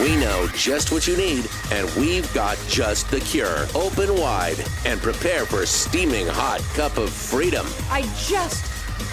We 0.00 0.16
know 0.16 0.48
just 0.54 0.92
what 0.92 1.06
you 1.06 1.14
need, 1.14 1.46
and 1.70 1.88
we've 1.94 2.32
got 2.32 2.56
just 2.68 3.10
the 3.10 3.20
cure. 3.20 3.66
Open 3.74 4.16
wide 4.16 4.64
and 4.86 4.98
prepare 4.98 5.44
for 5.44 5.60
a 5.60 5.66
steaming 5.66 6.26
hot 6.26 6.60
cup 6.74 6.96
of 6.96 7.10
freedom. 7.10 7.66
I 7.90 8.02
just 8.26 8.64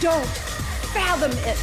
don't 0.02 0.26
fathom 0.94 1.32
it. 1.44 1.58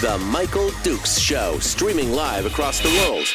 The 0.00 0.16
Michael 0.26 0.70
Dukes 0.84 1.18
Show, 1.18 1.58
streaming 1.58 2.12
live 2.12 2.46
across 2.46 2.80
the 2.80 2.90
world. 2.90 3.26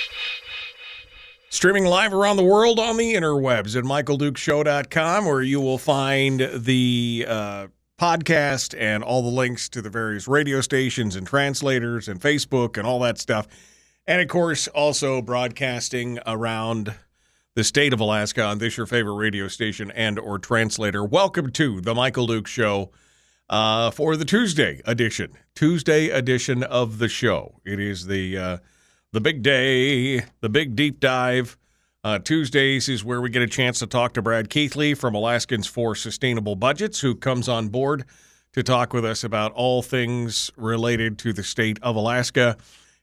Streaming 1.50 1.84
live 1.84 2.14
around 2.14 2.38
the 2.38 2.46
world 2.46 2.80
on 2.80 2.96
the 2.96 3.16
interwebs 3.16 3.76
at 3.76 3.84
michaeldukeshow.com, 3.84 5.26
where 5.26 5.42
you 5.42 5.60
will 5.60 5.78
find 5.78 6.50
the 6.56 7.26
uh, 7.28 7.68
podcast 8.02 8.76
and 8.80 9.04
all 9.04 9.22
the 9.22 9.30
links 9.30 9.70
to 9.70 9.80
the 9.80 9.90
various 9.90 10.28
radio 10.28 10.60
stations 10.60 11.16
and 11.16 11.28
translators 11.28 12.08
and 12.08 12.20
Facebook 12.20 12.76
and 12.76 12.88
all 12.88 13.00
that 13.00 13.20
stuff. 13.20 13.48
And 14.08 14.20
of 14.20 14.28
course, 14.28 14.68
also 14.70 15.22
broadcasting 15.22 16.18
around 16.26 16.96
the 17.54 17.64
state 17.64 17.94
of 17.94 18.00
Alaska 18.00 18.44
on 18.44 18.58
this 18.58 18.76
your 18.76 18.88
favorite 18.88 19.14
radio 19.14 19.48
station 19.48 19.92
and 19.92 20.18
or 20.18 20.40
translator. 20.40 21.06
Welcome 21.06 21.52
to 21.52 21.80
the 21.80 21.94
Michael 21.94 22.26
Duke 22.26 22.48
Show 22.48 22.90
uh, 23.52 23.92
for 23.92 24.18
the 24.18 24.26
Tuesday 24.26 24.82
edition. 24.86 25.34
Tuesday 25.54 26.10
edition 26.10 26.64
of 26.64 26.98
the 26.98 27.08
show. 27.08 27.62
It 27.64 27.80
is 27.80 28.08
the 28.08 28.36
uh, 28.36 28.58
the 29.12 29.22
big 29.22 29.44
day, 29.44 30.22
the 30.40 30.50
big 30.50 30.76
deep 30.76 31.00
dive. 31.00 31.56
Uh, 32.04 32.18
Tuesdays 32.18 32.90
is 32.90 33.04
where 33.04 33.22
we 33.22 33.30
get 33.30 33.44
a 33.44 33.48
chance 33.48 33.78
to 33.78 33.86
talk 33.86 34.14
to 34.14 34.24
Brad 34.24 34.50
Keithley 34.50 34.96
from 34.96 35.14
Alaskans 35.14 35.68
for 35.68 35.94
Sustainable 35.94 36.56
Budgets, 36.56 37.02
who 37.02 37.14
comes 37.14 37.48
on 37.48 37.68
board 37.68 38.06
to 38.54 38.64
talk 38.64 38.92
with 38.92 39.06
us 39.06 39.24
about 39.24 39.52
all 39.52 39.84
things 39.84 40.50
related 40.58 41.20
to 41.20 41.32
the 41.32 41.44
state 41.44 41.78
of 41.84 41.96
Alaska. 41.96 42.58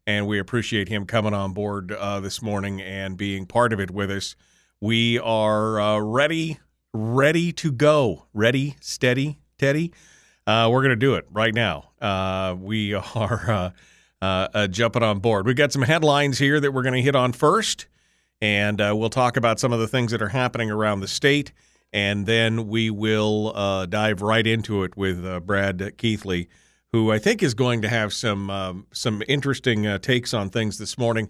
And 0.05 0.27
we 0.27 0.41
appreciate 0.41 0.89
him 0.89 1.07
coming 1.07 1.33
on 1.33 1.53
board 1.53 1.93
uh, 1.93 2.19
this 2.19 2.43
morning 2.43 2.83
and 2.83 3.17
being 3.17 3.47
part 3.47 3.73
of 3.73 3.79
it 3.79 3.93
with 3.93 4.11
us. 4.11 4.35
We 4.81 5.21
are 5.21 5.81
uh, 5.81 6.01
ready, 6.01 6.59
ready 6.93 7.53
to 7.53 7.71
go. 7.71 8.27
Ready, 8.35 8.75
steady, 8.81 9.39
Teddy. 9.59 9.93
Uh, 10.45 10.71
we're 10.73 10.83
going 10.83 10.91
to 10.91 10.97
do 10.97 11.15
it 11.15 11.27
right 11.31 11.55
now. 11.55 11.91
Uh, 12.01 12.57
we 12.59 12.95
are 13.15 13.73
uh, 14.21 14.49
uh, 14.53 14.67
jumping 14.67 15.05
on 15.05 15.21
board. 15.21 15.47
We've 15.47 15.55
got 15.55 15.73
some 15.73 15.83
headlines 15.83 16.39
here 16.39 16.59
that 16.59 16.73
we're 16.73 16.83
going 16.83 16.95
to 16.95 17.03
hit 17.03 17.15
on 17.15 17.33
first, 17.33 17.87
and 18.41 18.81
uh, 18.81 18.95
we'll 18.97 19.11
talk 19.11 19.37
about 19.37 19.59
some 19.59 19.73
of 19.73 19.81
the 19.81 19.89
things 19.89 20.13
that 20.13 20.23
are 20.23 20.29
happening 20.29 20.71
around 20.71 21.01
the 21.01 21.09
state, 21.09 21.53
and 21.93 22.27
then 22.27 22.69
we 22.69 22.91
will 22.91 23.53
uh, 23.55 23.87
dive 23.87 24.23
right 24.23 24.47
into 24.47 24.85
it 24.85 24.97
with 24.97 25.25
uh, 25.25 25.41
Brad 25.41 25.97
Keithley, 25.97 26.49
who 26.93 27.11
I 27.11 27.19
think 27.19 27.43
is 27.43 27.55
going 27.55 27.83
to 27.83 27.89
have 27.89 28.13
some 28.13 28.51
um, 28.51 28.87
some 28.93 29.23
interesting 29.29 29.87
uh, 29.87 29.99
takes 29.99 30.33
on 30.33 30.51
things 30.51 30.79
this 30.79 30.97
morning. 30.97 31.29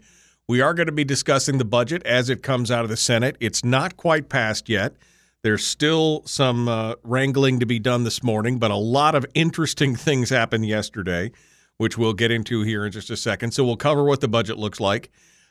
We 0.48 0.60
are 0.60 0.72
going 0.72 0.86
to 0.86 0.92
be 0.92 1.04
discussing 1.04 1.58
the 1.58 1.64
budget 1.64 2.02
as 2.06 2.30
it 2.30 2.42
comes 2.42 2.70
out 2.70 2.82
of 2.82 2.88
the 2.88 2.96
Senate. 2.96 3.36
It's 3.38 3.64
not 3.64 3.96
quite 3.96 4.28
passed 4.28 4.68
yet. 4.68 4.94
There's 5.42 5.64
still 5.64 6.22
some 6.24 6.68
uh, 6.68 6.94
wrangling 7.02 7.60
to 7.60 7.66
be 7.66 7.78
done 7.78 8.04
this 8.04 8.22
morning, 8.22 8.58
but 8.58 8.70
a 8.70 8.76
lot 8.76 9.14
of 9.14 9.24
interesting 9.34 9.94
things 9.96 10.30
happened 10.30 10.66
yesterday, 10.66 11.32
which 11.76 11.96
we'll 11.96 12.14
get 12.14 12.30
into 12.30 12.62
here 12.62 12.84
in 12.86 12.92
just 12.92 13.10
a 13.10 13.16
second. 13.16 13.52
So 13.52 13.64
we'll 13.64 13.76
cover 13.76 14.04
what 14.04 14.20
the 14.20 14.28
budget 14.28 14.58
looks 14.58 14.80
like. 14.80 15.10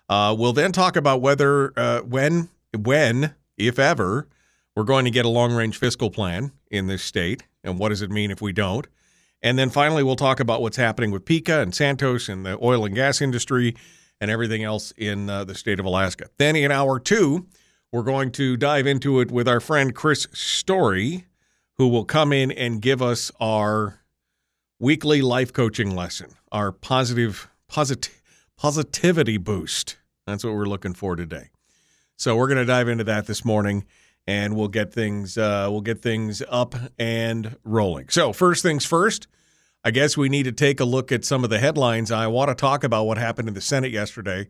Uh, 0.10 0.36
we'll 0.38 0.54
then 0.54 0.72
talk 0.72 0.96
about 0.96 1.22
whether, 1.22 1.74
uh, 1.78 2.02
when, 2.02 2.50
when, 2.78 3.36
if 3.58 3.78
ever, 3.78 4.28
we're 4.76 4.84
going 4.84 5.06
to 5.06 5.12
get 5.12 5.26
a 5.26 5.30
long 5.30 5.54
range 5.54 5.78
fiscal 5.78 6.10
plan 6.10 6.52
in 6.70 6.88
this 6.88 7.04
state, 7.04 7.44
and 7.64 7.80
what 7.80 7.90
does 7.90 8.02
it 8.02 8.12
mean 8.12 8.32
if 8.32 8.42
we 8.42 8.54
don't. 8.54 8.88
And 9.42 9.58
then 9.58 9.70
finally, 9.70 10.04
we'll 10.04 10.16
talk 10.16 10.40
about 10.40 10.62
what's 10.62 10.78
happening 10.78 11.12
with 11.12 11.26
Pikka 11.26 11.62
and 11.62 11.74
Santos 11.74 12.30
and 12.30 12.46
the 12.46 12.58
oil 12.62 12.86
and 12.86 12.96
gas 12.96 13.22
industry 13.22 13.76
and 14.20 14.32
everything 14.32 14.64
else 14.64 14.92
in 14.98 15.30
uh, 15.30 15.44
the 15.44 15.56
state 15.56 15.80
of 15.80 15.86
Alaska. 15.86 16.30
Then 16.38 16.56
in 16.56 16.72
hour 16.72 17.00
two, 17.00 17.48
we're 17.92 18.04
going 18.04 18.32
to 18.34 18.58
dive 18.58 18.88
into 18.88 19.20
it 19.20 19.32
with 19.32 19.48
our 19.48 19.60
friend 19.60 19.94
Chris 19.94 20.28
Story, 20.34 21.26
who 21.78 21.88
will 21.88 22.06
come 22.06 22.34
in 22.34 22.52
and 22.52 22.82
give 22.82 23.02
us 23.02 23.32
our 23.40 24.02
weekly 24.80 25.22
life 25.22 25.54
coaching 25.54 25.96
lesson, 25.96 26.32
our 26.52 26.72
positive 26.72 27.48
posit- 27.68 28.10
positivity 28.58 29.38
boost. 29.38 29.97
That's 30.28 30.44
what 30.44 30.54
we're 30.54 30.66
looking 30.66 30.94
for 30.94 31.16
today. 31.16 31.50
So 32.18 32.36
we're 32.36 32.48
going 32.48 32.58
to 32.58 32.66
dive 32.66 32.90
into 32.90 33.06
that 33.06 33.28
this 33.28 33.46
morning, 33.46 33.86
and 34.28 34.56
we'll 34.56 34.68
get 34.68 34.94
things 34.94 35.38
uh, 35.38 35.68
we'll 35.72 35.82
get 35.82 36.02
things 36.02 36.44
up 36.50 36.76
and 37.00 37.56
rolling. 37.64 38.10
So 38.10 38.34
first 38.34 38.62
things 38.62 38.86
first, 38.86 39.28
I 39.86 39.92
guess 39.92 40.18
we 40.18 40.28
need 40.28 40.44
to 40.44 40.52
take 40.52 40.82
a 40.82 40.86
look 40.86 41.14
at 41.14 41.24
some 41.24 41.46
of 41.46 41.50
the 41.50 41.60
headlines. 41.60 42.12
I 42.12 42.28
want 42.28 42.50
to 42.50 42.56
talk 42.56 42.84
about 42.84 43.06
what 43.06 43.18
happened 43.18 43.48
in 43.48 43.54
the 43.54 43.62
Senate 43.62 43.92
yesterday. 43.92 44.50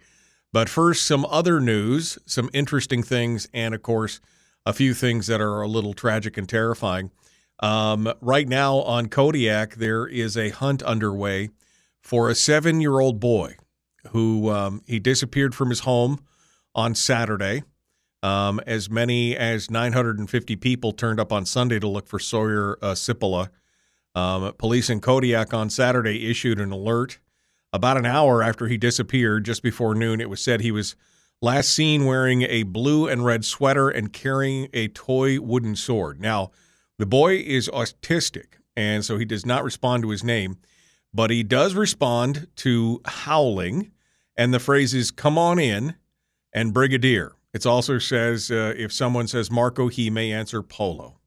But 0.51 0.67
first, 0.67 1.05
some 1.05 1.25
other 1.29 1.59
news, 1.59 2.17
some 2.25 2.49
interesting 2.53 3.03
things, 3.03 3.47
and 3.53 3.75
of 3.75 3.83
course, 3.83 4.19
a 4.65 4.73
few 4.73 4.93
things 4.95 5.27
that 5.27 5.41
are 5.41 5.61
a 5.61 5.67
little 5.67 5.93
tragic 5.93 6.37
and 6.37 6.49
terrifying. 6.49 7.11
Um, 7.59 8.11
right 8.21 8.47
now 8.47 8.77
on 8.77 9.09
Kodiak, 9.09 9.75
there 9.75 10.07
is 10.07 10.37
a 10.37 10.49
hunt 10.49 10.81
underway 10.81 11.49
for 12.01 12.29
a 12.29 12.35
seven 12.35 12.81
year 12.81 12.99
old 12.99 13.19
boy 13.19 13.57
who 14.11 14.49
um, 14.49 14.81
he 14.85 14.99
disappeared 14.99 15.55
from 15.55 15.69
his 15.69 15.81
home 15.81 16.19
on 16.75 16.95
Saturday. 16.95 17.63
Um, 18.23 18.59
as 18.65 18.89
many 18.89 19.37
as 19.37 19.69
950 19.69 20.55
people 20.55 20.91
turned 20.91 21.19
up 21.19 21.31
on 21.31 21.45
Sunday 21.45 21.79
to 21.79 21.87
look 21.87 22.07
for 22.07 22.19
Sawyer 22.19 22.77
uh. 22.81 22.95
Um, 24.15 24.51
police 24.57 24.89
in 24.89 24.99
Kodiak 24.99 25.53
on 25.53 25.69
Saturday 25.69 26.29
issued 26.29 26.59
an 26.59 26.71
alert 26.71 27.19
about 27.71 27.97
an 27.97 28.05
hour 28.05 28.41
after 28.41 28.67
he 28.67 28.77
disappeared, 28.77 29.45
just 29.45 29.61
before 29.61 29.93
noon, 29.93 30.19
it 30.19 30.29
was 30.29 30.41
said 30.41 30.61
he 30.61 30.71
was 30.71 30.95
last 31.41 31.69
seen 31.69 32.05
wearing 32.05 32.41
a 32.43 32.63
blue 32.63 33.07
and 33.07 33.23
red 33.25 33.45
sweater 33.45 33.89
and 33.89 34.11
carrying 34.11 34.67
a 34.73 34.87
toy 34.87 35.39
wooden 35.39 35.75
sword. 35.75 36.19
Now, 36.19 36.51
the 36.97 37.05
boy 37.05 37.35
is 37.35 37.69
autistic, 37.69 38.55
and 38.75 39.05
so 39.05 39.17
he 39.17 39.25
does 39.25 39.45
not 39.45 39.63
respond 39.63 40.03
to 40.03 40.09
his 40.09 40.23
name, 40.23 40.57
but 41.13 41.29
he 41.29 41.43
does 41.43 41.75
respond 41.75 42.47
to 42.57 43.01
howling 43.05 43.91
and 44.37 44.53
the 44.53 44.59
phrase 44.59 44.93
is 44.93 45.11
"come 45.11 45.37
on 45.37 45.59
in" 45.59 45.95
and 46.53 46.73
"brigadier." 46.73 47.33
It 47.53 47.65
also 47.65 47.97
says 47.97 48.51
uh, 48.51 48.73
if 48.77 48.93
someone 48.93 49.27
says 49.27 49.49
Marco, 49.49 49.87
he 49.87 50.09
may 50.09 50.31
answer 50.31 50.61
Polo, 50.61 51.19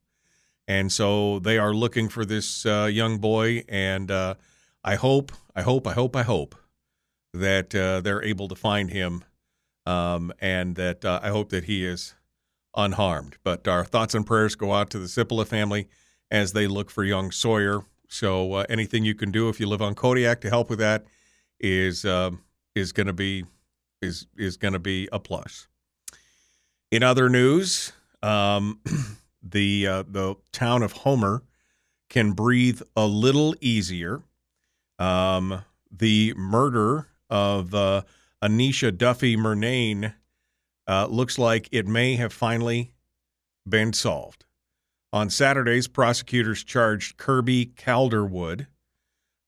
and 0.68 0.92
so 0.92 1.38
they 1.40 1.58
are 1.58 1.74
looking 1.74 2.08
for 2.08 2.24
this 2.24 2.64
uh, 2.64 2.88
young 2.90 3.18
boy, 3.18 3.64
and 3.68 4.10
uh, 4.10 4.34
I 4.84 4.94
hope, 4.94 5.32
I 5.54 5.62
hope, 5.62 5.86
I 5.86 5.92
hope, 5.92 6.14
I 6.16 6.22
hope 6.22 6.54
that 7.32 7.74
uh, 7.74 8.00
they're 8.00 8.22
able 8.22 8.48
to 8.48 8.54
find 8.54 8.90
him, 8.90 9.24
um, 9.86 10.32
and 10.40 10.76
that 10.76 11.04
uh, 11.04 11.20
I 11.22 11.30
hope 11.30 11.50
that 11.50 11.64
he 11.64 11.84
is 11.84 12.14
unharmed. 12.76 13.36
But 13.42 13.66
our 13.66 13.84
thoughts 13.84 14.14
and 14.14 14.26
prayers 14.26 14.54
go 14.54 14.72
out 14.72 14.90
to 14.90 14.98
the 14.98 15.06
Cipolla 15.06 15.46
family 15.46 15.88
as 16.30 16.52
they 16.52 16.66
look 16.66 16.90
for 16.90 17.04
young 17.04 17.30
Sawyer. 17.30 17.82
So 18.08 18.54
uh, 18.54 18.66
anything 18.68 19.04
you 19.04 19.14
can 19.14 19.30
do 19.30 19.48
if 19.48 19.60
you 19.60 19.66
live 19.66 19.82
on 19.82 19.94
Kodiak 19.94 20.40
to 20.42 20.48
help 20.48 20.70
with 20.70 20.78
that 20.78 21.04
is 21.58 22.04
uh, 22.04 22.30
is 22.74 22.92
going 22.92 23.06
to 23.06 23.12
be 23.12 23.44
is 24.02 24.26
is 24.36 24.56
going 24.56 24.72
to 24.72 24.78
be 24.78 25.08
a 25.12 25.18
plus. 25.18 25.68
In 26.90 27.02
other 27.02 27.28
news, 27.28 27.92
um, 28.22 28.80
the 29.42 29.86
uh, 29.86 30.04
the 30.08 30.36
town 30.52 30.82
of 30.82 30.92
Homer 30.92 31.42
can 32.08 32.32
breathe 32.32 32.82
a 32.96 33.06
little 33.06 33.54
easier. 33.60 34.22
Um, 34.98 35.64
the 35.90 36.34
murder 36.36 37.06
of 37.30 37.74
uh, 37.74 38.02
Anesha 38.42 38.96
Duffy 38.96 39.36
Murnane 39.36 40.14
uh, 40.86 41.06
looks 41.06 41.38
like 41.38 41.68
it 41.72 41.86
may 41.86 42.16
have 42.16 42.32
finally 42.32 42.92
been 43.68 43.92
solved. 43.92 44.44
On 45.12 45.30
Saturdays, 45.30 45.88
prosecutors 45.88 46.62
charged 46.62 47.16
Kirby 47.16 47.66
Calderwood, 47.66 48.66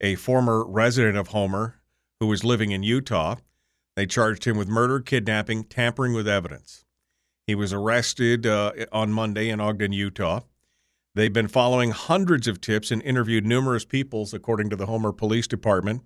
a 0.00 0.14
former 0.16 0.64
resident 0.64 1.16
of 1.16 1.28
Homer 1.28 1.81
who 2.22 2.28
was 2.28 2.44
living 2.44 2.70
in 2.70 2.84
Utah. 2.84 3.34
They 3.96 4.06
charged 4.06 4.44
him 4.44 4.56
with 4.56 4.68
murder, 4.68 5.00
kidnapping, 5.00 5.64
tampering 5.64 6.12
with 6.12 6.28
evidence. 6.28 6.84
He 7.48 7.56
was 7.56 7.72
arrested 7.72 8.46
uh, 8.46 8.70
on 8.92 9.12
Monday 9.12 9.48
in 9.48 9.60
Ogden, 9.60 9.90
Utah. 9.90 10.42
They've 11.16 11.32
been 11.32 11.48
following 11.48 11.90
hundreds 11.90 12.46
of 12.46 12.60
tips 12.60 12.92
and 12.92 13.02
interviewed 13.02 13.44
numerous 13.44 13.84
people, 13.84 14.28
according 14.32 14.70
to 14.70 14.76
the 14.76 14.86
Homer 14.86 15.10
Police 15.10 15.48
Department. 15.48 16.02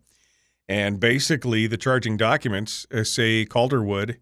And 0.66 0.98
basically, 0.98 1.66
the 1.66 1.76
charging 1.76 2.16
documents 2.16 2.86
uh, 2.90 3.04
say 3.04 3.44
Calderwood 3.44 4.16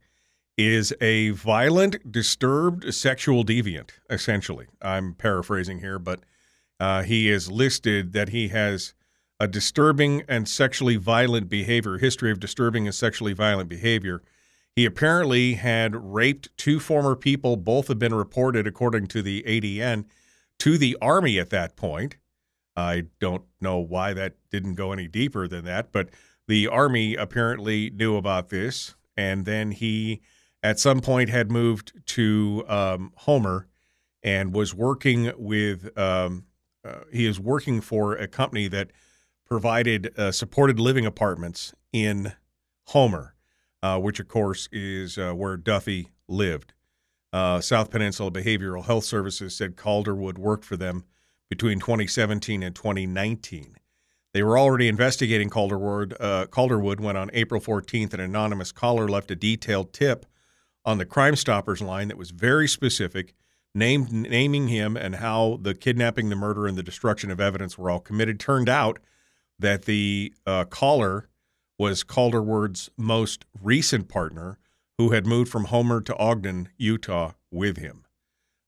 is 0.58 0.92
a 1.00 1.30
violent, 1.30 2.10
disturbed 2.10 2.92
sexual 2.92 3.44
deviant, 3.44 3.90
essentially. 4.10 4.66
I'm 4.82 5.14
paraphrasing 5.14 5.78
here, 5.78 6.00
but 6.00 6.24
uh, 6.80 7.04
he 7.04 7.30
is 7.30 7.52
listed 7.52 8.14
that 8.14 8.30
he 8.30 8.48
has 8.48 8.94
a 9.44 9.46
disturbing 9.46 10.22
and 10.26 10.48
sexually 10.48 10.96
violent 10.96 11.50
behavior, 11.50 11.98
history 11.98 12.30
of 12.30 12.40
disturbing 12.40 12.86
and 12.86 12.94
sexually 12.94 13.34
violent 13.34 13.68
behavior. 13.68 14.22
He 14.74 14.86
apparently 14.86 15.52
had 15.54 15.94
raped 15.94 16.48
two 16.56 16.80
former 16.80 17.14
people. 17.14 17.58
Both 17.58 17.88
have 17.88 17.98
been 17.98 18.14
reported, 18.14 18.66
according 18.66 19.08
to 19.08 19.20
the 19.20 19.42
ADN, 19.46 20.06
to 20.60 20.78
the 20.78 20.96
Army 21.02 21.38
at 21.38 21.50
that 21.50 21.76
point. 21.76 22.16
I 22.74 23.04
don't 23.20 23.44
know 23.60 23.76
why 23.78 24.14
that 24.14 24.36
didn't 24.50 24.76
go 24.76 24.92
any 24.92 25.08
deeper 25.08 25.46
than 25.46 25.66
that, 25.66 25.92
but 25.92 26.08
the 26.48 26.66
Army 26.66 27.14
apparently 27.14 27.90
knew 27.90 28.16
about 28.16 28.48
this. 28.48 28.94
And 29.14 29.44
then 29.44 29.72
he, 29.72 30.22
at 30.62 30.80
some 30.80 31.00
point, 31.00 31.28
had 31.28 31.52
moved 31.52 31.92
to 32.06 32.64
um, 32.66 33.12
Homer 33.14 33.68
and 34.22 34.54
was 34.54 34.74
working 34.74 35.32
with, 35.36 35.96
um, 35.98 36.46
uh, 36.82 37.00
he 37.12 37.26
is 37.26 37.38
working 37.38 37.82
for 37.82 38.14
a 38.14 38.26
company 38.26 38.68
that 38.68 38.90
provided 39.44 40.12
uh, 40.18 40.32
supported 40.32 40.80
living 40.80 41.06
apartments 41.06 41.74
in 41.92 42.32
Homer, 42.88 43.34
uh, 43.82 43.98
which, 43.98 44.20
of 44.20 44.28
course, 44.28 44.68
is 44.72 45.18
uh, 45.18 45.32
where 45.32 45.56
Duffy 45.56 46.10
lived. 46.28 46.72
Uh, 47.32 47.60
South 47.60 47.90
Peninsula 47.90 48.30
Behavioral 48.30 48.84
Health 48.84 49.04
Services 49.04 49.56
said 49.56 49.76
Calderwood 49.76 50.38
worked 50.38 50.64
for 50.64 50.76
them 50.76 51.04
between 51.50 51.80
2017 51.80 52.62
and 52.62 52.74
2019. 52.74 53.76
They 54.32 54.42
were 54.42 54.58
already 54.58 54.88
investigating 54.88 55.48
Calderwood, 55.48 56.14
uh, 56.18 56.46
Calderwood 56.46 57.00
when 57.00 57.16
on 57.16 57.30
April 57.32 57.60
14th, 57.60 58.14
an 58.14 58.20
anonymous 58.20 58.72
caller 58.72 59.08
left 59.08 59.30
a 59.30 59.36
detailed 59.36 59.92
tip 59.92 60.26
on 60.84 60.98
the 60.98 61.06
Crime 61.06 61.36
Stoppers 61.36 61.80
line 61.80 62.08
that 62.08 62.18
was 62.18 62.30
very 62.30 62.66
specific, 62.66 63.34
named 63.74 64.12
naming 64.12 64.68
him 64.68 64.96
and 64.96 65.16
how 65.16 65.58
the 65.62 65.74
kidnapping, 65.74 66.28
the 66.28 66.36
murder, 66.36 66.66
and 66.66 66.76
the 66.76 66.82
destruction 66.82 67.30
of 67.30 67.40
evidence 67.40 67.78
were 67.78 67.90
all 67.90 68.00
committed. 68.00 68.40
Turned 68.40 68.68
out 68.68 68.98
that 69.58 69.84
the 69.84 70.32
uh, 70.46 70.64
caller 70.64 71.28
was 71.78 72.02
Calderwood's 72.02 72.90
most 72.96 73.44
recent 73.60 74.08
partner, 74.08 74.58
who 74.98 75.10
had 75.10 75.26
moved 75.26 75.50
from 75.50 75.64
Homer 75.66 76.00
to 76.00 76.16
Ogden, 76.16 76.68
Utah, 76.76 77.32
with 77.50 77.78
him. 77.78 78.04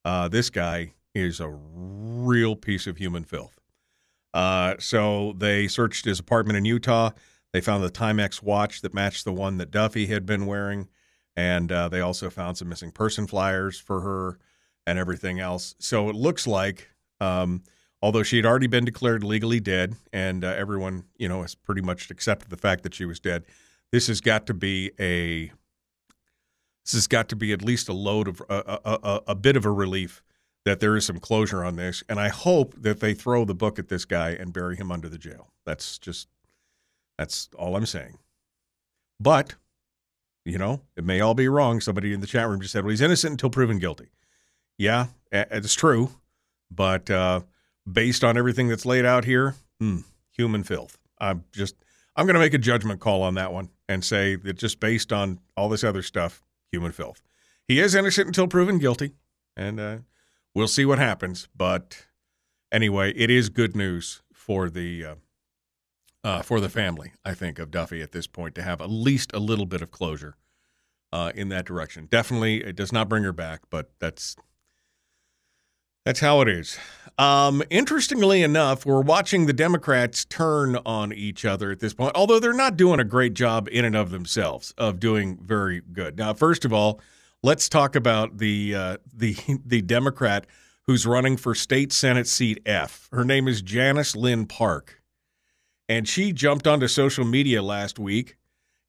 Uh, 0.03 0.27
this 0.27 0.49
guy 0.49 0.93
is 1.13 1.39
a 1.39 1.49
real 1.49 2.55
piece 2.55 2.87
of 2.87 2.97
human 2.97 3.23
filth. 3.23 3.59
Uh, 4.33 4.75
so 4.77 5.33
they 5.37 5.67
searched 5.67 6.05
his 6.05 6.19
apartment 6.19 6.57
in 6.57 6.65
Utah. 6.65 7.11
They 7.53 7.61
found 7.61 7.83
the 7.83 7.89
Timex 7.89 8.43
watch 8.43 8.81
that 8.81 8.93
matched 8.93 9.25
the 9.25 9.33
one 9.33 9.57
that 9.57 9.71
Duffy 9.71 10.07
had 10.07 10.25
been 10.25 10.45
wearing. 10.45 10.89
And 11.35 11.71
uh, 11.71 11.87
they 11.89 12.01
also 12.01 12.29
found 12.29 12.57
some 12.57 12.69
missing 12.69 12.91
person 12.91 13.25
flyers 13.25 13.79
for 13.79 14.01
her 14.01 14.37
and 14.85 14.99
everything 14.99 15.39
else. 15.39 15.75
So 15.79 16.09
it 16.09 16.15
looks 16.15 16.45
like, 16.45 16.89
um, 17.19 17.63
although 18.01 18.23
she 18.23 18.37
had 18.37 18.45
already 18.45 18.67
been 18.67 18.85
declared 18.85 19.23
legally 19.23 19.59
dead, 19.59 19.95
and 20.13 20.43
uh, 20.43 20.47
everyone, 20.47 21.05
you 21.17 21.27
know, 21.27 21.41
has 21.41 21.55
pretty 21.55 21.81
much 21.81 22.09
accepted 22.11 22.49
the 22.49 22.57
fact 22.57 22.83
that 22.83 22.93
she 22.93 23.05
was 23.05 23.19
dead, 23.19 23.45
this 23.91 24.07
has 24.07 24.21
got 24.21 24.45
to 24.47 24.53
be 24.53 24.91
a 24.99 25.51
this 26.85 26.93
has 26.93 27.07
got 27.07 27.27
to 27.29 27.35
be 27.35 27.51
at 27.51 27.61
least 27.61 27.89
a 27.89 27.93
load 27.93 28.29
of 28.29 28.41
a, 28.49 28.79
a, 28.85 29.21
a 29.27 29.35
bit 29.35 29.57
of 29.57 29.65
a 29.65 29.71
relief 29.71 30.23
that 30.63 30.79
there 30.79 30.95
is 30.95 31.05
some 31.05 31.19
closure 31.19 31.63
on 31.63 31.75
this, 31.75 32.03
and 32.09 32.19
I 32.19 32.29
hope 32.29 32.75
that 32.81 32.99
they 32.99 33.13
throw 33.13 33.45
the 33.45 33.55
book 33.55 33.77
at 33.79 33.89
this 33.89 34.05
guy 34.05 34.31
and 34.31 34.53
bury 34.53 34.75
him 34.77 34.91
under 34.91 35.09
the 35.09 35.17
jail. 35.17 35.51
That's 35.65 35.97
just 35.97 36.27
that's 37.17 37.49
all 37.57 37.75
I'm 37.75 37.85
saying. 37.85 38.17
But 39.19 39.55
you 40.45 40.57
know, 40.57 40.81
it 40.95 41.03
may 41.03 41.19
all 41.19 41.33
be 41.33 41.49
wrong. 41.49 41.81
Somebody 41.81 42.13
in 42.13 42.21
the 42.21 42.27
chat 42.27 42.47
room 42.47 42.61
just 42.61 42.71
said, 42.71 42.83
"Well, 42.83 42.91
he's 42.91 43.01
innocent 43.01 43.31
until 43.31 43.49
proven 43.49 43.79
guilty." 43.79 44.11
Yeah, 44.77 45.07
it's 45.31 45.73
true, 45.73 46.11
but 46.71 47.09
uh, 47.09 47.41
based 47.89 48.23
on 48.23 48.37
everything 48.37 48.67
that's 48.67 48.85
laid 48.85 49.05
out 49.05 49.25
here, 49.25 49.55
hmm, 49.79 49.99
human 50.31 50.63
filth. 50.63 50.97
I'm 51.19 51.43
just 51.51 51.75
I'm 52.15 52.25
going 52.25 52.35
to 52.35 52.39
make 52.39 52.53
a 52.53 52.59
judgment 52.59 52.99
call 52.99 53.21
on 53.21 53.35
that 53.35 53.53
one 53.53 53.69
and 53.87 54.03
say 54.03 54.35
that 54.35 54.57
just 54.57 54.79
based 54.79 55.13
on 55.13 55.39
all 55.55 55.69
this 55.69 55.83
other 55.83 56.01
stuff, 56.01 56.43
human 56.71 56.91
filth. 56.91 57.21
He 57.67 57.79
is 57.79 57.95
innocent 57.95 58.27
until 58.27 58.47
proven 58.47 58.79
guilty, 58.79 59.13
and 59.55 59.79
uh, 59.79 59.97
we'll 60.53 60.67
see 60.67 60.85
what 60.85 60.99
happens. 60.99 61.47
But 61.55 62.05
anyway, 62.71 63.13
it 63.13 63.29
is 63.29 63.49
good 63.49 63.75
news 63.75 64.21
for 64.33 64.69
the 64.69 65.05
uh, 65.05 65.15
uh, 66.23 66.41
for 66.41 66.59
the 66.59 66.69
family. 66.69 67.13
I 67.23 67.33
think 67.33 67.59
of 67.59 67.71
Duffy 67.71 68.01
at 68.01 68.11
this 68.11 68.27
point 68.27 68.55
to 68.55 68.61
have 68.61 68.81
at 68.81 68.89
least 68.89 69.31
a 69.33 69.39
little 69.39 69.65
bit 69.65 69.81
of 69.81 69.91
closure 69.91 70.35
uh, 71.11 71.31
in 71.35 71.49
that 71.49 71.65
direction. 71.65 72.07
Definitely, 72.09 72.63
it 72.63 72.75
does 72.75 72.91
not 72.91 73.09
bring 73.09 73.23
her 73.23 73.33
back, 73.33 73.61
but 73.69 73.91
that's 73.99 74.35
that's 76.05 76.19
how 76.21 76.41
it 76.41 76.47
is. 76.47 76.77
Um, 77.17 77.63
interestingly 77.71 78.43
enough, 78.43 78.85
we're 78.85 79.01
watching 79.01 79.47
the 79.47 79.53
Democrats 79.53 80.23
turn 80.25 80.75
on 80.85 81.11
each 81.11 81.45
other 81.45 81.71
at 81.71 81.79
this 81.79 81.93
point, 81.93 82.11
although 82.15 82.39
they're 82.39 82.53
not 82.53 82.77
doing 82.77 82.99
a 82.99 83.03
great 83.03 83.33
job 83.33 83.67
in 83.71 83.85
and 83.85 83.95
of 83.95 84.11
themselves 84.11 84.73
of 84.77 84.99
doing 84.99 85.39
very 85.41 85.81
good. 85.81 86.17
Now, 86.17 86.33
first 86.35 86.63
of 86.63 86.71
all, 86.71 87.01
let's 87.41 87.69
talk 87.69 87.95
about 87.95 88.37
the 88.37 88.75
uh, 88.75 88.97
the 89.13 89.35
the 89.65 89.81
Democrat 89.81 90.45
who's 90.85 91.05
running 91.07 91.37
for 91.37 91.55
state 91.55 91.91
Senate 91.91 92.27
seat 92.27 92.61
F. 92.65 93.09
Her 93.11 93.25
name 93.25 93.47
is 93.47 93.63
Janice 93.63 94.15
Lynn 94.15 94.45
Park, 94.45 95.01
and 95.89 96.07
she 96.07 96.31
jumped 96.31 96.67
onto 96.67 96.87
social 96.87 97.25
media 97.25 97.63
last 97.63 97.97
week 97.97 98.37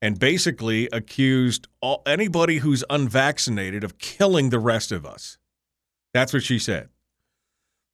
and 0.03 0.19
basically 0.19 0.89
accused 0.93 1.67
all, 1.81 2.03
anybody 2.07 2.59
who's 2.59 2.85
unvaccinated 2.91 3.83
of 3.83 3.99
killing 3.99 4.51
the 4.51 4.59
rest 4.59 4.93
of 4.93 5.07
us. 5.07 5.39
That's 6.13 6.33
what 6.35 6.45
she 6.45 6.59
said. 6.59 6.91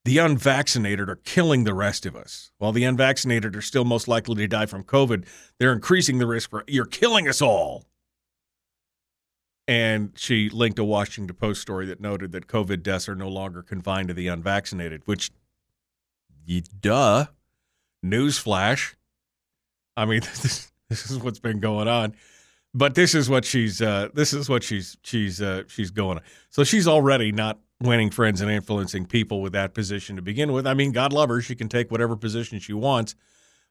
The 0.05 0.19
unvaccinated 0.19 1.09
are 1.09 1.15
killing 1.15 1.63
the 1.63 1.73
rest 1.73 2.05
of 2.05 2.15
us. 2.15 2.51
While 2.59 2.71
the 2.71 2.83
unvaccinated 2.83 3.55
are 3.55 3.61
still 3.61 3.85
most 3.85 4.07
likely 4.07 4.35
to 4.35 4.47
die 4.47 4.67
from 4.67 4.83
COVID, 4.83 5.25
they're 5.57 5.73
increasing 5.73 6.19
the 6.19 6.27
risk 6.27 6.51
for 6.51 6.63
you're 6.67 6.85
killing 6.85 7.27
us 7.27 7.41
all. 7.41 7.85
And 9.67 10.11
she 10.15 10.47
linked 10.47 10.77
a 10.77 10.83
Washington 10.83 11.35
Post 11.35 11.59
story 11.59 11.87
that 11.87 11.99
noted 11.99 12.33
that 12.33 12.45
COVID 12.45 12.83
deaths 12.83 13.09
are 13.09 13.15
no 13.15 13.27
longer 13.27 13.63
confined 13.63 14.09
to 14.09 14.13
the 14.13 14.27
unvaccinated, 14.27 15.01
which, 15.05 15.31
duh, 16.79 17.25
newsflash. 18.05 18.93
I 19.97 20.05
mean, 20.05 20.19
this, 20.19 20.71
this 20.89 21.09
is 21.09 21.17
what's 21.17 21.39
been 21.39 21.59
going 21.59 21.87
on. 21.87 22.13
But 22.77 22.93
this 22.93 23.15
is 23.15 23.29
what 23.29 23.45
she's 23.45 23.81
uh, 23.81 24.09
this 24.13 24.33
is 24.33 24.49
what 24.49 24.61
she's 24.61 24.97
she's 25.01 25.41
uh, 25.41 25.63
she's 25.67 25.91
going 25.91 26.17
on. 26.17 26.23
So 26.49 26.65
she's 26.65 26.89
already 26.89 27.31
not 27.31 27.57
winning 27.81 28.11
friends 28.11 28.41
and 28.41 28.51
influencing 28.51 29.05
people 29.05 29.41
with 29.41 29.53
that 29.53 29.73
position 29.73 30.17
to 30.17 30.21
begin 30.21 30.51
with. 30.51 30.67
I 30.67 30.73
mean, 30.73 30.91
God 30.91 31.13
love 31.13 31.29
her; 31.29 31.41
she 31.41 31.55
can 31.55 31.69
take 31.69 31.89
whatever 31.89 32.17
position 32.17 32.59
she 32.59 32.73
wants, 32.73 33.15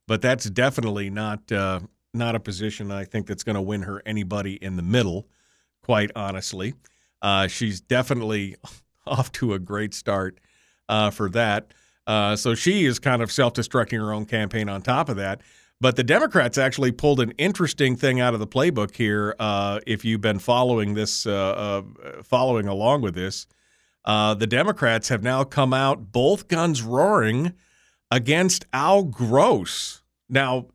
but 0.09 0.23
that's 0.23 0.49
definitely 0.49 1.11
not 1.11 1.53
uh, 1.53 1.81
not 2.15 2.35
a 2.35 2.41
position 2.41 2.91
I 2.91 3.05
think 3.05 3.27
that's 3.27 3.43
going 3.43 3.57
to 3.57 3.63
win 3.63 3.83
her 3.83 4.03
anybody 4.07 4.55
in 4.55 4.77
the 4.77 4.83
middle 4.83 5.29
quite 5.83 6.11
honestly. 6.17 6.73
Uh, 7.21 7.47
she's 7.47 7.83
definitely 7.83 8.57
off 9.07 9.31
to 9.33 9.53
a 9.53 9.59
great 9.59 9.93
start 9.93 10.41
uh, 10.89 11.11
for 11.11 11.29
that. 11.29 11.75
Uh, 12.07 12.37
so 12.37 12.55
she 12.55 12.87
is 12.87 12.99
kind 12.99 13.23
of 13.23 13.31
self 13.31 13.53
destructing 13.53 13.99
her 13.99 14.15
own 14.15 14.25
campaign 14.25 14.71
on 14.71 14.81
top 14.81 15.11
of 15.11 15.17
that. 15.17 15.43
But 15.85 15.97
the 15.97 16.03
Democrats 16.03 16.57
actually 16.57 16.93
pulled 16.93 17.21
an 17.21 17.33
interesting 17.33 17.95
thing 17.95 18.19
out 18.19 18.33
of 18.33 18.41
the 18.41 18.47
playbook 18.47 18.97
here. 18.97 19.37
Uh, 19.39 19.81
if 19.87 20.03
you've 20.03 20.23
been 20.23 20.39
following 20.39 20.95
this, 20.95 21.27
uh, 21.27 21.85
uh, 22.03 22.23
following 22.23 22.67
along 22.67 23.03
with 23.03 23.15
this, 23.15 23.47
the 24.07 24.47
Democrats 24.49 25.11
have 25.11 25.23
now 25.23 25.45
come 25.45 25.75
out 25.75 26.11
both 26.11 26.49
guns 26.49 26.81
roaring 26.81 27.53
against 28.11 28.65
Al 28.73 29.03
Gross. 29.03 30.03
Now, 30.27 30.69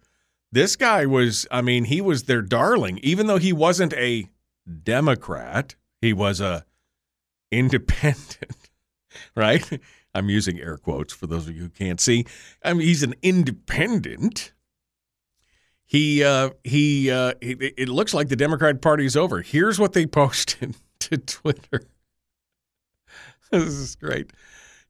this 0.51 0.75
guy 0.75 1.08
was, 1.08 1.48
I 1.50 1.63
mean, 1.63 1.86
he 1.86 2.01
was 2.01 2.25
their 2.25 2.44
darling, 2.44 3.00
even 3.01 3.25
though 3.25 3.39
he 3.39 3.51
wasn't 3.51 3.94
a 3.94 4.30
Democrat. 4.84 5.74
He 6.01 6.13
was 6.13 6.39
a 6.39 6.66
independent, 7.51 8.70
right? 9.36 9.82
I'm 10.13 10.30
using 10.30 10.60
air 10.60 10.78
quotes 10.78 11.13
for 11.13 11.25
those 11.25 11.48
of 11.48 11.56
you 11.56 11.63
who 11.63 11.70
can't 11.70 12.00
see. 12.00 12.28
I 12.63 12.74
mean, 12.74 12.86
he's 12.86 13.01
an 13.01 13.16
independent. 13.24 14.54
He 15.89 16.24
uh, 16.24 16.51
he, 16.63 17.10
uh, 17.10 17.34
he 17.41 17.53
it 17.53 17.89
looks 17.89 18.13
like 18.13 18.29
the 18.29 18.36
Democrat 18.36 18.79
Party 18.79 19.05
is 19.05 19.17
over. 19.17 19.41
Here's 19.41 19.79
what 19.79 19.93
they 19.93 20.05
posted 20.22 20.75
to 21.00 21.17
Twitter. 21.17 21.81
this 23.51 23.74
is 23.74 23.96
great. 23.96 24.31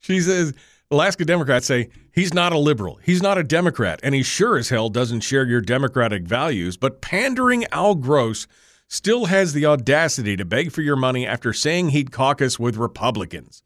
She 0.00 0.20
says 0.20 0.52
Alaska 0.90 1.24
Democrats 1.24 1.64
say 1.64 1.88
he's 2.12 2.34
not 2.34 2.52
a 2.52 2.58
liberal, 2.58 3.00
he's 3.02 3.22
not 3.22 3.38
a 3.38 3.42
Democrat, 3.42 3.98
and 4.02 4.14
he 4.14 4.22
sure 4.22 4.58
as 4.58 4.68
hell 4.68 4.90
doesn't 4.90 5.20
share 5.20 5.46
your 5.46 5.62
democratic 5.62 6.24
values. 6.24 6.76
But 6.76 7.00
pandering 7.00 7.64
Al 7.72 7.94
Gross 7.94 8.46
still 8.86 9.24
has 9.24 9.54
the 9.54 9.64
audacity 9.64 10.36
to 10.36 10.44
beg 10.44 10.70
for 10.70 10.82
your 10.82 10.96
money 10.96 11.26
after 11.26 11.54
saying 11.54 11.90
he'd 11.90 12.12
caucus 12.12 12.58
with 12.58 12.76
Republicans. 12.76 13.62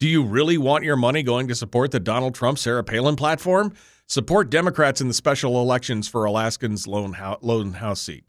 Do 0.00 0.06
you 0.06 0.22
really 0.22 0.58
want 0.58 0.84
your 0.84 0.96
money 0.96 1.22
going 1.22 1.48
to 1.48 1.54
support 1.54 1.92
the 1.92 2.00
Donald 2.00 2.34
Trump 2.34 2.58
Sarah 2.58 2.84
Palin 2.84 3.16
platform? 3.16 3.72
Support 4.06 4.50
Democrats 4.50 5.00
in 5.00 5.08
the 5.08 5.14
special 5.14 5.60
elections 5.60 6.08
for 6.08 6.24
Alaskans' 6.24 6.86
lone 6.86 7.14
house 7.14 8.00
seat. 8.00 8.24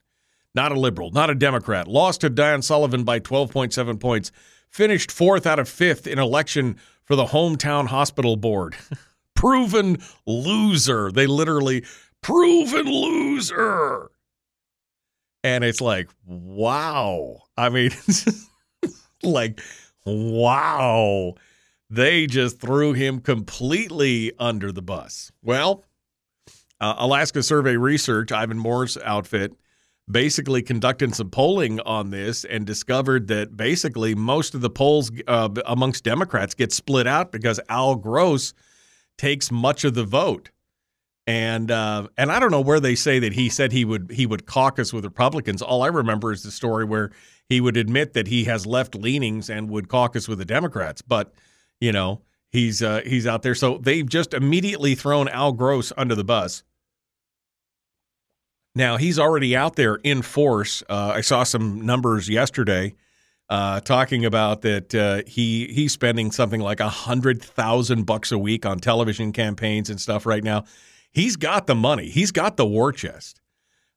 not 0.53 0.71
a 0.71 0.79
liberal, 0.79 1.11
not 1.11 1.29
a 1.29 1.35
Democrat, 1.35 1.87
lost 1.87 2.21
to 2.21 2.29
Dan 2.29 2.61
Sullivan 2.61 3.03
by 3.03 3.19
12.7 3.19 3.99
points, 3.99 4.31
finished 4.69 5.11
fourth 5.11 5.45
out 5.45 5.59
of 5.59 5.67
fifth 5.67 6.07
in 6.07 6.17
election 6.17 6.77
for 7.03 7.15
the 7.15 7.25
hometown 7.25 7.87
hospital 7.87 8.37
board. 8.37 8.75
proven 9.35 9.97
loser. 10.25 11.11
They 11.11 11.27
literally 11.27 11.85
proven 12.21 12.87
loser. 12.87 14.09
And 15.43 15.63
it's 15.63 15.81
like, 15.81 16.09
wow. 16.25 17.43
I 17.55 17.69
mean, 17.69 17.91
like, 19.23 19.61
wow. 20.05 21.35
They 21.89 22.25
just 22.25 22.59
threw 22.59 22.93
him 22.93 23.19
completely 23.19 24.33
under 24.39 24.71
the 24.71 24.81
bus. 24.81 25.31
Well, 25.41 25.83
uh, 26.81 26.95
Alaska 26.97 27.43
Survey 27.43 27.77
Research, 27.77 28.31
Ivan 28.31 28.57
Moore's 28.57 28.97
outfit, 28.97 29.53
basically 30.09 30.61
conducted 30.61 31.15
some 31.15 31.29
polling 31.29 31.79
on 31.81 32.09
this 32.09 32.43
and 32.43 32.65
discovered 32.65 33.27
that 33.27 33.57
basically 33.57 34.13
most 34.13 34.53
of 34.53 34.61
the 34.61 34.69
polls 34.69 35.11
uh, 35.27 35.49
amongst 35.65 36.03
Democrats 36.03 36.53
get 36.53 36.71
split 36.71 37.07
out 37.07 37.31
because 37.31 37.59
Al 37.69 37.95
Gross 37.95 38.53
takes 39.17 39.51
much 39.51 39.83
of 39.83 39.93
the 39.93 40.03
vote. 40.03 40.51
And 41.27 41.71
uh, 41.71 42.07
and 42.17 42.31
I 42.31 42.39
don't 42.39 42.51
know 42.51 42.61
where 42.61 42.79
they 42.79 42.93
say 42.93 43.17
that 43.17 43.33
he 43.33 43.49
said 43.49 43.71
he 43.71 43.83
would 43.83 44.11
he 44.11 44.27
would 44.27 44.45
caucus 44.45 44.93
with 44.93 45.05
Republicans. 45.05 45.63
All 45.63 45.81
I 45.81 45.87
remember 45.87 46.31
is 46.31 46.43
the 46.43 46.51
story 46.51 46.85
where 46.85 47.11
he 47.49 47.59
would 47.59 47.77
admit 47.77 48.13
that 48.13 48.27
he 48.27 48.43
has 48.43 48.67
left 48.67 48.93
leanings 48.93 49.49
and 49.49 49.69
would 49.71 49.87
caucus 49.87 50.27
with 50.27 50.37
the 50.37 50.45
Democrats. 50.45 51.01
But 51.01 51.33
you 51.79 51.91
know 51.91 52.21
he's 52.51 52.81
uh, 52.81 53.01
he's 53.05 53.27
out 53.27 53.41
there, 53.43 53.55
so 53.55 53.77
they've 53.77 54.07
just 54.07 54.33
immediately 54.33 54.95
thrown 54.95 55.27
Al 55.27 55.51
Gross 55.51 55.91
under 55.97 56.15
the 56.15 56.23
bus. 56.23 56.63
Now 58.73 58.97
he's 58.97 59.17
already 59.17 59.55
out 59.55 59.75
there 59.75 59.95
in 59.95 60.21
force. 60.21 60.83
Uh, 60.89 61.13
I 61.15 61.21
saw 61.21 61.43
some 61.43 61.85
numbers 61.85 62.27
yesterday 62.27 62.93
uh, 63.49 63.79
talking 63.79 64.25
about 64.25 64.61
that 64.61 64.95
uh, 64.95 65.21
he 65.27 65.67
he's 65.67 65.93
spending 65.93 66.31
something 66.31 66.61
like 66.61 66.79
a 66.79 66.89
hundred 66.89 67.41
thousand 67.41 68.05
bucks 68.05 68.31
a 68.31 68.37
week 68.37 68.65
on 68.65 68.79
television 68.79 69.31
campaigns 69.31 69.89
and 69.89 69.99
stuff 70.01 70.25
right 70.25 70.43
now. 70.43 70.65
He's 71.11 71.37
got 71.37 71.67
the 71.67 71.75
money. 71.75 72.09
He's 72.09 72.31
got 72.31 72.57
the 72.57 72.65
war 72.65 72.91
chest. 72.91 73.39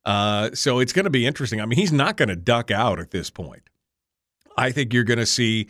Uh, 0.05 0.51
so 0.55 0.79
it's 0.79 0.93
going 0.93 1.05
to 1.05 1.11
be 1.11 1.27
interesting. 1.27 1.61
I 1.61 1.67
mean, 1.67 1.79
he's 1.79 1.93
not 1.93 2.17
going 2.17 2.29
to 2.29 2.37
duck 2.37 2.71
out 2.71 3.01
at 3.01 3.11
this 3.11 3.31
point. 3.31 3.69
I 4.57 4.71
think 4.71 4.93
you're 4.93 5.05
going 5.05 5.19
to 5.19 5.27
see. 5.27 5.69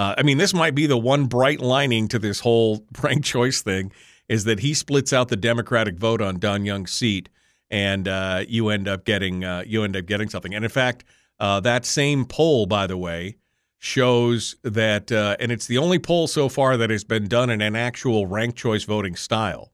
Uh, 0.00 0.14
I 0.16 0.22
mean, 0.22 0.38
this 0.38 0.54
might 0.54 0.74
be 0.74 0.86
the 0.86 0.96
one 0.96 1.26
bright 1.26 1.60
lining 1.60 2.08
to 2.08 2.18
this 2.18 2.40
whole 2.40 2.86
ranked 3.02 3.26
choice 3.26 3.60
thing 3.60 3.92
is 4.30 4.44
that 4.44 4.60
he 4.60 4.72
splits 4.72 5.12
out 5.12 5.28
the 5.28 5.36
Democratic 5.36 5.98
vote 5.98 6.22
on 6.22 6.38
Don 6.38 6.64
Young's 6.64 6.90
seat 6.90 7.28
and 7.70 8.08
uh, 8.08 8.42
you 8.48 8.70
end 8.70 8.88
up 8.88 9.04
getting 9.04 9.44
uh, 9.44 9.62
you 9.66 9.84
end 9.84 9.94
up 9.98 10.06
getting 10.06 10.30
something. 10.30 10.54
And 10.54 10.64
in 10.64 10.70
fact, 10.70 11.04
uh, 11.38 11.60
that 11.60 11.84
same 11.84 12.24
poll, 12.24 12.64
by 12.64 12.86
the 12.86 12.96
way, 12.96 13.36
shows 13.78 14.56
that, 14.62 15.12
uh, 15.12 15.36
and 15.38 15.52
it's 15.52 15.66
the 15.66 15.76
only 15.76 15.98
poll 15.98 16.26
so 16.26 16.48
far 16.48 16.78
that 16.78 16.88
has 16.88 17.04
been 17.04 17.28
done 17.28 17.50
in 17.50 17.60
an 17.60 17.76
actual 17.76 18.26
ranked 18.26 18.56
choice 18.56 18.84
voting 18.84 19.16
style. 19.16 19.70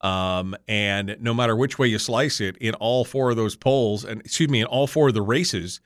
Um, 0.00 0.56
and 0.68 1.18
no 1.20 1.34
matter 1.34 1.54
which 1.54 1.78
way 1.78 1.86
you 1.86 1.98
slice 1.98 2.40
it, 2.40 2.56
in 2.62 2.72
all 2.76 3.04
four 3.04 3.28
of 3.28 3.36
those 3.36 3.56
polls, 3.56 4.06
and 4.06 4.22
excuse 4.22 4.48
me, 4.48 4.62
in 4.62 4.66
all 4.68 4.86
four 4.86 5.08
of 5.08 5.14
the 5.14 5.20
races 5.20 5.80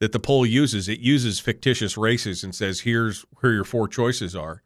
that 0.00 0.12
the 0.12 0.20
poll 0.20 0.44
uses, 0.44 0.88
it 0.88 1.00
uses 1.00 1.38
fictitious 1.38 1.96
races 1.96 2.42
and 2.42 2.54
says, 2.54 2.80
"Here's 2.80 3.24
where 3.40 3.52
your 3.52 3.64
four 3.64 3.88
choices 3.88 4.34
are." 4.34 4.62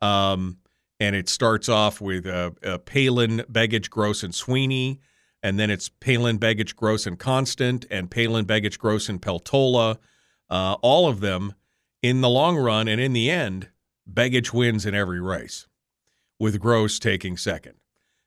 Um, 0.00 0.58
and 0.98 1.14
it 1.14 1.28
starts 1.28 1.68
off 1.68 2.00
with 2.00 2.26
uh, 2.26 2.52
uh, 2.64 2.78
Palin, 2.78 3.44
Begich, 3.50 3.90
Gross, 3.90 4.22
and 4.22 4.34
Sweeney 4.34 5.00
and 5.42 5.58
then 5.58 5.70
it's 5.70 5.88
Palin, 5.88 6.38
Begich, 6.38 6.76
Gross, 6.76 7.06
and 7.06 7.18
Constant, 7.18 7.84
and 7.90 8.10
Palin, 8.10 8.46
Begich, 8.46 8.78
Gross, 8.78 9.08
and 9.08 9.20
Peltola. 9.20 9.98
Uh, 10.48 10.76
all 10.82 11.08
of 11.08 11.20
them 11.20 11.54
in 12.02 12.20
the 12.20 12.28
long 12.28 12.56
run 12.56 12.86
and 12.88 13.00
in 13.00 13.12
the 13.12 13.30
end, 13.30 13.68
Begich 14.10 14.52
wins 14.52 14.86
in 14.86 14.94
every 14.94 15.20
race, 15.20 15.66
with 16.38 16.60
Gross 16.60 16.98
taking 16.98 17.36
second. 17.36 17.74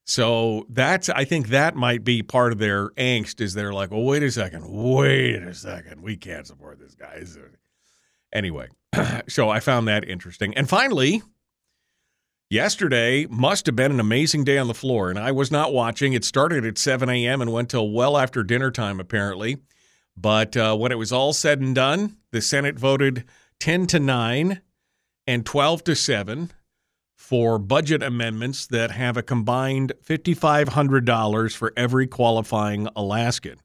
So 0.05 0.67
that's 0.69 1.09
I 1.09 1.25
think 1.25 1.47
that 1.47 1.75
might 1.75 2.03
be 2.03 2.21
part 2.21 2.51
of 2.51 2.59
their 2.59 2.89
angst 2.91 3.41
is 3.41 3.53
they're 3.53 3.73
like, 3.73 3.91
well, 3.91 4.03
wait 4.03 4.23
a 4.23 4.31
second, 4.31 4.65
wait 4.67 5.41
a 5.41 5.53
second, 5.53 6.01
we 6.01 6.15
can't 6.15 6.45
support 6.45 6.79
this 6.79 6.93
guy. 6.93 7.23
Anyway, 8.31 8.67
so 9.27 9.49
I 9.49 9.59
found 9.59 9.87
that 9.87 10.07
interesting. 10.07 10.53
And 10.55 10.69
finally, 10.69 11.23
Yesterday 12.49 13.25
must 13.25 13.65
have 13.65 13.75
been 13.75 13.91
an 13.91 13.99
amazing 13.99 14.43
day 14.43 14.59
on 14.59 14.67
the 14.67 14.75
floor, 14.75 15.09
and 15.09 15.17
I 15.17 15.31
was 15.31 15.49
not 15.49 15.73
watching. 15.73 16.13
It 16.13 16.23
started 16.23 16.63
at 16.63 16.77
7 16.77 17.09
a.m. 17.09 17.41
and 17.41 17.51
went 17.51 17.71
till 17.71 17.89
well 17.89 18.17
after 18.17 18.43
dinner 18.43 18.69
time, 18.69 18.99
apparently. 18.99 19.57
But 20.15 20.55
uh, 20.55 20.75
when 20.75 20.91
it 20.91 20.99
was 20.99 21.11
all 21.11 21.33
said 21.33 21.59
and 21.59 21.73
done, 21.73 22.17
the 22.31 22.41
Senate 22.41 22.77
voted 22.77 23.25
10 23.59 23.87
to 23.87 23.99
9 23.99 24.61
and 25.25 25.43
12 25.43 25.83
to 25.85 25.95
7 25.95 26.51
for 27.25 27.57
budget 27.57 28.03
amendments 28.03 28.67
that 28.67 28.91
have 28.91 29.17
a 29.17 29.23
combined 29.23 29.91
$5,500 30.07 31.55
for 31.55 31.73
every 31.75 32.05
qualifying 32.05 32.87
Alaskan. 32.95 33.59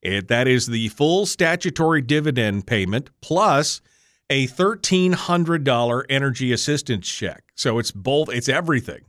It, 0.00 0.28
that 0.28 0.48
is 0.48 0.66
the 0.66 0.88
full 0.88 1.26
statutory 1.26 2.00
dividend 2.00 2.66
payment 2.66 3.10
plus 3.20 3.82
a 4.30 4.46
$1,300 4.46 6.04
energy 6.08 6.52
assistance 6.52 7.06
check. 7.06 7.52
So 7.54 7.78
it's 7.78 7.90
both, 7.90 8.30
it's 8.30 8.48
everything. 8.48 9.02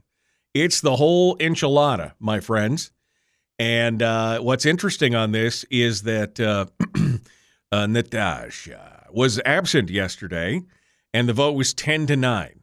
It's 0.52 0.82
the 0.82 0.96
whole 0.96 1.38
enchilada, 1.38 2.12
my 2.20 2.40
friends. 2.40 2.92
And 3.58 4.02
uh, 4.02 4.40
what's 4.40 4.66
interesting 4.66 5.14
on 5.14 5.32
this 5.32 5.64
is 5.70 6.02
that 6.02 6.38
uh, 6.38 6.66
uh, 7.72 7.86
Natasha 7.86 9.06
was 9.10 9.40
absent 9.46 9.88
yesterday, 9.88 10.60
and 11.14 11.26
the 11.26 11.32
vote 11.32 11.52
was 11.52 11.72
10 11.72 12.06
to 12.08 12.16
9. 12.16 12.60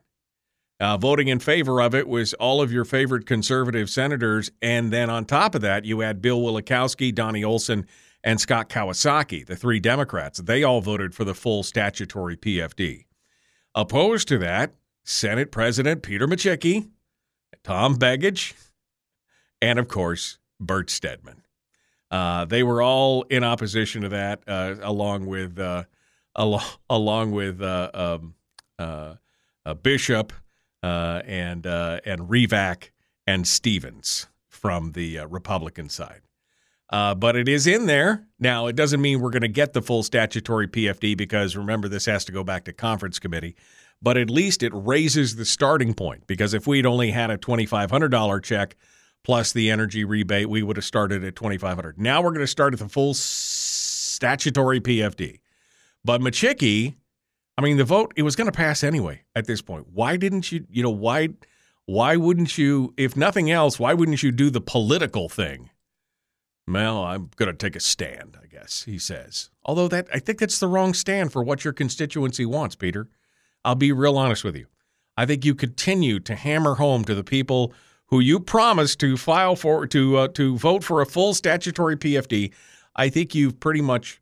Uh, 0.81 0.97
voting 0.97 1.27
in 1.27 1.37
favor 1.37 1.79
of 1.79 1.93
it 1.93 2.07
was 2.07 2.33
all 2.33 2.59
of 2.59 2.71
your 2.71 2.83
favorite 2.83 3.27
conservative 3.27 3.87
senators. 3.87 4.49
And 4.63 4.91
then 4.91 5.11
on 5.11 5.25
top 5.25 5.53
of 5.53 5.61
that, 5.61 5.85
you 5.85 5.99
had 5.99 6.23
Bill 6.23 6.41
Wielechowski, 6.41 7.13
Donnie 7.13 7.43
Olson, 7.43 7.85
and 8.23 8.41
Scott 8.41 8.67
Kawasaki, 8.67 9.45
the 9.45 9.55
three 9.55 9.79
Democrats. 9.79 10.39
They 10.39 10.63
all 10.63 10.81
voted 10.81 11.13
for 11.13 11.23
the 11.23 11.35
full 11.35 11.61
statutory 11.61 12.35
PFD. 12.35 13.05
Opposed 13.75 14.27
to 14.29 14.39
that, 14.39 14.73
Senate 15.03 15.51
President 15.51 16.01
Peter 16.01 16.27
Micciche, 16.27 16.89
Tom 17.63 17.95
Begich, 17.97 18.53
and 19.61 19.77
of 19.77 19.87
course, 19.87 20.39
Bert 20.59 20.89
Stedman. 20.89 21.43
Uh, 22.09 22.45
they 22.45 22.63
were 22.63 22.81
all 22.81 23.21
in 23.29 23.43
opposition 23.43 24.01
to 24.01 24.09
that, 24.09 24.41
uh, 24.47 24.75
along 24.81 25.27
with 25.27 25.59
uh, 25.59 25.83
al- 26.35 26.63
along 26.89 27.33
with 27.33 27.61
uh, 27.61 27.91
um, 27.93 28.33
uh, 28.79 29.15
Bishop 29.83 30.33
uh, 30.83 31.21
and 31.25 31.65
and 31.65 32.21
Revak 32.29 32.89
and 33.27 33.47
Stevens 33.47 34.27
from 34.47 34.91
the 34.91 35.19
Republican 35.29 35.89
side. 35.89 36.21
Uh, 36.91 37.15
but 37.15 37.37
it 37.37 37.47
is 37.47 37.67
in 37.67 37.85
there. 37.85 38.27
Now, 38.37 38.67
it 38.67 38.75
doesn't 38.75 39.01
mean 39.01 39.21
we're 39.21 39.29
going 39.29 39.41
to 39.43 39.47
get 39.47 39.71
the 39.71 39.81
full 39.81 40.03
statutory 40.03 40.67
PFD 40.67 41.15
because 41.15 41.55
remember, 41.55 41.87
this 41.87 42.05
has 42.05 42.25
to 42.25 42.33
go 42.33 42.43
back 42.43 42.65
to 42.65 42.73
conference 42.73 43.17
committee. 43.17 43.55
But 44.01 44.17
at 44.17 44.29
least 44.29 44.61
it 44.61 44.73
raises 44.73 45.35
the 45.35 45.45
starting 45.45 45.93
point 45.93 46.27
because 46.27 46.53
if 46.53 46.67
we'd 46.67 46.85
only 46.85 47.11
had 47.11 47.29
a 47.29 47.37
$2,500 47.37 48.43
check 48.43 48.75
plus 49.23 49.53
the 49.53 49.69
energy 49.69 50.03
rebate, 50.03 50.49
we 50.49 50.63
would 50.63 50.75
have 50.75 50.85
started 50.85 51.23
at 51.23 51.35
2500 51.35 51.97
Now 51.97 52.21
we're 52.21 52.31
going 52.31 52.41
to 52.41 52.47
start 52.47 52.73
at 52.73 52.79
the 52.79 52.89
full 52.89 53.13
statutory 53.13 54.81
PFD. 54.81 55.39
But 56.03 56.19
Micciche, 56.19 56.95
I 57.61 57.65
mean, 57.65 57.77
the 57.77 57.83
vote, 57.83 58.13
it 58.15 58.23
was 58.23 58.35
going 58.35 58.47
to 58.47 58.51
pass 58.51 58.83
anyway 58.83 59.21
at 59.35 59.45
this 59.45 59.61
point. 59.61 59.87
Why 59.93 60.17
didn't 60.17 60.51
you, 60.51 60.65
you 60.69 60.81
know, 60.81 60.89
why, 60.89 61.29
why 61.85 62.15
wouldn't 62.15 62.57
you, 62.57 62.93
if 62.97 63.15
nothing 63.15 63.51
else, 63.51 63.79
why 63.79 63.93
wouldn't 63.93 64.23
you 64.23 64.31
do 64.31 64.49
the 64.49 64.61
political 64.61 65.29
thing? 65.29 65.69
Well, 66.67 67.03
I'm 67.03 67.29
going 67.35 67.51
to 67.51 67.57
take 67.57 67.75
a 67.75 67.79
stand, 67.79 68.37
I 68.41 68.47
guess, 68.47 68.83
he 68.83 68.97
says. 68.97 69.49
Although 69.63 69.87
that 69.89 70.07
I 70.13 70.19
think 70.19 70.39
that's 70.39 70.59
the 70.59 70.67
wrong 70.67 70.93
stand 70.93 71.31
for 71.31 71.43
what 71.43 71.63
your 71.63 71.73
constituency 71.73 72.45
wants, 72.45 72.75
Peter. 72.75 73.09
I'll 73.63 73.75
be 73.75 73.91
real 73.91 74.17
honest 74.17 74.43
with 74.43 74.55
you. 74.55 74.67
I 75.15 75.25
think 75.25 75.45
you 75.45 75.53
continue 75.53 76.19
to 76.21 76.35
hammer 76.35 76.75
home 76.75 77.03
to 77.05 77.13
the 77.13 77.23
people 77.23 77.73
who 78.07 78.19
you 78.19 78.39
promised 78.39 78.99
to 79.01 79.17
file 79.17 79.55
for 79.55 79.85
to 79.87 80.17
uh, 80.17 80.27
to 80.29 80.57
vote 80.57 80.83
for 80.83 81.01
a 81.01 81.05
full 81.05 81.33
statutory 81.33 81.95
PFD. 81.95 82.53
I 82.95 83.09
think 83.09 83.35
you've 83.35 83.59
pretty 83.59 83.81
much 83.81 84.19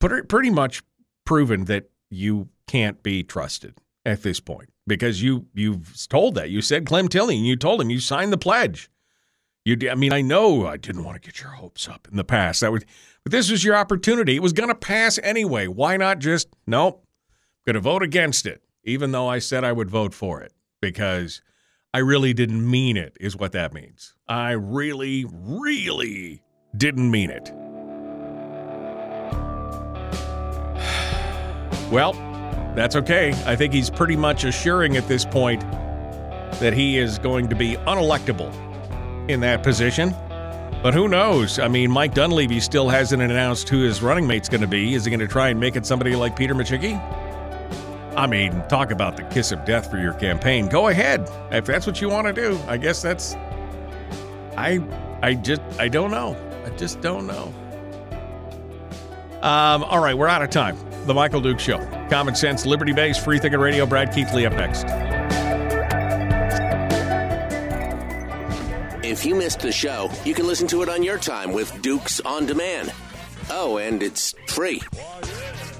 pretty 0.00 0.50
much 0.50 0.82
proven 1.24 1.64
that 1.64 1.90
you 2.10 2.48
can't 2.66 3.02
be 3.02 3.22
trusted 3.22 3.74
at 4.04 4.22
this 4.22 4.40
point 4.40 4.70
because 4.86 5.22
you 5.22 5.46
you've 5.54 6.06
told 6.08 6.34
that. 6.34 6.50
You 6.50 6.62
said 6.62 6.86
Clem 6.86 7.08
Tilly 7.08 7.36
and 7.36 7.46
you 7.46 7.56
told 7.56 7.80
him 7.80 7.90
you 7.90 8.00
signed 8.00 8.32
the 8.32 8.38
pledge. 8.38 8.90
You, 9.64 9.90
I 9.90 9.94
mean, 9.94 10.12
I 10.12 10.22
know 10.22 10.66
I 10.66 10.78
didn't 10.78 11.04
want 11.04 11.20
to 11.20 11.26
get 11.26 11.42
your 11.42 11.50
hopes 11.50 11.88
up 11.88 12.08
in 12.10 12.16
the 12.16 12.24
past. 12.24 12.62
That 12.62 12.72
would, 12.72 12.86
but 13.22 13.32
this 13.32 13.50
was 13.50 13.64
your 13.64 13.76
opportunity. 13.76 14.34
It 14.34 14.42
was 14.42 14.54
going 14.54 14.70
to 14.70 14.74
pass 14.74 15.18
anyway. 15.22 15.66
Why 15.66 15.98
not 15.98 16.20
just 16.20 16.48
nope? 16.66 17.04
Going 17.66 17.74
to 17.74 17.80
vote 17.80 18.02
against 18.02 18.46
it, 18.46 18.62
even 18.84 19.12
though 19.12 19.28
I 19.28 19.40
said 19.40 19.64
I 19.64 19.72
would 19.72 19.90
vote 19.90 20.14
for 20.14 20.40
it 20.40 20.54
because 20.80 21.42
I 21.92 21.98
really 21.98 22.32
didn't 22.32 22.68
mean 22.68 22.96
it. 22.96 23.16
Is 23.20 23.36
what 23.36 23.52
that 23.52 23.74
means. 23.74 24.14
I 24.26 24.52
really, 24.52 25.26
really 25.30 26.42
didn't 26.74 27.10
mean 27.10 27.30
it. 27.30 27.52
Well, 31.90 32.12
that's 32.74 32.96
okay. 32.96 33.30
I 33.46 33.56
think 33.56 33.72
he's 33.72 33.90
pretty 33.90 34.16
much 34.16 34.44
assuring 34.44 34.96
at 34.96 35.08
this 35.08 35.24
point 35.24 35.62
that 36.60 36.72
he 36.72 36.98
is 36.98 37.18
going 37.18 37.48
to 37.48 37.56
be 37.56 37.76
unelectable 37.76 38.52
in 39.28 39.40
that 39.40 39.62
position. 39.62 40.14
But 40.82 40.94
who 40.94 41.08
knows? 41.08 41.58
I 41.58 41.66
mean, 41.68 41.90
Mike 41.90 42.14
Dunleavy 42.14 42.60
still 42.60 42.88
hasn't 42.88 43.20
announced 43.20 43.68
who 43.68 43.82
his 43.82 44.00
running 44.00 44.26
mate's 44.26 44.48
going 44.48 44.60
to 44.60 44.68
be. 44.68 44.94
Is 44.94 45.04
he 45.04 45.10
going 45.10 45.20
to 45.20 45.26
try 45.26 45.48
and 45.48 45.58
make 45.58 45.74
it 45.76 45.84
somebody 45.84 46.14
like 46.14 46.36
Peter 46.36 46.54
Micciche? 46.54 46.96
I 48.16 48.26
mean, 48.26 48.62
talk 48.68 48.90
about 48.90 49.16
the 49.16 49.24
kiss 49.24 49.52
of 49.52 49.64
death 49.64 49.90
for 49.90 49.98
your 49.98 50.12
campaign. 50.14 50.68
Go 50.68 50.88
ahead. 50.88 51.28
If 51.50 51.66
that's 51.66 51.86
what 51.86 52.00
you 52.00 52.08
want 52.08 52.26
to 52.26 52.32
do, 52.32 52.58
I 52.66 52.76
guess 52.76 53.02
that's 53.02 53.34
I 54.56 54.80
I 55.22 55.34
just 55.34 55.62
I 55.78 55.88
don't 55.88 56.10
know. 56.10 56.36
I 56.64 56.70
just 56.70 57.00
don't 57.00 57.26
know. 57.26 57.52
Um, 59.42 59.84
all 59.84 60.00
right, 60.00 60.16
we're 60.18 60.26
out 60.28 60.42
of 60.42 60.50
time. 60.50 60.76
The 61.08 61.14
Michael 61.14 61.40
Duke 61.40 61.58
Show. 61.58 61.78
Common 62.10 62.34
sense, 62.34 62.66
liberty 62.66 62.92
based, 62.92 63.24
free 63.24 63.38
thinking 63.38 63.58
radio. 63.58 63.86
Brad 63.86 64.12
Keithley 64.12 64.44
up 64.44 64.52
next. 64.52 64.84
If 69.02 69.24
you 69.24 69.34
missed 69.34 69.60
the 69.60 69.72
show, 69.72 70.10
you 70.26 70.34
can 70.34 70.46
listen 70.46 70.68
to 70.68 70.82
it 70.82 70.90
on 70.90 71.02
your 71.02 71.16
time 71.16 71.54
with 71.54 71.80
Dukes 71.80 72.20
on 72.20 72.44
Demand. 72.44 72.92
Oh, 73.48 73.78
and 73.78 74.02
it's 74.02 74.34
free. 74.48 74.82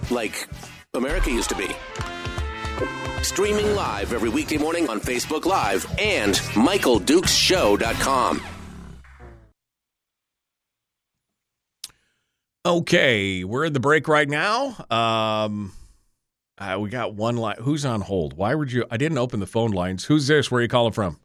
Like 0.08 0.48
America 0.94 1.30
used 1.30 1.50
to 1.50 1.56
be. 1.56 1.68
Streaming 3.22 3.74
live 3.74 4.14
every 4.14 4.30
weekday 4.30 4.56
morning 4.56 4.88
on 4.88 4.98
Facebook 4.98 5.44
Live 5.44 5.84
and 5.98 6.36
MichaelDukesShow.com. 6.54 8.40
Okay, 12.68 13.44
we're 13.44 13.64
in 13.64 13.72
the 13.72 13.80
break 13.80 14.08
right 14.08 14.28
now. 14.28 14.76
Um, 14.90 15.72
uh, 16.58 16.76
we 16.78 16.90
got 16.90 17.14
one 17.14 17.38
line. 17.38 17.56
Who's 17.60 17.86
on 17.86 18.02
hold? 18.02 18.34
Why 18.36 18.54
would 18.54 18.70
you? 18.70 18.84
I 18.90 18.98
didn't 18.98 19.16
open 19.16 19.40
the 19.40 19.46
phone 19.46 19.70
lines. 19.70 20.04
Who's 20.04 20.26
this? 20.26 20.50
Where 20.50 20.58
are 20.58 20.62
you 20.62 20.68
calling 20.68 20.92
from? 20.92 21.18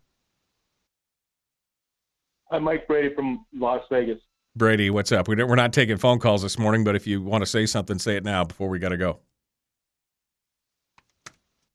I'm 2.50 2.64
Mike 2.64 2.88
Brady 2.88 3.14
from 3.14 3.46
Las 3.54 3.82
Vegas. 3.92 4.20
Brady, 4.56 4.90
what's 4.90 5.12
up? 5.12 5.28
We 5.28 5.36
we're 5.36 5.56
not 5.56 5.74
taking 5.74 5.98
phone 5.98 6.20
calls 6.20 6.44
this 6.44 6.58
morning, 6.58 6.86
but 6.86 6.96
if 6.96 7.06
you 7.06 7.22
want 7.22 7.42
to 7.42 7.46
say 7.46 7.66
something, 7.66 8.00
say 8.00 8.16
it 8.16 8.24
now 8.24 8.46
before 8.46 8.70
we 8.70 8.80
got 8.80 8.90
to 8.90 8.98
go. 8.98 9.20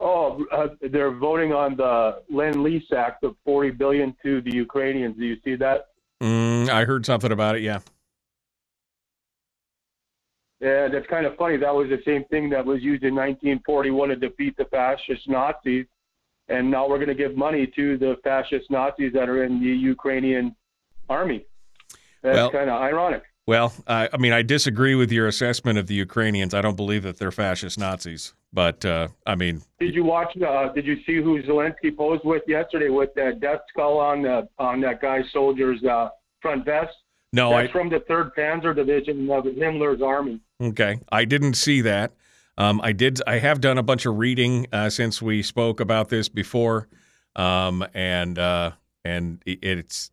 Oh, 0.01 0.47
uh, 0.51 0.69
they're 0.81 1.13
voting 1.13 1.53
on 1.53 1.77
the 1.77 2.23
Lend 2.31 2.63
Lease 2.63 2.91
Act 2.97 3.23
of 3.23 3.37
40 3.45 3.73
billion 3.73 4.17
to 4.25 4.41
the 4.41 4.55
Ukrainians. 4.55 5.19
Do 5.19 5.27
you 5.27 5.37
see 5.45 5.57
that? 5.57 5.89
Mm, 6.23 6.71
I 6.71 6.87
heard 6.87 7.05
something 7.05 7.33
about 7.33 7.57
it. 7.57 7.61
Yeah. 7.61 7.81
Yeah, 10.61 10.89
that's 10.89 11.07
kind 11.07 11.25
of 11.25 11.37
funny. 11.37 11.57
That 11.57 11.75
was 11.75 11.89
the 11.89 12.01
same 12.05 12.25
thing 12.25 12.51
that 12.51 12.65
was 12.65 12.83
used 12.83 13.05
in 13.05 13.15
1941 13.15 14.09
to 14.09 14.17
defeat 14.17 14.57
the 14.57 14.65
fascist 14.67 15.29
Nazis, 15.29 15.87
and 16.49 16.69
now 16.71 16.89
we're 16.89 16.97
going 16.97 17.09
to 17.09 17.15
give 17.15 17.37
money 17.37 17.67
to 17.77 17.97
the 17.97 18.17
fascist 18.25 18.69
Nazis 18.71 19.13
that 19.13 19.29
are 19.29 19.45
in 19.45 19.61
the 19.61 19.67
Ukrainian 19.67 20.57
army. 21.09 21.47
That's 22.23 22.37
Well- 22.37 22.51
kind 22.51 22.71
of 22.71 22.81
ironic. 22.81 23.23
Well, 23.47 23.73
I 23.87 24.11
I 24.13 24.19
mean, 24.19 24.35
I 24.35 24.43
disagree 24.43 24.95
with 24.95 25.11
your 25.11 25.27
assessment 25.27 25.79
of 25.79 25.87
the 25.87 25.95
Ukrainians. 25.95 26.53
I 26.53 26.61
don't 26.61 26.77
believe 26.77 27.03
that 27.05 27.19
they're 27.19 27.31
fascist 27.31 27.79
Nazis, 27.79 28.35
but 28.53 28.85
uh, 28.85 29.09
I 29.27 29.37
mean, 29.37 29.63
Did 29.81 29.95
you 29.95 30.05
watch? 30.05 30.37
Uh, 30.37 30.69
did 30.75 30.85
you 30.85 30.97
see 31.07 31.17
who 31.23 31.43
Zelensky 31.45 31.97
posed 31.97 32.27
with 32.27 32.43
yesterday 32.47 32.91
with 32.91 33.15
that 33.15 33.41
death 33.41 33.61
skull 33.71 33.97
on 34.01 34.21
the 34.21 34.47
on 34.59 34.83
that 34.83 35.01
guy's 35.01 35.25
soldier's 35.33 35.83
uh, 35.85 36.11
front 36.43 36.67
vest? 36.67 36.93
No, 37.33 37.53
I 37.53 37.63
That's 37.63 37.73
from 37.73 37.91
the 37.91 38.01
Third 38.01 38.35
Panzer 38.35 38.75
Division 38.75 39.31
of 39.31 39.45
Himmler's 39.45 40.03
army. 40.03 40.41
Okay, 40.61 41.01
I 41.11 41.25
didn't 41.25 41.55
see 41.55 41.81
that. 41.83 42.13
Um, 42.57 42.81
I 42.83 42.93
did. 42.93 43.21
I 43.27 43.39
have 43.39 43.61
done 43.61 43.79
a 43.79 43.83
bunch 43.83 44.07
of 44.07 44.19
reading 44.19 44.67
uh, 44.73 44.91
since 44.91 45.23
we 45.23 45.43
spoke 45.43 45.81
about 45.81 46.09
this 46.09 46.29
before, 46.29 46.89
um, 47.37 47.87
and 47.95 48.39
uh, 48.39 48.73
and 49.05 49.43
it, 49.47 49.59
it's 49.63 50.11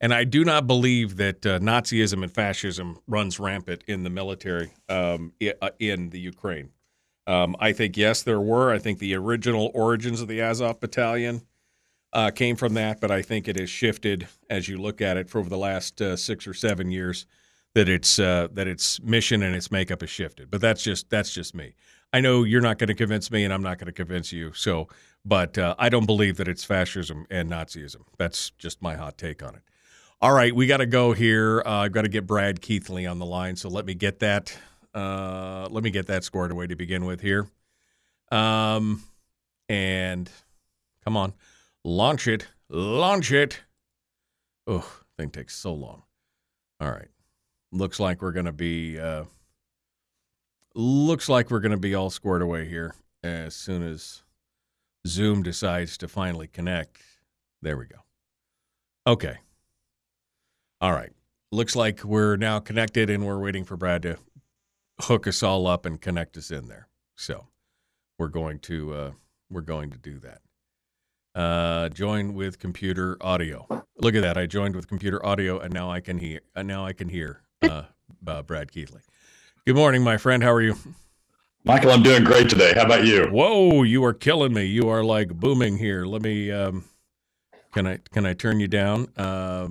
and 0.00 0.12
I 0.12 0.24
do 0.24 0.44
not 0.44 0.66
believe 0.66 1.16
that 1.16 1.46
uh, 1.46 1.58
Nazism 1.60 2.22
and 2.22 2.32
fascism 2.32 2.98
runs 3.06 3.38
rampant 3.38 3.84
in 3.86 4.02
the 4.02 4.10
military 4.10 4.72
um, 4.88 5.32
uh, 5.62 5.70
in 5.78 6.10
the 6.10 6.18
Ukraine. 6.18 6.70
Um, 7.26 7.54
I 7.60 7.72
think 7.72 7.96
yes, 7.96 8.22
there 8.22 8.40
were. 8.40 8.72
I 8.72 8.78
think 8.78 8.98
the 8.98 9.14
original 9.14 9.70
origins 9.74 10.20
of 10.20 10.28
the 10.28 10.40
Azov 10.40 10.80
Battalion 10.80 11.42
uh, 12.12 12.30
came 12.30 12.56
from 12.56 12.74
that, 12.74 13.00
but 13.00 13.10
I 13.10 13.22
think 13.22 13.48
it 13.48 13.58
has 13.58 13.70
shifted 13.70 14.28
as 14.50 14.68
you 14.68 14.78
look 14.78 15.00
at 15.00 15.16
it 15.16 15.30
for 15.30 15.38
over 15.38 15.48
the 15.48 15.58
last 15.58 16.00
uh, 16.00 16.16
six 16.16 16.46
or 16.46 16.54
seven 16.54 16.90
years 16.90 17.26
that 17.74 17.88
its 17.88 18.18
uh, 18.18 18.48
that 18.52 18.68
its 18.68 19.00
mission 19.00 19.42
and 19.42 19.54
its 19.54 19.70
makeup 19.70 20.02
has 20.02 20.10
shifted. 20.10 20.50
But 20.50 20.60
that's 20.60 20.82
just 20.82 21.08
that's 21.10 21.32
just 21.32 21.54
me. 21.54 21.74
I 22.12 22.20
know 22.20 22.44
you're 22.44 22.60
not 22.60 22.78
going 22.78 22.88
to 22.88 22.94
convince 22.94 23.30
me, 23.30 23.44
and 23.44 23.52
I'm 23.52 23.62
not 23.62 23.78
going 23.78 23.86
to 23.86 23.92
convince 23.92 24.32
you. 24.32 24.52
So, 24.52 24.88
but 25.24 25.56
uh, 25.56 25.74
I 25.78 25.88
don't 25.88 26.04
believe 26.04 26.36
that 26.36 26.48
it's 26.48 26.64
fascism 26.64 27.26
and 27.30 27.50
Nazism. 27.50 28.02
That's 28.18 28.50
just 28.58 28.82
my 28.82 28.94
hot 28.96 29.16
take 29.16 29.42
on 29.42 29.54
it. 29.54 29.62
All 30.20 30.32
right, 30.32 30.54
we 30.54 30.66
got 30.66 30.76
to 30.76 30.86
go 30.86 31.14
here. 31.14 31.62
Uh, 31.64 31.78
I've 31.78 31.92
got 31.92 32.02
to 32.02 32.08
get 32.08 32.26
Brad 32.26 32.60
Keithley 32.60 33.06
on 33.06 33.18
the 33.18 33.26
line, 33.26 33.56
so 33.56 33.68
let 33.68 33.86
me 33.86 33.94
get 33.94 34.20
that. 34.20 34.56
Uh, 34.94 35.66
let 35.70 35.82
me 35.82 35.90
get 35.90 36.06
that 36.08 36.22
squared 36.22 36.52
away 36.52 36.66
to 36.66 36.76
begin 36.76 37.06
with 37.06 37.22
here. 37.22 37.48
Um, 38.30 39.02
and 39.68 40.30
come 41.02 41.16
on, 41.16 41.32
launch 41.84 42.26
it, 42.26 42.48
launch 42.68 43.32
it. 43.32 43.60
Oh, 44.66 45.02
thing 45.16 45.30
takes 45.30 45.54
so 45.54 45.74
long. 45.74 46.02
All 46.80 46.90
right 46.90 47.08
looks 47.72 47.98
like 47.98 48.22
we're 48.22 48.32
going 48.32 48.46
to 48.46 48.52
be 48.52 49.00
uh, 49.00 49.24
looks 50.74 51.28
like 51.28 51.50
we're 51.50 51.60
going 51.60 51.72
to 51.72 51.78
be 51.78 51.94
all 51.94 52.10
squared 52.10 52.42
away 52.42 52.68
here 52.68 52.94
as 53.24 53.54
soon 53.54 53.82
as 53.82 54.22
Zoom 55.06 55.42
decides 55.42 55.96
to 55.98 56.08
finally 56.08 56.46
connect. 56.46 57.02
There 57.62 57.76
we 57.76 57.86
go. 57.86 57.98
Okay. 59.06 59.38
All 60.80 60.92
right. 60.92 61.12
Looks 61.50 61.74
like 61.74 62.04
we're 62.04 62.36
now 62.36 62.60
connected 62.60 63.10
and 63.10 63.26
we're 63.26 63.40
waiting 63.40 63.64
for 63.64 63.76
Brad 63.76 64.02
to 64.02 64.18
hook 65.00 65.26
us 65.26 65.42
all 65.42 65.66
up 65.66 65.86
and 65.86 66.00
connect 66.00 66.36
us 66.36 66.50
in 66.50 66.68
there. 66.68 66.88
So 67.16 67.46
we're 68.18 68.28
going 68.28 68.58
to 68.60 68.94
uh, 68.94 69.10
we're 69.50 69.60
going 69.62 69.90
to 69.90 69.98
do 69.98 70.18
that. 70.20 70.40
Uh, 71.34 71.88
join 71.88 72.34
with 72.34 72.58
computer 72.58 73.16
audio. 73.20 73.66
Look 73.98 74.14
at 74.14 74.20
that! 74.20 74.36
I 74.36 74.46
joined 74.46 74.76
with 74.76 74.86
computer 74.86 75.24
audio, 75.24 75.58
and 75.58 75.72
now 75.72 75.90
I 75.90 76.00
can 76.00 76.18
hear. 76.18 76.40
And 76.54 76.68
now 76.68 76.84
I 76.84 76.92
can 76.92 77.08
hear 77.08 77.40
uh, 77.62 77.84
uh, 78.26 78.42
Brad 78.42 78.70
Keithley. 78.70 79.00
Good 79.66 79.76
morning, 79.76 80.02
my 80.02 80.18
friend. 80.18 80.42
How 80.42 80.52
are 80.52 80.60
you? 80.60 80.76
Michael, 81.64 81.92
I'm 81.92 82.02
doing 82.02 82.24
great 82.24 82.50
today. 82.50 82.72
How 82.74 82.84
about 82.84 83.04
you? 83.06 83.28
Whoa, 83.28 83.84
you 83.84 84.04
are 84.04 84.12
killing 84.12 84.52
me. 84.52 84.64
You 84.64 84.88
are 84.88 85.04
like 85.04 85.28
booming 85.28 85.78
here. 85.78 86.04
Let 86.04 86.20
me. 86.20 86.50
Um, 86.50 86.84
can 87.72 87.86
I 87.86 87.98
can 88.12 88.26
I 88.26 88.34
turn 88.34 88.60
you 88.60 88.68
down? 88.68 89.08
Um, 89.16 89.68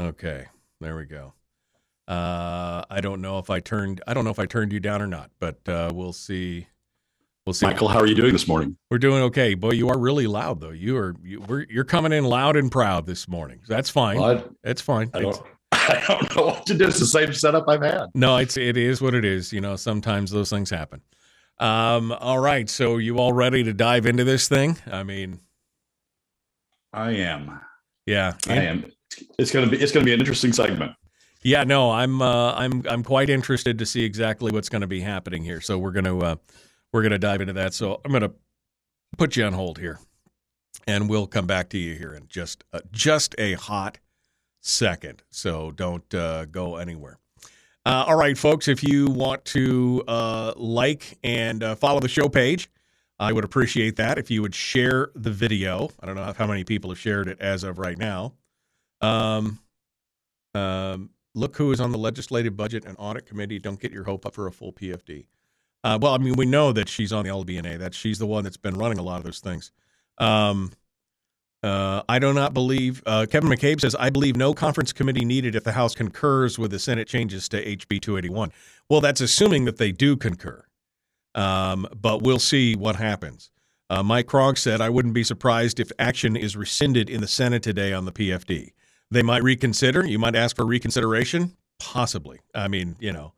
okay, 0.00 0.46
there 0.80 0.96
we 0.96 1.04
go. 1.04 1.34
Uh, 2.08 2.84
I 2.88 3.00
don't 3.02 3.20
know 3.20 3.38
if 3.38 3.50
I 3.50 3.60
turned. 3.60 4.00
I 4.06 4.14
don't 4.14 4.24
know 4.24 4.30
if 4.30 4.38
I 4.38 4.46
turned 4.46 4.72
you 4.72 4.80
down 4.80 5.02
or 5.02 5.06
not, 5.06 5.30
but 5.38 5.68
uh, 5.68 5.90
we'll 5.92 6.14
see. 6.14 6.68
We'll 7.46 7.54
see. 7.54 7.66
Michael, 7.66 7.88
how 7.88 7.98
are 7.98 8.06
you 8.06 8.14
doing 8.14 8.32
this 8.32 8.46
morning? 8.46 8.76
We're 8.90 8.98
doing 8.98 9.22
okay. 9.24 9.54
Boy, 9.54 9.70
you 9.70 9.88
are 9.88 9.98
really 9.98 10.26
loud 10.26 10.60
though. 10.60 10.70
You 10.70 10.96
are 10.98 11.14
you, 11.22 11.40
we're, 11.40 11.66
you're 11.70 11.84
coming 11.84 12.12
in 12.12 12.24
loud 12.24 12.56
and 12.56 12.70
proud 12.70 13.06
this 13.06 13.26
morning. 13.28 13.60
That's 13.66 13.88
fine. 13.88 14.20
Well, 14.20 14.44
That's 14.62 14.82
fine. 14.82 15.10
I, 15.14 15.18
I 15.18 15.22
don't. 15.22 15.42
I 15.72 16.04
don't 16.06 16.36
know 16.36 16.46
what 16.46 16.66
to 16.66 16.74
do. 16.74 16.86
It's 16.86 16.98
the 16.98 17.06
same 17.06 17.32
setup 17.32 17.64
I've 17.68 17.82
had. 17.82 18.06
no, 18.14 18.36
it's 18.36 18.56
it 18.56 18.76
is 18.76 19.00
what 19.00 19.14
it 19.14 19.24
is. 19.24 19.52
You 19.52 19.60
know, 19.60 19.76
sometimes 19.76 20.30
those 20.30 20.50
things 20.50 20.68
happen. 20.70 21.00
Um, 21.58 22.12
all 22.12 22.38
right, 22.38 22.68
so 22.68 22.98
you 22.98 23.18
all 23.18 23.32
ready 23.32 23.62
to 23.64 23.72
dive 23.72 24.06
into 24.06 24.24
this 24.24 24.48
thing? 24.48 24.78
I 24.90 25.02
mean, 25.02 25.40
I 26.92 27.12
am. 27.12 27.60
yeah, 28.06 28.34
I 28.48 28.56
am. 28.56 28.90
It's 29.38 29.50
gonna 29.50 29.66
be. 29.68 29.78
It's 29.78 29.92
gonna 29.92 30.04
be 30.04 30.12
an 30.14 30.20
interesting 30.20 30.52
segment. 30.52 30.92
yeah. 31.42 31.64
No, 31.64 31.90
I'm 31.90 32.20
uh, 32.20 32.52
I'm 32.54 32.82
I'm 32.88 33.02
quite 33.02 33.30
interested 33.30 33.78
to 33.78 33.86
see 33.86 34.04
exactly 34.04 34.52
what's 34.52 34.68
going 34.68 34.82
to 34.82 34.86
be 34.88 35.00
happening 35.00 35.42
here. 35.42 35.60
So 35.60 35.78
we're 35.78 35.92
gonna 35.92 36.18
uh, 36.18 36.36
we're 36.92 37.02
gonna 37.02 37.18
dive 37.18 37.40
into 37.40 37.52
that. 37.54 37.74
So 37.74 38.00
I'm 38.04 38.12
gonna 38.12 38.32
put 39.16 39.36
you 39.36 39.44
on 39.44 39.52
hold 39.52 39.78
here, 39.78 39.98
and 40.86 41.08
we'll 41.08 41.26
come 41.26 41.46
back 41.46 41.68
to 41.70 41.78
you 41.78 41.94
here 41.94 42.14
in 42.14 42.26
just 42.28 42.64
uh, 42.72 42.80
just 42.92 43.34
a 43.38 43.54
hot 43.54 43.98
second. 44.60 45.22
So 45.30 45.70
don't 45.70 46.14
uh, 46.14 46.46
go 46.46 46.76
anywhere. 46.76 47.18
Uh, 47.86 48.04
all 48.08 48.16
right, 48.16 48.36
folks, 48.36 48.68
if 48.68 48.84
you 48.84 49.06
want 49.06 49.44
to 49.46 50.04
uh, 50.06 50.52
like 50.56 51.18
and 51.24 51.62
uh, 51.62 51.74
follow 51.74 51.98
the 51.98 52.08
show 52.08 52.28
page, 52.28 52.68
I 53.18 53.32
would 53.32 53.44
appreciate 53.44 53.96
that. 53.96 54.18
If 54.18 54.30
you 54.30 54.42
would 54.42 54.54
share 54.54 55.10
the 55.14 55.30
video, 55.30 55.90
I 56.00 56.06
don't 56.06 56.14
know 56.14 56.32
how 56.36 56.46
many 56.46 56.64
people 56.64 56.90
have 56.90 56.98
shared 56.98 57.28
it 57.28 57.40
as 57.40 57.64
of 57.64 57.78
right 57.78 57.96
now. 57.96 58.34
Um, 59.00 59.60
um, 60.54 61.10
look 61.34 61.56
who 61.56 61.72
is 61.72 61.80
on 61.80 61.92
the 61.92 61.98
Legislative 61.98 62.56
Budget 62.56 62.84
and 62.84 62.96
Audit 62.98 63.24
Committee. 63.24 63.58
Don't 63.58 63.80
get 63.80 63.92
your 63.92 64.04
hope 64.04 64.26
up 64.26 64.34
for 64.34 64.46
a 64.46 64.52
full 64.52 64.72
PFD. 64.72 65.26
Uh, 65.82 65.98
well, 66.00 66.14
I 66.14 66.18
mean, 66.18 66.34
we 66.36 66.46
know 66.46 66.72
that 66.72 66.88
she's 66.88 67.12
on 67.12 67.24
the 67.24 67.30
LB&A. 67.30 67.78
That 67.78 67.94
she's 67.94 68.18
the 68.18 68.26
one 68.26 68.44
that's 68.44 68.56
been 68.58 68.74
running 68.74 68.98
a 68.98 69.02
lot 69.02 69.18
of 69.18 69.24
those 69.24 69.40
things. 69.40 69.72
Um, 70.18 70.72
Uh, 71.62 72.02
I 72.08 72.18
do 72.18 72.32
not 72.32 72.54
believe, 72.54 73.02
uh, 73.04 73.26
Kevin 73.30 73.50
McCabe 73.50 73.82
says, 73.82 73.94
I 73.96 74.08
believe 74.08 74.34
no 74.34 74.54
conference 74.54 74.94
committee 74.94 75.26
needed 75.26 75.54
if 75.54 75.62
the 75.62 75.72
House 75.72 75.94
concurs 75.94 76.58
with 76.58 76.70
the 76.70 76.78
Senate 76.78 77.06
changes 77.06 77.50
to 77.50 77.62
HB 77.62 78.00
281. 78.00 78.50
Well, 78.88 79.02
that's 79.02 79.20
assuming 79.20 79.66
that 79.66 79.76
they 79.76 79.92
do 79.92 80.16
concur. 80.16 80.64
Um, 81.34 81.86
but 81.94 82.22
we'll 82.22 82.38
see 82.38 82.74
what 82.76 82.96
happens. 82.96 83.50
Uh, 83.90 84.02
Mike 84.02 84.26
Krog 84.26 84.56
said, 84.56 84.80
I 84.80 84.88
wouldn't 84.88 85.12
be 85.12 85.22
surprised 85.22 85.78
if 85.80 85.92
action 85.98 86.34
is 86.34 86.56
rescinded 86.56 87.10
in 87.10 87.20
the 87.20 87.28
Senate 87.28 87.62
today 87.62 87.92
on 87.92 88.06
the 88.06 88.12
PFD. 88.12 88.70
They 89.10 89.22
might 89.22 89.42
reconsider. 89.42 90.06
You 90.06 90.18
might 90.18 90.36
ask 90.36 90.56
for 90.56 90.64
reconsideration. 90.64 91.56
Possibly. 91.78 92.40
I 92.54 92.68
mean, 92.68 92.96
you 93.00 93.12
know, 93.12 93.34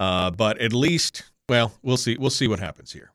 uh, 0.00 0.32
but 0.32 0.58
at 0.58 0.72
least, 0.72 1.30
well, 1.48 1.72
we'll 1.82 1.96
see. 1.96 2.16
We'll 2.16 2.30
see 2.30 2.48
what 2.48 2.60
happens 2.60 2.92
here. 2.92 3.12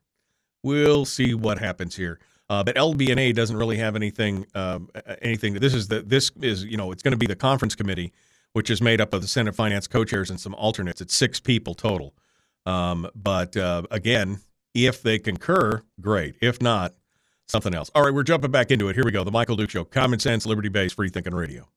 We'll 0.62 1.04
see 1.04 1.34
what 1.34 1.58
happens 1.58 1.96
here. 1.96 2.18
Uh, 2.50 2.64
but 2.64 2.76
LB&A 2.76 3.32
doesn't 3.32 3.56
really 3.56 3.76
have 3.76 3.94
anything. 3.94 4.46
Um, 4.54 4.90
anything. 5.22 5.54
This 5.54 5.74
is 5.74 5.88
the. 5.88 6.00
This 6.02 6.30
is 6.40 6.64
you 6.64 6.76
know. 6.76 6.92
It's 6.92 7.02
going 7.02 7.12
to 7.12 7.18
be 7.18 7.26
the 7.26 7.36
conference 7.36 7.74
committee, 7.74 8.12
which 8.52 8.70
is 8.70 8.80
made 8.80 9.00
up 9.00 9.12
of 9.12 9.22
the 9.22 9.28
Senate 9.28 9.54
Finance 9.54 9.86
co-chairs 9.86 10.30
and 10.30 10.40
some 10.40 10.54
alternates. 10.54 11.00
It's 11.00 11.14
six 11.14 11.40
people 11.40 11.74
total. 11.74 12.14
Um, 12.66 13.08
but 13.14 13.56
uh, 13.56 13.82
again, 13.90 14.40
if 14.74 15.02
they 15.02 15.18
concur, 15.18 15.82
great. 16.00 16.36
If 16.40 16.60
not, 16.60 16.94
something 17.48 17.74
else. 17.74 17.90
All 17.94 18.04
right, 18.04 18.12
we're 18.12 18.22
jumping 18.22 18.50
back 18.50 18.70
into 18.70 18.88
it. 18.88 18.94
Here 18.94 19.04
we 19.04 19.10
go. 19.10 19.24
The 19.24 19.30
Michael 19.30 19.56
Duke 19.56 19.70
Show. 19.70 19.84
Common 19.84 20.18
sense, 20.18 20.46
liberty 20.46 20.68
based, 20.68 20.94
free 20.94 21.08
thinking 21.08 21.34
radio. 21.34 21.68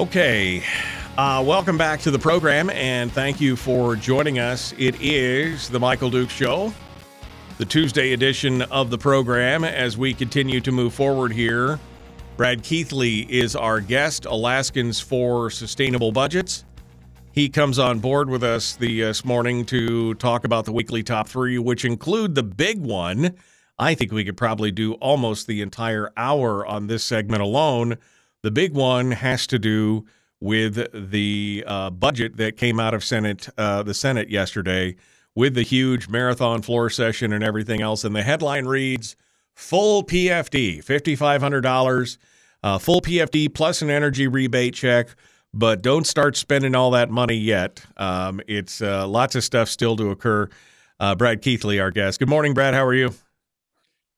Okay. 0.00 0.62
Uh, 1.18 1.44
welcome 1.46 1.76
back 1.76 2.00
to 2.00 2.10
the 2.10 2.18
program, 2.18 2.70
and 2.70 3.12
thank 3.12 3.38
you 3.38 3.54
for 3.54 3.96
joining 3.96 4.38
us. 4.38 4.72
It 4.78 4.98
is 4.98 5.68
the 5.68 5.78
Michael 5.78 6.08
Duke 6.08 6.30
Show, 6.30 6.72
the 7.58 7.66
Tuesday 7.66 8.14
edition 8.14 8.62
of 8.62 8.88
the 8.88 8.96
program. 8.96 9.62
As 9.62 9.98
we 9.98 10.14
continue 10.14 10.58
to 10.62 10.72
move 10.72 10.94
forward 10.94 11.34
here, 11.34 11.78
Brad 12.38 12.62
Keithley 12.62 13.30
is 13.30 13.54
our 13.54 13.78
guest, 13.78 14.24
Alaskans 14.24 15.00
for 15.00 15.50
Sustainable 15.50 16.12
Budgets. 16.12 16.64
He 17.32 17.50
comes 17.50 17.78
on 17.78 17.98
board 17.98 18.30
with 18.30 18.42
us 18.42 18.76
this 18.76 19.22
morning 19.22 19.66
to 19.66 20.14
talk 20.14 20.44
about 20.44 20.64
the 20.64 20.72
weekly 20.72 21.02
top 21.02 21.28
three, 21.28 21.58
which 21.58 21.84
include 21.84 22.34
the 22.34 22.42
big 22.42 22.80
one. 22.80 23.34
I 23.78 23.94
think 23.94 24.12
we 24.12 24.24
could 24.24 24.38
probably 24.38 24.70
do 24.70 24.94
almost 24.94 25.46
the 25.46 25.60
entire 25.60 26.10
hour 26.16 26.64
on 26.64 26.86
this 26.86 27.04
segment 27.04 27.42
alone 27.42 27.98
the 28.42 28.50
big 28.50 28.74
one 28.74 29.10
has 29.12 29.46
to 29.48 29.58
do 29.58 30.06
with 30.40 30.86
the 31.10 31.64
uh, 31.66 31.90
budget 31.90 32.36
that 32.38 32.56
came 32.56 32.80
out 32.80 32.94
of 32.94 33.04
Senate, 33.04 33.48
uh, 33.58 33.82
the 33.82 33.94
Senate 33.94 34.30
yesterday, 34.30 34.96
with 35.34 35.54
the 35.54 35.62
huge 35.62 36.08
marathon 36.08 36.62
floor 36.62 36.90
session 36.90 37.32
and 37.32 37.44
everything 37.44 37.82
else. 37.82 38.04
And 38.04 38.16
the 38.16 38.22
headline 38.22 38.66
reads: 38.66 39.16
"Full 39.54 40.04
PFD, 40.04 40.82
fifty 40.82 41.14
five 41.14 41.42
hundred 41.42 41.60
dollars, 41.60 42.18
uh, 42.62 42.78
full 42.78 43.00
PFD 43.00 43.52
plus 43.54 43.82
an 43.82 43.90
energy 43.90 44.26
rebate 44.26 44.74
check." 44.74 45.08
But 45.52 45.82
don't 45.82 46.06
start 46.06 46.36
spending 46.36 46.76
all 46.76 46.92
that 46.92 47.10
money 47.10 47.34
yet. 47.34 47.84
Um, 47.96 48.40
it's 48.46 48.80
uh, 48.80 49.06
lots 49.08 49.34
of 49.34 49.42
stuff 49.42 49.68
still 49.68 49.96
to 49.96 50.10
occur. 50.10 50.48
Uh, 51.00 51.16
Brad 51.16 51.42
Keithley, 51.42 51.80
our 51.80 51.90
guest. 51.90 52.20
Good 52.20 52.28
morning, 52.28 52.54
Brad. 52.54 52.72
How 52.72 52.86
are 52.86 52.94
you? 52.94 53.12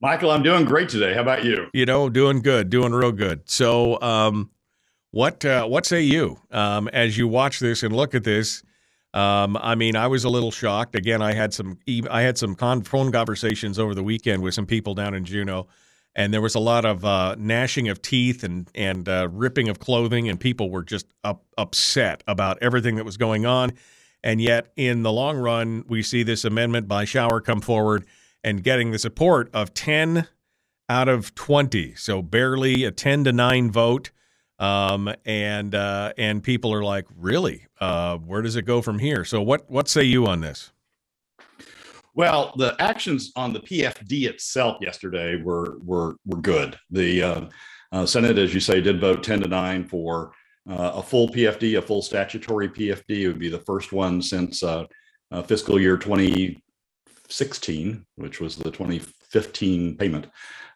Michael, 0.02 0.32
I'm 0.32 0.42
doing 0.42 0.64
great 0.64 0.88
today. 0.88 1.14
How 1.14 1.20
about 1.20 1.44
you? 1.44 1.68
You 1.72 1.86
know, 1.86 2.08
doing 2.08 2.42
good, 2.42 2.70
doing 2.70 2.92
real 2.92 3.12
good. 3.12 3.48
So, 3.48 4.02
um, 4.02 4.50
what 5.12 5.44
uh, 5.44 5.64
what 5.66 5.86
say 5.86 6.02
you 6.02 6.38
um, 6.50 6.88
as 6.88 7.16
you 7.16 7.28
watch 7.28 7.60
this 7.60 7.84
and 7.84 7.94
look 7.94 8.12
at 8.12 8.24
this? 8.24 8.64
Um, 9.14 9.56
I 9.56 9.76
mean, 9.76 9.94
I 9.94 10.08
was 10.08 10.24
a 10.24 10.28
little 10.28 10.50
shocked. 10.50 10.96
Again, 10.96 11.22
I 11.22 11.34
had 11.34 11.54
some 11.54 11.78
I 12.10 12.22
had 12.22 12.36
some 12.36 12.56
phone 12.56 13.12
conversations 13.12 13.78
over 13.78 13.94
the 13.94 14.02
weekend 14.02 14.42
with 14.42 14.54
some 14.54 14.66
people 14.66 14.94
down 14.94 15.14
in 15.14 15.24
Juneau, 15.24 15.68
and 16.16 16.34
there 16.34 16.40
was 16.40 16.56
a 16.56 16.60
lot 16.60 16.84
of 16.84 17.04
uh, 17.04 17.36
gnashing 17.38 17.88
of 17.88 18.02
teeth 18.02 18.42
and 18.42 18.68
and 18.74 19.08
uh, 19.08 19.28
ripping 19.30 19.68
of 19.68 19.78
clothing, 19.78 20.28
and 20.28 20.40
people 20.40 20.68
were 20.68 20.82
just 20.82 21.06
up, 21.22 21.44
upset 21.56 22.24
about 22.26 22.58
everything 22.60 22.96
that 22.96 23.04
was 23.04 23.16
going 23.16 23.46
on. 23.46 23.72
And 24.24 24.40
yet, 24.40 24.72
in 24.74 25.04
the 25.04 25.12
long 25.12 25.36
run, 25.36 25.84
we 25.86 26.02
see 26.02 26.24
this 26.24 26.44
amendment 26.44 26.88
by 26.88 27.04
Shower 27.04 27.40
come 27.40 27.60
forward 27.60 28.04
and 28.44 28.62
getting 28.62 28.90
the 28.90 28.98
support 28.98 29.50
of 29.52 29.74
10 29.74 30.28
out 30.88 31.08
of 31.08 31.34
20. 31.34 31.94
So 31.94 32.22
barely 32.22 32.84
a 32.84 32.90
10 32.90 33.24
to 33.24 33.32
9 33.32 33.70
vote. 33.70 34.10
Um, 34.58 35.12
and 35.24 35.74
uh, 35.74 36.12
and 36.16 36.40
people 36.40 36.72
are 36.72 36.84
like, 36.84 37.06
really? 37.16 37.66
Uh, 37.80 38.18
where 38.18 38.42
does 38.42 38.54
it 38.54 38.62
go 38.62 38.80
from 38.80 39.00
here? 39.00 39.24
So 39.24 39.42
what 39.42 39.68
what 39.68 39.88
say 39.88 40.04
you 40.04 40.26
on 40.26 40.40
this? 40.40 40.70
Well, 42.14 42.52
the 42.56 42.76
actions 42.78 43.32
on 43.34 43.52
the 43.52 43.60
PFD 43.60 44.28
itself 44.28 44.76
yesterday 44.80 45.42
were 45.42 45.78
were 45.80 46.16
were 46.26 46.40
good. 46.40 46.78
The 46.90 47.22
uh, 47.22 47.40
uh, 47.90 48.06
Senate, 48.06 48.38
as 48.38 48.52
you 48.52 48.60
say, 48.60 48.80
did 48.80 49.00
vote 49.00 49.24
ten 49.24 49.40
to 49.40 49.48
nine 49.48 49.84
for 49.84 50.32
uh, 50.68 50.92
a 50.94 51.02
full 51.02 51.28
PFD, 51.28 51.78
a 51.78 51.82
full 51.82 52.02
statutory 52.02 52.68
PFD. 52.68 53.22
It 53.22 53.28
would 53.28 53.38
be 53.38 53.48
the 53.48 53.58
first 53.60 53.92
one 53.92 54.22
since 54.22 54.62
uh, 54.62 54.84
uh, 55.30 55.42
fiscal 55.42 55.80
year 55.80 55.96
twenty 55.96 56.62
16, 57.32 58.04
which 58.16 58.40
was 58.40 58.56
the 58.56 58.70
2015 58.70 59.96
payment. 59.96 60.26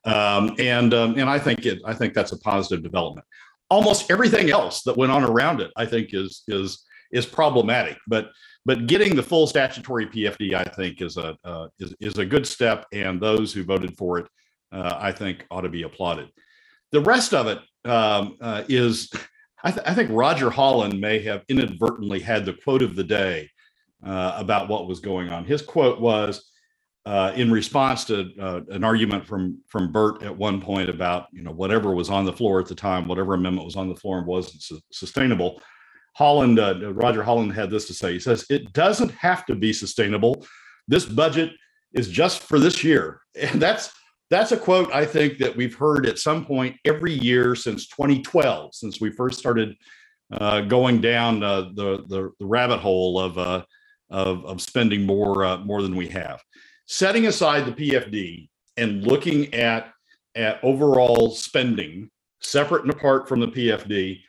Um, 0.04 0.54
and 0.58 0.94
um, 0.94 1.18
and 1.18 1.28
I 1.28 1.38
think 1.38 1.66
it 1.66 1.80
I 1.84 1.92
think 1.92 2.14
that's 2.14 2.32
a 2.32 2.38
positive 2.38 2.82
development. 2.82 3.26
Almost 3.68 4.10
everything 4.10 4.50
else 4.50 4.82
that 4.82 4.96
went 4.96 5.10
on 5.10 5.24
around 5.24 5.60
it, 5.60 5.72
I 5.76 5.84
think, 5.86 6.10
is 6.12 6.42
is 6.46 6.84
is 7.12 7.26
problematic. 7.26 7.98
But 8.06 8.30
but 8.64 8.86
getting 8.86 9.16
the 9.16 9.22
full 9.22 9.46
statutory 9.46 10.06
PFD, 10.06 10.54
I 10.54 10.64
think, 10.64 11.02
is 11.02 11.16
a 11.16 11.36
uh, 11.44 11.68
is 11.78 11.94
is 12.00 12.18
a 12.18 12.26
good 12.26 12.46
step, 12.46 12.86
and 12.92 13.20
those 13.20 13.52
who 13.52 13.64
voted 13.64 13.96
for 13.96 14.18
it, 14.18 14.26
uh, 14.72 14.96
I 14.98 15.12
think, 15.12 15.44
ought 15.50 15.62
to 15.62 15.68
be 15.68 15.82
applauded. 15.82 16.28
The 16.92 17.00
rest 17.00 17.34
of 17.34 17.48
it 17.48 17.58
um, 17.84 18.36
uh, 18.40 18.62
is, 18.68 19.10
I, 19.62 19.70
th- 19.70 19.86
I, 19.86 19.94
think 19.94 20.10
Roger 20.12 20.50
Holland 20.50 21.00
may 21.00 21.18
have 21.20 21.44
inadvertently 21.48 22.20
had 22.20 22.44
the 22.44 22.54
quote 22.54 22.82
of 22.82 22.94
the 22.94 23.04
day 23.04 23.50
uh, 24.04 24.34
about 24.36 24.68
what 24.68 24.86
was 24.86 25.00
going 25.00 25.30
on. 25.30 25.44
His 25.44 25.62
quote 25.62 26.00
was 26.00 26.50
uh, 27.06 27.32
in 27.36 27.52
response 27.52 28.04
to 28.04 28.32
uh, 28.40 28.60
an 28.70 28.82
argument 28.82 29.24
from 29.24 29.60
from 29.68 29.92
Bert 29.92 30.22
at 30.22 30.36
one 30.36 30.60
point 30.60 30.90
about 30.90 31.26
you 31.32 31.42
know 31.42 31.52
whatever 31.52 31.94
was 31.94 32.10
on 32.10 32.24
the 32.24 32.32
floor 32.32 32.58
at 32.58 32.66
the 32.66 32.74
time, 32.74 33.06
whatever 33.06 33.34
amendment 33.34 33.64
was 33.64 33.76
on 33.76 33.88
the 33.88 33.94
floor 33.94 34.18
and 34.18 34.26
wasn't 34.26 34.62
su- 34.62 34.80
sustainable. 34.90 35.62
Holland, 36.14 36.58
uh, 36.58 36.92
Roger 36.92 37.22
Holland 37.22 37.52
had 37.52 37.70
this 37.70 37.86
to 37.86 37.94
say. 37.94 38.14
He 38.14 38.18
says 38.18 38.44
it 38.50 38.72
doesn't 38.72 39.12
have 39.12 39.46
to 39.46 39.54
be 39.54 39.72
sustainable. 39.72 40.44
This 40.88 41.04
budget 41.04 41.52
is 41.92 42.08
just 42.08 42.42
for 42.42 42.58
this 42.58 42.82
year, 42.82 43.20
and 43.40 43.62
that's 43.62 43.92
that's 44.28 44.50
a 44.50 44.56
quote 44.56 44.92
I 44.92 45.04
think 45.04 45.38
that 45.38 45.54
we've 45.54 45.74
heard 45.74 46.06
at 46.06 46.18
some 46.18 46.44
point 46.44 46.76
every 46.84 47.12
year 47.12 47.54
since 47.54 47.86
2012, 47.88 48.74
since 48.74 49.00
we 49.00 49.10
first 49.10 49.38
started 49.38 49.76
uh, 50.32 50.62
going 50.62 51.00
down 51.00 51.42
uh, 51.42 51.70
the, 51.74 52.04
the, 52.08 52.32
the 52.40 52.46
rabbit 52.46 52.80
hole 52.80 53.20
of 53.20 53.38
uh, 53.38 53.64
of, 54.10 54.44
of 54.44 54.60
spending 54.60 55.04
more 55.04 55.44
uh, 55.44 55.58
more 55.58 55.82
than 55.82 55.96
we 55.96 56.08
have. 56.08 56.42
Setting 56.86 57.26
aside 57.26 57.66
the 57.66 57.72
PFD 57.72 58.48
and 58.76 59.06
looking 59.06 59.52
at 59.54 59.92
at 60.34 60.62
overall 60.62 61.30
spending, 61.30 62.10
separate 62.40 62.82
and 62.82 62.90
apart 62.90 63.28
from 63.28 63.40
the 63.40 63.48
PFD, 63.48 64.20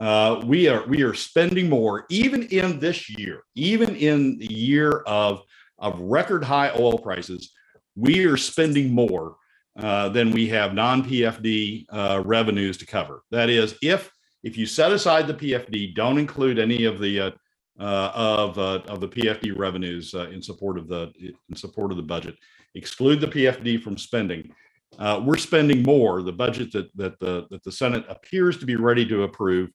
uh, 0.00 0.42
we 0.44 0.68
are 0.68 0.86
we 0.86 1.02
are 1.02 1.14
spending 1.14 1.68
more 1.68 2.04
even 2.08 2.44
in 2.44 2.78
this 2.78 3.08
year, 3.10 3.42
even 3.54 3.96
in 3.96 4.38
the 4.38 4.52
year 4.52 5.02
of 5.06 5.42
of 5.78 6.00
record 6.00 6.44
high 6.44 6.70
oil 6.78 6.98
prices. 6.98 7.52
We 7.96 8.24
are 8.26 8.36
spending 8.36 8.92
more 8.92 9.36
uh, 9.78 10.08
than 10.10 10.30
we 10.30 10.48
have 10.48 10.74
non 10.74 11.04
PFD 11.04 11.86
uh, 11.90 12.22
revenues 12.24 12.76
to 12.78 12.86
cover. 12.86 13.22
That 13.30 13.50
is, 13.50 13.76
if 13.82 14.10
if 14.42 14.58
you 14.58 14.66
set 14.66 14.92
aside 14.92 15.26
the 15.26 15.34
PFD, 15.34 15.94
don't 15.94 16.18
include 16.18 16.58
any 16.58 16.84
of 16.84 17.00
the 17.00 17.20
uh, 17.20 17.30
of 17.78 18.58
uh, 18.58 18.80
of 18.88 19.00
the 19.00 19.08
PFD 19.08 19.56
revenues 19.58 20.14
uh, 20.14 20.28
in 20.30 20.42
support 20.42 20.78
of 20.78 20.88
the 20.88 21.12
in 21.48 21.56
support 21.56 21.90
of 21.90 21.96
the 21.96 22.02
budget. 22.02 22.36
Exclude 22.74 23.20
the 23.20 23.26
PFD 23.26 23.82
from 23.82 23.98
spending. 23.98 24.52
Uh, 24.98 25.20
we're 25.24 25.36
spending 25.36 25.82
more. 25.82 26.22
The 26.22 26.32
budget 26.32 26.72
that 26.72 26.96
that 26.96 27.18
the 27.18 27.46
that 27.50 27.62
the 27.64 27.72
Senate 27.72 28.04
appears 28.08 28.58
to 28.58 28.66
be 28.66 28.76
ready 28.76 29.06
to 29.06 29.24
approve, 29.24 29.70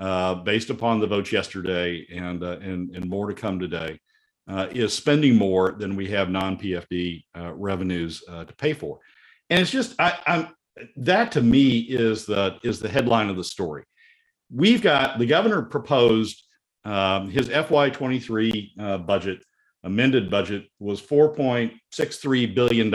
uh, 0.00 0.36
based 0.36 0.70
upon 0.70 1.00
the 1.00 1.06
votes 1.06 1.32
yesterday 1.32 2.06
and 2.10 2.42
uh, 2.42 2.58
and 2.60 2.94
and 2.94 3.08
more 3.08 3.28
to 3.28 3.34
come 3.34 3.58
today, 3.58 3.98
is 4.72 4.94
spending 4.94 5.36
more 5.36 5.72
than 5.72 5.96
we 5.96 6.08
have 6.08 6.30
non 6.30 6.56
PFD 6.56 7.24
revenues 7.34 8.20
to 8.20 8.54
pay 8.56 8.72
for. 8.72 9.00
And 9.50 9.60
it's 9.60 9.70
just 9.70 9.94
I, 10.00 10.18
I'm 10.26 10.48
that 10.96 11.32
to 11.32 11.42
me 11.42 11.78
is 11.78 12.26
the 12.26 12.58
is 12.62 12.80
the 12.80 12.88
headline 12.88 13.28
of 13.28 13.36
the 13.36 13.44
story. 13.44 13.84
We've 14.50 14.82
got 14.82 15.18
the 15.18 15.26
governor 15.26 15.62
proposed 15.62 16.42
Um, 16.84 17.30
his 17.30 17.48
FY23 17.48 18.78
uh, 18.78 18.98
budget, 18.98 19.44
amended 19.82 20.30
budget, 20.30 20.66
was 20.78 21.00
$4.63 21.00 22.54
billion. 22.54 22.94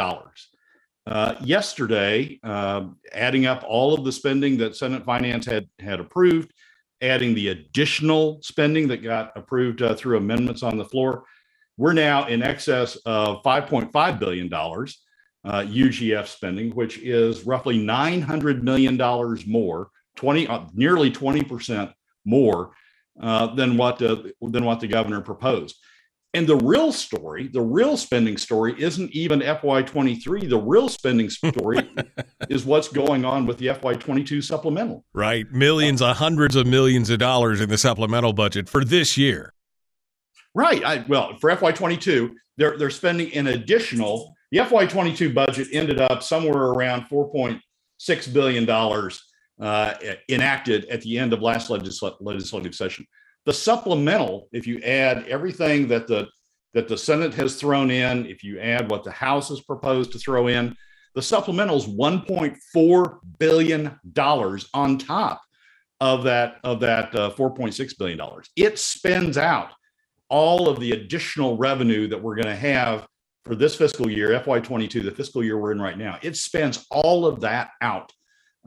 Uh, 1.07 1.35
yesterday, 1.41 2.39
uh, 2.43 2.85
adding 3.13 3.45
up 3.47 3.63
all 3.67 3.93
of 3.93 4.03
the 4.03 4.11
spending 4.11 4.57
that 4.57 4.75
Senate 4.75 5.03
Finance 5.03 5.45
had, 5.45 5.67
had 5.79 5.99
approved, 5.99 6.53
adding 7.01 7.33
the 7.33 7.49
additional 7.49 8.39
spending 8.43 8.87
that 8.87 8.97
got 8.97 9.31
approved 9.35 9.81
uh, 9.81 9.95
through 9.95 10.17
amendments 10.17 10.61
on 10.61 10.77
the 10.77 10.85
floor, 10.85 11.23
we're 11.77 11.93
now 11.93 12.27
in 12.27 12.43
excess 12.43 12.95
of 13.05 13.41
$5.5 13.41 14.19
billion 14.19 14.53
uh, 14.53 14.85
UGF 15.45 16.27
spending, 16.27 16.75
which 16.75 16.99
is 16.99 17.45
roughly 17.45 17.79
$900 17.79 18.61
million 18.61 18.97
more, 19.47 19.89
20, 20.17 20.47
uh, 20.47 20.65
nearly 20.73 21.09
20% 21.09 21.93
more 22.25 22.71
uh, 23.19 23.53
than 23.55 23.77
what 23.77 23.99
the, 23.99 24.33
than 24.41 24.65
what 24.65 24.79
the 24.79 24.87
governor 24.87 25.21
proposed. 25.21 25.75
And 26.35 26.45
the 26.45 26.57
real 26.57 26.91
story, 26.91 27.47
the 27.47 27.61
real 27.61 27.97
spending 27.97 28.37
story, 28.37 28.75
isn't 28.77 29.09
even 29.11 29.39
FY23. 29.39 30.47
The 30.47 30.59
real 30.59 30.87
spending 30.87 31.27
story 31.29 31.89
is 32.49 32.65
what's 32.65 32.87
going 32.87 33.25
on 33.25 33.47
with 33.47 33.57
the 33.57 33.67
FY22 33.67 34.43
supplemental. 34.43 35.03
Right, 35.11 35.51
millions, 35.51 36.03
uh, 36.03 36.13
hundreds 36.13 36.55
of 36.55 36.67
millions 36.67 37.09
of 37.09 37.17
dollars 37.17 37.61
in 37.61 37.69
the 37.69 37.79
supplemental 37.79 38.33
budget 38.33 38.69
for 38.69 38.85
this 38.85 39.17
year. 39.17 39.53
Right. 40.53 40.83
I, 40.83 41.05
well, 41.07 41.35
for 41.37 41.49
FY22, 41.49 42.31
they're 42.57 42.77
they're 42.77 42.89
spending 42.89 43.33
an 43.33 43.47
additional. 43.47 44.35
The 44.51 44.59
FY22 44.59 45.33
budget 45.33 45.67
ended 45.71 45.99
up 45.99 46.21
somewhere 46.21 46.63
around 46.63 47.03
4.6 47.03 48.33
billion 48.33 48.65
dollars 48.65 49.23
uh, 49.59 49.93
enacted 50.29 50.85
at 50.85 51.01
the 51.01 51.17
end 51.17 51.33
of 51.33 51.41
last 51.41 51.69
legisl- 51.69 52.17
legislative 52.19 52.73
session. 52.73 53.05
The 53.45 53.53
supplemental, 53.53 54.47
if 54.51 54.67
you 54.67 54.79
add 54.79 55.25
everything 55.27 55.87
that 55.89 56.07
the 56.07 56.27
that 56.73 56.87
the 56.87 56.97
Senate 56.97 57.33
has 57.33 57.55
thrown 57.55 57.89
in, 57.89 58.27
if 58.27 58.43
you 58.43 58.59
add 58.59 58.91
what 58.91 59.03
the 59.03 59.11
House 59.11 59.49
has 59.49 59.59
proposed 59.59 60.11
to 60.11 60.19
throw 60.19 60.47
in, 60.47 60.75
the 61.15 61.21
supplemental 61.21 61.77
is 61.77 61.87
1.4 61.87 63.17
billion 63.39 63.99
dollars 64.13 64.69
on 64.73 64.97
top 64.99 65.41
of 65.99 66.23
that 66.23 66.57
of 66.63 66.79
that 66.81 67.13
uh, 67.15 67.31
4.6 67.31 67.97
billion 67.97 68.17
dollars. 68.17 68.49
It 68.55 68.77
spends 68.77 69.37
out 69.37 69.71
all 70.29 70.69
of 70.69 70.79
the 70.79 70.91
additional 70.91 71.57
revenue 71.57 72.07
that 72.07 72.21
we're 72.21 72.35
going 72.35 72.45
to 72.45 72.55
have 72.55 73.07
for 73.45 73.55
this 73.55 73.75
fiscal 73.75 74.09
year, 74.09 74.39
FY22, 74.39 75.03
the 75.03 75.11
fiscal 75.11 75.43
year 75.43 75.57
we're 75.57 75.71
in 75.71 75.81
right 75.81 75.97
now. 75.97 76.19
It 76.21 76.37
spends 76.37 76.85
all 76.91 77.25
of 77.25 77.39
that 77.41 77.71
out 77.81 78.11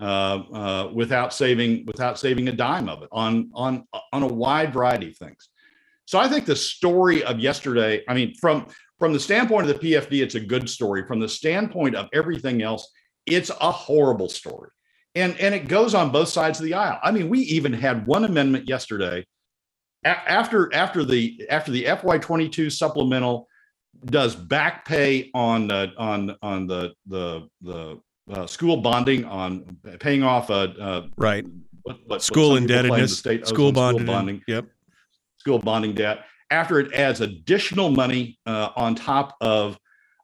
uh, 0.01 0.43
uh, 0.53 0.91
without 0.95 1.35
saving 1.35 1.85
without 1.87 2.19
saving 2.19 2.49
a 2.49 2.53
dime 2.53 2.89
of 2.89 3.03
it 3.03 3.09
on 3.13 3.51
on 3.55 3.87
on 4.13 4.23
a 4.23 4.27
wide 4.27 4.73
variety 4.73 5.09
of 5.09 5.17
things. 5.17 5.49
So 6.07 6.19
I 6.19 6.29
think 6.29 6.47
the 6.47 6.57
story 6.57 7.23
of 7.25 7.39
yesterday, 7.39 8.03
I 8.09 8.15
mean, 8.15 8.35
from 8.41 8.67
from 8.99 9.13
the 9.13 9.21
standpoint 9.21 9.69
of 9.69 9.81
the 9.81 9.93
PFD, 9.93 10.23
it's 10.23 10.35
a 10.35 10.41
good 10.41 10.69
story. 10.69 11.07
From 11.07 11.21
the 11.21 11.29
standpoint 11.29 11.95
of 11.95 12.09
everything 12.13 12.63
else, 12.63 12.91
it's 13.27 13.51
a 13.51 13.71
horrible 13.71 14.29
story. 14.29 14.71
And 15.15 15.39
and 15.39 15.55
it 15.55 15.69
goes 15.69 15.95
on 15.95 16.11
both 16.11 16.29
sides 16.29 16.59
of 16.59 16.65
the 16.65 16.75
aisle. 16.75 16.99
I 17.03 17.11
mean, 17.11 17.29
we 17.29 17.41
even 17.41 17.73
had 17.73 18.07
one 18.07 18.25
amendment 18.25 18.69
yesterday 18.69 19.27
after 20.05 20.73
after 20.75 21.05
the 21.05 21.47
after 21.51 21.71
the 21.71 21.85
FY22 21.85 22.73
supplemental 22.73 23.49
does 24.07 24.35
back 24.35 24.85
pay 24.85 25.31
on 25.35 25.71
uh, 25.71 25.89
on 25.99 26.37
on 26.43 26.67
the 26.67 26.93
the 27.07 27.49
the 27.61 28.01
uh, 28.31 28.47
school 28.47 28.77
bonding 28.77 29.25
on 29.25 29.77
paying 30.01 30.23
off 30.23 30.51
a 30.51 30.53
uh, 30.53 30.75
uh, 30.81 31.07
right. 31.17 31.45
what, 31.83 31.99
what, 32.07 32.23
school 32.23 32.51
what 32.51 32.59
indebtedness 32.59 33.19
state 33.19 33.47
school, 33.47 33.73
bonding, 33.73 34.05
school 34.05 34.15
bonding 34.15 34.43
yep. 34.47 34.67
School 35.39 35.59
bonding 35.59 35.93
debt. 35.93 36.25
After 36.51 36.79
it 36.79 36.93
adds 36.93 37.21
additional 37.21 37.91
money 37.91 38.39
uh, 38.47 38.69
on 38.77 38.95
top 38.95 39.37
of 39.41 39.79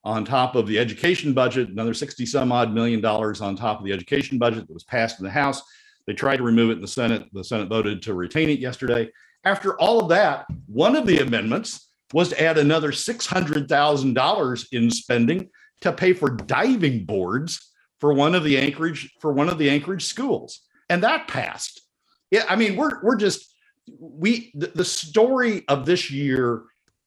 on 0.04 0.24
top 0.24 0.54
of 0.54 0.66
the 0.66 0.78
education 0.78 1.32
budget 1.32 1.68
another 1.68 1.92
60 1.92 2.24
some 2.24 2.52
odd 2.52 2.72
million 2.72 3.00
dollars 3.00 3.40
on 3.40 3.56
top 3.56 3.80
of 3.80 3.84
the 3.84 3.92
education 3.92 4.38
budget 4.38 4.66
that 4.66 4.72
was 4.72 4.84
passed 4.84 5.18
in 5.18 5.24
the 5.24 5.30
house. 5.30 5.62
They 6.06 6.14
tried 6.14 6.37
to 6.37 6.42
remove 6.42 6.70
it 6.70 6.74
in 6.74 6.80
the 6.80 6.88
senate. 6.88 7.28
The 7.32 7.44
senate 7.44 7.68
voted 7.68 8.00
to 8.02 8.14
retain 8.14 8.48
it 8.48 8.61
yesterday. 8.61 9.11
After 9.44 9.78
all 9.78 10.00
of 10.00 10.08
that, 10.11 10.46
one 10.66 10.96
of 10.96 11.06
the 11.06 11.18
amendments 11.18 11.90
was 12.14 12.30
to 12.30 12.42
add 12.42 12.56
another 12.56 12.92
$600,000 12.92 14.66
in 14.72 14.90
spending 14.90 15.50
to 15.82 15.92
pay 15.92 16.12
for 16.12 16.30
diving 16.30 17.04
boards 17.04 17.67
for 18.00 18.12
one 18.12 18.34
of 18.34 18.44
the 18.44 18.58
Anchorage 18.58 19.12
for 19.20 19.32
one 19.32 19.48
of 19.48 19.58
the 19.58 19.70
Anchorage 19.70 20.04
schools. 20.04 20.61
And 20.88 21.02
that 21.02 21.28
passed. 21.28 21.82
Yeah, 22.30 22.44
I 22.48 22.56
mean, 22.56 22.76
we're 22.76 23.02
we're 23.02 23.16
just 23.16 23.54
we 23.98 24.52
the, 24.54 24.68
the 24.68 24.84
story 24.84 25.64
of 25.68 25.87
this 25.87 26.11
year 26.11 26.64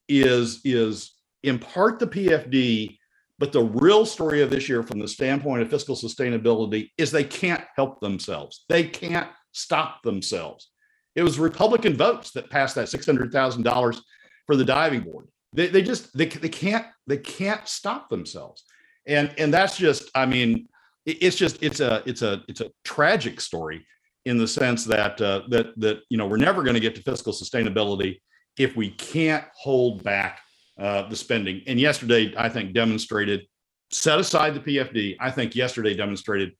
is 0.08 0.60
is 0.64 1.14
in 1.42 1.58
part 1.58 1.98
the 1.98 2.06
PFD, 2.06 2.98
but 3.38 3.52
the 3.52 3.64
real 3.64 4.06
story 4.06 4.42
of 4.42 4.50
this 4.50 4.68
year 4.68 4.82
from 4.82 4.98
the 4.98 5.08
standpoint 5.08 5.62
of 5.62 5.70
fiscal 5.70 5.96
sustainability 5.96 6.90
is 6.98 7.10
they 7.10 7.24
can't 7.24 7.64
help 7.76 8.00
themselves. 8.00 8.64
They 8.68 8.84
can't 8.84 9.28
stop 9.52 10.02
themselves. 10.02 10.70
It 11.14 11.22
was 11.22 11.38
Republican 11.38 11.96
votes 11.96 12.30
that 12.32 12.50
passed 12.50 12.74
that 12.76 12.88
six 12.88 13.06
hundred 13.06 13.32
thousand 13.32 13.62
dollars 13.62 14.00
for 14.46 14.56
the 14.56 14.64
diving 14.64 15.02
board. 15.02 15.28
They, 15.54 15.68
they 15.68 15.82
just 15.82 16.16
they, 16.16 16.26
they 16.26 16.48
can't 16.48 16.86
they 17.06 17.18
can't 17.18 17.66
stop 17.68 18.08
themselves, 18.08 18.64
and 19.06 19.32
and 19.38 19.52
that's 19.52 19.76
just 19.76 20.10
I 20.14 20.26
mean 20.26 20.68
it's 21.04 21.36
just 21.36 21.62
it's 21.62 21.80
a 21.80 22.02
it's 22.06 22.22
a 22.22 22.42
it's 22.48 22.60
a 22.60 22.70
tragic 22.84 23.40
story 23.40 23.84
in 24.24 24.38
the 24.38 24.46
sense 24.46 24.84
that 24.84 25.20
uh, 25.20 25.42
that 25.48 25.78
that 25.78 26.00
you 26.08 26.16
know 26.16 26.26
we're 26.26 26.36
never 26.36 26.62
going 26.62 26.74
to 26.74 26.80
get 26.80 26.94
to 26.94 27.02
fiscal 27.02 27.32
sustainability 27.32 28.20
if 28.58 28.76
we 28.76 28.90
can't 28.90 29.44
hold 29.54 30.04
back 30.04 30.40
uh, 30.78 31.08
the 31.08 31.16
spending. 31.16 31.62
And 31.66 31.80
yesterday, 31.80 32.32
I 32.36 32.48
think 32.48 32.72
demonstrated 32.72 33.46
set 33.90 34.18
aside 34.18 34.54
the 34.54 34.60
PFD. 34.60 35.16
I 35.20 35.30
think 35.30 35.54
yesterday 35.54 35.94
demonstrated 35.94 36.52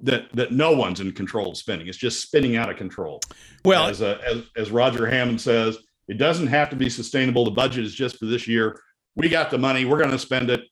that 0.00 0.28
that 0.34 0.52
no 0.52 0.72
one's 0.72 1.00
in 1.00 1.12
control 1.12 1.50
of 1.50 1.56
spending. 1.56 1.88
It's 1.88 1.98
just 1.98 2.22
spinning 2.22 2.56
out 2.56 2.70
of 2.70 2.76
control. 2.76 3.20
Well, 3.64 3.88
as, 3.88 4.02
uh, 4.02 4.18
as, 4.24 4.42
as 4.56 4.70
Roger 4.70 5.06
Hammond 5.06 5.40
says, 5.40 5.78
it 6.08 6.18
doesn't 6.18 6.46
have 6.46 6.70
to 6.70 6.76
be 6.76 6.88
sustainable. 6.88 7.44
The 7.44 7.50
budget 7.50 7.84
is 7.84 7.94
just 7.94 8.18
for 8.18 8.26
this 8.26 8.48
year. 8.48 8.80
We 9.16 9.28
got 9.28 9.50
the 9.50 9.58
money. 9.58 9.84
We're 9.84 9.98
going 9.98 10.10
to 10.10 10.18
spend 10.18 10.50
it. 10.50 10.62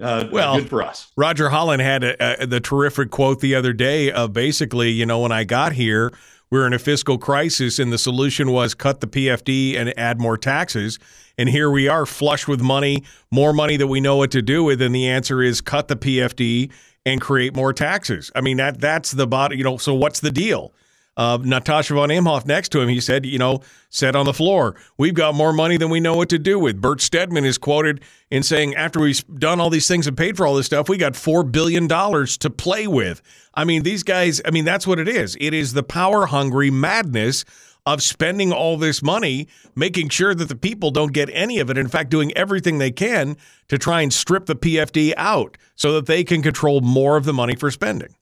Uh, 0.00 0.28
well, 0.32 0.58
good 0.58 0.70
for 0.70 0.82
us. 0.82 1.12
Roger 1.16 1.50
Holland 1.50 1.82
had 1.82 2.02
a, 2.02 2.42
a, 2.42 2.46
the 2.46 2.60
terrific 2.60 3.10
quote 3.10 3.40
the 3.40 3.54
other 3.54 3.72
day 3.72 4.10
of 4.10 4.32
basically, 4.32 4.90
you 4.90 5.04
know, 5.04 5.20
when 5.20 5.32
I 5.32 5.44
got 5.44 5.72
here, 5.72 6.10
we 6.50 6.58
we're 6.58 6.66
in 6.66 6.72
a 6.72 6.78
fiscal 6.78 7.16
crisis, 7.16 7.78
and 7.78 7.92
the 7.92 7.98
solution 7.98 8.50
was 8.50 8.74
cut 8.74 9.00
the 9.00 9.06
PFD 9.06 9.76
and 9.76 9.96
add 9.98 10.20
more 10.20 10.36
taxes. 10.36 10.98
And 11.38 11.48
here 11.48 11.70
we 11.70 11.86
are, 11.86 12.06
flush 12.06 12.48
with 12.48 12.60
money, 12.60 13.04
more 13.30 13.52
money 13.52 13.76
that 13.76 13.86
we 13.86 14.00
know 14.00 14.16
what 14.16 14.30
to 14.32 14.42
do 14.42 14.64
with. 14.64 14.82
And 14.82 14.94
the 14.94 15.08
answer 15.08 15.42
is 15.42 15.60
cut 15.60 15.88
the 15.88 15.96
PFD 15.96 16.72
and 17.06 17.20
create 17.20 17.54
more 17.54 17.72
taxes. 17.72 18.30
I 18.34 18.40
mean 18.40 18.56
that 18.56 18.80
that's 18.80 19.12
the 19.12 19.26
bottom. 19.26 19.56
You 19.56 19.64
know, 19.64 19.76
so 19.76 19.94
what's 19.94 20.20
the 20.20 20.30
deal? 20.30 20.72
Uh, 21.20 21.36
Natasha 21.42 21.92
von 21.92 22.08
Imhoff 22.08 22.46
next 22.46 22.70
to 22.70 22.80
him, 22.80 22.88
he 22.88 22.98
said, 22.98 23.26
you 23.26 23.36
know, 23.36 23.60
said 23.90 24.16
on 24.16 24.24
the 24.24 24.32
floor, 24.32 24.74
we've 24.96 25.12
got 25.12 25.34
more 25.34 25.52
money 25.52 25.76
than 25.76 25.90
we 25.90 26.00
know 26.00 26.16
what 26.16 26.30
to 26.30 26.38
do 26.38 26.58
with. 26.58 26.80
Bert 26.80 27.02
Stedman 27.02 27.44
is 27.44 27.58
quoted 27.58 28.00
in 28.30 28.42
saying, 28.42 28.74
after 28.74 29.00
we've 29.00 29.22
done 29.38 29.60
all 29.60 29.68
these 29.68 29.86
things 29.86 30.06
and 30.06 30.16
paid 30.16 30.38
for 30.38 30.46
all 30.46 30.54
this 30.54 30.64
stuff, 30.64 30.88
we 30.88 30.96
got 30.96 31.12
$4 31.12 31.52
billion 31.52 31.86
to 31.86 32.50
play 32.56 32.86
with. 32.86 33.20
I 33.52 33.64
mean, 33.64 33.82
these 33.82 34.02
guys, 34.02 34.40
I 34.46 34.50
mean, 34.50 34.64
that's 34.64 34.86
what 34.86 34.98
it 34.98 35.08
is. 35.08 35.36
It 35.38 35.52
is 35.52 35.74
the 35.74 35.82
power 35.82 36.24
hungry 36.24 36.70
madness 36.70 37.44
of 37.84 38.02
spending 38.02 38.50
all 38.50 38.78
this 38.78 39.02
money, 39.02 39.46
making 39.76 40.08
sure 40.08 40.34
that 40.34 40.48
the 40.48 40.56
people 40.56 40.90
don't 40.90 41.12
get 41.12 41.28
any 41.34 41.58
of 41.58 41.68
it. 41.68 41.76
In 41.76 41.88
fact, 41.88 42.08
doing 42.08 42.34
everything 42.34 42.78
they 42.78 42.92
can 42.92 43.36
to 43.68 43.76
try 43.76 44.00
and 44.00 44.10
strip 44.10 44.46
the 44.46 44.56
PFD 44.56 45.12
out 45.18 45.58
so 45.74 45.92
that 45.92 46.06
they 46.06 46.24
can 46.24 46.40
control 46.40 46.80
more 46.80 47.18
of 47.18 47.26
the 47.26 47.34
money 47.34 47.56
for 47.56 47.70
spending. 47.70 48.14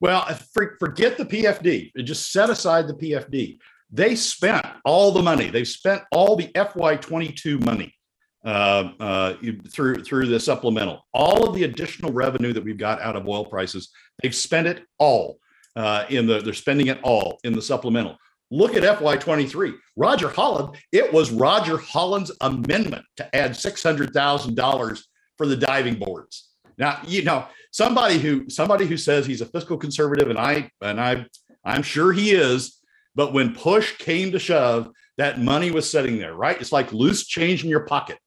Well, 0.00 0.24
forget 0.54 1.18
the 1.18 1.26
PFD. 1.26 1.92
Just 2.04 2.32
set 2.32 2.50
aside 2.50 2.88
the 2.88 2.94
PFD. 2.94 3.58
They 3.90 4.14
spent 4.14 4.64
all 4.84 5.12
the 5.12 5.22
money. 5.22 5.50
They've 5.50 5.66
spent 5.68 6.02
all 6.12 6.36
the 6.36 6.46
FY22 6.54 7.64
money 7.64 7.94
uh, 8.44 8.92
uh, 8.98 9.34
through 9.70 10.02
through 10.02 10.26
the 10.26 10.40
supplemental. 10.40 11.06
All 11.12 11.46
of 11.46 11.54
the 11.54 11.64
additional 11.64 12.12
revenue 12.12 12.52
that 12.52 12.64
we've 12.64 12.78
got 12.78 13.00
out 13.02 13.16
of 13.16 13.28
oil 13.28 13.44
prices, 13.44 13.90
they've 14.22 14.34
spent 14.34 14.66
it 14.66 14.84
all 14.98 15.38
uh, 15.76 16.04
in 16.08 16.26
the. 16.26 16.40
They're 16.40 16.54
spending 16.54 16.86
it 16.86 17.00
all 17.02 17.38
in 17.44 17.52
the 17.52 17.62
supplemental. 17.62 18.16
Look 18.52 18.74
at 18.74 18.82
FY23. 18.82 19.74
Roger 19.96 20.28
Holland, 20.28 20.76
it 20.92 21.12
was 21.12 21.30
Roger 21.30 21.76
Holland's 21.76 22.32
amendment 22.40 23.04
to 23.16 23.36
add 23.36 23.52
$600,000 23.52 25.02
for 25.36 25.46
the 25.46 25.56
diving 25.56 25.94
boards. 25.94 26.49
Now, 26.80 26.98
you 27.06 27.22
know, 27.22 27.46
somebody 27.70 28.18
who 28.18 28.48
somebody 28.48 28.86
who 28.86 28.96
says 28.96 29.26
he's 29.26 29.42
a 29.42 29.46
fiscal 29.46 29.76
conservative 29.76 30.30
and 30.30 30.38
I 30.38 30.70
and 30.80 31.00
I 31.00 31.26
I'm 31.64 31.82
sure 31.82 32.12
he 32.12 32.32
is, 32.32 32.80
but 33.14 33.34
when 33.34 33.54
push 33.54 33.96
came 33.98 34.32
to 34.32 34.38
shove, 34.38 34.88
that 35.18 35.38
money 35.38 35.70
was 35.70 35.88
sitting 35.88 36.18
there, 36.18 36.34
right? 36.34 36.58
It's 36.58 36.72
like 36.72 36.92
loose 36.92 37.26
change 37.26 37.62
in 37.62 37.70
your 37.70 37.84
pocket. 37.86 38.18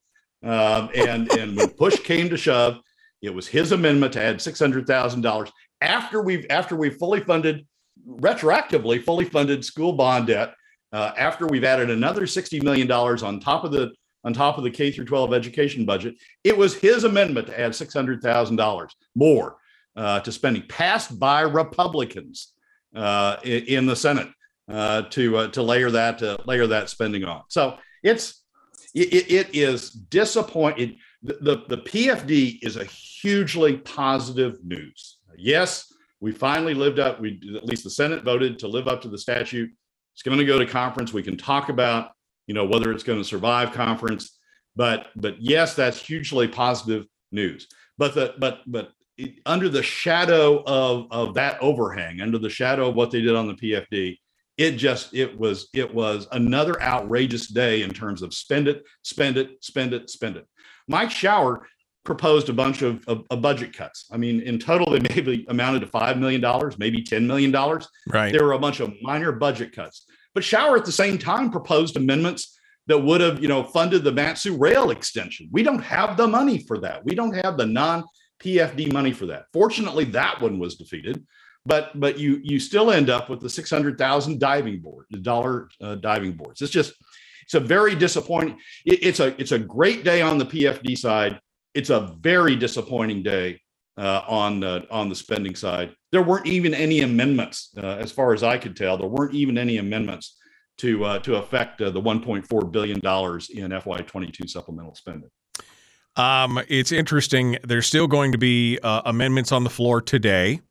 Um, 0.43 0.89
and 0.95 1.29
and 1.33 1.57
when 1.57 1.69
push 1.71 1.99
came 1.99 2.29
to 2.29 2.37
shove, 2.37 2.77
it 3.23 3.33
was 3.33 3.47
his 3.47 3.71
amendment 3.71 4.13
to 4.13 4.23
add 4.23 4.39
six 4.39 4.59
hundred 4.59 4.85
thousand 4.85 5.21
dollars 5.21 5.51
after 5.81 6.21
we've 6.21 6.45
after 6.51 6.75
we've 6.75 6.97
fully 6.97 7.21
funded 7.21 7.65
retroactively 8.07 9.01
fully 9.03 9.25
funded 9.25 9.65
school 9.65 9.93
bond 9.93 10.27
debt 10.27 10.53
uh, 10.93 11.11
after 11.17 11.47
we've 11.47 11.63
added 11.63 11.89
another 11.89 12.21
$60 12.21 12.61
million 12.61 12.89
on 12.91 13.39
top 13.39 13.63
of 13.63 13.71
the 13.71 13.91
on 14.23 14.33
top 14.33 14.57
of 14.57 14.63
the 14.63 14.71
K 14.71 14.91
through 14.91 15.05
12 15.05 15.33
education 15.33 15.85
budget. 15.85 16.15
It 16.43 16.57
was 16.57 16.75
his 16.75 17.03
amendment 17.03 17.47
to 17.47 17.59
add 17.59 17.71
$600,000 17.71 18.89
more 19.15 19.57
uh, 19.95 20.19
to 20.21 20.31
spending, 20.31 20.63
passed 20.67 21.19
by 21.19 21.41
Republicans 21.41 22.53
uh, 22.95 23.37
in, 23.43 23.85
the 23.85 23.95
Senate 23.95 24.29
uh, 24.69 25.03
to 25.03 25.37
uh, 25.37 25.47
to 25.49 25.61
layer 25.61 25.91
that 25.91 26.21
uh, 26.21 26.37
layer 26.45 26.67
that 26.67 26.89
spending 26.89 27.23
on. 27.23 27.43
So 27.49 27.77
it's 28.03 28.43
it, 28.93 29.31
it 29.31 29.55
is 29.55 29.89
disappointing. 29.89 30.97
The, 31.23 31.37
the, 31.41 31.75
the 31.75 31.81
PFD 31.81 32.59
is 32.61 32.75
a 32.75 32.83
hugely 32.83 33.77
positive 33.77 34.63
news. 34.63 35.19
Yes, 35.37 35.91
we 36.19 36.31
finally 36.31 36.73
lived 36.73 36.99
up. 36.99 37.19
We 37.19 37.39
at 37.55 37.65
least 37.65 37.83
the 37.83 37.89
Senate 37.89 38.23
voted 38.23 38.59
to 38.59 38.67
live 38.67 38.87
up 38.87 39.01
to 39.01 39.09
the 39.09 39.17
statute. 39.17 39.71
It's 40.13 40.21
going 40.21 40.37
to 40.37 40.45
go 40.45 40.59
to 40.59 40.65
conference. 40.65 41.11
We 41.11 41.23
can 41.23 41.37
talk 41.37 41.69
about 41.69 42.11
you 42.47 42.53
know 42.53 42.65
whether 42.65 42.91
it's 42.91 43.03
going 43.03 43.19
to 43.19 43.25
survive 43.25 43.71
conference 43.71 44.37
but 44.75 45.07
but 45.15 45.41
yes 45.41 45.75
that's 45.75 45.99
hugely 45.99 46.47
positive 46.47 47.05
news. 47.33 47.67
But 47.97 48.15
the 48.15 48.35
but 48.39 48.61
but 48.65 48.91
it, 49.17 49.35
under 49.45 49.69
the 49.69 49.83
shadow 49.83 50.63
of 50.65 51.07
of 51.11 51.33
that 51.35 51.61
overhang 51.61 52.21
under 52.21 52.37
the 52.37 52.49
shadow 52.49 52.89
of 52.89 52.95
what 52.95 53.11
they 53.11 53.21
did 53.21 53.35
on 53.35 53.47
the 53.47 53.53
pfd 53.53 54.17
it 54.57 54.71
just 54.71 55.13
it 55.13 55.37
was 55.37 55.67
it 55.73 55.93
was 55.93 56.27
another 56.31 56.81
outrageous 56.81 57.47
day 57.47 57.81
in 57.81 57.91
terms 57.91 58.21
of 58.21 58.33
spend 58.33 58.67
it 58.67 58.83
spend 59.03 59.37
it 59.37 59.63
spend 59.63 59.93
it 59.93 60.09
spend 60.09 60.37
it. 60.37 60.47
Mike 60.87 61.11
shower 61.11 61.67
proposed 62.03 62.49
a 62.49 62.53
bunch 62.53 62.81
of, 62.81 63.01
of, 63.07 63.23
of 63.29 63.41
budget 63.41 63.75
cuts. 63.75 64.05
I 64.11 64.17
mean 64.17 64.41
in 64.41 64.59
total 64.59 64.91
they 64.91 64.99
maybe 65.15 65.45
amounted 65.49 65.81
to 65.81 65.87
$5 65.87 66.19
million 66.19 66.41
maybe 66.77 67.03
$10 67.03 67.25
million 67.25 67.51
right. 68.07 68.31
There 68.31 68.43
were 68.43 68.53
a 68.53 68.59
bunch 68.59 68.79
of 68.79 68.93
minor 69.01 69.31
budget 69.31 69.75
cuts 69.75 70.05
but 70.33 70.43
Shower 70.43 70.77
at 70.77 70.85
the 70.85 70.91
same 70.91 71.17
time 71.17 71.51
proposed 71.51 71.97
amendments 71.97 72.57
that 72.87 72.97
would 72.97 73.21
have, 73.21 73.41
you 73.41 73.47
know, 73.47 73.63
funded 73.63 74.03
the 74.03 74.11
Mat-Su 74.11 74.57
rail 74.57 74.91
extension. 74.91 75.47
We 75.51 75.63
don't 75.63 75.83
have 75.83 76.17
the 76.17 76.27
money 76.27 76.59
for 76.59 76.79
that. 76.79 77.05
We 77.05 77.15
don't 77.15 77.35
have 77.35 77.57
the 77.57 77.65
non 77.65 78.03
PFD 78.41 78.91
money 78.91 79.13
for 79.13 79.25
that. 79.27 79.45
Fortunately, 79.53 80.03
that 80.05 80.41
one 80.41 80.59
was 80.59 80.75
defeated, 80.75 81.25
but 81.65 81.97
but 81.99 82.19
you 82.19 82.41
you 82.43 82.59
still 82.59 82.91
end 82.91 83.09
up 83.09 83.29
with 83.29 83.39
the 83.39 83.49
six 83.49 83.69
hundred 83.69 83.97
thousand 83.97 84.39
diving 84.39 84.81
board, 84.81 85.05
the 85.11 85.19
dollar 85.19 85.69
uh, 85.81 85.95
diving 85.95 86.33
boards. 86.33 86.61
It's 86.61 86.71
just 86.71 86.93
it's 87.43 87.53
a 87.53 87.59
very 87.59 87.95
disappointing. 87.95 88.57
It, 88.85 89.03
it's 89.03 89.19
a 89.21 89.39
it's 89.39 89.53
a 89.53 89.59
great 89.59 90.03
day 90.03 90.21
on 90.21 90.37
the 90.37 90.45
PFD 90.45 90.97
side. 90.97 91.39
It's 91.73 91.89
a 91.89 92.15
very 92.19 92.55
disappointing 92.55 93.23
day 93.23 93.61
uh, 93.97 94.21
on 94.27 94.63
on 94.89 95.09
the 95.09 95.15
spending 95.15 95.55
side. 95.55 95.95
There 96.11 96.23
weren't 96.23 96.47
even 96.47 96.73
any 96.73 97.01
amendments, 97.01 97.69
uh, 97.77 97.97
as 97.99 98.11
far 98.11 98.33
as 98.33 98.43
I 98.43 98.57
could 98.57 98.75
tell. 98.75 98.97
There 98.97 99.07
weren't 99.07 99.33
even 99.33 99.57
any 99.57 99.77
amendments 99.77 100.37
to 100.77 101.03
uh, 101.05 101.19
to 101.19 101.35
affect 101.35 101.81
uh, 101.81 101.91
the 101.91 102.01
1.4 102.01 102.71
billion 102.71 102.99
dollars 102.99 103.49
in 103.49 103.71
FY22 103.71 104.49
supplemental 104.49 104.95
spending. 104.95 105.29
Um, 106.15 106.61
it's 106.67 106.91
interesting. 106.91 107.57
There's 107.63 107.87
still 107.87 108.07
going 108.07 108.31
to 108.31 108.37
be 108.37 108.79
uh, 108.83 109.01
amendments 109.05 109.51
on 109.51 109.63
the 109.63 109.69
floor 109.69 110.01
today. 110.01 110.61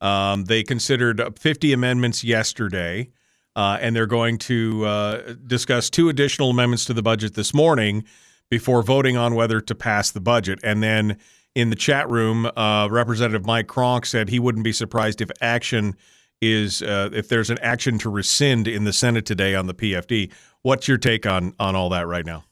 Um, 0.00 0.44
they 0.44 0.62
considered 0.62 1.38
50 1.38 1.72
amendments 1.72 2.22
yesterday, 2.22 3.10
and 3.56 3.96
they're 3.96 4.06
going 4.06 4.38
to 4.38 5.36
discuss 5.46 5.90
two 5.90 6.08
additional 6.08 6.50
amendments 6.50 6.84
to 6.86 6.92
the 6.92 7.02
budget 7.02 7.34
this 7.34 7.54
morning 7.54 8.04
before 8.50 8.82
voting 8.82 9.16
on 9.16 9.34
whether 9.34 9.60
to 9.60 9.74
pass 9.74 10.10
the 10.10 10.20
budget. 10.20 10.60
And 10.62 10.82
then 10.82 11.18
in 11.54 11.70
the 11.70 11.76
chat 11.76 12.08
room, 12.10 12.50
uh, 12.56 12.88
Representative 12.90 13.46
Mike 13.46 13.68
Cronk 13.68 14.06
said 14.06 14.28
he 14.28 14.40
wouldn't 14.40 14.64
be 14.64 14.72
surprised 14.72 15.20
if 15.20 15.30
action 15.40 15.96
is 16.40 16.82
uh, 16.82 17.10
if 17.12 17.28
there's 17.28 17.50
an 17.50 17.58
action 17.62 17.98
to 17.98 18.10
rescind 18.10 18.66
in 18.68 18.84
the 18.84 18.92
Senate 18.92 19.24
today 19.24 19.54
on 19.54 19.66
the 19.66 19.74
PFD. 19.74 20.32
What's 20.62 20.88
your 20.88 20.98
take 20.98 21.26
on 21.26 21.54
on 21.58 21.76
all 21.76 21.88
that 21.90 22.06
right 22.06 22.26
now? 22.26 22.44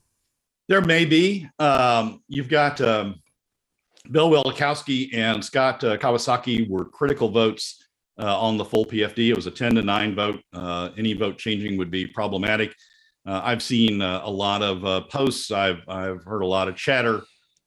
There 0.68 0.80
may 0.80 1.04
be. 1.04 1.48
Um, 1.58 2.22
you've 2.28 2.48
got 2.48 2.80
um, 2.80 3.20
Bill 4.10 4.30
Wielechowski 4.30 5.14
and 5.14 5.44
Scott 5.44 5.82
uh, 5.82 5.96
Kawasaki 5.96 6.68
were 6.68 6.84
critical 6.84 7.28
votes 7.28 7.84
uh, 8.18 8.40
on 8.40 8.56
the 8.56 8.64
full 8.64 8.86
PFD. 8.86 9.30
It 9.30 9.36
was 9.36 9.46
a 9.46 9.50
10 9.50 9.74
to 9.74 9.82
9 9.82 10.14
vote. 10.14 10.40
Uh, 10.52 10.90
any 10.96 11.12
vote 11.14 11.38
changing 11.38 11.76
would 11.76 11.90
be 11.90 12.06
problematic. 12.06 12.74
Uh, 13.26 13.40
I've 13.44 13.62
seen 13.62 14.00
a 14.00 14.28
lot 14.28 14.62
of 14.62 15.08
posts. 15.08 15.50
I've 15.50 15.80
I've 15.88 16.24
heard 16.24 16.42
a 16.42 16.46
lot 16.46 16.68
of 16.68 16.76
chatter 16.76 17.22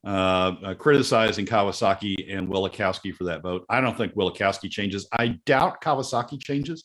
uh, 0.06 0.56
uh, 0.64 0.74
criticizing 0.76 1.48
Kawasaki 1.48 2.32
and 2.32 2.48
Wielechowski 2.48 3.14
for 3.16 3.24
that 3.24 3.42
vote. 3.42 3.66
I 3.70 3.82
don't 3.82 3.98
think 3.98 4.14
Wielechowski 4.14 4.70
changes. 4.70 5.08
I 5.12 5.40
doubt 5.46 5.82
Kawasaki 5.82 6.40
changes. 6.40 6.84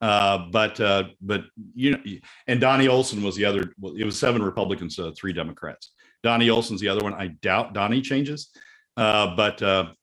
Uh, 0.00 0.46
but 0.50 0.80
uh, 0.80 1.04
but 1.20 1.44
you 1.74 1.92
know, 1.92 1.98
and 2.46 2.60
Donnie 2.60 2.88
Olson 2.88 3.22
was 3.22 3.36
the 3.36 3.44
other. 3.44 3.72
It 3.96 4.04
was 4.04 4.18
seven 4.18 4.42
Republicans, 4.42 4.98
uh, 4.98 5.12
three 5.16 5.32
Democrats. 5.32 5.92
Donnie 6.22 6.48
Olson's 6.48 6.80
the 6.80 6.88
other 6.88 7.02
one. 7.02 7.14
I 7.14 7.28
doubt 7.42 7.74
Donnie 7.74 8.00
changes, 8.00 8.50
uh, 8.96 9.36
but 9.36 9.58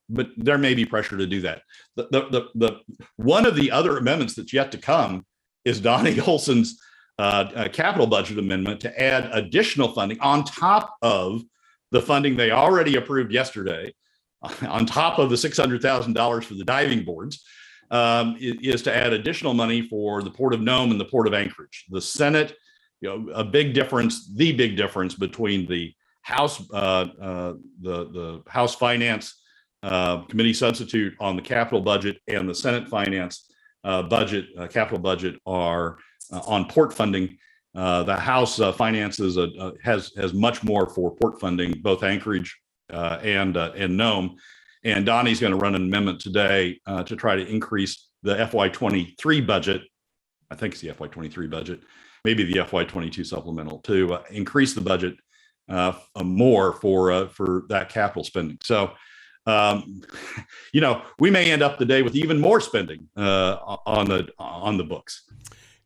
but 0.10 0.30
there 0.38 0.58
may 0.58 0.76
be 0.76 0.86
pressure 0.86 1.18
to 1.18 1.28
do 1.28 1.42
that. 1.42 1.64
The, 1.96 2.08
the 2.12 2.22
the 2.30 2.50
the 2.56 2.80
one 3.18 3.46
of 3.46 3.56
the 3.56 3.72
other 3.72 3.98
amendments 3.98 4.36
that's 4.36 4.54
yet 4.54 4.72
to 4.72 4.78
come 4.78 5.26
is 5.66 5.82
Donnie 5.82 6.20
Olson's 6.28 6.80
capital 7.18 8.08
budget 8.08 8.38
amendment 8.38 8.82
to 8.82 9.02
add 9.02 9.30
additional 9.34 9.94
funding 9.94 10.20
on 10.20 10.44
top 10.44 10.96
of 11.02 11.42
the 11.92 12.02
funding 12.02 12.36
they 12.36 12.52
already 12.52 12.96
approved 12.96 13.32
yesterday, 13.32 13.94
on 14.68 14.86
top 14.86 15.20
of 15.20 15.30
the 15.30 15.36
$600,000 15.36 16.44
for 16.44 16.54
the 16.54 16.64
diving 16.64 17.04
boards, 17.04 17.44
um, 17.92 18.38
is 18.40 18.82
to 18.84 18.96
add 18.96 19.14
additional 19.14 19.54
money 19.54 19.82
for 19.82 20.24
the 20.24 20.32
Port 20.32 20.54
of 20.54 20.62
Nome 20.62 20.92
and 20.92 21.00
the 21.00 21.06
Port 21.06 21.28
of 21.28 21.34
Anchorage. 21.34 21.86
The 21.90 22.02
Senate, 22.02 22.56
you 23.02 23.10
know, 23.10 23.34
a 23.34 23.44
big 23.44 23.74
difference, 23.74 24.34
the 24.34 24.54
big 24.54 24.78
difference 24.78 25.14
between 25.14 25.68
the 25.68 25.94
House, 26.24 26.64
uh, 26.72 27.08
uh, 27.20 27.54
the 27.82 28.06
the 28.12 28.44
House 28.48 28.76
Finance 28.76 29.42
uh, 29.84 30.22
Committee 30.26 30.54
substitute 30.54 31.14
on 31.20 31.36
the 31.36 31.42
capital 31.42 31.82
budget 31.82 32.18
and 32.28 32.48
the 32.48 32.54
Senate 32.54 32.88
Finance 32.88 33.52
uh, 33.84 34.04
budget, 34.04 34.46
uh, 34.58 34.68
capital 34.68 35.00
budget, 35.00 35.40
are 35.46 35.98
uh, 36.32 36.42
on 36.46 36.66
port 36.70 36.94
funding 36.94 37.38
uh, 37.74 38.04
the 38.04 38.16
House 38.16 38.60
uh, 38.60 38.72
finances 38.72 39.38
a, 39.38 39.44
a, 39.60 39.74
has 39.84 40.12
has 40.18 40.34
much 40.34 40.64
more 40.64 40.90
for 40.90 41.16
port 41.16 41.40
funding, 41.40 41.74
both 41.82 42.04
Anchorage 42.04 42.60
uh, 42.92 43.20
and 43.24 43.58
uh, 43.58 43.72
and 43.76 43.96
Nome. 43.96 44.36
And 44.84 45.06
Donnie's 45.06 45.40
going 45.40 45.52
to 45.52 45.58
run 45.58 45.76
an 45.76 45.84
amendment 45.84 46.20
today 46.20 46.80
uh, 46.88 47.04
to 47.04 47.16
try 47.16 47.36
to 47.36 47.48
increase 47.48 48.10
the 48.24 48.36
FY23 48.36 49.46
budget. 49.46 49.84
I 50.50 50.56
think 50.56 50.74
it's 50.74 50.82
the 50.82 50.90
FY23 50.90 51.50
budget, 51.50 51.82
maybe 52.26 52.44
the 52.44 52.60
FY22 52.60 53.26
supplemental 53.26 53.80
to 53.82 54.20
increase 54.32 54.74
the 54.74 54.82
budget 54.82 55.16
more 56.22 56.74
for 56.74 57.28
for 57.30 57.64
that 57.70 57.90
capital 57.90 58.24
spending. 58.24 58.58
So 58.64 58.92
um, 59.46 60.02
you 60.74 60.82
know, 60.82 61.04
we 61.20 61.30
may 61.30 61.52
end 61.52 61.62
up 61.62 61.78
the 61.78 61.86
day 61.86 62.02
with 62.02 62.16
even 62.16 62.40
more 62.40 62.62
spending 62.62 63.08
uh, 63.16 63.58
on 63.86 64.08
the 64.08 64.30
on 64.38 64.78
the 64.78 64.84
books. 64.84 65.31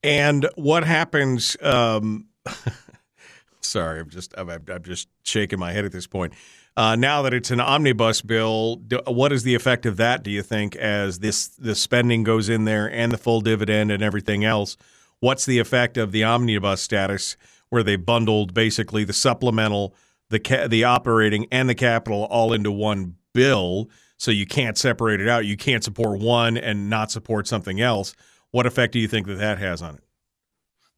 And 0.05 0.47
what 0.53 0.83
happens? 0.83 1.57
Um, 1.63 2.27
sorry, 3.61 3.99
I'm 3.99 4.09
just 4.11 4.35
I'm, 4.37 4.51
I'm, 4.51 4.83
just 4.83 5.07
shaking 5.23 5.57
my 5.57 5.71
head 5.71 5.83
at 5.83 5.91
this 5.91 6.05
point. 6.05 6.33
Uh, 6.77 6.95
now 6.95 7.23
that 7.23 7.33
it's 7.33 7.49
an 7.49 7.59
omnibus 7.59 8.21
bill, 8.21 8.75
do, 8.75 8.99
what 9.07 9.31
is 9.31 9.41
the 9.41 9.55
effect 9.55 9.87
of 9.87 9.97
that? 9.97 10.21
Do 10.21 10.29
you 10.29 10.43
think 10.43 10.75
as 10.75 11.19
this 11.19 11.47
the 11.47 11.73
spending 11.73 12.21
goes 12.21 12.49
in 12.49 12.65
there 12.65 12.87
and 12.91 13.11
the 13.11 13.17
full 13.17 13.41
dividend 13.41 13.91
and 13.91 14.03
everything 14.03 14.45
else? 14.45 14.77
What's 15.21 15.47
the 15.47 15.57
effect 15.57 15.97
of 15.97 16.11
the 16.11 16.23
omnibus 16.23 16.83
status, 16.83 17.35
where 17.69 17.81
they 17.81 17.95
bundled 17.95 18.53
basically 18.53 19.05
the 19.05 19.13
supplemental, 19.13 19.95
the 20.29 20.39
ca- 20.39 20.67
the 20.67 20.83
operating, 20.83 21.47
and 21.51 21.67
the 21.67 21.73
capital 21.73 22.25
all 22.25 22.53
into 22.53 22.71
one 22.71 23.15
bill? 23.33 23.89
So 24.17 24.29
you 24.29 24.45
can't 24.45 24.77
separate 24.77 25.19
it 25.19 25.27
out. 25.27 25.47
You 25.47 25.57
can't 25.57 25.83
support 25.83 26.19
one 26.19 26.57
and 26.57 26.91
not 26.91 27.09
support 27.09 27.47
something 27.47 27.81
else. 27.81 28.13
What 28.55 28.65
effect 28.65 28.93
do 28.93 28.99
you 28.99 29.09
think 29.09 29.27
that 29.27 29.37
that 29.39 29.57
has 29.57 29.81
on 29.81 29.95
it? 29.95 30.03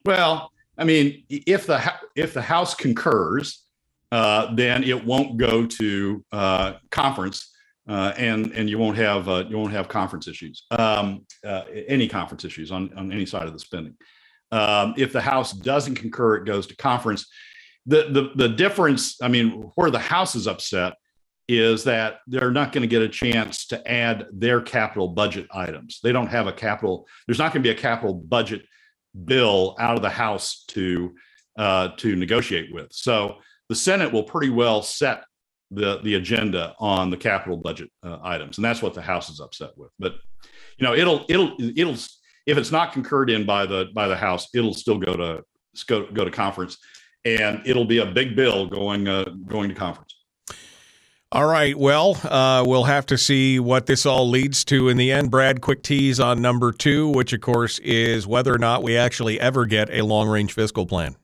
Well, 0.05 0.51
I 0.77 0.83
mean, 0.83 1.23
if 1.27 1.65
the 1.65 1.81
if 2.15 2.35
the 2.35 2.41
House 2.43 2.75
concurs, 2.75 3.63
uh, 4.11 4.53
then 4.53 4.83
it 4.83 5.03
won't 5.03 5.37
go 5.37 5.65
to 5.65 6.23
uh, 6.31 6.73
conference, 6.91 7.51
uh, 7.89 8.13
and 8.15 8.51
and 8.51 8.69
you 8.69 8.77
won't 8.77 8.95
have 8.97 9.27
uh, 9.27 9.45
you 9.49 9.57
won't 9.57 9.71
have 9.71 9.87
conference 9.87 10.27
issues, 10.27 10.67
um, 10.69 11.25
uh, 11.43 11.63
any 11.87 12.07
conference 12.07 12.45
issues 12.45 12.71
on 12.71 12.93
on 12.95 13.11
any 13.11 13.25
side 13.25 13.47
of 13.47 13.53
the 13.53 13.59
spending. 13.59 13.95
Um, 14.51 14.93
if 14.95 15.11
the 15.11 15.21
House 15.21 15.51
doesn't 15.51 15.95
concur, 15.95 16.35
it 16.35 16.45
goes 16.45 16.67
to 16.67 16.75
conference. 16.75 17.25
The 17.87 18.03
the 18.11 18.29
the 18.35 18.49
difference, 18.49 19.19
I 19.19 19.29
mean, 19.29 19.71
where 19.73 19.89
the 19.89 19.97
House 19.97 20.35
is 20.35 20.45
upset 20.45 20.93
is 21.47 21.83
that 21.85 22.19
they're 22.27 22.51
not 22.51 22.71
going 22.73 22.81
to 22.81 22.87
get 22.87 23.01
a 23.01 23.07
chance 23.07 23.67
to 23.67 23.91
add 23.91 24.25
their 24.33 24.61
capital 24.61 25.07
budget 25.07 25.47
items. 25.51 25.99
They 26.03 26.11
don't 26.11 26.27
have 26.27 26.47
a 26.47 26.51
capital, 26.51 27.07
there's 27.25 27.39
not 27.39 27.53
going 27.53 27.63
to 27.63 27.69
be 27.69 27.77
a 27.77 27.79
capital 27.79 28.13
budget 28.13 28.65
bill 29.25 29.75
out 29.79 29.95
of 29.95 30.01
the 30.01 30.09
House 30.09 30.63
to 30.69 31.15
uh, 31.57 31.89
to 31.97 32.15
negotiate 32.15 32.71
with. 32.71 32.91
So 32.91 33.37
the 33.69 33.75
Senate 33.75 34.11
will 34.11 34.23
pretty 34.23 34.49
well 34.49 34.81
set 34.81 35.23
the 35.71 35.99
the 35.99 36.15
agenda 36.15 36.75
on 36.79 37.09
the 37.09 37.17
capital 37.17 37.57
budget 37.57 37.89
uh, 38.03 38.19
items, 38.21 38.57
and 38.57 38.65
that's 38.65 38.81
what 38.81 38.93
the 38.93 39.01
House 39.01 39.29
is 39.29 39.39
upset 39.39 39.71
with. 39.75 39.91
But 39.99 40.15
you 40.77 40.85
know, 40.85 40.93
it'll 40.93 41.25
it'll 41.29 41.55
it'll 41.59 41.95
if 42.45 42.57
it's 42.57 42.71
not 42.71 42.93
concurred 42.93 43.29
in 43.29 43.45
by 43.45 43.65
the 43.65 43.87
by 43.93 44.07
the 44.07 44.15
House, 44.15 44.47
it'll 44.53 44.73
still 44.73 44.97
go 44.97 45.13
to 45.15 45.43
go, 45.87 46.05
go 46.11 46.23
to 46.25 46.31
conference, 46.31 46.77
and 47.25 47.61
it'll 47.65 47.85
be 47.85 47.99
a 47.99 48.05
big 48.05 48.35
bill 48.35 48.67
going 48.67 49.07
uh, 49.07 49.25
going 49.47 49.69
to 49.69 49.75
conference. 49.75 50.16
All 51.33 51.45
right. 51.45 51.77
Well, 51.77 52.17
uh, 52.23 52.63
we'll 52.65 52.85
have 52.85 53.05
to 53.07 53.17
see 53.17 53.59
what 53.59 53.85
this 53.85 54.05
all 54.05 54.29
leads 54.29 54.63
to 54.65 54.87
in 54.87 54.95
the 54.95 55.11
end. 55.11 55.29
Brad, 55.29 55.59
quick 55.59 55.83
tease 55.83 56.21
on 56.21 56.41
number 56.41 56.71
two, 56.71 57.09
which 57.09 57.33
of 57.33 57.41
course 57.41 57.79
is 57.79 58.25
whether 58.25 58.53
or 58.53 58.57
not 58.57 58.81
we 58.81 58.95
actually 58.95 59.37
ever 59.37 59.65
get 59.65 59.89
a 59.89 60.03
long 60.03 60.29
range 60.29 60.53
fiscal 60.53 60.85
plan. 60.85 61.17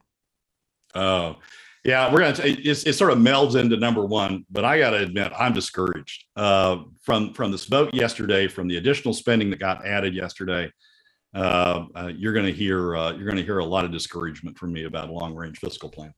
Oh, 0.94 1.38
yeah, 1.86 2.12
we're 2.12 2.20
gonna. 2.20 2.46
It, 2.46 2.86
it 2.86 2.94
sort 2.94 3.12
of 3.12 3.18
melds 3.18 3.56
into 3.56 3.78
number 3.78 4.06
one, 4.06 4.46
but 4.52 4.66
I 4.66 4.78
got 4.78 4.92
to 4.92 4.98
admit, 4.98 5.32
I'm 5.38 5.54
discouraged 5.54 6.26
uh, 6.36 6.80
from 7.02 7.34
from 7.34 7.52
this 7.52 7.66
vote 7.66 7.94
yesterday, 7.94 8.48
from 8.48 8.68
the 8.68 8.78
additional 8.78 9.14
spending 9.14 9.50
that 9.52 9.60
got 9.60 9.86
added 9.86 10.14
yesterday. 10.14 10.70
Uh, 11.34 11.86
uh, 11.96 12.12
you're 12.16 12.34
going 12.34 12.46
to 12.46 12.54
hear 12.54 12.96
uh, 12.96 13.12
you're 13.14 13.26
going 13.26 13.38
to 13.38 13.44
hear 13.44 13.60
a 13.60 13.66
lot 13.66 13.86
of 13.86 13.92
discouragement 13.92 14.58
from 14.58 14.74
me 14.74 14.84
about 14.84 15.10
a 15.10 15.12
long 15.12 15.34
range 15.34 15.60
fiscal 15.60 15.90
plan. 15.90 16.14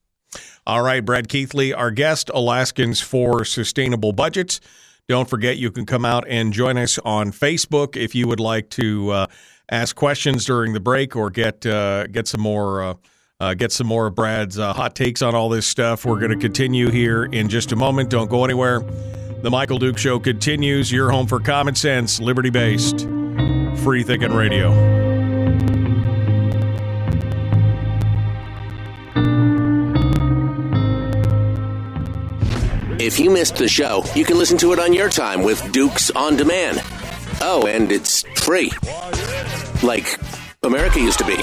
All 0.66 0.82
right, 0.82 1.04
Brad 1.04 1.28
Keithley, 1.28 1.72
our 1.72 1.90
guest, 1.90 2.30
Alaskans 2.34 3.00
for 3.00 3.44
Sustainable 3.44 4.12
Budgets. 4.12 4.60
Don't 5.08 5.28
forget, 5.30 5.56
you 5.56 5.70
can 5.70 5.86
come 5.86 6.04
out 6.04 6.24
and 6.28 6.52
join 6.52 6.76
us 6.76 6.98
on 7.04 7.30
Facebook 7.30 7.96
if 7.96 8.14
you 8.14 8.26
would 8.26 8.40
like 8.40 8.70
to 8.70 9.10
uh, 9.10 9.26
ask 9.70 9.94
questions 9.94 10.44
during 10.44 10.72
the 10.72 10.80
break 10.80 11.14
or 11.14 11.30
get 11.30 11.64
uh, 11.64 12.06
get 12.08 12.26
some 12.26 12.40
more 12.40 12.82
uh, 12.82 12.94
uh 13.38 13.54
get 13.54 13.70
some 13.70 13.86
more 13.86 14.08
of 14.08 14.16
Brad's 14.16 14.58
uh, 14.58 14.72
hot 14.72 14.96
takes 14.96 15.22
on 15.22 15.34
all 15.34 15.48
this 15.48 15.66
stuff. 15.66 16.04
We're 16.04 16.18
going 16.18 16.32
to 16.32 16.38
continue 16.38 16.90
here 16.90 17.24
in 17.24 17.48
just 17.48 17.70
a 17.70 17.76
moment. 17.76 18.10
Don't 18.10 18.28
go 18.30 18.44
anywhere. 18.44 18.80
The 19.42 19.50
Michael 19.50 19.78
Duke 19.78 19.98
Show 19.98 20.18
continues. 20.18 20.90
Your 20.90 21.10
home 21.10 21.28
for 21.28 21.38
common 21.38 21.76
sense, 21.76 22.20
liberty 22.20 22.50
based, 22.50 23.02
free 23.76 24.02
thinking 24.02 24.32
radio. 24.32 25.05
If 33.06 33.20
you 33.20 33.30
missed 33.30 33.54
the 33.54 33.68
show, 33.68 34.02
you 34.16 34.24
can 34.24 34.36
listen 34.36 34.58
to 34.58 34.72
it 34.72 34.80
on 34.80 34.92
your 34.92 35.08
time 35.08 35.44
with 35.44 35.70
Dukes 35.70 36.10
on 36.10 36.36
Demand. 36.36 36.82
Oh, 37.40 37.68
and 37.68 37.92
it's 37.92 38.22
free. 38.34 38.72
Like 39.80 40.18
America 40.64 41.00
used 41.00 41.20
to 41.20 41.24
be. 41.24 41.36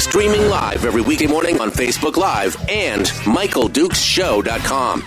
Streaming 0.00 0.48
live 0.48 0.86
every 0.86 1.02
weekday 1.02 1.26
morning 1.26 1.60
on 1.60 1.70
Facebook 1.70 2.16
Live 2.16 2.56
and 2.70 3.02
MichaelDukesShow.com. 3.02 5.04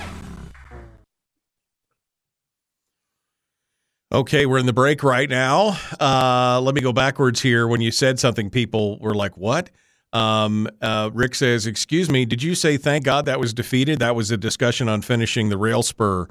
Okay, 4.14 4.46
we're 4.46 4.60
in 4.60 4.68
the 4.68 4.74
break 4.74 5.02
right 5.02 5.32
now. 5.32 5.80
Uh, 6.00 6.62
let 6.62 6.76
me 6.76 6.82
go 6.82 6.94
backwards 6.94 7.42
here. 7.42 7.68
When 7.68 7.82
you 7.82 7.90
said 7.90 8.20
something, 8.20 8.52
people 8.52 9.00
were 9.00 9.16
like, 9.16 9.36
What? 9.36 9.72
Um, 10.14 10.68
uh, 10.82 11.10
Rick 11.14 11.36
says, 11.36 11.66
"Excuse 11.66 12.10
me, 12.10 12.26
did 12.26 12.44
you 12.44 12.56
say 12.56 12.78
thank 12.78 13.06
God 13.06 13.26
that 13.26 13.40
was 13.40 13.54
defeated? 13.54 14.00
That 14.00 14.16
was 14.16 14.32
a 14.32 14.38
discussion 14.38 14.90
on 14.90 15.02
finishing 15.02 15.50
the 15.50 15.58
rail 15.58 15.84
spur 15.84 16.28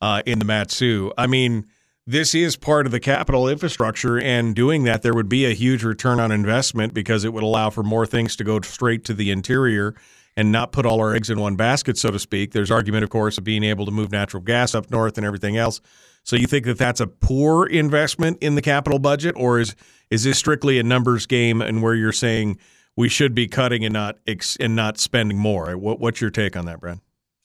uh, 0.00 0.22
in 0.24 0.38
the 0.38 0.44
Mat-Su. 0.44 1.12
I 1.18 1.26
mean, 1.26 1.66
this 2.06 2.34
is 2.34 2.56
part 2.56 2.86
of 2.86 2.92
the 2.92 3.00
capital 3.00 3.48
infrastructure, 3.48 4.18
and 4.20 4.54
doing 4.54 4.84
that, 4.84 5.02
there 5.02 5.14
would 5.14 5.28
be 5.28 5.46
a 5.46 5.54
huge 5.54 5.82
return 5.82 6.20
on 6.20 6.30
investment 6.30 6.94
because 6.94 7.24
it 7.24 7.32
would 7.32 7.42
allow 7.42 7.70
for 7.70 7.82
more 7.82 8.06
things 8.06 8.36
to 8.36 8.44
go 8.44 8.60
straight 8.60 9.04
to 9.04 9.14
the 9.14 9.30
interior." 9.30 9.94
And 10.36 10.50
not 10.50 10.72
put 10.72 10.84
all 10.84 10.98
our 10.98 11.14
eggs 11.14 11.30
in 11.30 11.38
one 11.38 11.54
basket, 11.54 11.96
so 11.96 12.10
to 12.10 12.18
speak. 12.18 12.50
There's 12.50 12.68
argument, 12.68 13.04
of 13.04 13.10
course, 13.10 13.38
of 13.38 13.44
being 13.44 13.62
able 13.62 13.84
to 13.86 13.92
move 13.92 14.10
natural 14.10 14.42
gas 14.42 14.74
up 14.74 14.90
north 14.90 15.16
and 15.16 15.24
everything 15.24 15.56
else. 15.56 15.80
So 16.24 16.34
you 16.34 16.48
think 16.48 16.64
that 16.64 16.76
that's 16.76 16.98
a 16.98 17.06
poor 17.06 17.66
investment 17.66 18.38
in 18.40 18.56
the 18.56 18.60
capital 18.60 18.98
budget, 18.98 19.36
or 19.38 19.60
is 19.60 19.76
is 20.10 20.24
this 20.24 20.36
strictly 20.36 20.80
a 20.80 20.82
numbers 20.82 21.26
game 21.26 21.62
and 21.62 21.84
where 21.84 21.94
you're 21.94 22.10
saying 22.10 22.58
we 22.96 23.08
should 23.08 23.34
be 23.34 23.46
cutting 23.46 23.84
and 23.84 23.92
not 23.92 24.18
ex- 24.26 24.56
and 24.56 24.76
not 24.76 24.98
spending 24.98 25.38
more. 25.38 25.76
What, 25.76 26.00
what's 26.00 26.20
your 26.20 26.30
take 26.30 26.56
on 26.56 26.66
that, 26.66 26.80
Brad? 26.80 27.00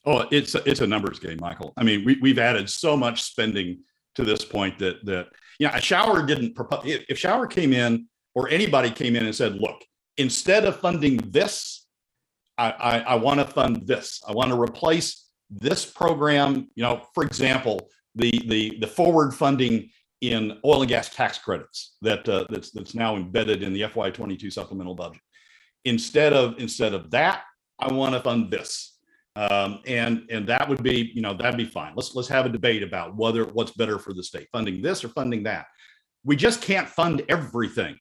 Oh, 0.06 0.26
it's 0.30 0.54
a, 0.54 0.68
it's 0.68 0.80
a 0.80 0.86
numbers 0.86 1.18
game, 1.18 1.38
Michael. 1.40 1.72
I 1.76 1.84
mean, 1.84 2.04
we, 2.04 2.18
we've 2.22 2.38
added 2.38 2.70
so 2.70 2.96
much 2.96 3.22
spending 3.22 3.80
to 4.14 4.24
this 4.24 4.44
point 4.44 4.78
that 4.78 5.04
that 5.04 5.28
you 5.58 5.66
know, 5.66 5.74
a 5.74 5.80
shower 5.80 6.24
didn't 6.24 6.54
propose. 6.54 6.82
If 6.84 7.18
shower 7.18 7.46
came 7.46 7.72
in 7.72 8.06
or 8.34 8.48
anybody 8.48 8.90
came 8.90 9.16
in 9.16 9.26
and 9.26 9.34
said, 9.34 9.56
"Look, 9.56 9.84
instead 10.16 10.64
of 10.64 10.80
funding 10.80 11.18
this, 11.30 11.86
I, 12.56 12.70
I, 12.70 12.98
I 13.00 13.14
want 13.16 13.40
to 13.40 13.46
fund 13.46 13.86
this. 13.86 14.22
I 14.26 14.32
want 14.32 14.50
to 14.50 14.60
replace 14.60 15.26
this 15.50 15.84
program." 15.84 16.70
You 16.76 16.84
know, 16.84 17.02
for 17.14 17.24
example, 17.24 17.90
the 18.14 18.30
the 18.46 18.78
the 18.80 18.86
forward 18.86 19.34
funding 19.34 19.90
in 20.22 20.58
oil 20.64 20.82
and 20.82 20.88
gas 20.88 21.08
tax 21.14 21.38
credits 21.38 21.96
that 22.02 22.26
uh, 22.28 22.46
that's 22.48 22.70
that's 22.70 22.94
now 22.94 23.16
embedded 23.16 23.62
in 23.62 23.72
the 23.72 23.82
FY22 23.82 24.52
supplemental 24.52 24.94
budget 24.94 25.20
instead 25.84 26.32
of 26.32 26.58
instead 26.58 26.94
of 26.94 27.10
that 27.10 27.42
i 27.78 27.92
want 27.92 28.14
to 28.14 28.20
fund 28.20 28.50
this. 28.50 28.98
Um, 29.36 29.80
and 29.86 30.26
and 30.28 30.46
that 30.48 30.68
would 30.68 30.82
be 30.82 31.12
you 31.14 31.22
know 31.22 31.34
that'd 31.34 31.56
be 31.56 31.64
fine. 31.64 31.92
Let's 31.94 32.16
let's 32.16 32.28
have 32.28 32.46
a 32.46 32.48
debate 32.48 32.82
about 32.82 33.16
whether 33.16 33.44
what's 33.44 33.70
better 33.70 33.98
for 33.98 34.12
the 34.12 34.24
state 34.24 34.48
funding 34.50 34.82
this 34.82 35.04
or 35.04 35.08
funding 35.08 35.44
that. 35.44 35.66
We 36.24 36.34
just 36.34 36.60
can't 36.60 36.88
fund 36.88 37.22
everything. 37.28 37.96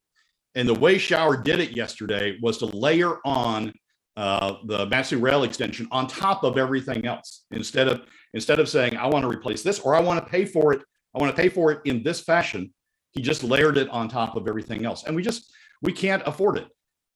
And 0.56 0.68
the 0.68 0.74
way 0.74 0.98
shower 0.98 1.38
did 1.38 1.60
it 1.60 1.78
yesterday 1.78 2.38
was 2.42 2.58
to 2.58 2.66
layer 2.66 3.20
on 3.26 3.72
uh, 4.18 4.56
the 4.66 4.88
Mat-Su 4.88 5.20
rail 5.20 5.44
extension 5.44 5.88
on 5.92 6.08
top 6.08 6.44
of 6.44 6.58
everything 6.58 7.06
else. 7.06 7.46
Instead 7.52 7.88
of 7.88 8.02
instead 8.34 8.60
of 8.60 8.68
saying 8.68 8.98
i 8.98 9.06
want 9.06 9.24
to 9.24 9.30
replace 9.30 9.62
this 9.62 9.80
or 9.80 9.96
i 9.96 10.00
want 10.00 10.24
to 10.24 10.30
pay 10.30 10.46
for 10.46 10.74
it 10.74 10.82
i 11.16 11.20
want 11.20 11.34
to 11.34 11.42
pay 11.42 11.50
for 11.50 11.72
it 11.72 11.80
in 11.86 12.02
this 12.02 12.22
fashion 12.22 12.74
he 13.12 13.22
just 13.22 13.44
layered 13.44 13.78
it 13.78 13.90
on 13.90 14.08
top 14.08 14.36
of 14.36 14.48
everything 14.48 14.86
else. 14.86 15.04
And 15.04 15.16
we 15.16 15.24
just 15.24 15.52
we 15.82 15.92
can't 15.92 16.24
afford 16.26 16.58
it 16.58 16.68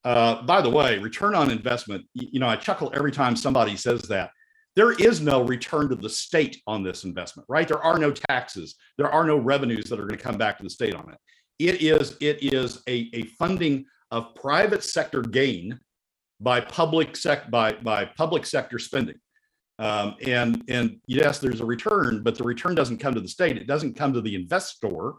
uh, 0.04 0.42
by 0.44 0.62
the 0.62 0.70
way, 0.70 0.98
return 1.00 1.36
on 1.36 1.50
investment, 1.50 2.06
you 2.14 2.40
know, 2.40 2.48
I 2.48 2.56
chuckle 2.56 2.92
every 2.94 3.12
time 3.12 3.36
somebody 3.36 3.76
says 3.78 4.02
that. 4.04 4.32
There 4.76 4.94
is 4.94 5.22
no 5.22 5.44
return 5.44 5.88
to 5.90 5.96
the 5.96 6.10
state 6.10 6.62
on 6.66 6.84
this 6.84 7.04
investment, 7.04 7.46
right? 7.48 7.68
There 7.68 7.84
are 7.84 8.00
no 8.00 8.12
taxes. 8.12 8.76
There 8.98 9.10
are 9.10 9.24
no 9.24 9.38
revenues 9.38 9.86
that 9.86 10.00
are 10.00 10.08
going 10.08 10.18
to 10.18 10.24
come 10.24 10.38
back 10.38 10.58
to 10.58 10.64
the 10.64 10.70
state 10.70 10.96
on 10.96 11.10
it. 11.10 11.18
It 11.60 11.82
is 11.82 12.18
it 12.20 12.42
is 12.42 12.82
a, 12.88 13.10
a 13.14 13.24
funding 13.38 13.86
of 14.10 14.34
private 14.34 14.84
sector 14.84 15.22
gain 15.22 15.80
by 16.40 16.60
public 16.60 17.16
sec 17.16 17.52
by 17.52 17.74
by 17.74 18.06
public 18.06 18.46
sector 18.48 18.80
spending. 18.80 19.18
Um, 19.78 20.16
and 20.26 20.64
and 20.68 21.00
yes, 21.08 21.38
there's 21.38 21.62
a 21.62 21.66
return, 21.66 22.24
but 22.24 22.36
the 22.36 22.44
return 22.44 22.74
doesn't 22.74 22.98
come 22.98 23.14
to 23.14 23.22
the 23.22 23.28
state. 23.28 23.58
It 23.58 23.68
doesn't 23.68 23.96
come 23.96 24.12
to 24.14 24.22
the 24.22 24.36
investor. 24.36 25.14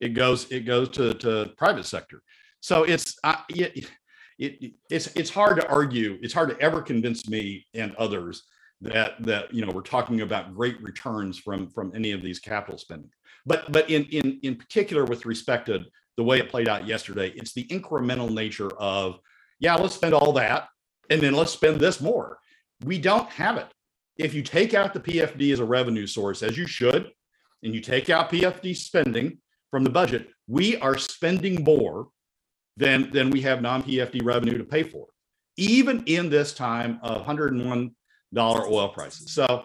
It 0.00 0.10
goes 0.10 0.50
it 0.50 0.60
goes 0.60 0.88
to 0.90 1.12
to 1.14 1.52
private 1.58 1.84
sector. 1.84 2.22
So 2.60 2.84
it's 2.84 3.16
it, 3.50 3.90
it, 4.38 4.72
it's 4.90 5.08
it's 5.08 5.30
hard 5.30 5.60
to 5.60 5.68
argue. 5.68 6.18
It's 6.22 6.34
hard 6.34 6.50
to 6.50 6.60
ever 6.60 6.82
convince 6.82 7.28
me 7.28 7.66
and 7.74 7.94
others 7.96 8.44
that 8.80 9.22
that 9.24 9.52
you 9.52 9.64
know 9.64 9.72
we're 9.72 9.82
talking 9.82 10.20
about 10.20 10.54
great 10.54 10.80
returns 10.82 11.38
from 11.38 11.68
from 11.70 11.92
any 11.94 12.12
of 12.12 12.22
these 12.22 12.38
capital 12.38 12.78
spending. 12.78 13.10
But 13.46 13.70
but 13.70 13.88
in 13.90 14.04
in 14.06 14.40
in 14.42 14.56
particular 14.56 15.04
with 15.04 15.26
respect 15.26 15.66
to 15.66 15.84
the 16.16 16.24
way 16.24 16.38
it 16.38 16.50
played 16.50 16.68
out 16.68 16.86
yesterday, 16.86 17.32
it's 17.36 17.52
the 17.52 17.66
incremental 17.68 18.30
nature 18.30 18.70
of 18.78 19.18
yeah, 19.60 19.74
let's 19.74 19.94
spend 19.94 20.14
all 20.14 20.32
that 20.34 20.68
and 21.10 21.20
then 21.20 21.34
let's 21.34 21.52
spend 21.52 21.80
this 21.80 22.00
more. 22.00 22.38
We 22.84 22.98
don't 22.98 23.28
have 23.30 23.56
it. 23.56 23.68
If 24.16 24.34
you 24.34 24.42
take 24.42 24.74
out 24.74 24.94
the 24.94 25.00
PFD 25.00 25.52
as 25.52 25.60
a 25.60 25.64
revenue 25.64 26.06
source, 26.06 26.42
as 26.42 26.56
you 26.56 26.66
should, 26.66 27.10
and 27.62 27.74
you 27.74 27.80
take 27.80 28.10
out 28.10 28.30
PFD 28.30 28.76
spending 28.76 29.38
from 29.70 29.84
the 29.84 29.90
budget, 29.90 30.28
we 30.46 30.76
are 30.78 30.96
spending 30.96 31.64
more 31.64 32.08
then 32.76 33.10
then 33.12 33.30
we 33.30 33.40
have 33.42 33.62
non-PFD 33.62 34.24
revenue 34.24 34.58
to 34.58 34.64
pay 34.64 34.82
for, 34.82 35.06
even 35.56 36.02
in 36.06 36.28
this 36.30 36.52
time 36.52 36.98
of 37.02 37.16
101 37.16 37.94
dollar 38.32 38.66
oil 38.66 38.88
prices. 38.88 39.32
So 39.32 39.64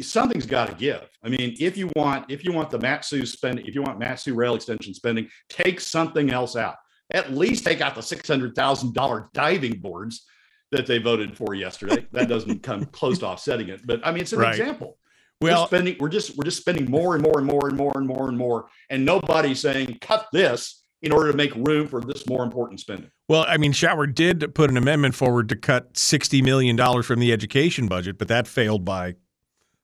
something's 0.00 0.46
got 0.46 0.68
to 0.68 0.74
give. 0.74 1.08
I 1.24 1.28
mean, 1.28 1.56
if 1.58 1.76
you 1.76 1.90
want 1.96 2.30
if 2.30 2.44
you 2.44 2.52
want 2.52 2.70
the 2.70 2.78
Mat-Su 2.78 3.24
spending, 3.26 3.66
if 3.66 3.74
you 3.74 3.82
want 3.82 3.98
Mat-Su 3.98 4.34
rail 4.34 4.54
extension 4.54 4.94
spending, 4.94 5.28
take 5.48 5.80
something 5.80 6.30
else 6.30 6.56
out. 6.56 6.76
At 7.12 7.32
least 7.32 7.64
take 7.64 7.80
out 7.80 7.94
the 7.94 8.02
six 8.02 8.28
hundred 8.28 8.54
thousand 8.54 8.94
dollar 8.94 9.30
diving 9.32 9.78
boards 9.78 10.26
that 10.72 10.86
they 10.86 10.98
voted 10.98 11.36
for 11.36 11.54
yesterday. 11.54 12.06
That 12.12 12.28
doesn't 12.28 12.62
come 12.62 12.84
close 12.86 13.18
to 13.20 13.26
offsetting 13.26 13.68
it, 13.68 13.86
but 13.86 14.06
I 14.06 14.12
mean, 14.12 14.22
it's 14.22 14.32
an 14.32 14.40
right. 14.40 14.50
example. 14.50 14.98
Well, 15.40 15.62
we're 15.62 15.66
spending 15.66 15.96
we're 16.00 16.08
just 16.08 16.36
we're 16.36 16.44
just 16.44 16.58
spending 16.58 16.90
more 16.90 17.14
and 17.14 17.22
more 17.22 17.38
and 17.38 17.46
more 17.46 17.68
and 17.68 17.76
more 17.76 17.92
and 17.94 18.06
more 18.06 18.28
and 18.28 18.38
more, 18.38 18.68
and 18.90 19.04
nobody's 19.04 19.60
saying 19.60 19.98
cut 20.00 20.26
this 20.32 20.82
in 21.02 21.12
order 21.12 21.30
to 21.30 21.36
make 21.36 21.54
room 21.54 21.86
for 21.86 22.00
this 22.00 22.26
more 22.26 22.42
important 22.42 22.80
spending. 22.80 23.10
Well, 23.28 23.44
I 23.46 23.56
mean, 23.56 23.72
Shower 23.72 24.06
did 24.06 24.54
put 24.54 24.70
an 24.70 24.76
amendment 24.76 25.14
forward 25.14 25.48
to 25.50 25.56
cut 25.56 25.94
$60 25.94 26.42
million 26.42 27.02
from 27.02 27.20
the 27.20 27.32
education 27.32 27.86
budget, 27.86 28.18
but 28.18 28.28
that 28.28 28.48
failed 28.48 28.84
by 28.84 29.16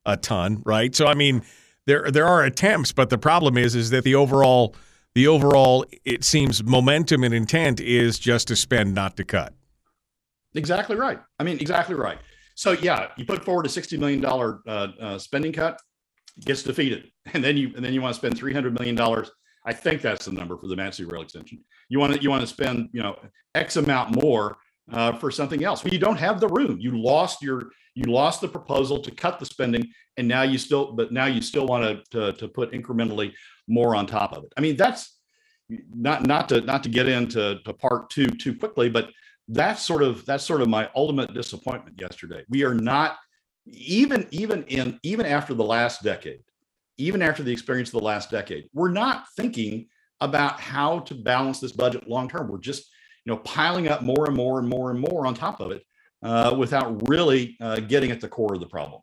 a 0.04 0.16
ton, 0.16 0.62
right? 0.64 0.94
So, 0.94 1.06
I 1.06 1.14
mean, 1.14 1.42
there 1.86 2.10
there 2.10 2.26
are 2.26 2.44
attempts, 2.44 2.92
but 2.92 3.10
the 3.10 3.18
problem 3.18 3.56
is 3.56 3.74
is 3.74 3.90
that 3.90 4.04
the 4.04 4.14
overall 4.14 4.74
the 5.14 5.26
overall 5.26 5.84
it 6.04 6.24
seems 6.24 6.62
momentum 6.62 7.24
and 7.24 7.34
intent 7.34 7.80
is 7.80 8.18
just 8.18 8.48
to 8.48 8.56
spend, 8.56 8.94
not 8.94 9.16
to 9.16 9.24
cut. 9.24 9.54
Exactly 10.54 10.96
right. 10.96 11.20
I 11.38 11.44
mean, 11.44 11.58
exactly 11.58 11.94
right. 11.94 12.18
So 12.54 12.72
yeah, 12.72 13.08
you 13.16 13.24
put 13.24 13.44
forward 13.44 13.66
a 13.66 13.68
sixty 13.68 13.96
million 13.96 14.20
dollar 14.20 14.60
uh, 14.66 14.88
uh, 15.00 15.18
spending 15.18 15.52
cut, 15.52 15.80
gets 16.44 16.62
defeated, 16.62 17.10
and 17.32 17.42
then 17.42 17.56
you 17.56 17.72
and 17.74 17.84
then 17.84 17.92
you 17.92 18.02
want 18.02 18.14
to 18.14 18.18
spend 18.18 18.36
three 18.36 18.52
hundred 18.52 18.74
million 18.78 18.94
dollars 18.94 19.30
I 19.64 19.72
think 19.72 20.02
that's 20.02 20.24
the 20.24 20.32
number 20.32 20.56
for 20.56 20.66
the 20.66 20.76
Mat-Su 20.76 21.06
Rail 21.06 21.22
extension. 21.22 21.64
You 21.88 21.98
want 21.98 22.14
to 22.14 22.22
you 22.22 22.30
want 22.30 22.40
to 22.40 22.46
spend 22.46 22.88
you 22.92 23.02
know 23.02 23.16
X 23.54 23.76
amount 23.76 24.22
more 24.22 24.56
uh, 24.90 25.12
for 25.12 25.30
something 25.30 25.64
else. 25.64 25.84
Well, 25.84 25.92
you 25.92 25.98
don't 25.98 26.18
have 26.18 26.40
the 26.40 26.48
room. 26.48 26.78
You 26.80 27.00
lost 27.00 27.42
your 27.42 27.70
you 27.94 28.04
lost 28.10 28.40
the 28.40 28.48
proposal 28.48 29.00
to 29.00 29.10
cut 29.10 29.38
the 29.38 29.46
spending, 29.46 29.88
and 30.16 30.26
now 30.26 30.42
you 30.42 30.58
still 30.58 30.92
but 30.92 31.12
now 31.12 31.26
you 31.26 31.40
still 31.40 31.66
want 31.66 32.04
to 32.10 32.32
to 32.32 32.48
put 32.48 32.72
incrementally 32.72 33.32
more 33.68 33.94
on 33.94 34.06
top 34.06 34.32
of 34.32 34.44
it. 34.44 34.52
I 34.56 34.60
mean 34.60 34.76
that's 34.76 35.18
not 35.94 36.26
not 36.26 36.48
to 36.50 36.60
not 36.60 36.82
to 36.82 36.88
get 36.88 37.08
into 37.08 37.58
to 37.64 37.72
part 37.72 38.10
two 38.10 38.26
too 38.26 38.54
quickly, 38.54 38.88
but 38.88 39.10
that's 39.48 39.82
sort 39.82 40.02
of 40.02 40.24
that's 40.26 40.44
sort 40.44 40.62
of 40.62 40.68
my 40.68 40.88
ultimate 40.94 41.32
disappointment 41.34 42.00
yesterday. 42.00 42.44
We 42.48 42.64
are 42.64 42.74
not 42.74 43.16
even 43.66 44.26
even 44.30 44.64
in 44.64 44.98
even 45.02 45.26
after 45.26 45.54
the 45.54 45.64
last 45.64 46.02
decade, 46.02 46.42
even 46.98 47.22
after 47.22 47.42
the 47.42 47.52
experience 47.52 47.88
of 47.88 48.00
the 48.00 48.04
last 48.04 48.30
decade, 48.30 48.68
we're 48.72 48.90
not 48.90 49.24
thinking 49.36 49.86
about 50.20 50.60
how 50.60 51.00
to 51.00 51.14
balance 51.14 51.60
this 51.60 51.72
budget 51.72 52.08
long 52.08 52.28
term. 52.28 52.48
We're 52.48 52.58
just 52.58 52.90
you 53.24 53.32
know 53.32 53.38
piling 53.38 53.88
up 53.88 54.02
more 54.02 54.26
and 54.26 54.36
more 54.36 54.58
and 54.58 54.68
more 54.68 54.90
and 54.90 55.00
more 55.00 55.26
on 55.26 55.34
top 55.34 55.60
of 55.60 55.72
it 55.72 55.84
uh, 56.22 56.54
without 56.56 57.08
really 57.08 57.56
uh, 57.60 57.80
getting 57.80 58.10
at 58.10 58.20
the 58.20 58.28
core 58.28 58.54
of 58.54 58.60
the 58.60 58.66
problem. 58.66 59.02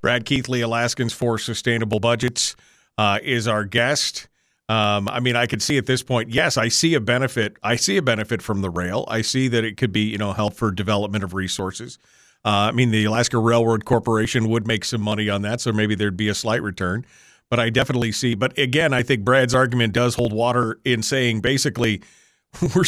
Brad 0.00 0.24
Keithley, 0.24 0.62
Alaskans 0.62 1.12
for 1.12 1.38
Sustainable 1.38 2.00
Budgets, 2.00 2.56
uh, 2.98 3.18
is 3.22 3.46
our 3.46 3.64
guest. 3.64 4.28
Um, 4.68 5.08
I 5.08 5.20
mean, 5.20 5.36
I 5.36 5.46
could 5.46 5.62
see 5.62 5.76
at 5.76 5.86
this 5.86 6.02
point, 6.02 6.30
yes, 6.30 6.56
I 6.56 6.68
see 6.68 6.94
a 6.94 7.00
benefit. 7.00 7.56
I 7.62 7.76
see 7.76 7.96
a 7.98 8.02
benefit 8.02 8.42
from 8.42 8.62
the 8.62 8.70
rail. 8.70 9.04
I 9.08 9.22
see 9.22 9.48
that 9.48 9.64
it 9.64 9.76
could 9.76 9.92
be, 9.92 10.02
you 10.02 10.18
know, 10.18 10.32
help 10.32 10.54
for 10.54 10.70
development 10.70 11.24
of 11.24 11.34
resources. 11.34 11.98
Uh, 12.44 12.68
I 12.68 12.72
mean, 12.72 12.90
the 12.90 13.04
Alaska 13.04 13.38
Railroad 13.38 13.84
Corporation 13.84 14.48
would 14.48 14.66
make 14.66 14.84
some 14.84 15.00
money 15.00 15.28
on 15.28 15.42
that, 15.42 15.60
so 15.60 15.72
maybe 15.72 15.94
there'd 15.94 16.16
be 16.16 16.28
a 16.28 16.34
slight 16.34 16.62
return. 16.62 17.04
But 17.48 17.60
I 17.60 17.70
definitely 17.70 18.12
see. 18.12 18.34
But 18.34 18.58
again, 18.58 18.92
I 18.92 19.02
think 19.02 19.24
Brad's 19.24 19.54
argument 19.54 19.92
does 19.92 20.14
hold 20.14 20.32
water 20.32 20.80
in 20.84 21.02
saying 21.02 21.40
basically 21.40 22.02
we're 22.74 22.84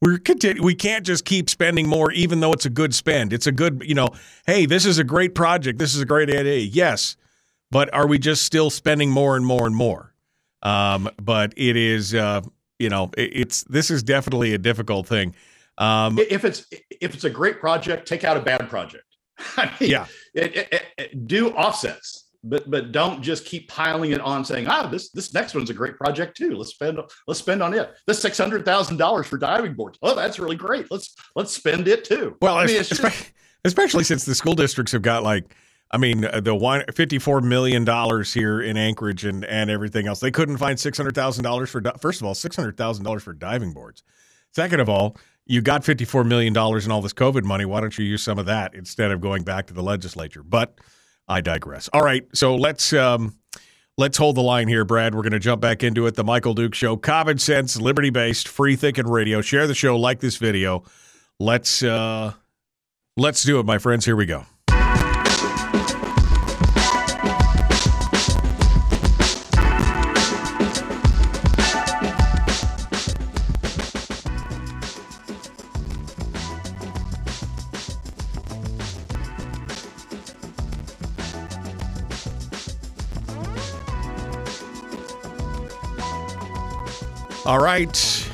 we're 0.00 0.18
continu- 0.18 0.60
we 0.60 0.74
can't 0.74 1.04
just 1.04 1.24
keep 1.24 1.48
spending 1.50 1.88
more, 1.88 2.12
even 2.12 2.40
though 2.40 2.52
it's 2.52 2.66
a 2.66 2.70
good 2.70 2.94
spend. 2.94 3.32
It's 3.32 3.46
a 3.46 3.52
good, 3.52 3.82
you 3.84 3.94
know, 3.94 4.08
hey, 4.46 4.66
this 4.66 4.84
is 4.84 4.98
a 4.98 5.04
great 5.04 5.34
project. 5.34 5.78
This 5.78 5.94
is 5.94 6.00
a 6.00 6.06
great 6.06 6.28
idea. 6.28 6.58
Yes, 6.58 7.16
but 7.70 7.92
are 7.94 8.06
we 8.06 8.18
just 8.18 8.44
still 8.44 8.70
spending 8.70 9.10
more 9.10 9.36
and 9.36 9.46
more 9.46 9.66
and 9.66 9.74
more? 9.74 10.14
Um, 10.62 11.08
but 11.20 11.54
it 11.56 11.76
is, 11.76 12.14
uh, 12.14 12.42
you 12.78 12.88
know, 12.88 13.10
it, 13.16 13.30
it's 13.32 13.64
this 13.64 13.90
is 13.90 14.02
definitely 14.02 14.54
a 14.54 14.58
difficult 14.58 15.06
thing. 15.06 15.34
Um, 15.78 16.18
if 16.18 16.44
it's 16.44 16.66
if 16.70 17.14
it's 17.14 17.24
a 17.24 17.30
great 17.30 17.60
project, 17.60 18.08
take 18.08 18.24
out 18.24 18.36
a 18.36 18.40
bad 18.40 18.68
project. 18.68 19.04
I 19.56 19.70
mean, 19.80 19.90
yeah, 19.90 20.06
it, 20.34 20.56
it, 20.56 20.82
it, 20.96 21.26
do 21.26 21.50
offsets, 21.50 22.30
but 22.42 22.70
but 22.70 22.92
don't 22.92 23.22
just 23.22 23.44
keep 23.44 23.68
piling 23.68 24.12
it 24.12 24.20
on, 24.20 24.44
saying, 24.44 24.66
"Ah, 24.68 24.86
this 24.86 25.10
this 25.10 25.34
next 25.34 25.54
one's 25.54 25.68
a 25.68 25.74
great 25.74 25.96
project 25.96 26.36
too. 26.36 26.56
Let's 26.56 26.70
spend 26.70 26.98
let's 27.26 27.40
spend 27.40 27.62
on 27.62 27.74
it. 27.74 27.94
This 28.06 28.20
six 28.20 28.38
hundred 28.38 28.64
thousand 28.64 28.96
dollars 28.96 29.26
for 29.26 29.36
diving 29.36 29.74
boards. 29.74 29.98
Oh, 30.02 30.14
that's 30.14 30.38
really 30.38 30.56
great. 30.56 30.86
Let's 30.90 31.14
let's 31.34 31.52
spend 31.52 31.88
it 31.88 32.04
too." 32.04 32.36
Well, 32.40 32.56
I 32.56 32.66
mean, 32.66 32.80
especially, 32.80 33.10
just, 33.10 33.32
especially 33.64 34.04
since 34.04 34.24
the 34.24 34.34
school 34.34 34.54
districts 34.54 34.92
have 34.92 35.02
got 35.02 35.22
like. 35.22 35.54
I 35.88 35.98
mean, 35.98 36.24
uh, 36.24 36.40
the 36.40 36.52
one 36.52 36.82
fifty-four 36.92 37.42
million 37.42 37.84
dollars 37.84 38.34
here 38.34 38.60
in 38.60 38.76
Anchorage 38.76 39.24
and, 39.24 39.44
and 39.44 39.70
everything 39.70 40.08
else. 40.08 40.18
They 40.18 40.32
couldn't 40.32 40.56
find 40.56 40.80
six 40.80 40.98
hundred 40.98 41.14
thousand 41.14 41.44
dollars 41.44 41.70
for 41.70 41.80
first 42.00 42.20
of 42.20 42.26
all 42.26 42.34
six 42.34 42.56
hundred 42.56 42.76
thousand 42.76 43.04
dollars 43.04 43.22
for 43.22 43.32
diving 43.32 43.72
boards. 43.72 44.02
Second 44.52 44.80
of 44.80 44.88
all, 44.88 45.16
you 45.46 45.62
got 45.62 45.82
$54 45.82 46.26
million 46.26 46.52
in 46.52 46.90
all 46.90 47.02
this 47.02 47.12
COVID 47.12 47.44
money. 47.44 47.64
Why 47.64 47.80
don't 47.80 47.96
you 47.96 48.04
use 48.04 48.22
some 48.22 48.38
of 48.38 48.46
that 48.46 48.74
instead 48.74 49.10
of 49.10 49.20
going 49.20 49.44
back 49.44 49.66
to 49.68 49.74
the 49.74 49.82
legislature? 49.82 50.42
But 50.42 50.78
I 51.28 51.40
digress. 51.40 51.88
All 51.92 52.02
right. 52.02 52.24
So 52.34 52.56
let's. 52.56 52.92
Um, 52.92 53.38
Let's 53.98 54.18
hold 54.18 54.36
the 54.36 54.42
line 54.42 54.68
here, 54.68 54.84
Brad. 54.84 55.14
We're 55.14 55.22
going 55.22 55.32
to 55.32 55.38
jump 55.38 55.62
back 55.62 55.82
into 55.82 56.06
it. 56.06 56.16
The 56.16 56.24
Michael 56.24 56.52
Duke 56.52 56.74
Show, 56.74 56.98
common 56.98 57.38
sense, 57.38 57.80
liberty 57.80 58.10
based, 58.10 58.46
free 58.46 58.76
thinking 58.76 59.06
radio. 59.06 59.40
Share 59.40 59.66
the 59.66 59.74
show, 59.74 59.96
like 59.96 60.20
this 60.20 60.36
video. 60.36 60.84
Let's 61.40 61.82
uh, 61.82 62.34
let's 63.16 63.42
do 63.42 63.58
it, 63.58 63.64
my 63.64 63.78
friends. 63.78 64.04
Here 64.04 64.14
we 64.14 64.26
go. 64.26 64.44
All 87.46 87.60
right. 87.60 88.30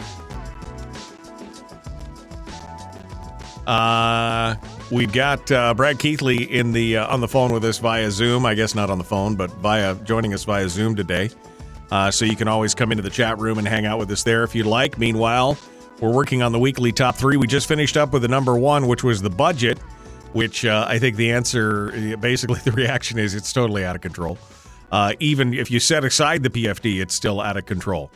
Uh, 3.67 4.55
we 4.91 5.05
got 5.05 5.53
uh, 5.53 5.75
Brad 5.75 5.99
Keithley 5.99 6.51
in 6.51 6.73
the 6.73 6.97
uh, 6.97 7.13
on 7.13 7.21
the 7.21 7.29
phone 7.29 7.53
with 7.53 7.63
us 7.67 7.77
via 7.77 8.11
Zoom. 8.11 8.47
I 8.47 8.55
guess 8.55 8.75
not 8.75 8.89
on 8.89 8.97
the 8.97 9.05
phone, 9.05 9.35
but 9.37 9.51
via 9.51 9.97
joining 9.97 10.33
us 10.33 10.45
via 10.45 10.67
Zoom 10.67 10.97
today. 10.97 11.29
Uh, 11.91 12.11
so 12.11 12.25
you 12.25 12.37
can 12.37 12.49
always 12.49 12.75
come 12.75 12.91
into 12.91 13.03
the 13.03 13.11
chat 13.11 13.39
room 13.39 13.59
and 13.59 13.69
hang 13.69 13.85
out 13.85 13.99
with 13.99 14.11
us 14.11 14.23
there 14.23 14.45
if 14.45 14.55
you'd 14.55 14.65
like. 14.65 14.99
Meanwhile, 14.99 15.59
we're 16.01 16.11
working 16.11 16.41
on 16.41 16.53
the 16.53 16.59
weekly 16.59 16.91
top 16.91 17.17
three. 17.17 17.37
We 17.37 17.47
just 17.47 17.69
finished 17.69 17.99
up 17.99 18.15
with 18.15 18.23
the 18.23 18.29
number 18.29 18.57
one, 18.57 18.87
which 18.87 19.05
was 19.05 19.21
the 19.21 19.31
budget. 19.31 19.79
Which 20.33 20.65
uh, 20.65 20.87
I 20.89 20.99
think 20.99 21.17
the 21.17 21.33
answer, 21.33 22.17
basically, 22.17 22.61
the 22.65 22.73
reaction 22.73 23.19
is 23.19 23.35
it's 23.35 23.53
totally 23.53 23.85
out 23.85 23.95
of 23.95 24.01
control. 24.01 24.39
Uh, 24.91 25.13
even 25.21 25.53
if 25.53 25.71
you 25.71 25.81
set 25.81 26.03
aside 26.03 26.43
the 26.43 26.51
PFD, 26.51 27.03
it's 27.03 27.15
still 27.15 27.43
out 27.43 27.59
of 27.59 27.67
control. 27.67 28.11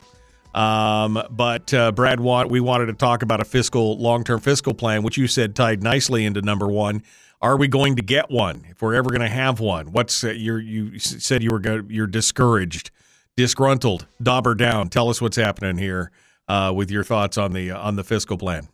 Um, 0.57 1.21
but 1.29 1.71
uh, 1.71 1.91
Brad, 1.91 2.19
we 2.19 2.59
wanted 2.59 2.87
to 2.87 2.93
talk 2.93 3.21
about 3.21 3.39
a 3.39 3.45
fiscal 3.45 3.95
long-term 3.99 4.39
fiscal 4.39 4.73
plan, 4.73 5.03
which 5.03 5.15
you 5.15 5.27
said 5.27 5.55
tied 5.55 5.83
nicely 5.83 6.25
into 6.25 6.41
number 6.41 6.65
one. 6.65 7.03
Are 7.43 7.57
we 7.57 7.67
going 7.67 7.95
to 7.97 8.01
get 8.01 8.31
one? 8.31 8.65
If 8.67 8.81
we're 8.81 8.95
ever 8.95 9.09
going 9.09 9.21
to 9.21 9.27
have 9.27 9.59
one, 9.59 9.91
what's 9.91 10.23
uh, 10.23 10.31
you 10.31 10.57
you 10.57 10.97
said 10.97 11.43
you 11.43 11.51
were 11.51 11.59
go, 11.59 11.83
you're 11.87 12.07
discouraged, 12.07 12.89
disgruntled, 13.35 14.07
dauber 14.19 14.55
down. 14.55 14.89
Tell 14.89 15.09
us 15.09 15.21
what's 15.21 15.37
happening 15.37 15.77
here 15.77 16.11
uh, 16.47 16.73
with 16.75 16.89
your 16.89 17.03
thoughts 17.03 17.37
on 17.37 17.53
the 17.53 17.69
on 17.69 17.95
the 17.95 18.03
fiscal 18.03 18.39
plan. 18.39 18.67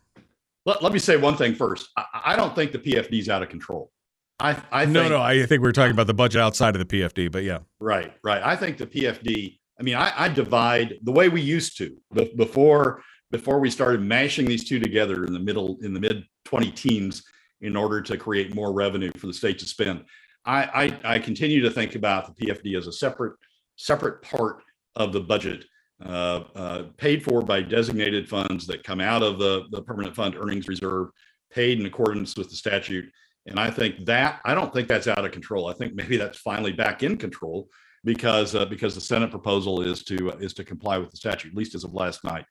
Let, 0.64 0.82
let 0.82 0.94
me 0.94 0.98
say 0.98 1.18
one 1.18 1.36
thing 1.36 1.54
first. 1.54 1.90
I, 1.98 2.04
I 2.24 2.36
don't 2.36 2.54
think 2.54 2.72
the 2.72 2.78
PFD 2.78 3.18
is 3.18 3.28
out 3.28 3.42
of 3.42 3.50
control. 3.50 3.92
I, 4.40 4.56
I 4.72 4.84
think, 4.84 4.94
no, 4.94 5.08
no. 5.10 5.20
I 5.20 5.44
think 5.44 5.62
we 5.62 5.68
are 5.68 5.72
talking 5.72 5.92
about 5.92 6.06
the 6.06 6.14
budget 6.14 6.40
outside 6.40 6.74
of 6.74 6.88
the 6.88 7.00
PFD, 7.00 7.30
but 7.30 7.42
yeah, 7.44 7.58
right, 7.78 8.10
right. 8.24 8.42
I 8.42 8.56
think 8.56 8.78
the 8.78 8.86
PFD 8.86 9.58
I 9.78 9.82
mean, 9.82 9.96
I, 9.96 10.12
I 10.16 10.28
divide 10.28 10.98
the 11.02 11.12
way 11.12 11.28
we 11.28 11.40
used 11.40 11.76
to 11.78 11.96
before 12.36 13.02
before 13.30 13.58
we 13.58 13.70
started 13.70 14.00
mashing 14.00 14.46
these 14.46 14.62
two 14.62 14.78
together 14.78 15.24
in 15.24 15.32
the 15.32 15.40
middle 15.40 15.78
in 15.82 15.92
the 15.92 16.00
mid 16.00 16.24
20 16.44 16.70
teens 16.70 17.24
in 17.60 17.76
order 17.76 18.00
to 18.00 18.16
create 18.16 18.54
more 18.54 18.72
revenue 18.72 19.10
for 19.16 19.26
the 19.26 19.32
state 19.32 19.58
to 19.58 19.66
spend. 19.66 20.04
I, 20.44 20.98
I, 21.04 21.14
I 21.14 21.18
continue 21.18 21.62
to 21.62 21.70
think 21.70 21.94
about 21.94 22.36
the 22.36 22.46
PFD 22.46 22.76
as 22.76 22.86
a 22.86 22.92
separate 22.92 23.34
separate 23.76 24.22
part 24.22 24.62
of 24.94 25.12
the 25.12 25.20
budget, 25.20 25.64
uh, 26.04 26.44
uh, 26.54 26.82
paid 26.96 27.24
for 27.24 27.42
by 27.42 27.60
designated 27.60 28.28
funds 28.28 28.66
that 28.66 28.84
come 28.84 29.00
out 29.00 29.22
of 29.22 29.38
the, 29.38 29.64
the 29.70 29.82
permanent 29.82 30.14
fund 30.14 30.36
earnings 30.36 30.68
reserve, 30.68 31.08
paid 31.50 31.80
in 31.80 31.86
accordance 31.86 32.36
with 32.36 32.50
the 32.50 32.56
statute. 32.56 33.10
And 33.46 33.58
I 33.58 33.70
think 33.70 34.04
that 34.06 34.40
I 34.44 34.54
don't 34.54 34.72
think 34.72 34.86
that's 34.86 35.08
out 35.08 35.24
of 35.24 35.32
control. 35.32 35.66
I 35.66 35.72
think 35.72 35.94
maybe 35.94 36.16
that's 36.16 36.38
finally 36.38 36.72
back 36.72 37.02
in 37.02 37.16
control 37.16 37.68
because 38.04 38.54
uh, 38.54 38.66
because 38.66 38.94
the 38.94 39.00
Senate 39.00 39.30
proposal 39.30 39.80
is 39.82 40.04
to 40.04 40.32
uh, 40.32 40.36
is 40.36 40.52
to 40.54 40.64
comply 40.64 40.98
with 40.98 41.10
the 41.10 41.16
statute. 41.16 41.52
At 41.52 41.56
least 41.56 41.74
as 41.74 41.84
of 41.84 41.94
last 41.94 42.22
night, 42.22 42.44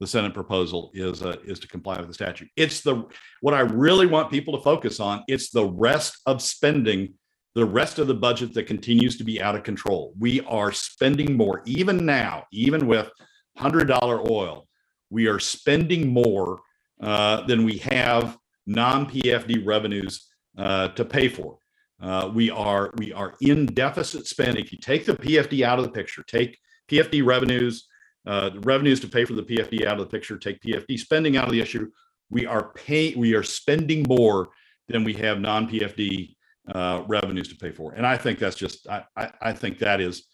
the 0.00 0.06
Senate 0.06 0.34
proposal 0.34 0.90
is 0.94 1.22
uh, 1.22 1.36
is 1.44 1.60
to 1.60 1.68
comply 1.68 1.98
with 1.98 2.08
the 2.08 2.14
statute. 2.14 2.48
It's 2.56 2.80
the 2.80 3.04
what 3.40 3.54
I 3.54 3.60
really 3.60 4.06
want 4.06 4.30
people 4.30 4.56
to 4.56 4.62
focus 4.62 5.00
on. 5.00 5.22
It's 5.28 5.50
the 5.50 5.66
rest 5.66 6.20
of 6.26 6.42
spending, 6.42 7.14
the 7.54 7.66
rest 7.66 7.98
of 7.98 8.06
the 8.06 8.14
budget 8.14 8.54
that 8.54 8.66
continues 8.66 9.16
to 9.18 9.24
be 9.24 9.40
out 9.40 9.54
of 9.54 9.62
control. 9.62 10.14
We 10.18 10.40
are 10.42 10.72
spending 10.72 11.36
more, 11.36 11.62
even 11.66 12.04
now, 12.04 12.44
even 12.52 12.86
with 12.86 13.10
hundred 13.56 13.86
dollar 13.86 14.20
oil. 14.30 14.66
We 15.10 15.28
are 15.28 15.38
spending 15.38 16.08
more 16.08 16.60
uh, 17.00 17.42
than 17.46 17.64
we 17.64 17.78
have 17.78 18.38
non 18.66 19.06
PFD 19.06 19.66
revenues 19.66 20.26
uh, 20.56 20.88
to 20.88 21.04
pay 21.04 21.28
for. 21.28 21.58
Uh, 22.04 22.30
we 22.34 22.50
are 22.50 22.92
we 22.98 23.14
are 23.14 23.34
in 23.40 23.64
deficit 23.64 24.26
spend. 24.26 24.58
If 24.58 24.72
you 24.72 24.78
take 24.78 25.06
the 25.06 25.14
PFD 25.14 25.62
out 25.62 25.78
of 25.78 25.86
the 25.86 25.90
picture, 25.90 26.22
take 26.22 26.58
PFD 26.90 27.24
revenues, 27.24 27.86
uh, 28.26 28.50
revenues 28.56 29.00
to 29.00 29.08
pay 29.08 29.24
for 29.24 29.32
the 29.32 29.42
PFD 29.42 29.86
out 29.86 29.98
of 29.98 30.00
the 30.00 30.10
picture, 30.10 30.36
take 30.36 30.60
PFD 30.60 30.98
spending 30.98 31.38
out 31.38 31.46
of 31.46 31.52
the 31.52 31.60
issue. 31.60 31.90
We 32.28 32.44
are 32.44 32.72
pay 32.74 33.14
we 33.14 33.34
are 33.34 33.42
spending 33.42 34.04
more 34.06 34.48
than 34.88 35.02
we 35.02 35.14
have 35.14 35.40
non 35.40 35.66
PFD 35.66 36.36
uh, 36.74 37.04
revenues 37.06 37.48
to 37.48 37.56
pay 37.56 37.72
for, 37.72 37.94
and 37.94 38.06
I 38.06 38.18
think 38.18 38.38
that's 38.38 38.56
just 38.56 38.86
I, 38.86 39.04
I, 39.16 39.30
I 39.40 39.52
think 39.54 39.78
that 39.78 40.02
is 40.02 40.24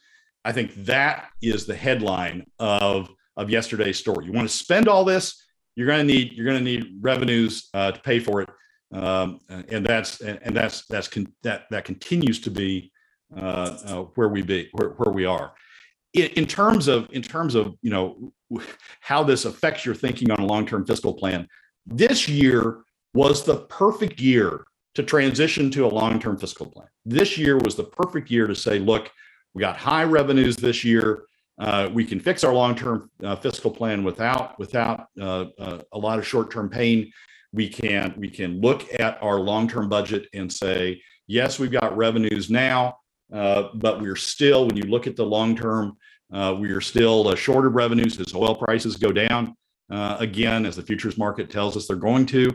I 0.45 0.51
think 0.51 0.75
that 0.87 1.29
is 1.41 1.67
the 1.67 1.77
headline 1.77 2.47
of 2.59 3.11
of 3.37 3.49
yesterday's 3.49 3.99
story. 3.99 4.27
You 4.27 4.33
want 4.33 4.49
to 4.49 4.55
spend 4.55 4.89
all 4.89 5.05
this, 5.05 5.41
you're 5.77 5.87
going 5.87 6.05
to 6.05 6.13
need 6.13 6.33
you're 6.33 6.47
going 6.47 6.59
to 6.59 6.65
need 6.65 6.99
revenues 7.01 7.69
uh, 7.75 7.93
to 7.93 8.01
pay 8.01 8.19
for 8.19 8.41
it 8.41 8.49
um, 8.93 9.41
and 9.49 9.85
that's 9.87 10.21
and 10.21 10.57
that's 10.57 10.87
that's 10.87 11.09
con- 11.09 11.33
that 11.43 11.65
that 11.71 11.85
continues 11.85 12.41
to 12.41 12.51
be 12.51 12.91
uh, 13.37 13.79
uh, 13.87 14.03
where 14.15 14.29
we 14.29 14.43
be 14.43 14.69
where, 14.73 14.91
where 14.91 15.13
we 15.13 15.25
are. 15.25 15.53
in, 16.15 16.27
in 16.31 16.47
terms 16.47 16.89
of 16.89 17.09
in 17.13 17.23
terms 17.23 17.55
of 17.55 17.77
you 17.83 17.91
know 17.91 18.33
how 19.01 19.23
this 19.23 19.45
affects 19.45 19.87
your 19.87 19.95
thinking 19.95 20.31
on 20.31 20.41
a 20.41 20.47
long-term 20.47 20.85
fiscal 20.85 21.15
plan, 21.15 21.47
this 21.87 22.29
year 22.29 22.83
was 23.15 23.45
the 23.45 23.61
perfect 23.67 24.21
year 24.21 24.65
to 24.95 25.03
transition 25.03 25.71
to 25.71 25.87
a 25.87 25.89
long-term 25.89 26.37
fiscal 26.37 26.67
plan. 26.67 26.89
This 27.05 27.39
year 27.39 27.59
was 27.59 27.77
the 27.77 27.85
perfect 27.85 28.31
year 28.31 28.47
to 28.47 28.57
say, 28.57 28.79
look, 28.81 29.11
we 29.55 29.61
got 29.61 29.77
high 29.77 30.05
revenues 30.05 30.57
this 30.57 30.85
year. 30.85 31.25
Uh, 31.61 31.89
we 31.93 32.05
can 32.05 32.19
fix 32.19 32.43
our 32.43 32.53
long-term 32.53 33.11
uh, 33.23 33.37
fiscal 33.37 33.71
plan 33.71 34.03
without 34.03 34.59
without 34.59 35.07
uh, 35.21 35.47
uh 35.59 35.83
a 35.93 35.99
lot 35.99 36.19
of 36.19 36.27
short-term 36.27 36.69
pain. 36.69 37.13
We 37.53 37.69
can 37.69 38.15
we 38.17 38.29
can 38.29 38.61
look 38.61 38.87
at 39.01 39.21
our 39.23 39.41
long-term 39.41 39.89
budget 39.89 40.29
and 40.35 40.53
say, 40.53 41.03
yes, 41.27 41.59
we've 41.59 41.73
got 41.73 41.97
revenues 41.97 42.49
now, 42.51 42.99
uh, 43.33 43.69
but 43.75 44.01
we're 44.01 44.17
still, 44.17 44.67
when 44.67 44.77
you 44.77 44.85
look 44.85 45.07
at 45.07 45.17
the 45.17 45.25
long-term, 45.25 45.97
uh, 46.33 46.57
we 46.59 46.71
are 46.71 46.81
still 46.81 47.35
short 47.35 47.67
of 47.67 47.75
revenues 47.75 48.21
as 48.21 48.35
oil 48.35 48.55
prices 48.55 48.97
go 48.97 49.13
down. 49.13 49.57
again, 49.91 50.65
as 50.65 50.77
the 50.77 50.83
futures 50.83 51.19
market 51.19 51.51
tells 51.51 51.77
us 51.77 51.89
they're 51.89 51.97
going 51.97 52.25
to, 52.27 52.49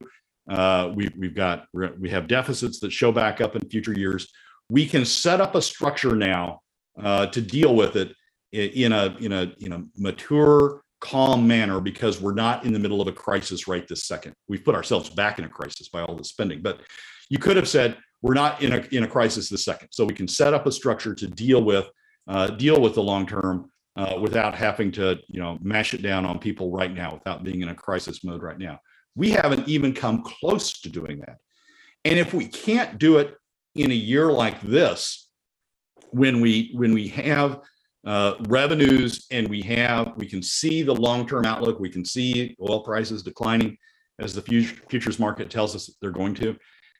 we, 0.95 1.09
we've 1.17 1.35
got 1.35 1.65
we 1.73 2.09
have 2.09 2.27
deficits 2.27 2.79
that 2.79 2.91
show 2.91 3.11
back 3.11 3.41
up 3.41 3.55
in 3.55 3.69
future 3.69 3.93
years. 3.93 4.31
We 4.69 4.85
can 4.85 5.03
set 5.03 5.41
up 5.41 5.55
a 5.55 5.61
structure 5.61 6.15
now 6.15 6.61
to 6.97 7.41
deal 7.41 7.75
with 7.75 7.97
it 7.97 8.13
in 8.53 8.93
a 8.93 9.15
in 9.19 9.33
a 9.33 9.53
in 9.59 9.73
a 9.73 9.83
mature 9.97 10.84
calm 11.01 11.47
manner 11.47 11.79
because 11.79 12.21
we're 12.21 12.33
not 12.33 12.65
in 12.65 12.73
the 12.73 12.79
middle 12.79 13.01
of 13.01 13.07
a 13.07 13.11
crisis 13.11 13.67
right 13.67 13.87
this 13.87 14.05
second. 14.05 14.33
We've 14.47 14.63
put 14.63 14.75
ourselves 14.75 15.09
back 15.09 15.39
in 15.39 15.45
a 15.45 15.49
crisis 15.49 15.89
by 15.89 16.01
all 16.01 16.15
the 16.15 16.23
spending 16.23 16.61
but 16.61 16.81
you 17.29 17.37
could 17.37 17.57
have 17.57 17.67
said 17.67 17.97
we're 18.21 18.33
not 18.33 18.61
in 18.61 18.73
a 18.73 18.87
in 18.91 19.03
a 19.03 19.07
crisis 19.07 19.49
this 19.49 19.63
second. 19.63 19.89
So 19.91 20.05
we 20.05 20.13
can 20.13 20.27
set 20.27 20.53
up 20.53 20.65
a 20.65 20.71
structure 20.71 21.13
to 21.13 21.27
deal 21.27 21.63
with 21.63 21.87
uh, 22.27 22.47
deal 22.47 22.81
with 22.81 22.95
the 22.95 23.03
long 23.03 23.27
term 23.27 23.69
uh, 23.95 24.17
without 24.19 24.55
having 24.55 24.91
to 24.93 25.19
you 25.27 25.39
know 25.39 25.57
mash 25.61 25.93
it 25.93 26.01
down 26.01 26.25
on 26.25 26.39
people 26.39 26.71
right 26.71 26.93
now 26.93 27.13
without 27.13 27.43
being 27.43 27.61
in 27.61 27.69
a 27.69 27.75
crisis 27.75 28.23
mode 28.23 28.41
right 28.41 28.57
now. 28.57 28.79
We 29.15 29.29
haven't 29.31 29.67
even 29.67 29.93
come 29.93 30.23
close 30.23 30.81
to 30.81 30.89
doing 30.89 31.19
that. 31.19 31.37
And 32.03 32.19
if 32.19 32.33
we 32.33 32.47
can't 32.47 32.97
do 32.97 33.17
it 33.17 33.35
in 33.75 33.91
a 33.91 33.95
year 33.95 34.31
like 34.31 34.61
this 34.61 35.29
when 36.11 36.41
we 36.41 36.71
when 36.73 36.93
we 36.93 37.07
have 37.09 37.59
uh, 38.05 38.35
revenues 38.47 39.25
and 39.31 39.47
we 39.47 39.61
have 39.61 40.13
we 40.15 40.27
can 40.27 40.41
see 40.41 40.83
the 40.83 40.93
long-term 40.93 41.45
outlook. 41.45 41.79
We 41.79 41.89
can 41.89 42.05
see 42.05 42.55
oil 42.61 42.81
prices 42.81 43.23
declining 43.23 43.77
as 44.19 44.33
the 44.33 44.41
futures 44.41 45.19
market 45.19 45.49
tells 45.49 45.75
us 45.75 45.89
they're 46.01 46.11
going 46.11 46.35
to. 46.35 46.55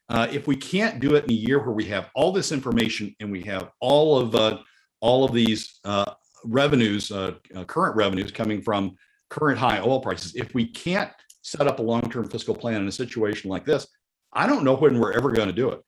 Uh, 0.10 0.28
if 0.32 0.48
we 0.48 0.56
can't 0.56 1.00
do 1.00 1.16
it 1.16 1.24
in 1.24 1.32
a 1.32 1.34
year 1.34 1.60
where 1.60 1.72
we 1.72 1.86
have 1.86 2.10
all 2.14 2.32
this 2.32 2.52
information 2.52 3.16
and 3.20 3.32
we 3.32 3.42
have 3.44 3.70
all 3.80 4.18
of 4.18 4.36
uh, 4.36 4.60
all 5.00 5.24
of 5.24 5.34
these 5.34 5.80
uh, 5.86 6.12
revenues 6.44 7.12
uh, 7.12 7.34
current 7.68 7.96
revenues 7.96 8.32
coming 8.32 8.62
from 8.62 8.96
current 9.30 9.58
high 9.58 9.80
oil 9.80 10.00
prices 10.00 10.36
if 10.36 10.54
we 10.54 10.68
can't 10.68 11.12
set 11.42 11.68
up 11.68 11.80
a 11.80 11.82
long-term 11.82 12.28
fiscal 12.30 12.56
plan 12.56 12.82
in 12.82 12.88
a 12.88 12.92
situation 12.92 13.50
like 13.50 13.66
this 13.66 13.88
i 14.34 14.46
don't 14.46 14.64
know 14.64 14.76
when 14.76 15.00
we're 15.00 15.14
ever 15.14 15.32
going 15.32 15.48
to 15.48 15.54
do 15.54 15.70
it. 15.70 15.82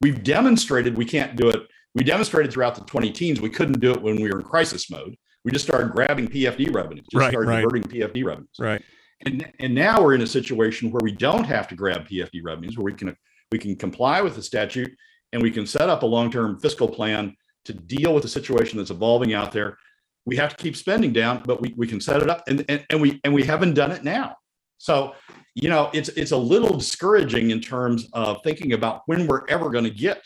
We've 0.00 0.22
demonstrated 0.22 0.96
we 0.96 1.04
can't 1.04 1.36
do 1.36 1.48
it 1.50 1.59
we 1.94 2.04
demonstrated 2.04 2.52
throughout 2.52 2.74
the 2.74 2.82
20 2.82 3.10
teens 3.10 3.40
we 3.40 3.50
couldn't 3.50 3.80
do 3.80 3.90
it 3.90 4.00
when 4.00 4.16
we 4.16 4.30
were 4.30 4.40
in 4.40 4.44
crisis 4.44 4.90
mode. 4.90 5.16
We 5.44 5.50
just 5.50 5.64
started 5.64 5.92
grabbing 5.92 6.28
PFD 6.28 6.72
revenues, 6.74 7.06
just 7.10 7.20
right, 7.20 7.30
started 7.30 7.48
right. 7.48 7.62
diverting 7.62 7.82
PFD 7.84 8.24
revenues. 8.24 8.50
Right. 8.58 8.82
And, 9.24 9.50
and 9.58 9.74
now 9.74 10.02
we're 10.02 10.14
in 10.14 10.22
a 10.22 10.26
situation 10.26 10.90
where 10.90 11.00
we 11.02 11.12
don't 11.12 11.44
have 11.44 11.68
to 11.68 11.74
grab 11.74 12.06
PFD 12.06 12.40
revenues, 12.42 12.76
where 12.76 12.84
we 12.84 12.94
can 12.94 13.16
we 13.50 13.58
can 13.58 13.74
comply 13.74 14.20
with 14.20 14.36
the 14.36 14.42
statute 14.42 14.92
and 15.32 15.42
we 15.42 15.50
can 15.50 15.66
set 15.66 15.88
up 15.88 16.02
a 16.02 16.06
long-term 16.06 16.60
fiscal 16.60 16.88
plan 16.88 17.34
to 17.64 17.72
deal 17.72 18.14
with 18.14 18.22
the 18.22 18.28
situation 18.28 18.78
that's 18.78 18.90
evolving 18.90 19.34
out 19.34 19.52
there. 19.52 19.76
We 20.24 20.36
have 20.36 20.56
to 20.56 20.62
keep 20.62 20.76
spending 20.76 21.12
down, 21.12 21.42
but 21.44 21.60
we, 21.60 21.74
we 21.76 21.86
can 21.86 22.00
set 22.00 22.22
it 22.22 22.30
up 22.30 22.44
and, 22.46 22.64
and, 22.68 22.84
and 22.90 23.00
we 23.00 23.20
and 23.24 23.34
we 23.34 23.42
haven't 23.42 23.74
done 23.74 23.90
it 23.90 24.04
now. 24.04 24.36
So, 24.78 25.14
you 25.54 25.68
know, 25.68 25.90
it's 25.92 26.08
it's 26.10 26.30
a 26.30 26.36
little 26.36 26.76
discouraging 26.76 27.50
in 27.50 27.60
terms 27.60 28.08
of 28.12 28.38
thinking 28.44 28.72
about 28.72 29.02
when 29.06 29.26
we're 29.26 29.46
ever 29.48 29.70
going 29.70 29.84
to 29.84 29.90
get 29.90 30.22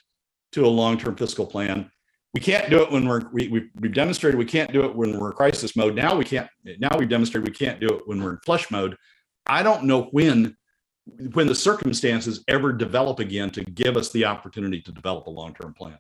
to 0.55 0.65
a 0.65 0.69
long-term 0.69 1.17
fiscal 1.17 1.47
plan. 1.47 1.91
We 2.33 2.41
can't 2.41 2.69
do 2.69 2.83
it 2.83 2.91
when 2.91 3.07
we're 3.07 3.23
we, 3.33 3.49
we've, 3.49 3.71
we've 3.79 3.95
demonstrated 3.95 4.39
we 4.39 4.45
can't 4.45 4.73
do 4.73 4.85
it 4.85 4.95
when 4.95 5.19
we're 5.19 5.31
in 5.31 5.37
crisis 5.37 5.77
mode. 5.77 5.95
Now 5.95 6.17
we 6.17 6.25
can't. 6.25 6.49
Now 6.79 6.97
we've 6.99 7.09
demonstrated 7.09 7.49
we 7.49 7.55
can't 7.55 7.79
do 7.79 7.89
it 7.89 8.03
when 8.07 8.23
we're 8.23 8.33
in 8.33 8.39
flush 8.39 8.71
mode. 8.71 8.97
I 9.47 9.63
don't 9.63 9.85
know 9.85 10.09
when 10.11 10.57
when 11.35 11.47
the 11.47 11.55
circumstances 11.55 12.43
ever 12.49 12.73
develop 12.73 13.21
again 13.21 13.51
to 13.51 13.63
give 13.63 13.97
us 13.97 14.11
the 14.11 14.25
opportunity 14.25 14.81
to 14.81 14.91
develop 14.91 15.27
a 15.27 15.31
long-term 15.31 15.75
plan. 15.75 15.99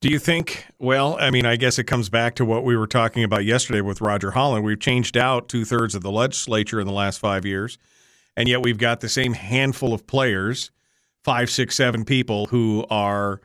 Do 0.00 0.08
you 0.08 0.18
think? 0.18 0.66
Well, 0.78 1.16
I 1.20 1.30
mean, 1.30 1.46
I 1.46 1.56
guess 1.56 1.78
it 1.78 1.84
comes 1.84 2.08
back 2.08 2.34
to 2.36 2.44
what 2.44 2.64
we 2.64 2.76
were 2.76 2.86
talking 2.86 3.24
about 3.24 3.44
yesterday 3.44 3.80
with 3.80 4.00
Roger 4.00 4.32
Holland. 4.32 4.64
We've 4.64 4.78
changed 4.78 5.16
out 5.16 5.48
two 5.48 5.64
thirds 5.64 5.94
of 5.94 6.02
the 6.02 6.10
legislature 6.10 6.80
in 6.80 6.86
the 6.86 6.92
last 6.92 7.18
five 7.18 7.44
years, 7.46 7.78
and 8.36 8.48
yet 8.48 8.62
we've 8.62 8.78
got 8.78 9.00
the 9.00 9.08
same 9.08 9.32
handful 9.32 9.94
of 9.94 10.06
players, 10.06 10.70
five, 11.24 11.48
six, 11.48 11.76
seven 11.76 12.04
people 12.04 12.46
who 12.46 12.86
are 12.90 13.40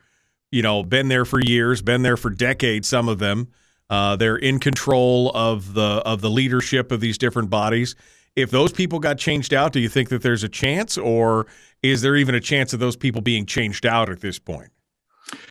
you 0.54 0.62
know, 0.62 0.84
been 0.84 1.08
there 1.08 1.24
for 1.24 1.40
years, 1.40 1.82
been 1.82 2.02
there 2.02 2.16
for 2.16 2.30
decades. 2.30 2.86
Some 2.86 3.08
of 3.08 3.18
them, 3.18 3.48
uh, 3.90 4.14
they're 4.14 4.36
in 4.36 4.60
control 4.60 5.32
of 5.34 5.74
the 5.74 6.00
of 6.06 6.20
the 6.20 6.30
leadership 6.30 6.92
of 6.92 7.00
these 7.00 7.18
different 7.18 7.50
bodies. 7.50 7.96
If 8.36 8.52
those 8.52 8.72
people 8.72 9.00
got 9.00 9.18
changed 9.18 9.52
out, 9.52 9.72
do 9.72 9.80
you 9.80 9.88
think 9.88 10.10
that 10.10 10.22
there's 10.22 10.44
a 10.44 10.48
chance, 10.48 10.96
or 10.96 11.48
is 11.82 12.02
there 12.02 12.14
even 12.14 12.36
a 12.36 12.40
chance 12.40 12.72
of 12.72 12.78
those 12.78 12.94
people 12.94 13.20
being 13.20 13.46
changed 13.46 13.84
out 13.84 14.08
at 14.08 14.20
this 14.20 14.38
point? 14.38 14.70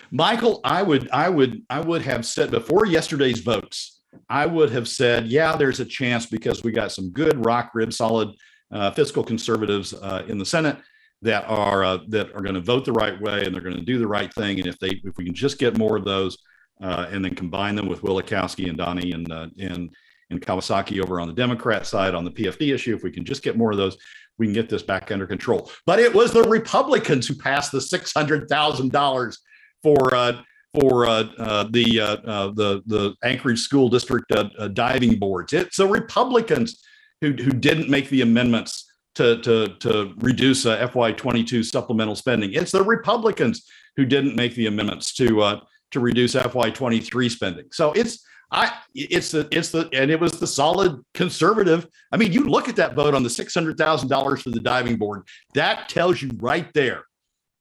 Michael, 0.10 0.62
I 0.64 0.84
would, 0.84 1.10
I 1.12 1.28
would, 1.28 1.64
I 1.70 1.82
would 1.82 2.04
have 2.04 2.26
said 2.26 2.50
before 2.52 2.86
yesterday's 2.86 3.40
votes, 3.40 4.00
I 4.30 4.46
would 4.46 4.70
have 4.72 4.88
said, 4.88 5.28
yeah, 5.28 5.56
there's 5.58 5.82
a 5.82 5.86
chance 5.86 6.28
because 6.28 6.64
we 6.64 6.72
got 6.72 6.94
some 6.94 7.10
good 7.10 7.44
rock 7.46 7.72
rib 7.74 7.92
solid 7.92 8.30
uh, 8.72 8.92
fiscal 8.92 9.24
conservatives 9.24 9.94
uh, 9.94 10.24
in 10.28 10.38
the 10.38 10.46
Senate 10.46 10.78
that 11.24 11.46
are 11.48 11.84
uh, 11.84 11.98
that 12.10 12.34
are 12.36 12.42
going 12.42 12.56
to 12.56 12.62
vote 12.62 12.86
the 12.86 12.92
right 12.92 13.20
way 13.20 13.46
and 13.46 13.54
they're 13.54 13.62
going 13.62 13.76
to 13.76 13.82
do 13.82 13.98
the 13.98 14.08
right 14.08 14.32
thing. 14.34 14.60
And 14.60 14.68
if 14.68 14.78
they 14.78 15.02
if 15.04 15.18
we 15.18 15.26
can 15.26 15.34
just 15.34 15.58
get 15.58 15.78
more 15.78 15.98
of 15.98 16.06
those 16.06 16.38
uh, 16.82 17.08
and 17.10 17.24
then 17.24 17.34
combine 17.34 17.76
them 17.76 17.88
with 17.88 18.02
Wielechowski 18.02 18.68
and 18.68 18.78
Donnie 18.78 19.12
and 19.14 19.32
uh, 19.32 19.48
and 19.58 19.90
and 20.30 20.42
Kawasaki 20.42 21.02
over 21.02 21.20
on 21.20 21.28
the 21.28 21.34
Democrat 21.34 21.86
side 21.86 22.14
on 22.14 22.26
the 22.26 22.32
PFD 22.32 22.74
issue, 22.74 22.96
if 22.96 23.04
we 23.04 23.12
can 23.12 23.26
just 23.26 23.44
get 23.44 23.58
more 23.58 23.72
of 23.72 23.78
those, 23.78 23.98
we 24.38 24.46
can 24.46 24.54
get 24.54 24.70
this 24.70 24.84
back 24.84 25.12
under 25.12 25.28
control. 25.28 25.70
But 25.86 26.00
it 26.00 26.14
was 26.14 26.32
the 26.32 26.44
Republicans 26.44 27.28
who 27.28 27.36
passed 27.36 27.72
the 27.72 27.82
six 27.82 28.14
hundred 28.14 28.48
thousand 28.50 28.92
dollars 28.92 29.40
for. 29.82 30.14
Uh, 30.14 30.42
for 30.74 31.06
uh, 31.06 31.26
uh, 31.38 31.68
the 31.70 32.00
uh, 32.00 32.48
the 32.56 32.82
the 32.88 33.14
Anchorage 33.24 33.60
School 33.60 33.90
District 33.90 34.26
diving 34.74 35.20
boards, 35.20 35.54
it's 35.54 35.78
the 35.78 35.86
Republicans 35.86 36.84
who 37.22 37.34
who 37.34 37.52
didn't 37.52 37.92
make 37.92 38.10
the 38.10 38.22
amendments 38.22 38.92
to, 39.16 39.42
to, 39.42 39.68
to 39.80 40.14
reduce 40.18 40.66
uh, 40.66 40.88
FY22 40.88 41.66
supplemental 41.66 42.16
spending. 42.16 42.54
It's 42.54 42.72
the 42.72 42.84
Republicans 42.84 43.68
who 43.96 44.06
didn't 44.06 44.36
make 44.36 44.56
the 44.56 44.68
amendments 44.68 45.14
to 45.16 45.42
uh, 45.42 45.60
to 45.92 46.00
reduce 46.00 46.34
FY23 46.36 47.30
spending. 47.30 47.66
So 47.72 47.92
it's 47.94 48.26
I 48.52 48.72
it's 48.94 49.32
the 49.32 49.48
it's 49.52 49.70
the 49.70 49.90
and 49.94 50.12
it 50.12 50.20
was 50.20 50.34
the 50.34 50.48
solid 50.48 51.04
conservative. 51.14 51.88
I 52.12 52.18
mean, 52.18 52.32
you 52.32 52.42
look 52.42 52.70
at 52.70 52.76
that 52.76 52.94
vote 52.94 53.16
on 53.16 53.24
the 53.24 53.30
six 53.30 53.54
hundred 53.54 53.78
thousand 53.78 54.10
dollars 54.10 54.42
for 54.42 54.52
the 54.52 54.60
diving 54.60 54.98
board. 54.98 55.24
That 55.56 55.90
tells 55.90 56.22
you 56.22 56.32
right 56.38 56.72
there 56.74 57.04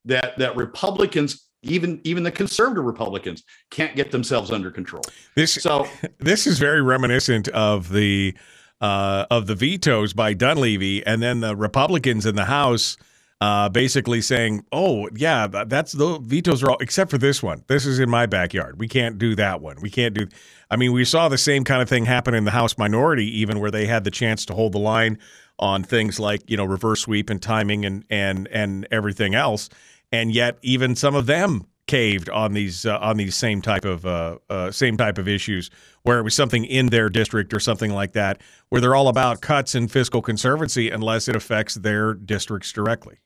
that 0.04 0.38
that 0.38 0.56
Republicans 0.56 1.48
even 1.62 2.00
even 2.04 2.22
the 2.22 2.30
conservative 2.30 2.84
Republicans 2.84 3.42
can't 3.70 3.96
get 3.96 4.10
themselves 4.10 4.50
under 4.50 4.70
control. 4.70 5.02
This 5.34 5.54
so 5.54 5.86
this 6.18 6.46
is 6.46 6.58
very 6.58 6.82
reminiscent 6.82 7.48
of 7.48 7.88
the 7.90 8.34
uh, 8.82 9.26
of 9.30 9.46
the 9.46 9.54
vetoes 9.54 10.12
by 10.12 10.34
Dunleavy, 10.34 11.06
and 11.06 11.22
then 11.22 11.40
the 11.40 11.56
Republicans 11.56 12.26
in 12.26 12.34
the 12.34 12.44
House 12.44 12.96
uh, 13.40 13.68
basically 13.68 14.20
saying, 14.20 14.64
"Oh, 14.72 15.08
yeah, 15.14 15.46
that's 15.46 15.92
the 15.92 16.18
vetoes 16.18 16.62
are 16.62 16.70
all 16.70 16.78
except 16.80 17.10
for 17.10 17.18
this 17.18 17.42
one. 17.42 17.64
This 17.68 17.86
is 17.86 17.98
in 17.98 18.10
my 18.10 18.26
backyard. 18.26 18.78
We 18.78 18.88
can't 18.88 19.18
do 19.18 19.34
that 19.36 19.60
one. 19.60 19.80
We 19.80 19.88
can't 19.88 20.14
do." 20.14 20.26
I 20.70 20.76
mean, 20.76 20.92
we 20.92 21.04
saw 21.04 21.28
the 21.28 21.38
same 21.38 21.64
kind 21.64 21.80
of 21.80 21.88
thing 21.88 22.04
happen 22.04 22.34
in 22.34 22.44
the 22.44 22.50
House 22.50 22.76
minority, 22.76 23.26
even 23.38 23.60
where 23.60 23.70
they 23.70 23.86
had 23.86 24.04
the 24.04 24.10
chance 24.10 24.44
to 24.46 24.54
hold 24.54 24.72
the 24.72 24.78
line 24.78 25.18
on 25.58 25.84
things 25.84 26.18
like 26.18 26.42
you 26.50 26.56
know 26.56 26.64
reverse 26.64 27.02
sweep 27.02 27.30
and 27.30 27.40
timing 27.40 27.84
and 27.84 28.04
and 28.10 28.48
and 28.48 28.86
everything 28.90 29.34
else, 29.34 29.68
and 30.10 30.32
yet 30.32 30.58
even 30.62 30.96
some 30.96 31.14
of 31.14 31.26
them 31.26 31.66
caved 31.92 32.30
on 32.30 32.54
these 32.54 32.86
uh, 32.86 32.98
on 33.00 33.18
these 33.18 33.36
same 33.36 33.60
type 33.60 33.84
of 33.84 34.06
uh, 34.06 34.38
uh, 34.48 34.70
same 34.70 34.96
type 34.96 35.18
of 35.18 35.28
issues 35.28 35.70
where 36.04 36.18
it 36.18 36.22
was 36.22 36.34
something 36.34 36.64
in 36.64 36.86
their 36.86 37.10
district 37.10 37.52
or 37.52 37.60
something 37.60 37.92
like 37.92 38.12
that 38.12 38.40
where 38.70 38.80
they're 38.80 38.94
all 38.94 39.08
about 39.08 39.42
cuts 39.42 39.74
and 39.74 39.92
fiscal 39.92 40.22
conservancy 40.22 40.88
unless 40.88 41.28
it 41.28 41.36
affects 41.36 41.74
their 41.74 42.14
districts 42.14 42.72
directly. 42.72 43.18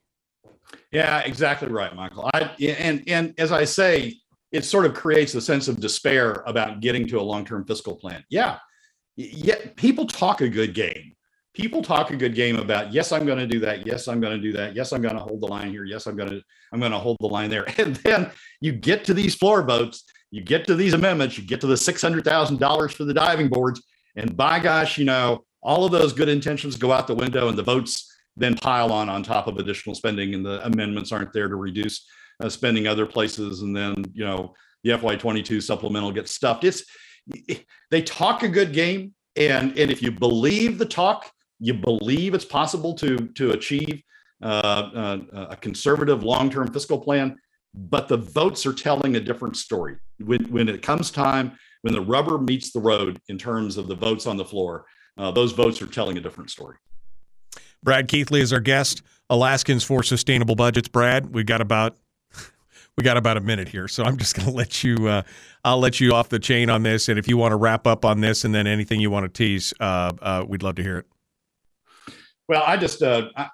Yeah, 0.90 1.20
exactly 1.20 1.68
right, 1.68 1.94
Michael. 1.94 2.28
I 2.34 2.50
and 2.60 3.04
and 3.06 3.34
as 3.38 3.52
I 3.52 3.62
say, 3.62 4.14
it 4.50 4.64
sort 4.64 4.84
of 4.84 4.94
creates 4.94 5.36
a 5.36 5.40
sense 5.40 5.68
of 5.68 5.78
despair 5.78 6.42
about 6.44 6.80
getting 6.80 7.06
to 7.06 7.20
a 7.20 7.22
long-term 7.22 7.66
fiscal 7.66 7.94
plan. 7.94 8.24
Yeah, 8.30 8.58
yeah, 9.14 9.58
people 9.76 10.08
talk 10.08 10.40
a 10.40 10.48
good 10.48 10.74
game 10.74 11.14
people 11.56 11.82
talk 11.82 12.10
a 12.10 12.16
good 12.16 12.34
game 12.34 12.56
about 12.56 12.92
yes 12.92 13.12
i'm 13.12 13.26
going 13.26 13.38
to 13.38 13.46
do 13.46 13.60
that. 13.60 13.86
Yes 13.86 14.08
i'm 14.08 14.20
going 14.20 14.36
to 14.36 14.42
do 14.42 14.52
that. 14.52 14.76
Yes 14.76 14.92
i'm 14.92 15.02
going 15.02 15.16
to 15.16 15.22
hold 15.22 15.40
the 15.40 15.46
line 15.46 15.70
here. 15.70 15.84
Yes 15.84 16.06
i'm 16.06 16.16
going 16.16 16.30
to 16.30 16.42
i'm 16.72 16.80
going 16.80 16.92
to 16.92 16.98
hold 16.98 17.16
the 17.20 17.28
line 17.28 17.50
there. 17.50 17.66
And 17.78 17.96
then 17.96 18.30
you 18.60 18.72
get 18.72 19.04
to 19.04 19.14
these 19.14 19.34
floor 19.34 19.62
votes 19.62 20.04
you 20.30 20.42
get 20.42 20.66
to 20.66 20.74
these 20.74 20.92
amendments, 20.92 21.38
you 21.38 21.44
get 21.44 21.60
to 21.60 21.66
the 21.66 21.76
six 21.76 22.02
hundred 22.02 22.24
thousand 22.24 22.58
dollars 22.58 22.92
for 22.92 23.04
the 23.04 23.14
diving 23.14 23.48
boards, 23.48 23.82
and 24.16 24.36
by 24.36 24.58
gosh, 24.58 24.98
you 24.98 25.04
know, 25.04 25.44
all 25.62 25.84
of 25.84 25.92
those 25.92 26.12
good 26.12 26.28
intentions 26.28 26.76
go 26.76 26.92
out 26.92 27.06
the 27.06 27.14
window, 27.14 27.48
and 27.48 27.56
the 27.56 27.62
votes 27.62 28.12
then 28.36 28.54
pile 28.56 28.92
on 28.92 29.08
on 29.08 29.22
top 29.22 29.46
of 29.46 29.56
additional 29.58 29.94
spending, 29.94 30.34
and 30.34 30.44
the 30.44 30.64
amendments 30.66 31.12
aren't 31.12 31.32
there 31.32 31.48
to 31.48 31.56
reduce 31.56 32.06
uh, 32.40 32.48
spending 32.48 32.86
other 32.86 33.06
places, 33.06 33.62
and 33.62 33.74
then 33.74 34.04
you 34.12 34.24
know 34.24 34.54
the 34.82 34.90
FY22 34.90 35.62
supplemental 35.62 36.12
gets 36.12 36.34
stuffed. 36.34 36.64
It's 36.64 36.84
they 37.90 38.02
talk 38.02 38.42
a 38.42 38.48
good 38.48 38.72
game, 38.72 39.14
and 39.36 39.78
and 39.78 39.90
if 39.90 40.02
you 40.02 40.10
believe 40.10 40.78
the 40.78 40.86
talk, 40.86 41.30
you 41.58 41.74
believe 41.74 42.34
it's 42.34 42.44
possible 42.44 42.94
to 42.94 43.16
to 43.34 43.52
achieve 43.52 44.02
uh, 44.42 44.46
uh, 44.46 45.46
a 45.50 45.56
conservative 45.56 46.22
long-term 46.22 46.72
fiscal 46.72 46.98
plan, 46.98 47.36
but 47.74 48.08
the 48.08 48.16
votes 48.16 48.66
are 48.66 48.74
telling 48.74 49.16
a 49.16 49.20
different 49.20 49.56
story. 49.56 49.96
When 50.18 50.44
when 50.50 50.68
it 50.68 50.82
comes 50.82 51.10
time, 51.10 51.58
when 51.82 51.94
the 51.94 52.00
rubber 52.00 52.38
meets 52.38 52.72
the 52.72 52.80
road 52.80 53.20
in 53.28 53.38
terms 53.38 53.76
of 53.76 53.88
the 53.88 53.94
votes 53.94 54.26
on 54.26 54.36
the 54.36 54.44
floor, 54.44 54.84
uh, 55.16 55.30
those 55.30 55.52
votes 55.52 55.80
are 55.80 55.86
telling 55.86 56.18
a 56.18 56.20
different 56.20 56.50
story. 56.50 56.76
Brad 57.82 58.08
Keithley 58.08 58.40
is 58.40 58.52
our 58.52 58.60
guest. 58.60 59.02
Alaskans 59.30 59.82
for 59.84 60.02
Sustainable 60.02 60.54
Budgets. 60.54 60.88
Brad, 60.88 61.34
we 61.34 61.44
got 61.44 61.60
about 61.60 61.96
we 62.96 63.04
got 63.04 63.16
about 63.16 63.36
a 63.36 63.40
minute 63.40 63.68
here, 63.68 63.88
so 63.88 64.04
I'm 64.04 64.16
just 64.16 64.36
going 64.36 64.48
to 64.48 64.54
let 64.54 64.84
you. 64.84 65.08
Uh, 65.08 65.22
I'll 65.64 65.78
let 65.78 65.98
you 66.00 66.12
off 66.12 66.28
the 66.28 66.38
chain 66.38 66.70
on 66.70 66.82
this, 66.82 67.08
and 67.08 67.18
if 67.18 67.26
you 67.26 67.36
want 67.36 67.52
to 67.52 67.56
wrap 67.56 67.86
up 67.86 68.04
on 68.04 68.20
this, 68.20 68.44
and 68.44 68.54
then 68.54 68.66
anything 68.66 69.00
you 69.00 69.10
want 69.10 69.24
to 69.24 69.28
tease, 69.28 69.72
uh, 69.80 70.12
uh, 70.20 70.44
we'd 70.46 70.62
love 70.62 70.76
to 70.76 70.82
hear 70.82 70.98
it. 70.98 71.06
Well, 72.48 72.62
I 72.66 72.76
just 72.76 73.02
uh, 73.02 73.28
I, 73.36 73.48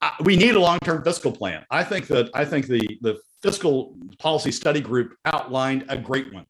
I, 0.00 0.14
we 0.22 0.36
need 0.36 0.54
a 0.54 0.60
long-term 0.60 1.04
fiscal 1.04 1.32
plan. 1.32 1.64
I 1.70 1.84
think 1.84 2.06
that 2.08 2.30
I 2.34 2.44
think 2.44 2.66
the 2.66 2.98
the 3.00 3.20
fiscal 3.42 3.96
policy 4.18 4.52
study 4.52 4.80
group 4.80 5.14
outlined 5.24 5.84
a 5.88 5.96
great 5.96 6.32
one. 6.32 6.46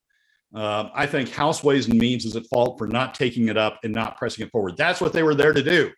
Uh, 0.55 0.90
I 0.94 1.07
think 1.07 1.30
House 1.30 1.64
Ways 1.64 1.88
and 1.88 1.98
Means 1.98 2.26
is 2.26 2.36
at 2.36 2.46
fault 2.46 2.76
for 2.78 2.86
not 2.86 3.14
taking 3.14 3.48
it 3.48 3.57
up 3.57 3.80
and 3.84 3.92
not 3.92 4.16
pressing 4.18 4.44
it 4.44 4.53
forward. 4.53 4.76
That's 4.76 5.00
what 5.00 5.12
they 5.12 5.22
were 5.22 5.34
there 5.34 5.55
to 5.55 5.62
do. 5.62 5.90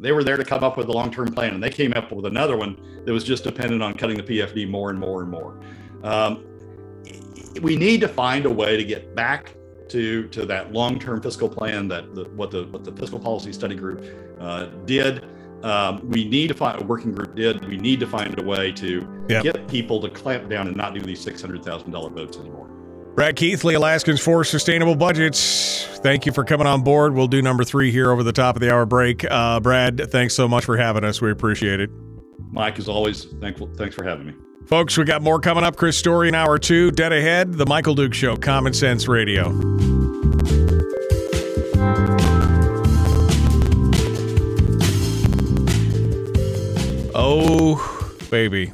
They 0.00 0.12
were 0.12 0.24
there 0.24 0.36
to 0.36 0.44
come 0.44 0.64
up 0.64 0.76
with 0.76 0.88
a 0.88 0.92
long 0.92 1.10
term 1.10 1.32
plan, 1.32 1.54
and 1.54 1.62
they 1.62 1.70
came 1.70 1.92
up 1.94 2.10
with 2.10 2.26
another 2.26 2.56
one 2.56 3.02
that 3.04 3.12
was 3.12 3.22
just 3.22 3.44
dependent 3.44 3.82
on 3.82 3.94
cutting 3.94 4.16
the 4.16 4.22
PFD 4.22 4.68
more 4.68 4.90
and 4.90 4.98
more 4.98 5.22
and 5.22 5.30
more. 5.30 5.60
Um, 6.02 6.44
we 7.62 7.76
need 7.76 8.00
to 8.00 8.08
find 8.08 8.46
a 8.46 8.50
way 8.50 8.76
to 8.76 8.84
get 8.84 9.14
back 9.14 9.54
to 9.90 10.28
to 10.28 10.46
that 10.46 10.72
long 10.72 10.98
term 10.98 11.20
fiscal 11.20 11.48
plan 11.48 11.88
that 11.88 12.14
the, 12.14 12.24
what 12.30 12.50
the 12.50 12.64
what 12.64 12.84
the 12.84 12.92
fiscal 12.92 13.18
policy 13.18 13.52
study 13.52 13.74
group 13.74 14.04
uh, 14.40 14.66
did. 14.86 15.24
Um, 15.62 16.08
we 16.08 16.26
need 16.26 16.48
to 16.48 16.54
find 16.54 16.80
a 16.80 16.84
working 16.84 17.12
group 17.12 17.34
did. 17.34 17.62
We 17.68 17.76
need 17.76 18.00
to 18.00 18.06
find 18.06 18.38
a 18.38 18.42
way 18.42 18.72
to 18.72 19.26
yep. 19.28 19.42
get 19.42 19.68
people 19.68 20.00
to 20.00 20.08
clamp 20.08 20.48
down 20.48 20.68
and 20.68 20.76
not 20.76 20.94
do 20.94 21.00
these 21.00 21.20
six 21.20 21.42
hundred 21.42 21.62
thousand 21.62 21.90
dollar 21.90 22.08
votes 22.08 22.38
anymore. 22.38 22.68
Brad 23.14 23.36
Keithley, 23.36 23.74
Alaskans 23.74 24.20
for 24.20 24.44
Sustainable 24.44 24.94
Budgets. 24.94 25.84
Thank 25.98 26.24
you 26.24 26.32
for 26.32 26.44
coming 26.44 26.66
on 26.66 26.82
board. 26.82 27.12
We'll 27.12 27.26
do 27.26 27.42
number 27.42 27.64
three 27.64 27.90
here 27.90 28.10
over 28.10 28.22
the 28.22 28.32
top 28.32 28.56
of 28.56 28.60
the 28.60 28.72
hour 28.72 28.86
break. 28.86 29.30
Uh, 29.30 29.60
Brad, 29.60 30.10
thanks 30.10 30.34
so 30.34 30.48
much 30.48 30.64
for 30.64 30.76
having 30.76 31.04
us. 31.04 31.20
We 31.20 31.30
appreciate 31.30 31.80
it. 31.80 31.90
Mike, 32.50 32.78
as 32.78 32.88
always, 32.88 33.24
thankful. 33.40 33.68
Thanks 33.76 33.94
for 33.94 34.04
having 34.04 34.28
me. 34.28 34.34
Folks, 34.66 34.96
we 34.96 35.04
got 35.04 35.22
more 35.22 35.40
coming 35.40 35.64
up. 35.64 35.76
Chris 35.76 35.96
Story 35.96 36.28
in 36.28 36.34
hour 36.34 36.58
two. 36.58 36.90
Dead 36.92 37.12
ahead, 37.12 37.54
The 37.54 37.66
Michael 37.66 37.94
Duke 37.94 38.14
Show, 38.14 38.36
Common 38.36 38.72
Sense 38.72 39.08
Radio. 39.08 39.50
Oh, 47.14 48.12
baby. 48.30 48.72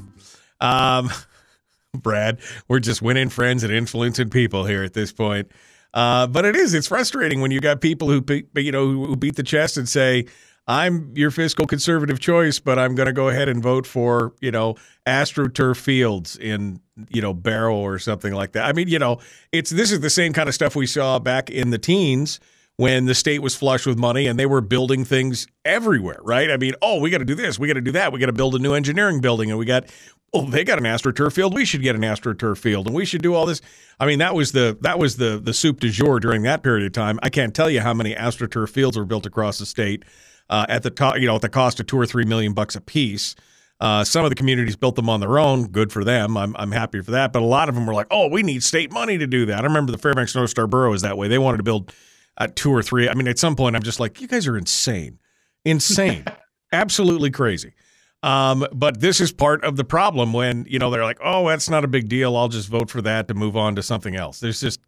Um, 0.60 1.10
Brad. 1.94 2.38
We're 2.68 2.80
just 2.80 3.00
winning 3.02 3.28
friends 3.30 3.64
and 3.64 3.72
influencing 3.72 4.30
people 4.30 4.64
here 4.64 4.84
at 4.84 4.92
this 4.92 5.12
point. 5.12 5.50
Uh, 5.94 6.26
but 6.26 6.44
it 6.44 6.54
is. 6.54 6.74
It's 6.74 6.88
frustrating 6.88 7.40
when 7.40 7.50
you 7.50 7.60
got 7.60 7.80
people 7.80 8.08
who 8.10 8.20
beat, 8.20 8.48
you 8.54 8.70
know 8.70 8.86
who 8.86 9.16
beat 9.16 9.36
the 9.36 9.42
chest 9.42 9.78
and 9.78 9.88
say, 9.88 10.26
"I'm 10.66 11.12
your 11.14 11.30
fiscal 11.30 11.66
conservative 11.66 12.20
choice, 12.20 12.58
but 12.58 12.78
I'm 12.78 12.94
going 12.94 13.06
to 13.06 13.12
go 13.12 13.28
ahead 13.28 13.48
and 13.48 13.62
vote 13.62 13.86
for 13.86 14.34
you 14.40 14.50
know 14.50 14.76
AstroTurf 15.06 15.76
Fields 15.76 16.36
in 16.36 16.80
you 17.10 17.22
know 17.22 17.34
Barrow 17.34 17.76
or 17.76 17.98
something 17.98 18.32
like 18.32 18.52
that." 18.52 18.64
I 18.64 18.72
mean, 18.72 18.88
you 18.88 18.98
know, 18.98 19.18
it's 19.52 19.70
this 19.70 19.92
is 19.92 20.00
the 20.00 20.10
same 20.10 20.32
kind 20.32 20.48
of 20.48 20.54
stuff 20.54 20.76
we 20.76 20.86
saw 20.86 21.18
back 21.18 21.50
in 21.50 21.70
the 21.70 21.78
teens 21.78 22.40
when 22.76 23.06
the 23.06 23.14
state 23.14 23.40
was 23.40 23.56
flush 23.56 23.86
with 23.86 23.98
money 23.98 24.26
and 24.26 24.38
they 24.38 24.44
were 24.44 24.60
building 24.60 25.04
things 25.04 25.46
everywhere, 25.64 26.20
right? 26.22 26.50
I 26.50 26.58
mean, 26.58 26.74
oh, 26.82 27.00
we 27.00 27.08
got 27.08 27.18
to 27.18 27.24
do 27.24 27.34
this, 27.34 27.58
we 27.58 27.68
got 27.68 27.74
to 27.74 27.80
do 27.80 27.92
that, 27.92 28.12
we 28.12 28.20
got 28.20 28.26
to 28.26 28.34
build 28.34 28.54
a 28.54 28.58
new 28.58 28.74
engineering 28.74 29.20
building, 29.20 29.50
and 29.50 29.58
we 29.58 29.64
got 29.64 29.86
oh, 30.32 30.44
they 30.44 30.64
got 30.64 30.78
an 30.78 30.84
AstroTurf 30.84 31.32
field. 31.32 31.54
We 31.54 31.64
should 31.64 31.82
get 31.82 31.94
an 31.96 32.02
AstroTurf 32.02 32.58
field, 32.58 32.86
and 32.86 32.94
we 32.94 33.04
should 33.04 33.22
do 33.22 33.34
all 33.34 33.46
this. 33.46 33.62
I 33.98 34.06
mean, 34.06 34.18
that 34.18 34.34
was 34.34 34.52
the 34.52 34.76
that 34.82 34.98
was 34.98 35.16
the 35.16 35.40
the 35.42 35.54
soup 35.54 35.80
du 35.80 35.90
jour 35.90 36.20
during 36.20 36.42
that 36.42 36.62
period 36.62 36.86
of 36.86 36.92
time. 36.92 37.18
I 37.22 37.30
can't 37.30 37.54
tell 37.54 37.70
you 37.70 37.80
how 37.80 37.94
many 37.94 38.14
AstroTurf 38.14 38.68
fields 38.68 38.98
were 38.98 39.04
built 39.04 39.26
across 39.26 39.58
the 39.58 39.66
state 39.66 40.04
uh, 40.50 40.66
at 40.68 40.82
the 40.82 40.90
top, 40.90 41.18
you 41.18 41.26
know, 41.26 41.36
at 41.36 41.42
the 41.42 41.48
cost 41.48 41.80
of 41.80 41.86
two 41.86 41.98
or 41.98 42.06
three 42.06 42.24
million 42.24 42.52
bucks 42.52 42.76
a 42.76 42.80
piece. 42.80 43.34
Uh, 43.78 44.02
some 44.04 44.24
of 44.24 44.30
the 44.30 44.34
communities 44.34 44.74
built 44.74 44.96
them 44.96 45.10
on 45.10 45.20
their 45.20 45.38
own. 45.38 45.66
Good 45.66 45.92
for 45.92 46.02
them. 46.02 46.36
I'm, 46.36 46.56
I'm 46.56 46.72
happy 46.72 47.02
for 47.02 47.10
that. 47.10 47.32
But 47.32 47.42
a 47.42 47.46
lot 47.46 47.68
of 47.68 47.74
them 47.74 47.86
were 47.86 47.92
like, 47.92 48.06
oh, 48.10 48.28
we 48.28 48.42
need 48.42 48.62
state 48.62 48.90
money 48.90 49.18
to 49.18 49.26
do 49.26 49.44
that. 49.46 49.60
I 49.60 49.64
remember 49.64 49.92
the 49.92 49.98
Fairbanks 49.98 50.34
North 50.34 50.50
Star 50.50 50.66
Borough 50.66 50.92
was 50.92 51.02
that 51.02 51.18
way. 51.18 51.28
They 51.28 51.38
wanted 51.38 51.58
to 51.58 51.62
build 51.62 51.92
uh, 52.38 52.48
two 52.54 52.70
or 52.70 52.82
three. 52.82 53.08
I 53.08 53.14
mean, 53.14 53.28
at 53.28 53.38
some 53.38 53.54
point, 53.54 53.76
I'm 53.76 53.82
just 53.82 54.00
like, 54.00 54.20
you 54.20 54.28
guys 54.28 54.46
are 54.46 54.56
insane. 54.56 55.18
Insane. 55.64 56.24
Absolutely 56.72 57.30
crazy. 57.30 57.74
Um, 58.22 58.66
but 58.72 59.00
this 59.00 59.20
is 59.20 59.30
part 59.30 59.62
of 59.62 59.76
the 59.76 59.84
problem 59.84 60.32
when 60.32 60.64
you 60.68 60.78
know 60.78 60.90
they're 60.90 61.04
like, 61.04 61.18
"Oh, 61.22 61.48
that's 61.48 61.70
not 61.70 61.84
a 61.84 61.88
big 61.88 62.08
deal. 62.08 62.36
I'll 62.36 62.48
just 62.48 62.68
vote 62.68 62.90
for 62.90 63.00
that 63.02 63.28
to 63.28 63.34
move 63.34 63.56
on 63.56 63.76
to 63.76 63.82
something 63.82 64.16
else." 64.16 64.40
There's 64.40 64.60
just, 64.60 64.80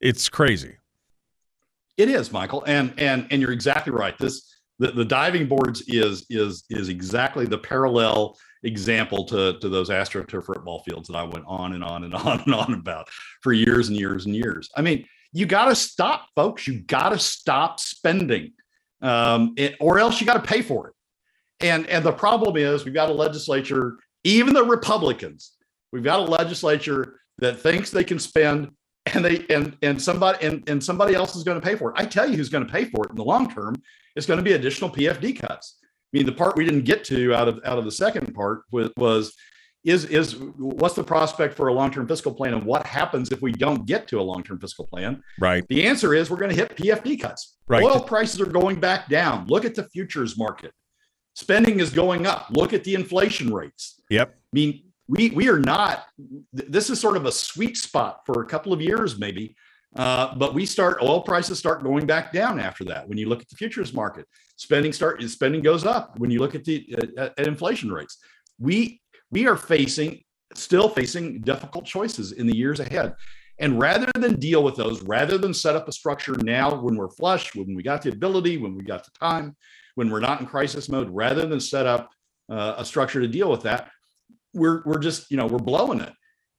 it's 0.00 0.28
crazy. 0.28 0.76
It 1.96 2.08
is, 2.08 2.32
Michael, 2.32 2.64
and 2.66 2.92
and 2.98 3.26
and 3.30 3.40
you're 3.40 3.52
exactly 3.52 3.92
right. 3.92 4.18
This 4.18 4.51
the, 4.82 4.90
the 4.90 5.04
diving 5.04 5.46
boards 5.46 5.82
is 5.86 6.26
is 6.28 6.64
is 6.68 6.88
exactly 6.88 7.46
the 7.46 7.58
parallel 7.58 8.36
example 8.64 9.24
to 9.26 9.58
to 9.60 9.68
those 9.68 9.90
AstroTurf 9.90 10.44
football 10.44 10.82
fields 10.82 11.08
that 11.08 11.16
I 11.16 11.22
went 11.22 11.44
on 11.46 11.74
and 11.74 11.84
on 11.84 12.02
and 12.02 12.14
on 12.26 12.40
and 12.40 12.54
on 12.54 12.74
about 12.74 13.08
for 13.42 13.52
years 13.52 13.88
and 13.88 13.96
years 13.96 14.26
and 14.26 14.34
years. 14.34 14.68
I 14.76 14.82
mean, 14.82 15.06
you 15.32 15.46
got 15.46 15.66
to 15.66 15.76
stop, 15.76 16.26
folks. 16.34 16.66
You 16.66 16.80
got 16.80 17.10
to 17.10 17.18
stop 17.18 17.78
spending, 17.78 18.52
um, 19.00 19.54
it, 19.56 19.76
or 19.78 20.00
else 20.00 20.20
you 20.20 20.26
got 20.26 20.42
to 20.44 20.48
pay 20.48 20.62
for 20.62 20.88
it. 20.88 20.94
And 21.60 21.86
and 21.86 22.04
the 22.04 22.12
problem 22.12 22.56
is 22.56 22.84
we've 22.84 22.92
got 22.92 23.08
a 23.08 23.14
legislature, 23.14 23.98
even 24.24 24.52
the 24.52 24.64
Republicans, 24.64 25.52
we've 25.92 26.02
got 26.02 26.18
a 26.18 26.30
legislature 26.30 27.20
that 27.38 27.60
thinks 27.60 27.90
they 27.90 28.04
can 28.04 28.18
spend 28.18 28.72
and 29.06 29.24
they 29.24 29.44
and 29.50 29.76
and 29.82 30.00
somebody 30.00 30.46
and, 30.46 30.68
and 30.68 30.82
somebody 30.82 31.14
else 31.14 31.34
is 31.36 31.44
going 31.44 31.60
to 31.60 31.66
pay 31.66 31.76
for 31.76 31.90
it. 31.90 31.96
I 31.98 32.06
tell 32.06 32.28
you 32.28 32.36
who's 32.36 32.48
going 32.48 32.66
to 32.66 32.72
pay 32.72 32.84
for 32.84 33.04
it 33.04 33.10
in 33.10 33.16
the 33.16 33.24
long 33.24 33.52
term. 33.52 33.74
It's 34.16 34.26
going 34.26 34.38
to 34.38 34.44
be 34.44 34.52
additional 34.52 34.90
PFD 34.90 35.38
cuts. 35.38 35.78
I 35.82 36.18
mean, 36.18 36.26
the 36.26 36.32
part 36.32 36.56
we 36.56 36.64
didn't 36.64 36.84
get 36.84 37.04
to 37.04 37.34
out 37.34 37.48
of 37.48 37.60
out 37.64 37.78
of 37.78 37.84
the 37.84 37.92
second 37.92 38.34
part 38.34 38.62
was, 38.70 38.90
was 38.96 39.34
is 39.84 40.04
is 40.04 40.36
what's 40.36 40.94
the 40.94 41.02
prospect 41.02 41.54
for 41.54 41.68
a 41.68 41.72
long-term 41.72 42.06
fiscal 42.06 42.32
plan 42.32 42.54
and 42.54 42.64
what 42.64 42.86
happens 42.86 43.32
if 43.32 43.42
we 43.42 43.50
don't 43.50 43.84
get 43.84 44.06
to 44.06 44.20
a 44.20 44.22
long-term 44.22 44.60
fiscal 44.60 44.86
plan 44.86 45.20
right 45.40 45.66
the 45.66 45.84
answer 45.84 46.14
is 46.14 46.30
we're 46.30 46.36
going 46.36 46.50
to 46.50 46.54
hit 46.54 46.76
pfd 46.76 47.20
cuts 47.20 47.56
right 47.66 47.82
oil 47.82 47.98
prices 47.98 48.40
are 48.40 48.46
going 48.46 48.78
back 48.78 49.08
down 49.08 49.44
look 49.48 49.64
at 49.64 49.74
the 49.74 49.82
futures 49.88 50.38
market 50.38 50.72
spending 51.34 51.80
is 51.80 51.90
going 51.90 52.26
up. 52.26 52.48
Look 52.50 52.72
at 52.72 52.84
the 52.84 52.94
inflation 52.94 53.52
rates. 53.52 54.00
Yep. 54.10 54.34
I 54.34 54.36
mean, 54.52 54.84
we 55.12 55.28
we 55.30 55.48
are 55.48 55.58
not. 55.58 56.06
This 56.52 56.88
is 56.88 56.98
sort 56.98 57.18
of 57.18 57.26
a 57.26 57.32
sweet 57.32 57.76
spot 57.76 58.20
for 58.24 58.42
a 58.42 58.46
couple 58.46 58.72
of 58.72 58.80
years, 58.80 59.18
maybe. 59.18 59.54
Uh, 59.94 60.34
but 60.36 60.54
we 60.54 60.64
start 60.64 61.02
oil 61.02 61.20
prices 61.20 61.58
start 61.58 61.82
going 61.82 62.06
back 62.06 62.32
down 62.32 62.58
after 62.58 62.82
that. 62.82 63.06
When 63.06 63.18
you 63.18 63.28
look 63.28 63.42
at 63.42 63.48
the 63.50 63.56
futures 63.56 63.92
market, 63.92 64.26
spending 64.56 64.90
start 64.90 65.22
spending 65.24 65.60
goes 65.60 65.84
up. 65.84 66.18
When 66.18 66.30
you 66.30 66.38
look 66.38 66.54
at 66.54 66.64
the 66.64 67.12
uh, 67.18 67.28
at 67.36 67.46
inflation 67.46 67.92
rates, 67.92 68.16
we 68.58 69.02
we 69.30 69.46
are 69.46 69.56
facing 69.56 70.22
still 70.54 70.88
facing 70.88 71.42
difficult 71.42 71.84
choices 71.84 72.32
in 72.32 72.46
the 72.46 72.56
years 72.56 72.80
ahead. 72.80 73.14
And 73.58 73.78
rather 73.78 74.08
than 74.18 74.40
deal 74.40 74.64
with 74.64 74.76
those, 74.76 75.02
rather 75.02 75.36
than 75.36 75.52
set 75.52 75.76
up 75.76 75.88
a 75.88 75.92
structure 75.92 76.36
now 76.42 76.74
when 76.74 76.96
we're 76.96 77.10
flush, 77.10 77.54
when 77.54 77.74
we 77.74 77.82
got 77.82 78.00
the 78.00 78.10
ability, 78.10 78.56
when 78.56 78.74
we 78.74 78.82
got 78.82 79.04
the 79.04 79.10
time, 79.20 79.56
when 79.94 80.08
we're 80.10 80.20
not 80.20 80.40
in 80.40 80.46
crisis 80.46 80.88
mode, 80.88 81.10
rather 81.10 81.46
than 81.46 81.60
set 81.60 81.86
up 81.86 82.10
uh, 82.50 82.74
a 82.78 82.84
structure 82.84 83.20
to 83.20 83.28
deal 83.28 83.50
with 83.50 83.62
that, 83.62 83.90
we're 84.54 84.82
we're 84.84 84.98
just 84.98 85.30
you 85.30 85.36
know 85.36 85.46
we're 85.46 85.58
blowing 85.58 86.00
it. 86.00 86.12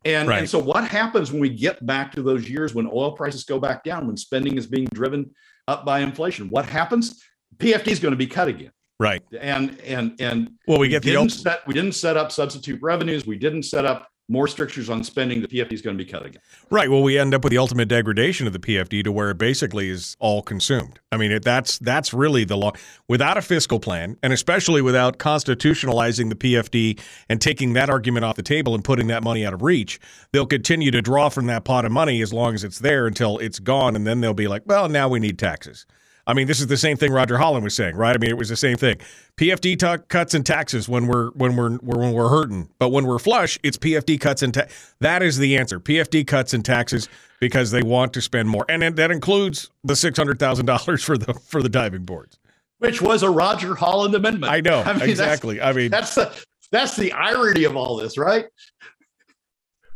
And, 0.06 0.28
right. 0.28 0.39
and 0.39 0.50
so 0.50 0.60
what 0.60 0.86
happens 0.86 1.32
when 1.32 1.39
we 1.39 1.50
get 1.50 1.86
back 1.86 2.12
to 2.14 2.22
those 2.22 2.50
years 2.50 2.76
when 2.76 2.88
oil 2.88 3.14
prices 3.14 3.46
go 3.46 3.58
back 3.58 3.86
down, 3.86 4.06
when 4.06 4.18
spending 4.18 4.58
is 4.58 4.68
being 4.68 4.86
driven 4.94 5.32
up 5.70 5.86
by 5.86 6.00
inflation? 6.00 6.50
What 6.50 6.66
happens? 6.66 7.24
PFD 7.58 7.88
is 7.88 8.00
going 8.00 8.12
to 8.12 8.18
be 8.18 8.28
cut 8.28 8.50
again. 8.50 8.72
Right. 9.00 9.22
And 9.39 9.80
and 9.82 10.16
and 10.20 10.52
well, 10.68 10.80
we 10.80 10.89
get 10.89 11.04
we 11.04 11.12
the 11.12 11.18
didn't 11.18 11.32
set 11.32 11.66
we 11.68 11.74
didn't 11.74 11.94
set 11.94 12.18
up 12.18 12.32
substitute 12.32 12.82
revenues. 12.82 13.26
We 13.26 13.38
didn't 13.38 13.64
set 13.64 13.86
up 13.86 14.08
more 14.34 14.48
strictures 14.48 14.90
on 14.90 15.04
spending, 15.04 15.42
the 15.42 15.48
PFD 15.48 15.72
is 15.74 15.82
going 15.82 15.96
to 15.96 16.04
be 16.04 16.10
cut 16.10 16.26
again. 16.26 16.42
Right. 16.72 16.90
Well, 16.90 17.04
we 17.04 17.20
end 17.20 17.36
up 17.36 17.44
with 17.44 17.52
the 17.52 17.60
ultimate 17.60 17.88
degradation 17.88 18.48
of 18.48 18.54
the 18.54 18.60
PFD 18.60 19.04
to 19.04 19.12
where 19.12 19.30
it 19.30 19.38
basically 19.38 19.90
is 19.90 20.18
all 20.20 20.42
consumed. 20.42 21.00
I 21.12 21.18
mean, 21.18 21.32
it, 21.32 21.44
that's 21.44 21.78
that's 21.78 22.14
really 22.14 22.44
the 22.44 22.58
law. 22.58 22.74
Without 23.08 23.38
a 23.38 23.42
fiscal 23.42 23.80
plan, 23.80 24.18
and 24.24 24.34
especially 24.34 24.82
without 24.82 25.20
constitutionalizing 25.20 26.30
the 26.30 26.36
PFD 26.36 27.00
and 27.30 27.40
taking 27.40 27.74
that 27.74 27.90
argument 27.90 28.26
off 28.26 28.36
the 28.36 28.44
table 28.44 28.74
and 28.74 28.84
putting 28.84 29.08
that 29.08 29.24
money 29.24 29.46
out 29.46 29.54
of 29.54 29.62
reach, 29.62 30.00
they'll 30.32 30.48
continue 30.48 30.90
to 30.90 31.02
draw 31.02 31.30
from 31.30 31.46
that 31.46 31.64
pot 31.64 31.86
of 31.86 31.92
money 31.92 32.22
as 32.22 32.34
long 32.34 32.56
as 32.56 32.64
it's 32.64 32.80
there 32.80 33.06
until 33.06 33.38
it's 33.38 33.60
gone, 33.60 33.96
and 33.96 34.08
then 34.08 34.20
they'll 34.20 34.34
be 34.34 34.48
like, 34.48 34.64
well, 34.66 34.90
now 34.90 35.08
we 35.08 35.20
need 35.20 35.38
taxes. 35.38 35.86
I 36.26 36.34
mean, 36.34 36.48
this 36.48 36.62
is 36.62 36.68
the 36.68 36.78
same 36.78 36.96
thing 36.96 37.12
Roger 37.12 37.38
Holland 37.38 37.64
was 37.64 37.76
saying, 37.76 37.96
right? 37.96 38.16
I 38.16 38.20
mean, 38.20 38.30
it 38.30 38.38
was 38.38 38.48
the 38.50 38.56
same 38.56 38.78
thing. 38.78 38.98
PFD 39.38 39.78
t- 39.78 40.04
cuts 40.08 40.34
and 40.34 40.46
taxes 40.46 40.88
when 40.88 41.08
we're 41.08 41.32
when 41.32 41.56
we're 41.56 41.78
when 41.78 42.14
we're 42.14 42.30
hurting, 42.30 42.70
but 42.80 42.90
when 42.90 43.06
we're 43.06 43.20
flush, 43.20 43.60
it's 43.62 43.78
PFD 43.78 44.22
cuts 44.22 44.42
and 44.42 44.54
ta- 44.54 44.68
that 45.00 45.22
is 45.22 45.38
the 45.38 45.58
answer. 45.58 45.80
PFD 45.80 46.26
cuts 46.26 46.54
and 46.54 46.64
taxes 46.64 47.10
because 47.40 47.72
they 47.72 47.82
want 47.82 48.14
to 48.14 48.22
spend 48.22 48.48
more, 48.48 48.66
and 48.70 48.82
that 48.96 49.12
includes 49.12 49.70
the 49.84 49.96
six 49.96 50.18
hundred 50.18 50.40
thousand 50.40 50.66
dollars 50.66 51.04
for 51.04 51.18
the 51.18 51.34
for 51.34 51.62
the 51.62 51.70
diving 51.70 52.06
boards, 52.06 52.40
which 52.78 53.02
was 53.02 53.22
a 53.22 53.30
Roger 53.30 53.76
Holland 53.76 54.16
amendment. 54.16 54.52
I 54.52 54.62
know 54.62 54.82
I 54.86 54.94
mean, 54.94 55.10
exactly. 55.10 55.60
I 55.60 55.74
mean, 55.74 55.92
that's 55.92 56.16
the 56.16 56.34
that's 56.72 56.96
the 56.96 57.12
irony 57.12 57.66
of 57.66 57.76
all 57.76 57.98
this, 57.98 58.18
right? 58.18 58.46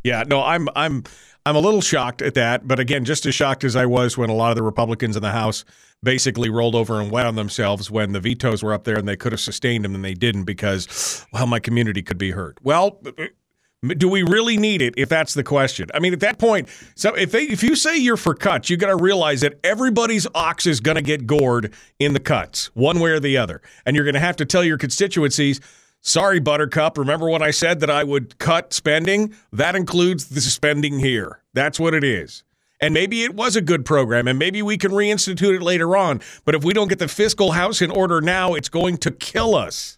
Yeah, 0.04 0.24
no, 0.28 0.42
I'm 0.42 0.68
I'm 0.76 1.04
I'm 1.48 1.56
a 1.56 1.62
little 1.62 1.80
shocked 1.80 2.22
at 2.22 2.34
that, 2.34 2.68
but 2.68 2.78
again, 2.78 3.06
just 3.06 3.26
as 3.26 3.34
shocked 3.34 3.64
as 3.64 3.78
I 3.78 3.86
was 3.86 4.18
when 4.18 4.30
a 4.30 4.34
lot 4.34 4.50
of 4.50 4.58
the 4.58 4.64
Republicans 4.64 5.16
in 5.16 5.22
the 5.22 5.32
House 5.32 5.64
basically 6.04 6.50
rolled 6.50 6.76
over 6.76 7.00
and 7.00 7.10
wet 7.10 7.26
on 7.26 7.36
themselves 7.36 7.90
when 7.90 8.12
the 8.12 8.20
vetoes 8.20 8.62
were 8.62 8.74
up 8.74 8.84
there 8.84 8.98
and 8.98 9.08
they 9.08 9.16
could 9.16 9.32
have 9.32 9.40
sustained 9.40 9.86
them 9.86 9.96
and 9.96 10.04
they 10.04 10.14
didn't 10.14 10.44
because, 10.44 11.26
well, 11.32 11.48
my 11.48 11.62
community 11.62 12.04
could 12.04 12.18
be 12.18 12.32
hurt. 12.32 12.58
Well, 12.64 13.02
do 13.82 14.10
we 14.10 14.24
really 14.24 14.58
need 14.58 14.82
it 14.82 14.94
if 14.98 15.08
that's 15.08 15.36
the 15.36 15.44
question 15.44 15.88
i 15.94 16.00
mean 16.00 16.12
at 16.12 16.20
that 16.20 16.40
point 16.40 16.68
so 16.96 17.14
if 17.14 17.32
they 17.32 17.44
if 17.44 17.62
you 17.62 17.76
say 17.76 17.96
you're 17.96 18.18
for 18.18 18.34
cuts 18.34 18.72
you 18.72 18.76
got 18.76 18.88
to 18.88 18.96
realize 18.96 19.42
that 19.42 19.54
everybody's 19.64 20.26
ox 20.34 20.66
is 20.66 20.80
going 20.80 20.96
to 20.96 21.02
get 21.02 21.28
gored 21.28 21.72
in 22.00 22.14
the 22.14 22.20
cuts 22.20 22.72
one 22.74 23.00
way 23.00 23.12
or 23.12 23.20
the 23.20 23.38
other 23.38 23.62
and 23.86 23.96
you're 23.96 24.04
going 24.04 24.16
to 24.16 24.20
have 24.20 24.36
to 24.36 24.46
tell 24.46 24.64
your 24.64 24.80
constituencies 24.80 25.62
sorry 26.08 26.40
buttercup 26.40 26.98
remember 26.98 27.30
when 27.30 27.42
i 27.42 27.52
said 27.52 27.80
that 27.80 27.90
i 27.90 28.04
would 28.04 28.38
cut 28.40 28.74
spending 28.74 29.34
that 29.52 29.76
includes 29.76 30.30
the 30.30 30.42
spending 30.42 31.00
here 31.00 31.42
that's 31.54 31.80
what 31.80 31.94
it 31.94 32.04
is 32.04 32.44
and 32.80 32.94
maybe 32.94 33.24
it 33.24 33.34
was 33.34 33.56
a 33.56 33.62
good 33.62 33.86
program, 33.86 34.28
and 34.28 34.38
maybe 34.38 34.62
we 34.62 34.78
can 34.78 34.92
reinstitute 34.92 35.56
it 35.56 35.62
later 35.62 35.98
on. 35.98 36.22
But 36.46 36.56
if 36.56 36.64
we 36.64 36.74
don't 36.74 36.88
get 36.88 37.00
the 37.00 37.08
fiscal 37.08 37.52
house 37.52 37.82
in 37.82 37.90
order 37.90 38.22
now, 38.22 38.54
it's 38.54 38.70
going 38.70 38.98
to 38.98 39.12
kill 39.12 39.56
us. 39.56 39.98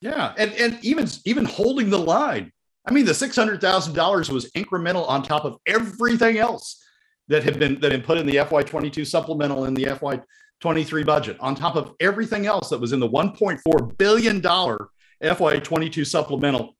Yeah, 0.00 0.32
and 0.38 0.52
and 0.52 0.78
even 0.82 1.08
even 1.24 1.44
holding 1.44 1.90
the 1.90 1.98
line. 1.98 2.52
I 2.86 2.92
mean, 2.92 3.04
the 3.04 3.14
six 3.14 3.36
hundred 3.36 3.60
thousand 3.60 3.94
dollars 3.94 4.30
was 4.30 4.50
incremental 4.52 5.08
on 5.08 5.22
top 5.22 5.44
of 5.44 5.58
everything 5.66 6.38
else 6.38 6.82
that 7.28 7.42
had 7.42 7.58
been 7.58 7.80
that 7.80 7.92
had 7.92 8.04
put 8.04 8.18
in 8.18 8.26
the 8.26 8.38
FY 8.44 8.62
twenty 8.62 8.88
two 8.88 9.04
supplemental 9.04 9.64
in 9.64 9.74
the 9.74 9.86
FY 9.86 10.22
twenty 10.60 10.84
three 10.84 11.04
budget, 11.04 11.36
on 11.40 11.54
top 11.54 11.76
of 11.76 11.92
everything 12.00 12.46
else 12.46 12.70
that 12.70 12.80
was 12.80 12.92
in 12.92 13.00
the 13.00 13.06
one 13.06 13.32
point 13.32 13.60
four 13.60 13.78
billion 13.98 14.40
dollar 14.40 14.88
FY 15.22 15.58
twenty 15.60 15.90
two 15.90 16.04
supplemental, 16.04 16.76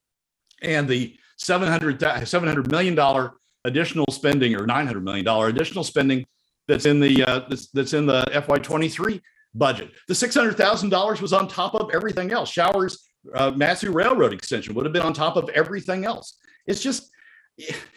and 0.63 0.89
the 0.89 1.17
700 1.39 1.99
$700 1.99 2.71
million 2.71 3.31
additional 3.65 4.07
spending 4.11 4.55
or 4.55 4.67
$900 4.67 5.03
million 5.03 5.27
additional 5.27 5.85
spending 5.85 6.27
that's 6.69 6.87
in 6.87 7.01
the 7.01 7.25
uh, 7.25 7.41
that's, 7.49 7.69
that's 7.69 7.95
in 7.95 8.07
the 8.07 8.23
FY23 8.31 9.21
budget. 9.55 9.91
The 10.07 10.15
$600,000 10.15 11.21
was 11.21 11.33
on 11.33 11.49
top 11.49 11.75
of 11.75 11.91
everything 11.93 12.31
else. 12.31 12.51
Showers, 12.51 13.09
uh, 13.35 13.53
Railroad 13.83 14.33
extension 14.33 14.75
would 14.75 14.85
have 14.85 14.93
been 14.93 15.03
on 15.03 15.13
top 15.13 15.37
of 15.37 15.49
everything 15.51 16.05
else. 16.05 16.39
It's 16.67 16.83
just 16.83 17.11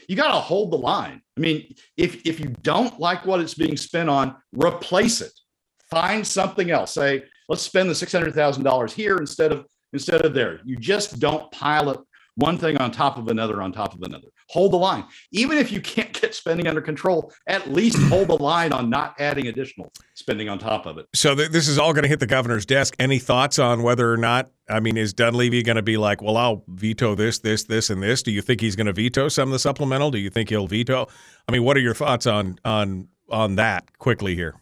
you 0.07 0.15
got 0.15 0.33
to 0.33 0.39
hold 0.39 0.71
the 0.71 0.77
line. 0.77 1.21
I 1.37 1.39
mean, 1.39 1.75
if 1.95 2.25
if 2.25 2.39
you 2.39 2.47
don't 2.63 2.99
like 2.99 3.25
what 3.25 3.39
it's 3.39 3.53
being 3.53 3.77
spent 3.77 4.09
on, 4.09 4.35
replace 4.51 5.21
it. 5.21 5.31
Find 5.89 6.25
something 6.25 6.71
else. 6.71 6.91
Say, 6.93 7.23
let's 7.47 7.61
spend 7.61 7.89
the 7.89 7.95
six 7.95 8.11
hundred 8.11 8.33
thousand 8.33 8.63
dollars 8.63 8.93
here 8.93 9.17
instead 9.17 9.51
of 9.51 9.65
instead 9.93 10.25
of 10.25 10.33
there. 10.33 10.59
You 10.65 10.75
just 10.75 11.19
don't 11.19 11.51
pile 11.51 11.89
it 11.91 11.99
one 12.35 12.57
thing 12.57 12.77
on 12.77 12.91
top 12.91 13.17
of 13.17 13.27
another 13.27 13.61
on 13.61 13.71
top 13.71 13.93
of 13.93 14.01
another. 14.01 14.27
Hold 14.49 14.73
the 14.73 14.77
line. 14.77 15.05
Even 15.31 15.57
if 15.57 15.71
you 15.71 15.79
can't 15.81 16.11
get 16.19 16.35
spending 16.35 16.67
under 16.67 16.81
control, 16.81 17.31
at 17.47 17.71
least 17.71 17.97
hold 18.09 18.27
the 18.27 18.37
line 18.37 18.73
on 18.73 18.89
not 18.89 19.15
adding 19.19 19.47
additional 19.47 19.91
spending 20.15 20.49
on 20.49 20.59
top 20.59 20.85
of 20.85 20.97
it. 20.97 21.05
So 21.13 21.35
th- 21.35 21.51
this 21.51 21.67
is 21.67 21.77
all 21.77 21.93
going 21.93 22.03
to 22.03 22.09
hit 22.09 22.19
the 22.19 22.27
governor's 22.27 22.65
desk. 22.65 22.95
Any 22.99 23.19
thoughts 23.19 23.59
on 23.59 23.83
whether 23.83 24.11
or 24.11 24.17
not? 24.17 24.51
I 24.69 24.79
mean, 24.79 24.97
is 24.97 25.13
Dunleavy 25.13 25.63
going 25.63 25.75
to 25.75 25.83
be 25.83 25.97
like, 25.97 26.21
well, 26.21 26.37
I'll 26.37 26.63
veto 26.67 27.15
this, 27.15 27.39
this, 27.39 27.63
this, 27.63 27.89
and 27.89 28.01
this? 28.01 28.23
Do 28.23 28.31
you 28.31 28.41
think 28.41 28.61
he's 28.61 28.75
going 28.75 28.87
to 28.87 28.93
veto 28.93 29.27
some 29.27 29.49
of 29.49 29.53
the 29.53 29.59
supplemental? 29.59 30.11
Do 30.11 30.17
you 30.17 30.29
think 30.29 30.49
he'll 30.49 30.67
veto? 30.67 31.07
I 31.47 31.51
mean, 31.51 31.63
what 31.63 31.77
are 31.77 31.81
your 31.81 31.95
thoughts 31.95 32.25
on 32.25 32.57
on 32.65 33.07
on 33.29 33.55
that 33.55 33.97
quickly 33.99 34.35
here? 34.35 34.55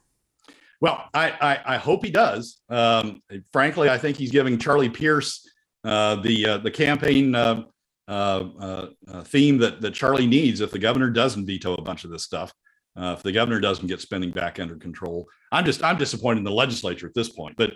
Well, 0.82 1.08
I 1.14 1.30
I, 1.30 1.76
I 1.76 1.78
hope 1.78 2.04
he 2.04 2.12
does. 2.12 2.60
Um, 2.70 3.22
frankly, 3.54 3.90
I 3.90 3.98
think 3.98 4.18
he's 4.18 4.32
giving 4.32 4.58
Charlie 4.58 4.90
Pierce 4.90 5.48
uh, 5.84 6.16
the 6.16 6.46
uh, 6.46 6.58
the 6.58 6.72
campaign 6.72 7.34
uh, 7.34 7.64
uh, 8.08 8.44
uh, 8.60 9.24
theme 9.24 9.58
that 9.60 9.82
that 9.82 9.94
Charlie 9.94 10.28
needs 10.28 10.60
if 10.60 10.72
the 10.72 10.80
governor 10.80 11.10
doesn't 11.10 11.46
veto 11.46 11.76
a 11.76 11.82
bunch 11.82 12.04
of 12.04 12.12
this 12.12 12.24
stuff. 12.24 12.54
if 12.98 13.24
the 13.24 13.32
governor 13.32 13.60
doesn't 13.60 13.88
get 13.88 14.02
spending 14.02 14.32
back 14.32 14.60
under 14.60 14.76
control, 14.76 15.28
I'm 15.52 15.66
just 15.66 15.84
I'm 15.84 15.98
disappointed 15.98 16.40
in 16.40 16.44
the 16.44 16.52
legislature 16.52 17.08
at 17.08 17.14
this 17.14 17.30
point. 17.30 17.56
But 17.58 17.74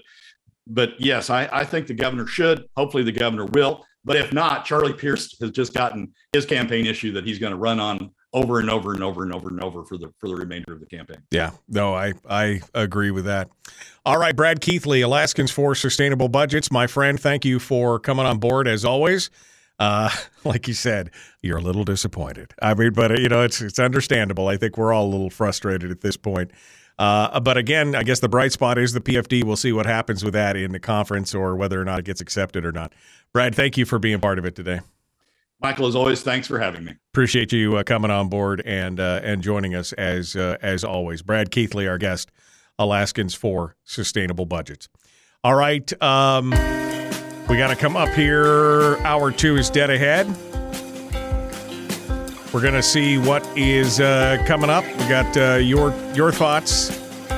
but 0.68 1.00
yes, 1.00 1.30
I, 1.30 1.48
I 1.52 1.64
think 1.64 1.88
the 1.88 1.94
governor 1.94 2.26
should. 2.26 2.66
Hopefully, 2.76 3.04
the 3.04 3.12
governor 3.12 3.46
will. 3.46 3.86
But 4.04 4.18
if 4.18 4.34
not, 4.34 4.66
Charlie 4.66 4.94
Pierce 4.94 5.36
has 5.42 5.52
just 5.52 5.74
gotten 5.74 6.14
his 6.32 6.46
campaign 6.46 6.86
issue 6.86 7.12
that 7.14 7.26
he's 7.26 7.40
going 7.40 7.52
to 7.52 7.58
run 7.58 7.80
on 7.80 8.12
over 8.36 8.60
and 8.60 8.70
over 8.70 8.94
and 8.94 9.02
over 9.02 9.24
and 9.24 9.34
over 9.34 9.48
and 9.48 9.64
over 9.64 9.84
for 9.84 9.98
the 9.98 10.12
for 10.20 10.28
the 10.28 10.36
remainder 10.36 10.74
of 10.74 10.82
the 10.82 10.86
campaign. 10.86 11.24
Yeah, 11.32 11.52
no, 11.68 11.96
I 11.96 12.14
I 12.30 12.62
agree 12.74 13.10
with 13.10 13.26
that. 13.26 13.50
All 14.06 14.18
right, 14.18 14.36
Brad 14.36 14.62
Keithley, 14.62 15.02
Alaskans 15.02 15.52
for 15.52 15.74
Sustainable 15.74 16.28
Budgets, 16.28 16.70
my 16.70 16.86
friend. 16.86 17.20
Thank 17.20 17.46
you 17.46 17.60
for 17.60 17.98
coming 17.98 18.26
on 18.26 18.38
board 18.38 18.68
as 18.68 18.84
always. 18.84 19.32
Uh, 19.80 20.10
like 20.44 20.68
you 20.68 20.74
said, 20.74 21.12
you're 21.42 21.58
a 21.58 21.62
little 21.62 21.86
disappointed. 21.86 22.54
I 22.62 22.74
mean, 22.74 22.92
but 22.92 23.18
you 23.20 23.30
know, 23.30 23.42
it's 23.42 23.62
it's 23.62 23.80
understandable. 23.80 24.50
I 24.50 24.58
think 24.58 24.78
we're 24.78 24.94
all 24.94 25.06
a 25.06 25.12
little 25.12 25.30
frustrated 25.30 25.90
at 25.90 26.02
this 26.02 26.18
point. 26.18 26.52
Uh, 27.00 27.40
but 27.40 27.58
again, 27.58 27.96
I 27.96 28.04
guess 28.04 28.20
the 28.20 28.30
bright 28.30 28.52
spot 28.52 28.78
is 28.78 28.94
the 28.94 29.02
PFD. 29.02 29.44
We'll 29.44 29.58
see 29.58 29.74
what 29.74 29.86
happens 29.86 30.24
with 30.24 30.34
that 30.34 30.56
in 30.56 30.72
the 30.72 30.80
conference 30.80 31.36
or 31.36 31.56
whether 31.56 31.82
or 31.82 31.86
not 31.86 32.00
it 32.00 32.06
gets 32.06 32.22
accepted 32.22 32.66
or 32.66 32.72
not. 32.72 32.94
Brad, 33.34 33.54
thank 33.54 33.78
you 33.78 33.86
for 33.86 34.00
being 34.00 34.20
part 34.20 34.40
of 34.40 34.46
it 34.46 34.56
today. 34.56 34.80
Michael, 35.62 35.88
as 35.88 35.96
always, 35.96 36.22
thanks 36.22 36.48
for 36.48 36.60
having 36.60 36.84
me. 36.84 36.94
Appreciate 37.14 37.54
you 37.54 37.78
uh, 37.78 37.84
coming 37.84 38.12
on 38.12 38.30
board 38.30 38.62
and 38.66 39.00
uh, 39.00 39.22
and 39.24 39.42
joining 39.42 39.74
us 39.74 39.94
as 39.94 40.36
uh, 40.36 40.58
as 40.62 40.84
always. 40.84 41.22
Brad 41.22 41.50
Keithley, 41.50 41.88
our 41.88 41.98
guest, 41.98 42.30
Alaskans 42.78 43.34
for 43.34 43.76
Sustainable 43.84 44.46
Budgets. 44.46 44.90
All 45.44 45.56
right, 45.56 45.92
um, 46.02 46.50
we 47.48 47.58
got 47.58 47.70
to 47.70 47.76
come 47.76 47.96
up 47.96 48.10
here. 48.10 48.98
Hour 48.98 49.32
two 49.32 49.56
is 49.56 49.70
dead 49.70 49.90
ahead. 49.90 50.28
We're 52.54 52.62
gonna 52.62 52.84
see 52.84 53.18
what 53.18 53.46
is 53.58 54.00
uh, 54.00 54.42
coming 54.46 54.70
up. 54.70 54.86
We 54.86 55.10
got 55.10 55.36
uh, 55.38 55.56
your 55.56 55.94
your 56.14 56.32
thoughts 56.32 56.90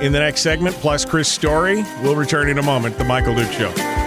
in 0.02 0.12
the 0.12 0.20
next 0.20 0.42
segment, 0.42 0.76
plus 0.76 1.06
Chris 1.06 1.28
Story. 1.28 1.84
We'll 2.02 2.16
return 2.16 2.50
in 2.50 2.58
a 2.58 2.64
moment. 2.64 2.98
The 2.98 3.04
Michael 3.04 3.36
Duke 3.36 3.52
Show. 3.52 4.07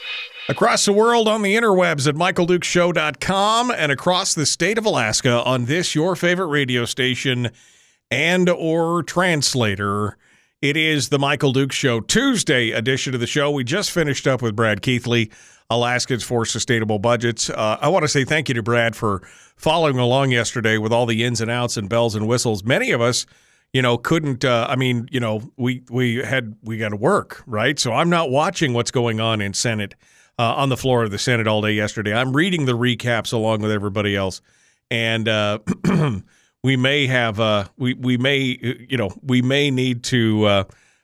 Across 0.51 0.83
the 0.83 0.91
world 0.91 1.29
on 1.29 1.43
the 1.43 1.55
interwebs 1.55 2.09
at 2.09 2.15
michaeldukeshow.com 2.15 3.71
and 3.71 3.89
across 3.89 4.33
the 4.33 4.45
state 4.45 4.77
of 4.77 4.85
Alaska 4.85 5.41
on 5.43 5.63
this 5.63 5.95
your 5.95 6.13
favorite 6.13 6.47
radio 6.47 6.83
station 6.83 7.51
and 8.11 8.49
or 8.49 9.01
translator. 9.01 10.17
It 10.61 10.75
is 10.75 11.07
the 11.07 11.17
Michael 11.17 11.53
Duke 11.53 11.71
Show 11.71 12.01
Tuesday 12.01 12.71
edition 12.71 13.13
of 13.13 13.21
the 13.21 13.27
show. 13.27 13.49
We 13.49 13.63
just 13.63 13.91
finished 13.91 14.27
up 14.27 14.41
with 14.41 14.53
Brad 14.53 14.81
Keithley, 14.81 15.31
Alaskans 15.69 16.25
for 16.25 16.43
Sustainable 16.43 16.99
Budgets. 16.99 17.49
Uh, 17.49 17.77
I 17.79 17.87
want 17.87 18.03
to 18.03 18.09
say 18.09 18.25
thank 18.25 18.49
you 18.49 18.55
to 18.55 18.61
Brad 18.61 18.93
for 18.93 19.21
following 19.55 19.99
along 19.99 20.31
yesterday 20.31 20.77
with 20.77 20.91
all 20.91 21.05
the 21.05 21.23
ins 21.23 21.39
and 21.39 21.49
outs 21.49 21.77
and 21.77 21.87
bells 21.87 22.13
and 22.13 22.27
whistles. 22.27 22.61
Many 22.61 22.91
of 22.91 22.99
us 22.99 23.25
you 23.71 23.81
know, 23.81 23.97
couldn't. 23.97 24.43
Uh, 24.43 24.67
I 24.69 24.75
mean, 24.75 25.07
you 25.11 25.21
know, 25.21 25.49
we 25.55 25.81
we 25.89 26.15
had 26.15 26.57
we 26.61 26.77
got 26.77 26.89
to 26.89 26.97
work, 26.97 27.41
right? 27.47 27.79
So 27.79 27.93
I'm 27.93 28.09
not 28.09 28.29
watching 28.29 28.73
what's 28.73 28.91
going 28.91 29.21
on 29.21 29.39
in 29.39 29.53
Senate 29.53 29.95
uh, 30.39 30.55
on 30.55 30.69
the 30.69 30.77
floor 30.77 31.03
of 31.03 31.11
the 31.11 31.17
Senate 31.17 31.47
all 31.47 31.61
day 31.61 31.71
yesterday. 31.71 32.13
I'm 32.13 32.35
reading 32.35 32.65
the 32.65 32.77
recaps 32.77 33.33
along 33.33 33.61
with 33.61 33.71
everybody 33.71 34.15
else, 34.15 34.41
and 34.89 35.27
uh, 35.27 35.59
we 36.63 36.77
may 36.77 37.07
have 37.07 37.39
uh, 37.39 37.65
we 37.77 37.93
we 37.93 38.17
may 38.17 38.57
you 38.89 38.97
know 38.97 39.09
we 39.21 39.41
may 39.41 39.71
need 39.71 40.03
to 40.05 40.45
uh, 40.45 40.63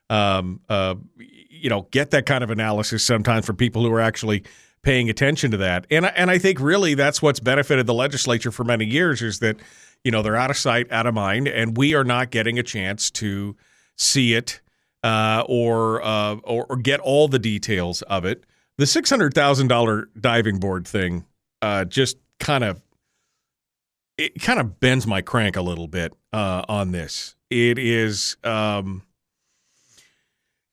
um, 0.09 0.61
uh, 0.69 0.95
you 1.17 1.69
know 1.69 1.87
get 1.91 2.11
that 2.11 2.25
kind 2.25 2.43
of 2.43 2.49
analysis 2.51 3.03
sometimes 3.03 3.45
for 3.45 3.53
people 3.53 3.83
who 3.83 3.91
are 3.91 4.01
actually 4.01 4.43
paying 4.81 5.09
attention 5.09 5.51
to 5.51 5.57
that. 5.57 5.85
And 5.91 6.05
and 6.05 6.31
I 6.31 6.37
think 6.37 6.59
really 6.59 6.93
that's 6.93 7.21
what's 7.21 7.39
benefited 7.39 7.85
the 7.87 7.93
legislature 7.93 8.51
for 8.51 8.63
many 8.63 8.85
years 8.85 9.21
is 9.21 9.39
that 9.39 9.57
you 10.03 10.11
know, 10.11 10.21
they're 10.21 10.37
out 10.37 10.49
of 10.49 10.57
sight, 10.57 10.91
out 10.91 11.05
of 11.05 11.13
mind, 11.13 11.47
and 11.47 11.75
we 11.75 11.93
are 11.93 12.03
not 12.03 12.31
getting 12.31 12.57
a 12.57 12.63
chance 12.63 13.11
to 13.11 13.55
see 13.97 14.33
it 14.33 14.61
uh, 15.03 15.43
or, 15.47 16.01
uh, 16.01 16.35
or, 16.45 16.65
or 16.69 16.77
get 16.77 16.99
all 16.99 17.27
the 17.27 17.39
details 17.39 18.01
of 18.03 18.25
it. 18.25 18.45
The 18.77 18.85
six 18.85 19.09
hundred 19.09 19.33
thousand 19.33 19.67
dollar 19.67 20.09
diving 20.19 20.59
board 20.59 20.87
thing 20.87 21.25
uh, 21.61 21.85
just 21.85 22.17
kind 22.39 22.63
of 22.63 22.81
it 24.17 24.41
kind 24.41 24.59
of 24.59 24.79
bends 24.79 25.05
my 25.05 25.21
crank 25.21 25.55
a 25.55 25.61
little 25.61 25.87
bit 25.87 26.13
uh, 26.33 26.63
on 26.67 26.91
this. 26.91 27.35
It 27.49 27.77
is. 27.79 28.37
Um, 28.43 29.03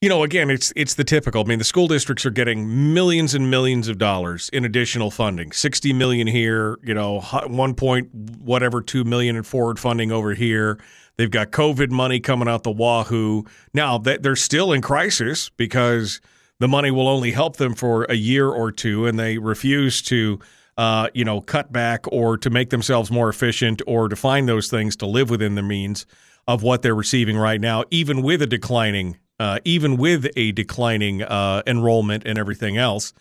you 0.00 0.10
know, 0.10 0.22
again, 0.22 0.50
it's 0.50 0.70
it's 0.76 0.94
the 0.94 1.04
typical. 1.04 1.42
I 1.42 1.44
mean, 1.44 1.58
the 1.58 1.64
school 1.64 1.88
districts 1.88 2.26
are 2.26 2.30
getting 2.30 2.92
millions 2.92 3.34
and 3.34 3.50
millions 3.50 3.88
of 3.88 3.96
dollars 3.96 4.50
in 4.50 4.66
additional 4.66 5.10
funding. 5.10 5.50
Sixty 5.52 5.94
million 5.94 6.26
here, 6.26 6.78
you 6.82 6.92
know, 6.92 7.20
one 7.46 7.74
point 7.74 8.14
whatever 8.14 8.82
two 8.82 9.04
million 9.04 9.36
in 9.36 9.44
forward 9.44 9.78
funding 9.78 10.12
over 10.12 10.34
here. 10.34 10.78
They've 11.16 11.30
got 11.30 11.52
COVID 11.52 11.90
money 11.90 12.20
coming 12.20 12.48
out 12.48 12.64
the 12.64 12.70
wahoo. 12.70 13.46
Now 13.72 13.96
that 13.98 14.22
they're 14.22 14.36
still 14.36 14.72
in 14.72 14.82
crisis 14.82 15.48
because 15.48 16.20
the 16.64 16.68
money 16.68 16.90
will 16.90 17.08
only 17.08 17.30
help 17.30 17.58
them 17.58 17.74
for 17.74 18.04
a 18.04 18.14
year 18.14 18.48
or 18.48 18.72
two, 18.72 19.06
and 19.06 19.18
they 19.18 19.36
refuse 19.36 20.00
to, 20.00 20.38
uh, 20.78 21.08
you 21.12 21.22
know, 21.22 21.42
cut 21.42 21.70
back 21.70 22.10
or 22.10 22.38
to 22.38 22.48
make 22.48 22.70
themselves 22.70 23.10
more 23.10 23.28
efficient 23.28 23.82
or 23.86 24.08
to 24.08 24.16
find 24.16 24.48
those 24.48 24.68
things 24.68 24.96
to 24.96 25.04
live 25.04 25.28
within 25.28 25.56
the 25.56 25.62
means 25.62 26.06
of 26.48 26.62
what 26.62 26.80
they're 26.80 26.94
receiving 26.94 27.36
right 27.36 27.60
now, 27.60 27.84
even 27.90 28.22
with 28.22 28.40
a 28.40 28.46
declining 28.46 29.18
uh, 29.38 29.58
even 29.66 29.98
with 29.98 30.26
a 30.36 30.52
declining 30.52 31.22
uh, 31.22 31.62
enrollment 31.66 32.22
and 32.24 32.38
everything 32.38 32.78
else. 32.78 33.12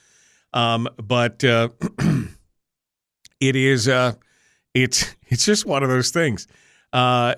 Um, 0.54 0.88
but 0.96 1.44
uh, 1.44 1.68
it 3.42 3.58
is 3.58 3.90
uh, 3.90 4.14
it's 4.74 5.14
it's 5.28 5.46
just 5.46 5.66
one 5.66 5.84
of 5.84 5.90
those 5.90 6.12
things. 6.12 6.48
Uh, 6.94 7.34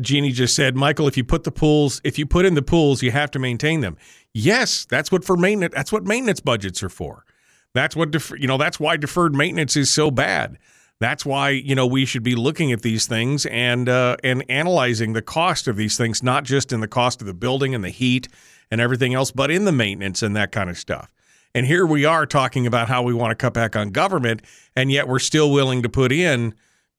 Jeannie 0.00 0.32
just 0.32 0.56
said, 0.56 0.74
Michael, 0.74 1.06
if 1.06 1.16
you 1.16 1.22
put 1.22 1.44
the 1.44 1.52
pools, 1.52 2.00
if 2.02 2.18
you 2.18 2.26
put 2.26 2.44
in 2.44 2.54
the 2.54 2.62
pools, 2.62 3.02
you 3.02 3.12
have 3.12 3.30
to 3.30 3.38
maintain 3.38 3.80
them. 3.80 3.96
Yes, 4.34 4.84
that's 4.84 5.12
what 5.12 5.24
for 5.24 5.36
maintenance. 5.36 5.74
That's 5.74 5.92
what 5.92 6.04
maintenance 6.04 6.40
budgets 6.40 6.82
are 6.82 6.88
for. 6.88 7.24
That's 7.72 7.94
what 7.94 8.10
def- 8.10 8.32
you 8.36 8.48
know. 8.48 8.58
That's 8.58 8.80
why 8.80 8.96
deferred 8.96 9.34
maintenance 9.34 9.76
is 9.76 9.90
so 9.90 10.10
bad. 10.10 10.58
That's 10.98 11.24
why 11.24 11.50
you 11.50 11.74
know 11.74 11.86
we 11.86 12.04
should 12.04 12.24
be 12.24 12.34
looking 12.34 12.72
at 12.72 12.82
these 12.82 13.06
things 13.06 13.46
and 13.46 13.88
uh, 13.88 14.16
and 14.24 14.44
analyzing 14.48 15.12
the 15.12 15.22
cost 15.22 15.68
of 15.68 15.76
these 15.76 15.96
things, 15.96 16.22
not 16.22 16.44
just 16.44 16.72
in 16.72 16.80
the 16.80 16.88
cost 16.88 17.20
of 17.20 17.28
the 17.28 17.34
building 17.34 17.74
and 17.74 17.84
the 17.84 17.90
heat 17.90 18.28
and 18.72 18.80
everything 18.80 19.14
else, 19.14 19.30
but 19.30 19.50
in 19.50 19.66
the 19.66 19.72
maintenance 19.72 20.22
and 20.22 20.34
that 20.34 20.50
kind 20.50 20.68
of 20.68 20.76
stuff. 20.76 21.12
And 21.54 21.64
here 21.64 21.86
we 21.86 22.04
are 22.04 22.26
talking 22.26 22.66
about 22.66 22.88
how 22.88 23.02
we 23.02 23.14
want 23.14 23.30
to 23.30 23.36
cut 23.36 23.54
back 23.54 23.76
on 23.76 23.90
government, 23.90 24.42
and 24.74 24.90
yet 24.90 25.06
we're 25.06 25.20
still 25.20 25.50
willing 25.52 25.82
to 25.82 25.88
put 25.88 26.12
in, 26.12 26.54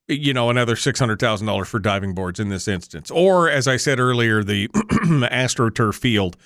you 0.07 0.33
know, 0.33 0.49
another 0.49 0.75
six 0.75 0.99
hundred 0.99 1.19
thousand 1.19 1.47
dollars 1.47 1.67
for 1.67 1.79
diving 1.79 2.13
boards 2.13 2.39
in 2.39 2.49
this 2.49 2.67
instance, 2.67 3.11
or 3.11 3.49
as 3.49 3.67
I 3.67 3.77
said 3.77 3.99
earlier, 3.99 4.43
the 4.43 4.67
AstroTurf 4.73 5.95
field 5.95 6.37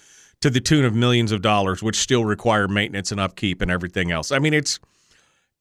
to 0.42 0.50
the 0.50 0.60
tune 0.60 0.86
of 0.86 0.96
millions 0.96 1.32
of 1.32 1.42
dollars, 1.42 1.84
which 1.84 1.98
still 1.98 2.26
require 2.26 2.68
maintenance 2.68 3.12
and 3.12 3.22
upkeep 3.22 3.62
and 3.62 3.70
everything 3.70 4.12
else. 4.12 4.32
I 4.32 4.40
mean, 4.40 4.54
it's 4.54 4.80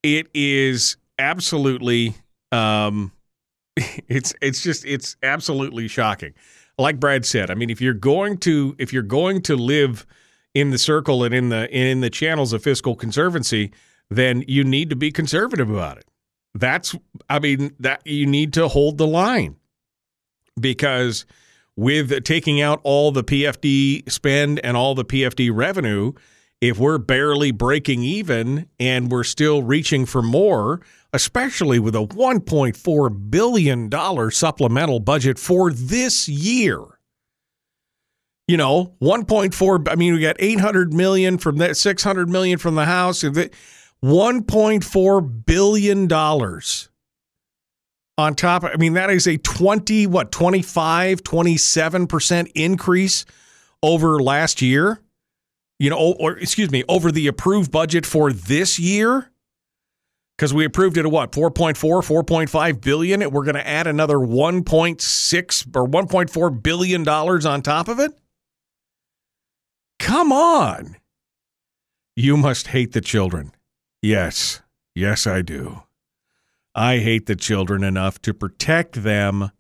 it 0.03 0.28
is 0.34 0.96
absolutely 1.18 2.14
um, 2.53 3.12
it's 3.76 4.34
it's 4.40 4.62
just 4.62 4.84
it's 4.84 5.16
absolutely 5.22 5.88
shocking. 5.88 6.32
Like 6.78 6.98
Brad 6.98 7.26
said, 7.26 7.51
I 7.51 7.55
mean, 7.55 7.68
if 7.70 7.80
you're 7.80 7.92
going 7.92 8.38
to 8.38 8.74
if 8.78 8.92
you're 8.92 9.03
going 9.03 9.42
to 9.42 9.57
live 9.57 10.07
in 10.55 10.70
the 10.70 10.78
circle 10.78 11.22
and 11.24 11.34
in 11.34 11.51
the 11.51 11.70
in 11.70 12.01
the 12.01 12.11
channels 12.11 12.53
of 12.53 12.62
fiscal 12.62 12.94
conservancy, 12.96 13.72
then 14.09 14.42
you 14.48 14.64
need 14.64 14.90
to 14.90 14.96
be 14.96 15.12
conservative 15.12 15.70
about 15.70 15.98
it. 15.98 16.07
That's 16.55 16.96
I 17.28 17.38
mean 17.38 17.74
that 17.78 18.07
you 18.07 18.26
need 18.26 18.53
to 18.55 18.68
hold 18.68 18.98
the 18.98 19.07
line 19.07 19.57
because 20.59 21.26
with 21.76 22.24
taking 22.24 22.61
out 22.61 22.80
all 22.82 23.12
the 23.12 23.24
PFD 23.24 24.11
spend 24.11 24.61
and 24.64 24.76
all 24.76 24.94
the 24.94 25.05
PFD 25.05 25.51
revenue, 25.55 26.12
if 26.61 26.78
we're 26.78 26.98
barely 26.98 27.53
breaking 27.53 28.03
even 28.03 28.68
and 28.78 29.11
we're 29.11 29.24
still 29.24 29.62
reaching 29.62 30.05
for 30.05 30.22
more, 30.22 30.80
especially 31.12 31.78
with 31.78 31.94
a 31.94 32.07
$1.4 32.07 33.30
billion 33.30 34.30
supplemental 34.30 35.01
budget 35.01 35.38
for 35.38 35.72
this 35.72 36.28
year. 36.28 36.80
You 38.46 38.57
know, 38.57 38.94
1.4 39.01 39.88
I 39.88 39.94
mean 39.94 40.14
we 40.14 40.20
got 40.20 40.36
800 40.40 40.92
million 40.92 41.38
from 41.38 41.59
that 41.59 41.76
600 41.76 42.28
million 42.28 42.59
from 42.59 42.74
the 42.74 42.84
house 42.84 43.22
1.4 44.05 45.44
billion 45.46 46.07
dollars 46.07 46.88
on 48.16 48.34
top 48.34 48.64
I 48.64 48.76
mean 48.76 48.94
that 48.94 49.11
is 49.11 49.26
a 49.26 49.36
20 49.36 50.07
what 50.07 50.32
25 50.32 51.22
27% 51.22 52.53
increase 52.55 53.24
over 53.82 54.20
last 54.20 54.62
year. 54.62 55.01
You 55.78 55.88
know, 55.88 56.14
or 56.18 56.36
excuse 56.36 56.70
me, 56.70 56.84
over 56.88 57.11
the 57.11 57.26
approved 57.26 57.72
budget 57.72 58.05
for 58.05 58.32
this 58.32 58.78
year? 58.78 59.30
Because 60.36 60.53
we 60.53 60.66
approved 60.66 60.98
it 60.98 61.07
at 61.07 61.11
what 61.11 61.32
4.4 61.32 61.74
4.5 61.74 62.80
billion 62.82 63.22
and 63.22 63.32
we're 63.32 63.44
going 63.44 63.55
to 63.55 63.66
add 63.66 63.86
another 63.86 64.16
1.6 64.16 65.76
or 65.76 65.88
1.4 65.88 66.62
billion 66.62 67.03
dollars 67.03 67.46
on 67.46 67.62
top 67.62 67.88
of 67.88 67.98
it? 67.98 68.12
Come 69.98 70.32
on. 70.32 70.96
You 72.16 72.36
must 72.36 72.68
hate 72.68 72.92
the 72.92 73.01
children 73.01 73.53
yes 74.03 74.62
yes 74.94 75.26
i 75.26 75.42
do 75.42 75.82
i 76.74 76.98
hate 76.98 77.26
the 77.26 77.36
children 77.36 77.84
enough 77.84 78.20
to 78.20 78.32
protect 78.34 79.03
them 79.03 79.51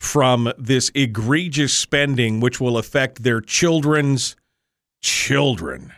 from 0.00 0.52
this 0.58 0.90
egregious 0.94 1.72
spending 1.72 2.40
which 2.40 2.60
will 2.60 2.76
affect 2.76 3.22
their 3.22 3.40
children's 3.40 4.36
children 5.00 5.92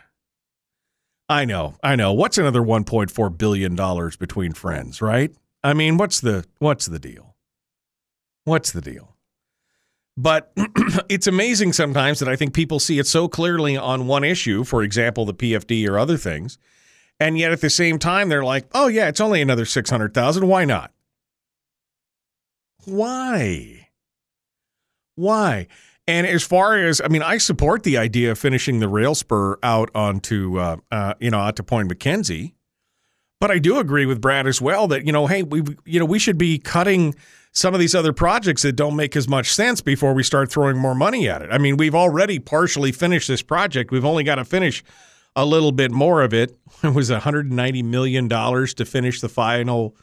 I 1.27 1.45
know, 1.45 1.75
I 1.83 1.95
know. 1.95 2.13
What's 2.13 2.37
another 2.37 2.61
1.4 2.61 3.37
billion 3.37 3.75
dollars 3.75 4.15
between 4.15 4.53
friends, 4.53 5.01
right? 5.01 5.31
I 5.63 5.73
mean, 5.73 5.97
what's 5.97 6.21
the 6.21 6.45
what's 6.59 6.85
the 6.85 6.99
deal? 6.99 7.35
What's 8.43 8.71
the 8.71 8.81
deal? 8.81 9.15
But 10.15 10.51
it's 11.09 11.25
amazing 11.25 11.73
sometimes 11.73 12.19
that 12.19 12.29
I 12.29 12.35
think 12.35 12.53
people 12.53 12.79
see 12.79 12.99
it 12.99 13.07
so 13.07 13.27
clearly 13.27 13.75
on 13.75 14.05
one 14.05 14.23
issue, 14.23 14.63
for 14.63 14.83
example, 14.83 15.25
the 15.25 15.33
PFD 15.33 15.89
or 15.89 15.97
other 15.97 16.15
things, 16.15 16.59
and 17.19 17.37
yet 17.37 17.51
at 17.51 17.61
the 17.61 17.69
same 17.69 17.99
time 17.99 18.29
they're 18.29 18.43
like, 18.43 18.67
"Oh 18.73 18.87
yeah, 18.87 19.07
it's 19.07 19.21
only 19.21 19.41
another 19.41 19.65
600,000, 19.65 20.47
why 20.47 20.65
not?" 20.65 20.91
Why? 22.85 23.89
Why? 25.15 25.67
And 26.07 26.27
as 26.27 26.43
far 26.43 26.77
as 26.77 27.01
I 27.01 27.07
mean, 27.07 27.23
I 27.23 27.37
support 27.39 27.83
the 27.83 27.97
idea 27.97 28.31
of 28.31 28.37
finishing 28.37 28.79
the 28.79 28.87
rail 28.87 29.15
spur 29.15 29.57
out 29.63 29.89
onto 29.95 30.59
uh, 30.59 30.77
uh, 30.91 31.15
you 31.19 31.31
know 31.31 31.39
out 31.39 31.55
to 31.55 31.63
Point 31.63 31.89
MacKenzie, 31.89 32.53
but 33.41 33.49
I 33.49 33.57
do 33.57 33.79
agree 33.79 34.05
with 34.05 34.21
Brad 34.21 34.45
as 34.45 34.61
well 34.61 34.87
that 34.89 35.05
you 35.05 35.11
know, 35.11 35.25
hey, 35.25 35.41
we 35.41 35.63
you 35.85 35.99
know 35.99 36.05
we 36.05 36.19
should 36.19 36.37
be 36.37 36.59
cutting 36.59 37.15
some 37.51 37.73
of 37.73 37.79
these 37.79 37.95
other 37.95 38.13
projects 38.13 38.61
that 38.61 38.73
don't 38.73 38.95
make 38.95 39.15
as 39.15 39.27
much 39.27 39.51
sense 39.51 39.81
before 39.81 40.13
we 40.13 40.21
start 40.21 40.51
throwing 40.51 40.77
more 40.77 40.93
money 40.93 41.27
at 41.27 41.41
it. 41.41 41.49
I 41.51 41.57
mean, 41.57 41.77
we've 41.77 41.95
already 41.95 42.37
partially 42.37 42.91
finished 42.91 43.27
this 43.27 43.41
project. 43.41 43.91
We've 43.91 44.05
only 44.05 44.25
got 44.25 44.35
to 44.35 44.45
finish 44.45 44.83
a 45.35 45.45
little 45.45 45.71
bit 45.71 45.91
more 45.91 46.21
of 46.21 46.33
it. 46.33 46.57
It 46.83 46.93
was 46.93 47.09
190 47.09 47.83
million 47.83 48.27
dollars 48.27 48.73
to 48.75 48.85
finish 48.85 49.19
the 49.21 49.29
final. 49.29 49.95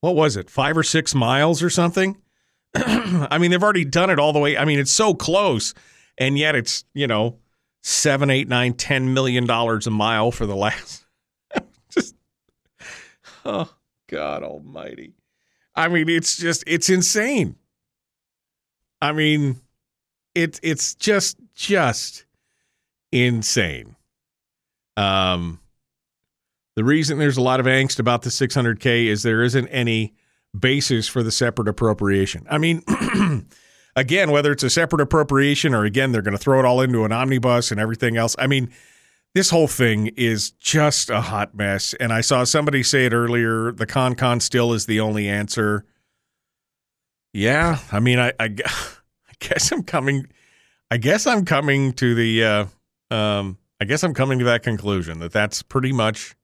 What 0.00 0.14
was 0.16 0.36
it? 0.36 0.48
Five 0.48 0.76
or 0.76 0.82
six 0.82 1.14
miles 1.14 1.62
or 1.62 1.68
something. 1.70 2.16
I 2.74 3.36
mean, 3.38 3.50
they've 3.50 3.62
already 3.62 3.84
done 3.84 4.10
it 4.10 4.18
all 4.18 4.32
the 4.32 4.38
way. 4.38 4.56
I 4.56 4.64
mean, 4.64 4.78
it's 4.78 4.92
so 4.92 5.14
close. 5.14 5.74
and 6.16 6.38
yet 6.38 6.54
it's 6.54 6.84
you 6.94 7.06
know 7.06 7.38
seven, 7.82 8.30
eight, 8.30 8.48
nine, 8.48 8.72
ten 8.74 9.12
million 9.12 9.46
dollars 9.46 9.86
a 9.86 9.90
mile 9.90 10.30
for 10.30 10.46
the 10.46 10.56
last. 10.64 11.04
just 11.90 12.14
oh 13.44 13.72
God 14.08 14.42
Almighty! 14.42 15.14
I 15.74 15.88
mean, 15.88 16.08
it's 16.08 16.36
just 16.36 16.64
it's 16.66 16.88
insane. 16.88 17.56
I 19.02 19.12
mean, 19.12 19.60
it's 20.34 20.58
it's 20.62 20.94
just 20.94 21.36
just 21.54 22.24
insane. 23.12 23.96
Um, 24.96 25.60
the 26.76 26.84
reason 26.84 27.18
there's 27.18 27.36
a 27.36 27.42
lot 27.42 27.60
of 27.60 27.66
angst 27.66 27.98
about 27.98 28.22
the 28.22 28.30
600k 28.30 29.06
is 29.06 29.22
there 29.22 29.42
isn't 29.42 29.68
any 29.68 30.14
basis 30.58 31.08
for 31.08 31.22
the 31.22 31.32
separate 31.32 31.68
appropriation. 31.68 32.46
I 32.50 32.58
mean. 32.58 32.82
again, 33.96 34.30
whether 34.30 34.52
it's 34.52 34.62
a 34.62 34.70
separate 34.70 35.00
appropriation 35.00 35.74
or 35.74 35.84
again, 35.84 36.12
they're 36.12 36.22
going 36.22 36.36
to 36.36 36.42
throw 36.42 36.58
it 36.58 36.64
all 36.64 36.80
into 36.80 37.04
an 37.04 37.12
omnibus 37.12 37.70
and 37.70 37.80
everything 37.80 38.16
else. 38.16 38.34
I 38.38 38.46
mean, 38.46 38.70
this 39.34 39.50
whole 39.50 39.68
thing 39.68 40.08
is 40.16 40.52
just 40.52 41.10
a 41.10 41.20
hot 41.20 41.54
mess. 41.54 41.94
And 41.94 42.12
I 42.12 42.20
saw 42.20 42.44
somebody 42.44 42.82
say 42.82 43.06
it 43.06 43.12
earlier 43.12 43.72
the 43.72 43.86
con 43.86 44.14
con 44.14 44.40
still 44.40 44.72
is 44.72 44.86
the 44.86 45.00
only 45.00 45.28
answer. 45.28 45.84
Yeah. 47.32 47.78
I 47.90 48.00
mean, 48.00 48.18
I, 48.18 48.32
I, 48.38 48.44
I 48.66 49.32
guess 49.40 49.72
I'm 49.72 49.82
coming, 49.82 50.28
I 50.90 50.96
guess 50.96 51.26
I'm 51.26 51.44
coming 51.44 51.92
to 51.94 52.14
the, 52.14 52.44
uh, 52.44 52.66
um, 53.14 53.58
I 53.84 53.86
guess 53.86 54.02
I'm 54.02 54.14
coming 54.14 54.38
to 54.38 54.46
that 54.46 54.62
conclusion 54.62 55.18
that 55.18 55.30
that's 55.30 55.60
pretty 55.60 55.92
much, 55.92 56.34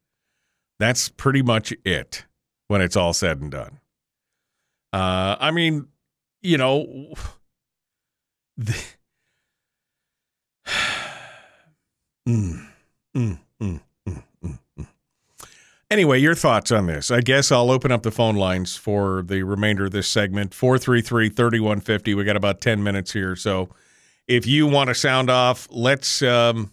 that's 0.78 1.09
pretty 1.09 1.41
much 1.41 1.72
it 1.86 2.26
when 2.68 2.82
it's 2.82 2.97
all 2.97 3.14
said 3.14 3.41
and 3.41 3.51
done. 3.51 3.80
Uh, 4.93 5.36
I 5.41 5.51
mean, 5.51 5.88
you 6.43 6.59
know, 6.59 6.84
the, 8.59 8.78
mm, 12.28 12.66
mm, 13.16 13.38
mm, 13.62 13.80
Anyway, 15.91 16.18
your 16.18 16.34
thoughts 16.34 16.70
on 16.70 16.88
this? 16.88 17.11
I 17.11 17.22
guess 17.22 17.51
I'll 17.51 17.70
open 17.70 17.91
up 17.91 18.03
the 18.03 18.11
phone 18.11 18.36
lines 18.36 18.76
for 18.76 19.22
the 19.22 19.45
remainder 19.45 19.86
of 19.86 19.93
this 19.93 20.09
segment 20.09 20.53
433 20.53 21.30
3150. 21.30 22.14
We 22.14 22.24
got 22.24 22.36
about 22.36 22.61
10 22.61 22.82
minutes 22.82 23.14
here. 23.14 23.34
So 23.34 23.70
if 24.28 24.47
you 24.47 24.66
want 24.66 24.88
to 24.88 24.95
sound 24.95 25.30
off, 25.30 25.66
let's 25.70 26.20
um, 26.20 26.70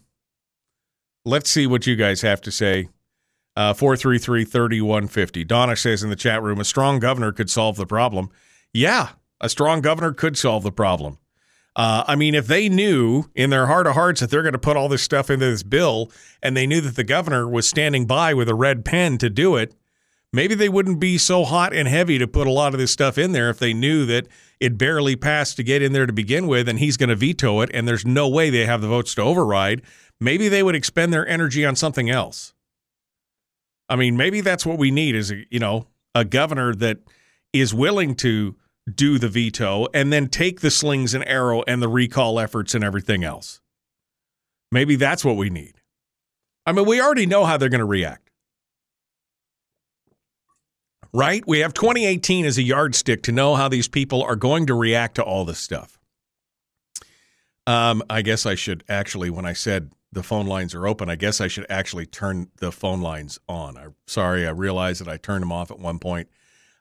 let's 1.27 1.49
see 1.49 1.67
what 1.67 1.85
you 1.85 1.95
guys 1.95 2.21
have 2.21 2.41
to 2.41 2.51
say. 2.51 2.87
Uh, 3.55 3.73
433 3.73 4.45
3150. 4.45 5.43
Donna 5.43 5.75
says 5.75 6.03
in 6.03 6.09
the 6.09 6.15
chat 6.15 6.41
room 6.41 6.59
a 6.59 6.63
strong 6.63 6.99
governor 6.99 7.31
could 7.31 7.49
solve 7.49 7.75
the 7.75 7.87
problem. 7.87 8.29
Yeah, 8.73 9.09
a 9.41 9.49
strong 9.49 9.81
governor 9.81 10.13
could 10.13 10.37
solve 10.37 10.63
the 10.63 10.71
problem. 10.71 11.17
Uh, 11.75 12.03
I 12.07 12.15
mean, 12.15 12.33
if 12.33 12.47
they 12.47 12.69
knew 12.69 13.25
in 13.35 13.49
their 13.49 13.67
heart 13.67 13.87
of 13.87 13.93
hearts 13.93 14.21
that 14.21 14.29
they're 14.29 14.41
going 14.41 14.53
to 14.53 14.59
put 14.59 14.77
all 14.77 14.87
this 14.87 15.03
stuff 15.03 15.29
into 15.29 15.45
this 15.45 15.63
bill 15.63 16.11
and 16.41 16.55
they 16.55 16.65
knew 16.65 16.81
that 16.81 16.95
the 16.95 17.03
governor 17.03 17.47
was 17.47 17.67
standing 17.67 18.05
by 18.07 18.33
with 18.33 18.49
a 18.49 18.55
red 18.55 18.85
pen 18.85 19.17
to 19.19 19.29
do 19.29 19.55
it, 19.55 19.75
maybe 20.33 20.55
they 20.55 20.69
wouldn't 20.69 20.99
be 20.99 21.17
so 21.17 21.43
hot 21.43 21.73
and 21.73 21.87
heavy 21.87 22.17
to 22.17 22.27
put 22.27 22.47
a 22.47 22.51
lot 22.51 22.73
of 22.73 22.79
this 22.79 22.91
stuff 22.91 23.17
in 23.17 23.31
there 23.31 23.49
if 23.49 23.59
they 23.59 23.73
knew 23.73 24.05
that 24.07 24.27
it 24.59 24.77
barely 24.77 25.15
passed 25.15 25.55
to 25.57 25.63
get 25.63 25.83
in 25.83 25.93
there 25.93 26.07
to 26.07 26.13
begin 26.13 26.47
with 26.47 26.67
and 26.67 26.79
he's 26.79 26.97
going 26.97 27.09
to 27.09 27.15
veto 27.15 27.61
it 27.61 27.69
and 27.73 27.87
there's 27.87 28.05
no 28.05 28.27
way 28.27 28.49
they 28.49 28.65
have 28.65 28.81
the 28.81 28.87
votes 28.87 29.13
to 29.15 29.21
override. 29.21 29.83
Maybe 30.19 30.49
they 30.49 30.63
would 30.63 30.75
expend 30.75 31.13
their 31.13 31.27
energy 31.27 31.65
on 31.65 31.75
something 31.75 32.09
else. 32.09 32.53
I 33.89 33.95
mean, 33.95 34.17
maybe 34.17 34.41
that's 34.41 34.65
what 34.65 34.77
we 34.77 34.91
need 34.91 35.15
is, 35.15 35.33
you 35.49 35.59
know, 35.59 35.87
a 36.13 36.25
governor 36.25 36.73
that 36.75 36.99
is 37.53 37.73
willing 37.73 38.15
to 38.15 38.55
do 38.93 39.17
the 39.17 39.29
veto 39.29 39.87
and 39.93 40.11
then 40.11 40.27
take 40.27 40.61
the 40.61 40.71
slings 40.71 41.13
and 41.13 41.27
arrow 41.27 41.63
and 41.67 41.81
the 41.81 41.87
recall 41.87 42.39
efforts 42.39 42.73
and 42.73 42.83
everything 42.83 43.23
else. 43.23 43.61
Maybe 44.71 44.95
that's 44.95 45.23
what 45.23 45.37
we 45.37 45.49
need. 45.49 45.75
I 46.65 46.73
mean, 46.73 46.85
we 46.85 46.99
already 46.99 47.25
know 47.25 47.45
how 47.45 47.57
they're 47.57 47.69
going 47.69 47.79
to 47.79 47.85
react. 47.85 48.29
Right? 51.13 51.43
We 51.47 51.59
have 51.59 51.73
2018 51.73 52.45
as 52.45 52.57
a 52.57 52.63
yardstick 52.63 53.23
to 53.23 53.31
know 53.31 53.55
how 53.55 53.69
these 53.69 53.87
people 53.87 54.21
are 54.23 54.35
going 54.35 54.65
to 54.67 54.73
react 54.73 55.15
to 55.15 55.23
all 55.23 55.45
this 55.45 55.59
stuff. 55.59 55.97
Um, 57.65 58.03
I 58.09 58.21
guess 58.21 58.45
I 58.45 58.55
should 58.55 58.83
actually, 58.89 59.29
when 59.29 59.45
I 59.45 59.53
said 59.53 59.91
the 60.11 60.23
phone 60.23 60.47
lines 60.47 60.73
are 60.73 60.87
open, 60.87 61.09
I 61.09 61.15
guess 61.15 61.41
I 61.41 61.47
should 61.47 61.65
actually 61.69 62.05
turn 62.05 62.49
the 62.57 62.71
phone 62.71 63.01
lines 63.01 63.39
on. 63.47 63.77
I'm 63.77 63.95
sorry, 64.05 64.47
I 64.47 64.51
realized 64.51 65.01
that 65.01 65.07
I 65.07 65.17
turned 65.17 65.41
them 65.41 65.51
off 65.51 65.71
at 65.71 65.79
one 65.79 65.99
point. 65.99 66.29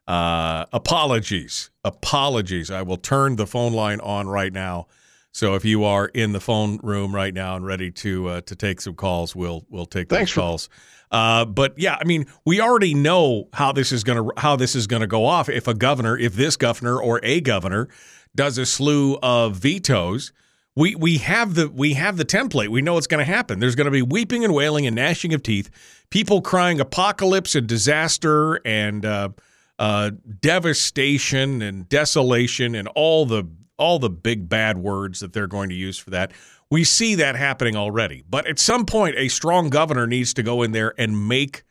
Uh, 0.06 0.66
apologies. 0.72 1.70
Apologies. 1.84 2.70
I 2.70 2.82
will 2.82 2.96
turn 2.96 3.36
the 3.36 3.46
phone 3.46 3.72
line 3.72 4.00
on 4.00 4.28
right 4.28 4.52
now. 4.52 4.86
So 5.32 5.54
if 5.54 5.64
you 5.64 5.84
are 5.84 6.06
in 6.06 6.32
the 6.32 6.40
phone 6.40 6.78
room 6.82 7.14
right 7.14 7.34
now 7.34 7.56
and 7.56 7.66
ready 7.66 7.90
to 7.90 8.28
uh, 8.28 8.40
to 8.42 8.56
take 8.56 8.80
some 8.80 8.94
calls, 8.94 9.36
we'll 9.36 9.66
we'll 9.68 9.84
take 9.84 10.08
those 10.08 10.16
Thanks 10.18 10.32
calls. 10.32 10.70
Uh, 11.10 11.44
but 11.44 11.78
yeah, 11.78 11.98
I 12.00 12.04
mean, 12.04 12.26
we 12.46 12.60
already 12.60 12.94
know 12.94 13.48
how 13.52 13.72
this 13.72 13.92
is 13.92 14.02
gonna 14.02 14.28
how 14.38 14.56
this 14.56 14.74
is 14.74 14.86
gonna 14.86 15.06
go 15.06 15.26
off. 15.26 15.48
If 15.48 15.68
a 15.68 15.74
governor, 15.74 16.16
if 16.16 16.34
this 16.34 16.56
governor 16.56 16.98
or 16.98 17.20
a 17.22 17.42
governor 17.42 17.88
does 18.34 18.56
a 18.56 18.64
slew 18.64 19.18
of 19.22 19.56
vetoes, 19.56 20.32
we 20.76 20.94
we 20.94 21.18
have 21.18 21.54
the 21.54 21.68
we 21.68 21.94
have 21.94 22.18
the 22.18 22.24
template. 22.24 22.68
We 22.68 22.82
know 22.82 22.94
what's 22.94 23.06
going 23.06 23.24
to 23.24 23.32
happen. 23.32 23.58
There's 23.58 23.74
going 23.74 23.86
to 23.86 23.90
be 23.90 24.02
weeping 24.02 24.44
and 24.44 24.54
wailing 24.54 24.86
and 24.86 24.94
gnashing 24.94 25.32
of 25.32 25.42
teeth, 25.42 25.70
people 26.10 26.42
crying 26.42 26.78
apocalypse 26.78 27.54
and 27.54 27.66
disaster 27.66 28.60
and 28.66 29.04
uh, 29.04 29.30
uh, 29.78 30.10
devastation 30.40 31.62
and 31.62 31.88
desolation 31.88 32.74
and 32.74 32.88
all 32.88 33.24
the 33.24 33.44
all 33.78 33.98
the 33.98 34.10
big 34.10 34.48
bad 34.48 34.78
words 34.78 35.20
that 35.20 35.32
they're 35.32 35.46
going 35.46 35.70
to 35.70 35.74
use 35.74 35.98
for 35.98 36.10
that. 36.10 36.32
We 36.70 36.84
see 36.84 37.14
that 37.16 37.36
happening 37.36 37.76
already. 37.76 38.24
But 38.28 38.46
at 38.46 38.58
some 38.58 38.86
point, 38.86 39.14
a 39.16 39.28
strong 39.28 39.70
governor 39.70 40.06
needs 40.06 40.34
to 40.34 40.42
go 40.42 40.62
in 40.62 40.72
there 40.72 40.92
and 40.98 41.28
make 41.28 41.64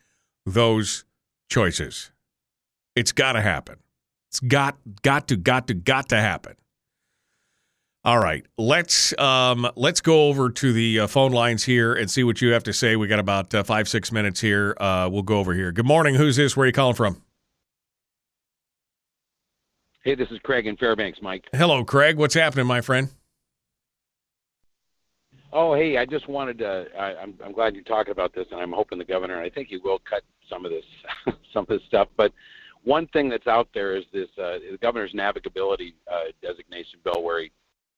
those 0.44 1.04
choices. 1.48 2.10
It's 2.94 3.12
got 3.12 3.32
to 3.32 3.40
happen. 3.40 3.76
It's 4.30 4.40
got 4.40 4.78
got 5.02 5.28
to 5.28 5.36
got 5.36 5.68
to 5.68 5.74
got 5.74 6.08
to 6.08 6.16
happen. 6.16 6.56
All 8.06 8.20
right, 8.20 8.46
let's 8.56 9.18
um, 9.18 9.68
let's 9.74 10.00
go 10.00 10.28
over 10.28 10.48
to 10.48 10.72
the 10.72 11.00
uh, 11.00 11.06
phone 11.08 11.32
lines 11.32 11.64
here 11.64 11.92
and 11.92 12.08
see 12.08 12.22
what 12.22 12.40
you 12.40 12.52
have 12.52 12.62
to 12.62 12.72
say. 12.72 12.94
We 12.94 13.08
got 13.08 13.18
about 13.18 13.52
uh, 13.52 13.64
five 13.64 13.88
six 13.88 14.12
minutes 14.12 14.40
here. 14.40 14.76
Uh, 14.78 15.08
we'll 15.10 15.24
go 15.24 15.40
over 15.40 15.52
here. 15.52 15.72
Good 15.72 15.86
morning. 15.86 16.14
Who's 16.14 16.36
this? 16.36 16.56
Where 16.56 16.62
are 16.62 16.66
you 16.68 16.72
calling 16.72 16.94
from? 16.94 17.20
Hey, 20.04 20.14
this 20.14 20.28
is 20.30 20.38
Craig 20.44 20.68
in 20.68 20.76
Fairbanks, 20.76 21.18
Mike. 21.20 21.46
Hello, 21.52 21.82
Craig. 21.82 22.16
What's 22.16 22.34
happening, 22.34 22.64
my 22.64 22.80
friend? 22.80 23.08
Oh, 25.52 25.74
hey, 25.74 25.98
I 25.98 26.06
just 26.06 26.28
wanted 26.28 26.58
to. 26.58 26.86
I, 26.96 27.10
am 27.10 27.16
I'm, 27.20 27.46
I'm 27.46 27.52
glad 27.52 27.74
you're 27.74 27.82
talking 27.82 28.12
about 28.12 28.32
this, 28.32 28.46
and 28.52 28.60
I'm 28.60 28.72
hoping 28.72 28.98
the 28.98 29.04
governor. 29.04 29.42
I 29.42 29.50
think 29.50 29.66
he 29.66 29.78
will 29.78 29.98
cut 30.08 30.22
some 30.48 30.64
of 30.64 30.70
this, 30.70 30.84
some 31.52 31.62
of 31.62 31.68
this 31.70 31.82
stuff. 31.88 32.06
But 32.16 32.32
one 32.84 33.08
thing 33.08 33.28
that's 33.28 33.48
out 33.48 33.66
there 33.74 33.96
is 33.96 34.04
this: 34.12 34.28
uh, 34.38 34.58
the 34.70 34.78
governor's 34.80 35.12
navigability 35.12 35.94
uh, 36.08 36.30
designation 36.40 37.00
bill, 37.02 37.24
where 37.24 37.42
he, 37.42 37.50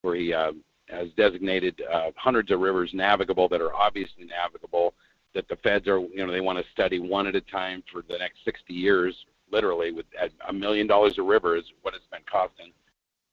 where 0.02 0.14
he 0.14 0.32
uh, 0.32 0.52
has 0.88 1.08
designated 1.16 1.82
uh, 1.92 2.10
hundreds 2.16 2.50
of 2.50 2.60
rivers 2.60 2.90
navigable 2.94 3.48
that 3.48 3.60
are 3.60 3.74
obviously 3.74 4.24
navigable. 4.24 4.94
That 5.34 5.46
the 5.48 5.56
feds 5.56 5.86
are, 5.86 6.00
you 6.00 6.26
know, 6.26 6.32
they 6.32 6.40
want 6.40 6.58
to 6.58 6.64
study 6.72 6.98
one 6.98 7.26
at 7.26 7.36
a 7.36 7.40
time 7.42 7.84
for 7.92 8.02
the 8.08 8.18
next 8.18 8.38
60 8.44 8.72
years 8.72 9.14
literally 9.50 9.92
with 9.92 10.06
a 10.48 10.52
million 10.52 10.86
dollars 10.86 11.18
a 11.18 11.22
river 11.22 11.56
is 11.56 11.64
what 11.82 11.94
it's 11.94 12.06
been 12.10 12.22
costing. 12.30 12.72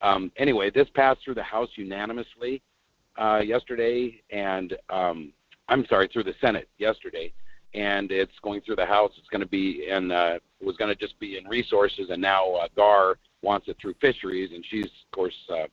Um, 0.01 0.32
anyway, 0.38 0.70
this 0.70 0.87
passed 0.93 1.21
through 1.24 1.36
the 1.36 1.43
House 1.43 1.70
unanimously 1.75 2.62
uh, 3.17 3.42
yesterday, 3.43 4.21
and 4.29 4.78
um, 4.89 5.32
I'm 5.67 5.86
sorry, 5.87 6.09
through 6.12 6.25
the 6.25 6.36
Senate 6.42 6.70
yesterday, 6.78 7.33
and 7.74 8.12
it's 8.12 8.37
going 8.42 8.62
through 8.62 8.75
the 8.75 8.86
House. 8.86 9.12
It's 9.17 9.29
going 9.29 9.42
to 9.42 9.47
be 9.47 9.87
in 9.89 10.12
uh, 10.12 10.37
it 10.59 10.66
was 10.66 10.78
going 10.78 10.89
to 10.89 10.96
just 10.96 11.20
be 11.20 11.37
in 11.37 11.46
resources, 11.47 12.09
and 12.09 12.21
now 12.21 12.54
uh, 12.54 12.67
Gar 12.75 13.17
wants 13.42 13.67
it 13.67 13.78
through 13.82 13.96
fisheries, 14.00 14.51
and 14.54 14.66
she's 14.70 14.86
of 14.86 15.12
course 15.12 15.36
uh, 15.50 15.66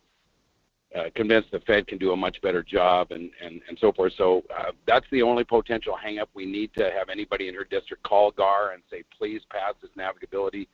uh, 0.96 1.04
convinced 1.14 1.50
the 1.50 1.60
Fed 1.60 1.86
can 1.86 1.98
do 1.98 2.12
a 2.12 2.16
much 2.16 2.40
better 2.42 2.62
job 2.62 3.12
and, 3.12 3.30
and, 3.42 3.60
and 3.68 3.78
so 3.80 3.92
forth. 3.92 4.12
So 4.16 4.42
uh, 4.56 4.72
that's 4.86 5.06
the 5.10 5.22
only 5.22 5.44
potential 5.44 5.96
hangup. 6.04 6.26
We 6.34 6.46
need 6.46 6.70
to 6.76 6.90
have 6.90 7.08
anybody 7.08 7.48
in 7.48 7.54
her 7.54 7.64
district 7.64 8.02
call 8.02 8.30
GAR 8.30 8.72
and 8.72 8.82
say, 8.90 9.02
please 9.16 9.40
pass 9.50 9.74
this 9.80 9.90
navigability 9.96 10.66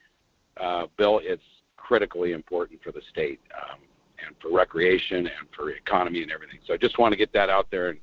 uh, 0.60 0.86
bill. 0.96 1.20
It's 1.22 1.42
critically 1.76 2.32
important 2.32 2.82
for 2.82 2.90
the 2.90 3.00
state 3.10 3.40
um, 3.54 3.78
and 4.26 4.34
for 4.42 4.50
recreation 4.52 5.18
and 5.18 5.48
for 5.54 5.70
economy 5.70 6.22
and 6.22 6.32
everything. 6.32 6.58
So 6.66 6.74
I 6.74 6.76
just 6.76 6.98
want 6.98 7.12
to 7.12 7.16
get 7.16 7.32
that 7.32 7.48
out 7.48 7.68
there 7.70 7.90
and, 7.90 7.98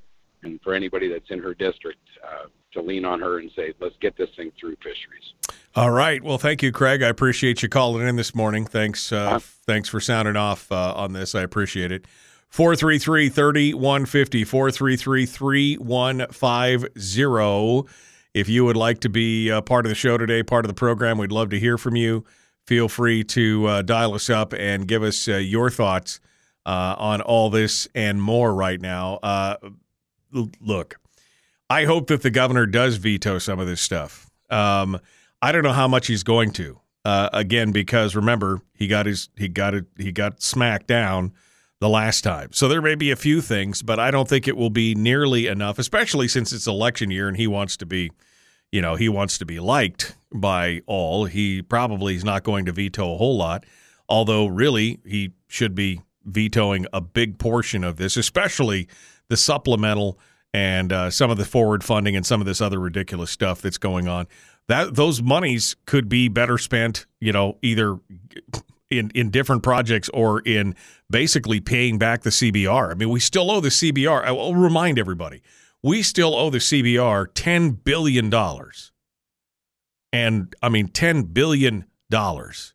and 0.46 0.60
for 0.62 0.74
anybody 0.74 1.08
that's 1.08 1.30
in 1.30 1.40
her 1.40 1.54
district 1.54 2.00
uh, 2.24 2.48
to 2.74 2.82
lean 2.82 3.06
on 3.06 3.20
her 3.20 3.40
and 3.40 3.52
say, 3.56 3.74
let's 3.80 3.96
get 4.02 4.18
this 4.18 4.30
thing 4.36 4.52
through 4.60 4.76
fisheries. 4.78 5.34
All 5.76 5.92
right. 5.92 6.24
Well, 6.24 6.38
thank 6.38 6.64
you, 6.64 6.72
Craig. 6.72 7.04
I 7.04 7.10
appreciate 7.10 7.62
you 7.62 7.68
calling 7.70 8.08
in 8.08 8.16
this 8.16 8.34
morning. 8.34 8.66
Thanks. 8.66 9.12
Uh, 9.12 9.40
thanks 9.42 9.90
for 9.90 10.00
sounding 10.00 10.38
off 10.38 10.72
uh, 10.72 10.94
on 10.96 11.12
this. 11.14 11.36
I 11.36 11.42
appreciate 11.42 11.92
it. 11.92 12.06
433 12.50 13.30
3150, 13.30 14.44
433 14.46 15.26
3150. 15.26 17.94
If 18.34 18.48
you 18.48 18.66
would 18.66 18.78
like 18.78 19.02
to 19.02 19.10
be 19.10 19.52
uh, 19.52 19.60
part 19.62 19.86
of 19.86 19.90
the 19.90 19.96
show 19.96 20.18
today, 20.18 20.44
part 20.44 20.64
of 20.64 20.70
the 20.70 20.76
program, 20.76 21.18
we'd 21.18 21.34
love 21.34 21.50
to 21.50 21.60
hear 21.60 21.78
from 21.78 21.98
you. 21.98 22.24
Feel 22.66 22.88
free 22.88 23.26
to 23.26 23.66
uh, 23.66 23.82
dial 23.82 24.14
us 24.14 24.30
up 24.30 24.54
and 24.54 24.88
give 24.88 25.04
us 25.04 25.28
uh, 25.28 25.36
your 25.36 25.70
thoughts 25.70 26.22
uh, 26.66 26.96
on 26.98 27.20
all 27.22 27.50
this 27.50 27.90
and 27.94 28.22
more 28.22 28.54
right 28.54 28.80
now. 28.80 29.20
Look, 30.60 31.00
I 31.70 31.86
hope 31.86 32.08
that 32.08 32.22
the 32.22 32.30
governor 32.30 32.66
does 32.66 32.98
veto 32.98 33.40
some 33.40 33.60
of 33.60 33.68
this 33.68 33.82
stuff. 33.82 34.30
Um, 34.50 35.00
I 35.42 35.52
don't 35.52 35.64
know 35.64 35.74
how 35.74 35.88
much 35.88 36.08
he's 36.08 36.24
going 36.24 36.52
to. 36.54 36.80
Uh, 37.04 37.30
again, 37.34 37.72
because 37.72 38.16
remember 38.16 38.62
he 38.74 38.88
got 38.88 39.06
his 39.06 39.30
he 39.38 39.48
got 39.48 39.76
it 39.76 39.86
he 39.98 40.12
got 40.12 40.42
smacked 40.42 40.88
down 40.88 41.34
the 41.80 41.90
last 41.90 42.22
time. 42.22 42.50
So 42.52 42.68
there 42.68 42.82
may 42.82 42.96
be 42.96 43.12
a 43.12 43.16
few 43.16 43.42
things, 43.42 43.84
but 43.84 44.00
I 44.00 44.10
don't 44.10 44.28
think 44.28 44.48
it 44.48 44.58
will 44.58 44.70
be 44.72 44.96
nearly 44.96 45.46
enough, 45.48 45.78
especially 45.78 46.28
since 46.28 46.52
it's 46.52 46.68
election 46.68 47.12
year 47.12 47.28
and 47.28 47.38
he 47.38 47.48
wants 47.48 47.78
to 47.78 47.86
be, 47.86 48.12
you 48.72 48.82
know, 48.82 48.96
he 48.96 49.08
wants 49.08 49.38
to 49.38 49.46
be 49.46 49.60
liked 49.60 50.16
by 50.34 50.82
all. 50.88 51.26
He 51.26 51.62
probably 51.62 52.16
is 52.16 52.24
not 52.24 52.44
going 52.44 52.66
to 52.66 52.72
veto 52.72 53.14
a 53.14 53.18
whole 53.18 53.38
lot, 53.38 53.66
although 54.10 54.48
really 54.48 55.00
he 55.06 55.34
should 55.48 55.76
be 55.76 56.02
vetoing 56.24 56.88
a 56.92 57.02
big 57.02 57.38
portion 57.38 57.84
of 57.84 57.98
this, 57.98 58.18
especially 58.18 58.88
the 59.30 59.38
supplemental 59.38 60.20
and 60.54 60.94
uh, 60.94 61.10
some 61.10 61.30
of 61.30 61.38
the 61.38 61.46
forward 61.46 61.84
funding 61.84 62.16
and 62.16 62.26
some 62.26 62.40
of 62.40 62.48
this 62.48 62.62
other 62.62 62.80
ridiculous 62.80 63.30
stuff 63.30 63.62
that's 63.62 63.78
going 63.78 64.08
on. 64.08 64.28
That 64.68 64.96
those 64.96 65.22
monies 65.22 65.76
could 65.86 66.10
be 66.10 66.28
better 66.28 66.58
spent, 66.58 67.06
you 67.20 67.32
know, 67.32 67.58
either 67.62 68.00
in 68.90 69.12
in 69.14 69.30
different 69.30 69.64
projects 69.64 70.10
or 70.10 70.40
in 70.40 70.76
basically 71.10 71.60
paying 71.60 71.98
back 71.98 72.22
the 72.22 72.30
CBR. 72.30 72.92
I 72.92 72.94
mean, 72.96 73.10
we 73.10 73.20
still 73.20 73.52
owe 73.52 73.60
the 73.60 73.70
CBR. 73.70 74.24
I 74.24 74.32
will 74.32 74.56
remind 74.56 74.98
everybody, 74.98 75.42
we 75.84 76.02
still 76.02 76.36
owe 76.36 76.50
the 76.50 76.60
CBR 76.60 77.28
ten 77.34 77.72
billion 77.72 78.30
dollars, 78.30 78.92
and 80.12 80.56
I 80.62 80.70
mean 80.70 80.88
ten 80.88 81.24
billion 81.24 81.86
dollars 82.10 82.74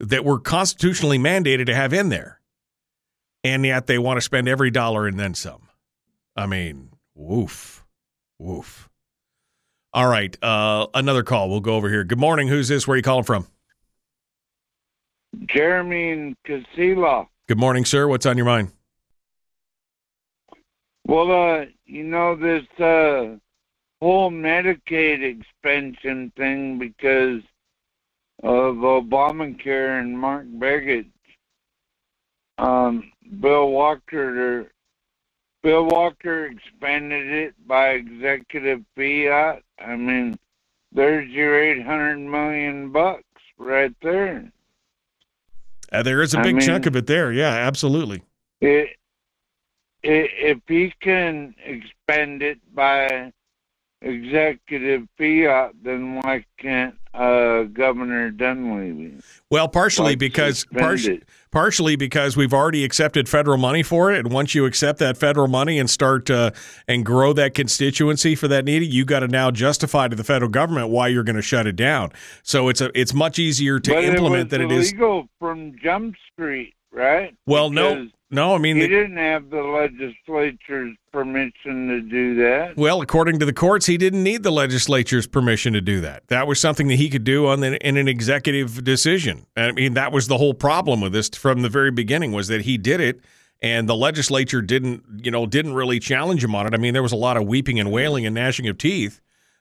that 0.00 0.24
were 0.24 0.38
constitutionally 0.38 1.18
mandated 1.18 1.66
to 1.66 1.74
have 1.74 1.92
in 1.92 2.08
there, 2.08 2.37
and 3.44 3.64
yet 3.64 3.86
they 3.86 3.98
want 3.98 4.16
to 4.16 4.20
spend 4.20 4.48
every 4.48 4.70
dollar 4.70 5.06
and 5.06 5.18
then 5.18 5.34
some. 5.34 5.68
I 6.36 6.46
mean, 6.46 6.90
woof, 7.14 7.84
woof. 8.38 8.88
All 9.92 10.06
right, 10.06 10.36
uh, 10.42 10.86
another 10.94 11.22
call. 11.22 11.48
We'll 11.48 11.60
go 11.60 11.74
over 11.74 11.88
here. 11.88 12.04
Good 12.04 12.18
morning. 12.18 12.48
Who's 12.48 12.68
this? 12.68 12.86
Where 12.86 12.94
are 12.94 12.98
you 12.98 13.02
calling 13.02 13.24
from? 13.24 13.46
Jeremy 15.46 16.34
Casilla. 16.46 17.26
Good 17.48 17.58
morning, 17.58 17.84
sir. 17.84 18.06
What's 18.06 18.26
on 18.26 18.36
your 18.36 18.46
mind? 18.46 18.72
Well, 21.06 21.32
uh, 21.32 21.64
you 21.86 22.04
know 22.04 22.36
this 22.36 22.66
uh, 22.78 23.36
whole 24.00 24.30
Medicaid 24.30 25.22
expansion 25.22 26.32
thing 26.36 26.78
because 26.78 27.40
of 28.42 28.76
Obamacare 28.76 30.00
and 30.00 30.18
Mark 30.18 30.46
Begich. 30.46 31.10
Um, 32.58 33.10
Bill 33.40 33.70
Walker, 33.70 34.70
Bill 35.62 35.86
Walker 35.86 36.46
expanded 36.46 37.26
it 37.30 37.54
by 37.66 37.90
executive 37.90 38.82
fiat. 38.96 39.62
I 39.78 39.96
mean, 39.96 40.38
there's 40.92 41.28
your 41.30 41.60
eight 41.60 41.84
hundred 41.84 42.18
million 42.18 42.90
bucks 42.92 43.22
right 43.58 43.94
there. 44.02 44.50
Uh, 45.92 46.02
there 46.02 46.22
is 46.22 46.34
a 46.34 46.42
big 46.42 46.56
mean- 46.56 46.66
chunk 46.66 46.86
of 46.86 46.96
it 46.96 47.06
there. 47.06 47.32
Yeah, 47.32 47.52
absolutely. 47.52 48.22
It, 48.60 48.96
i 50.04 50.08
if 50.08 50.58
he 50.68 50.92
can 51.00 51.54
expand 51.64 52.42
it 52.42 52.58
by 52.74 53.32
executive 54.00 55.08
fiat, 55.16 55.72
then 55.82 56.16
why 56.16 56.44
can't 56.58 56.94
uh, 57.14 57.64
Governor 57.64 58.30
Dunleavy? 58.30 59.14
Well, 59.50 59.68
partially 59.68 60.12
Like 60.12 60.18
because 60.18 60.58
suspend 60.58 60.80
partially, 60.80 61.22
partially 61.50 61.96
because 61.96 62.36
we've 62.36 62.54
already 62.54 62.84
accepted 62.84 63.28
federal 63.28 63.58
money 63.58 63.82
for 63.82 64.12
it, 64.12 64.18
and 64.20 64.32
once 64.32 64.54
you 64.54 64.66
accept 64.66 64.98
that 65.00 65.16
federal 65.16 65.48
money 65.48 65.78
and 65.78 65.88
start 65.88 66.30
uh, 66.30 66.50
and 66.86 67.04
grow 67.04 67.32
that 67.32 67.54
constituency 67.54 68.34
for 68.34 68.48
that 68.48 68.64
need, 68.64 68.82
you 68.82 69.04
got 69.04 69.20
to 69.20 69.28
now 69.28 69.50
justify 69.50 70.08
to 70.08 70.16
the 70.16 70.24
federal 70.24 70.50
government 70.50 70.90
why 70.90 71.08
you're 71.08 71.24
going 71.24 71.36
to 71.36 71.42
shut 71.42 71.66
it 71.66 71.76
down. 71.76 72.10
So 72.42 72.68
it's 72.68 72.80
a 72.80 72.90
it's 72.98 73.14
much 73.14 73.38
easier 73.38 73.80
to 73.80 73.90
but 73.90 74.04
implement 74.04 74.46
it 74.46 74.50
than 74.50 74.60
it 74.62 74.72
is. 74.72 74.92
illegal 74.92 75.28
from 75.38 75.72
Jump 75.82 76.14
Street, 76.32 76.74
right? 76.92 77.34
Well, 77.46 77.70
Because 77.70 77.96
no. 77.96 78.08
I 78.30 78.58
mean, 78.58 78.76
he 78.76 78.82
the- 78.82 78.88
didn't 78.88 79.16
have 79.16 79.50
the 79.50 79.62
legislature's 79.62 80.96
permission 81.12 81.88
to 81.88 82.00
do 82.00 82.34
that. 82.36 82.76
Well, 82.76 83.00
according 83.00 83.38
to 83.38 83.46
the 83.46 83.52
courts, 83.52 83.86
he 83.86 83.96
didn't 83.96 84.22
need 84.22 84.42
the 84.42 84.52
legislature's 84.52 85.26
permission 85.26 85.72
to 85.72 85.80
do 85.80 86.00
that. 86.02 86.28
That 86.28 86.46
was 86.46 86.60
something 86.60 86.88
that 86.88 86.96
he 86.96 87.08
could 87.08 87.24
do 87.24 87.46
on 87.46 87.60
the, 87.60 87.78
in 87.86 87.96
an 87.96 88.08
executive 88.08 88.84
decision. 88.84 89.46
I 89.56 89.72
mean, 89.72 89.94
that 89.94 90.12
was 90.12 90.28
the 90.28 90.36
whole 90.36 90.54
problem 90.54 91.00
with 91.00 91.12
this 91.12 91.30
from 91.30 91.62
the 91.62 91.68
very 91.68 91.90
beginning 91.90 92.32
was 92.32 92.48
that 92.48 92.62
he 92.62 92.76
did 92.76 93.00
it, 93.00 93.20
and 93.62 93.88
the 93.88 93.96
legislature 93.96 94.60
didn't, 94.62 95.02
you 95.24 95.30
know, 95.30 95.46
didn't 95.46 95.74
really 95.74 95.98
challenge 95.98 96.44
him 96.44 96.54
on 96.54 96.66
it. 96.66 96.74
I 96.74 96.76
mean, 96.76 96.92
there 96.92 97.02
was 97.02 97.12
a 97.12 97.16
lot 97.16 97.36
of 97.36 97.46
weeping 97.46 97.80
and 97.80 97.90
wailing 97.90 98.26
and 98.26 98.34
gnashing 98.34 98.68
of 98.68 98.78
teeth, 98.78 99.20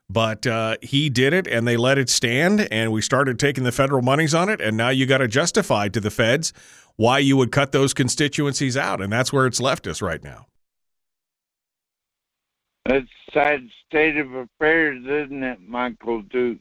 but 0.09 0.45
uh, 0.45 0.75
he 0.81 1.09
did 1.09 1.33
it, 1.33 1.47
and 1.47 1.67
they 1.67 1.77
let 1.77 1.97
it 1.97 2.09
stand, 2.09 2.67
and 2.71 2.91
we 2.91 3.01
started 3.01 3.39
taking 3.39 3.63
the 3.63 3.71
federal 3.71 4.01
monies 4.01 4.35
on 4.35 4.49
it, 4.49 4.61
and 4.61 4.77
now 4.77 4.89
you 4.89 5.05
got 5.05 5.17
to 5.17 5.27
justify 5.27 5.87
to 5.87 5.99
the 5.99 6.11
feds 6.11 6.53
why 6.97 7.19
you 7.19 7.37
would 7.37 7.51
cut 7.51 7.71
those 7.71 7.93
constituencies 7.93 8.75
out, 8.75 9.01
and 9.01 9.11
that's 9.11 9.31
where 9.31 9.45
it's 9.45 9.61
left 9.61 9.87
us 9.87 10.01
right 10.01 10.23
now. 10.23 10.47
It's 12.85 13.09
sad 13.33 13.67
state 13.87 14.17
of 14.17 14.33
affairs, 14.33 15.03
isn't 15.03 15.43
it, 15.43 15.59
Michael 15.67 16.21
Duke? 16.23 16.59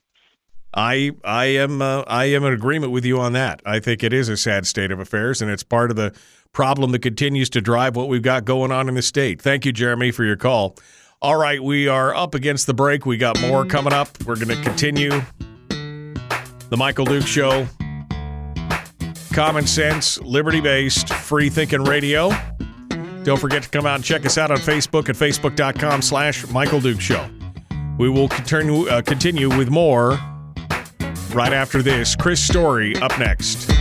I 0.75 1.13
I 1.25 1.47
am 1.47 1.81
uh, 1.81 2.03
I 2.07 2.27
am 2.27 2.45
in 2.45 2.53
agreement 2.53 2.93
with 2.93 3.05
you 3.05 3.19
on 3.19 3.33
that. 3.33 3.63
I 3.65 3.81
think 3.81 4.05
it 4.05 4.13
is 4.13 4.29
a 4.29 4.37
sad 4.37 4.67
state 4.67 4.91
of 4.91 5.01
affairs, 5.01 5.41
and 5.41 5.51
it's 5.51 5.63
part 5.63 5.91
of 5.91 5.97
the 5.97 6.15
problem 6.53 6.91
that 6.93 7.01
continues 7.01 7.49
to 7.51 7.61
drive 7.61 7.97
what 7.97 8.09
we've 8.09 8.23
got 8.23 8.45
going 8.45 8.73
on 8.73 8.89
in 8.89 8.95
the 8.95 9.03
state. 9.03 9.41
Thank 9.41 9.65
you, 9.65 9.73
Jeremy, 9.73 10.11
for 10.11 10.25
your 10.25 10.37
call. 10.37 10.77
All 11.23 11.37
right, 11.37 11.63
we 11.63 11.89
are 11.89 12.15
up 12.15 12.35
against 12.35 12.67
the 12.67 12.75
break. 12.75 13.07
We 13.07 13.17
got 13.17 13.41
more 13.41 13.65
coming 13.65 13.93
up. 13.93 14.09
We're 14.25 14.37
going 14.37 14.49
to 14.49 14.63
continue 14.63 15.23
the 15.69 16.77
Michael 16.77 17.07
Duke 17.07 17.27
Show. 17.27 17.67
Common 19.37 19.67
sense, 19.67 20.19
liberty 20.23 20.63
based, 20.63 21.11
free 21.11 21.51
thinking 21.51 21.85
radio. 21.85 22.31
Don't 23.23 23.39
forget 23.39 23.63
to 23.65 23.69
come 23.69 23.85
out 23.85 23.97
and 23.97 24.03
check 24.03 24.25
us 24.25 24.39
out 24.39 24.51
on 24.51 24.57
Facebook 24.57 25.11
at 25.11 25.15
facebook.com 25.15 26.01
slash 26.01 26.49
Michael 26.49 26.81
Duke 26.81 27.03
Show. 27.03 27.29
We 27.99 28.09
will 28.09 28.29
continue, 28.29 28.89
uh, 28.89 29.03
continue 29.03 29.55
with 29.55 29.69
more 29.69 30.13
right 31.35 31.53
after 31.53 31.83
this. 31.83 32.17
Chris 32.17 32.43
Story 32.43 32.97
up 32.97 33.19
next. 33.19 33.76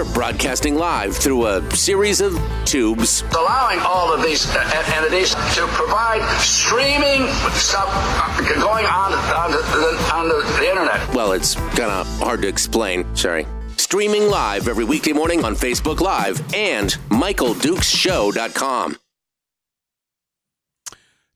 We're 0.00 0.14
broadcasting 0.14 0.76
live 0.76 1.14
through 1.14 1.44
a 1.46 1.76
series 1.76 2.22
of 2.22 2.40
tubes. 2.64 3.22
allowing 3.36 3.80
all 3.80 4.14
of 4.14 4.22
these 4.22 4.46
uh, 4.48 4.82
entities 4.96 5.34
to 5.34 5.66
provide 5.72 6.26
streaming 6.40 7.28
stuff 7.52 7.84
uh, 7.86 8.54
going 8.54 8.86
on 8.86 9.12
on 9.12 9.50
the, 9.50 10.10
on 10.14 10.28
the, 10.28 10.36
the 10.58 10.70
internet. 10.70 11.14
Well, 11.14 11.32
it's 11.32 11.54
kind 11.54 11.90
of 11.90 12.06
hard 12.18 12.40
to 12.40 12.48
explain. 12.48 13.14
Sorry. 13.14 13.46
Streaming 13.76 14.30
live 14.30 14.68
every 14.68 14.84
weekday 14.84 15.12
morning 15.12 15.44
on 15.44 15.54
Facebook 15.54 16.00
Live 16.00 16.42
and 16.54 16.88
MichaelDukesShow.com. 17.10 18.96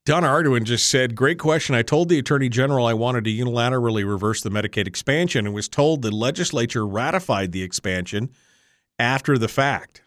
Donna 0.07 0.27
Arduin 0.27 0.65
just 0.65 0.89
said, 0.89 1.15
Great 1.15 1.39
question. 1.39 1.75
I 1.75 1.83
told 1.83 2.09
the 2.09 2.19
Attorney 2.19 2.49
General 2.49 2.87
I 2.87 2.95
wanted 2.95 3.25
to 3.25 3.31
unilaterally 3.31 4.09
reverse 4.09 4.41
the 4.41 4.49
Medicaid 4.51 4.87
expansion 4.87 5.45
and 5.45 5.55
was 5.55 5.69
told 5.69 6.01
the 6.01 6.11
legislature 6.11 6.87
ratified 6.87 7.53
the 7.53 7.63
expansion 7.63 8.31
after 8.99 9.39
the 9.39 9.49
fact. 9.49 10.03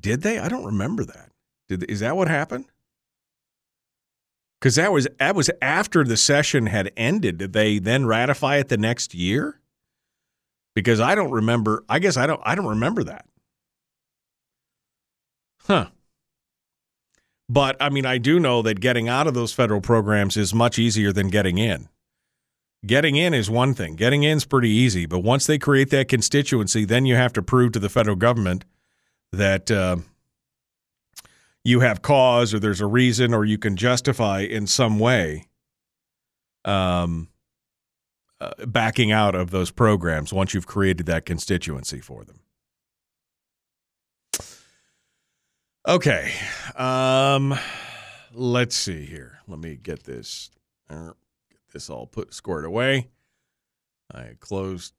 Did 0.00 0.22
they? 0.22 0.38
I 0.38 0.48
don't 0.48 0.64
remember 0.64 1.04
that. 1.04 1.30
Did, 1.68 1.90
is 1.90 2.00
that 2.00 2.16
what 2.16 2.28
happened? 2.28 2.66
Because 4.60 4.76
that 4.76 4.92
was 4.92 5.06
that 5.18 5.34
was 5.34 5.50
after 5.60 6.04
the 6.04 6.16
session 6.16 6.66
had 6.66 6.90
ended. 6.96 7.38
Did 7.38 7.52
they 7.52 7.78
then 7.78 8.06
ratify 8.06 8.56
it 8.56 8.68
the 8.68 8.76
next 8.76 9.14
year? 9.14 9.60
Because 10.74 11.00
I 11.00 11.14
don't 11.14 11.30
remember. 11.30 11.84
I 11.88 11.98
guess 11.98 12.16
I 12.16 12.26
don't. 12.26 12.40
I 12.44 12.54
don't 12.54 12.66
remember 12.66 13.04
that. 13.04 13.26
Huh. 15.66 15.88
But 17.48 17.76
I 17.80 17.90
mean, 17.90 18.06
I 18.06 18.18
do 18.18 18.40
know 18.40 18.62
that 18.62 18.80
getting 18.80 19.08
out 19.08 19.26
of 19.26 19.34
those 19.34 19.52
federal 19.52 19.80
programs 19.80 20.36
is 20.36 20.54
much 20.54 20.78
easier 20.78 21.12
than 21.12 21.28
getting 21.28 21.58
in. 21.58 21.88
Getting 22.84 23.16
in 23.16 23.32
is 23.32 23.48
one 23.48 23.74
thing. 23.74 23.94
Getting 23.94 24.24
in's 24.24 24.44
pretty 24.44 24.68
easy, 24.68 25.06
but 25.06 25.20
once 25.20 25.46
they 25.46 25.58
create 25.58 25.90
that 25.90 26.08
constituency, 26.08 26.84
then 26.84 27.06
you 27.06 27.16
have 27.16 27.32
to 27.34 27.42
prove 27.42 27.72
to 27.72 27.78
the 27.78 27.88
federal 27.88 28.16
government 28.16 28.64
that 29.32 29.70
uh, 29.70 29.96
you 31.64 31.80
have 31.80 32.02
cause 32.02 32.52
or 32.52 32.58
there's 32.58 32.80
a 32.80 32.86
reason 32.86 33.32
or 33.32 33.44
you 33.44 33.58
can 33.58 33.76
justify 33.76 34.40
in 34.40 34.66
some 34.66 34.98
way 34.98 35.46
um, 36.64 37.28
uh, 38.40 38.66
backing 38.66 39.12
out 39.12 39.34
of 39.34 39.50
those 39.50 39.70
programs 39.70 40.32
once 40.32 40.52
you've 40.52 40.66
created 40.66 41.06
that 41.06 41.24
constituency 41.24 42.00
for 42.00 42.24
them. 42.24 42.40
Okay. 45.86 46.32
Um, 46.76 47.58
let's 48.32 48.74
see 48.74 49.04
here. 49.04 49.38
Let 49.46 49.58
me 49.58 49.76
get 49.76 50.04
this 50.04 50.50
get 50.88 51.14
this 51.74 51.90
all 51.90 52.06
put 52.06 52.32
squared 52.32 52.64
away. 52.64 53.10
I 54.12 54.36
closed. 54.40 54.94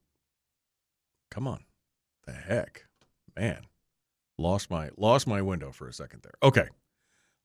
Come 1.32 1.48
on, 1.48 1.64
the 2.26 2.34
heck, 2.34 2.86
man, 3.36 3.62
lost 4.38 4.70
my 4.70 4.92
lost 4.98 5.26
my 5.26 5.42
window 5.42 5.72
for 5.72 5.88
a 5.88 5.94
second 5.94 6.22
there. 6.22 6.36
Okay, 6.44 6.68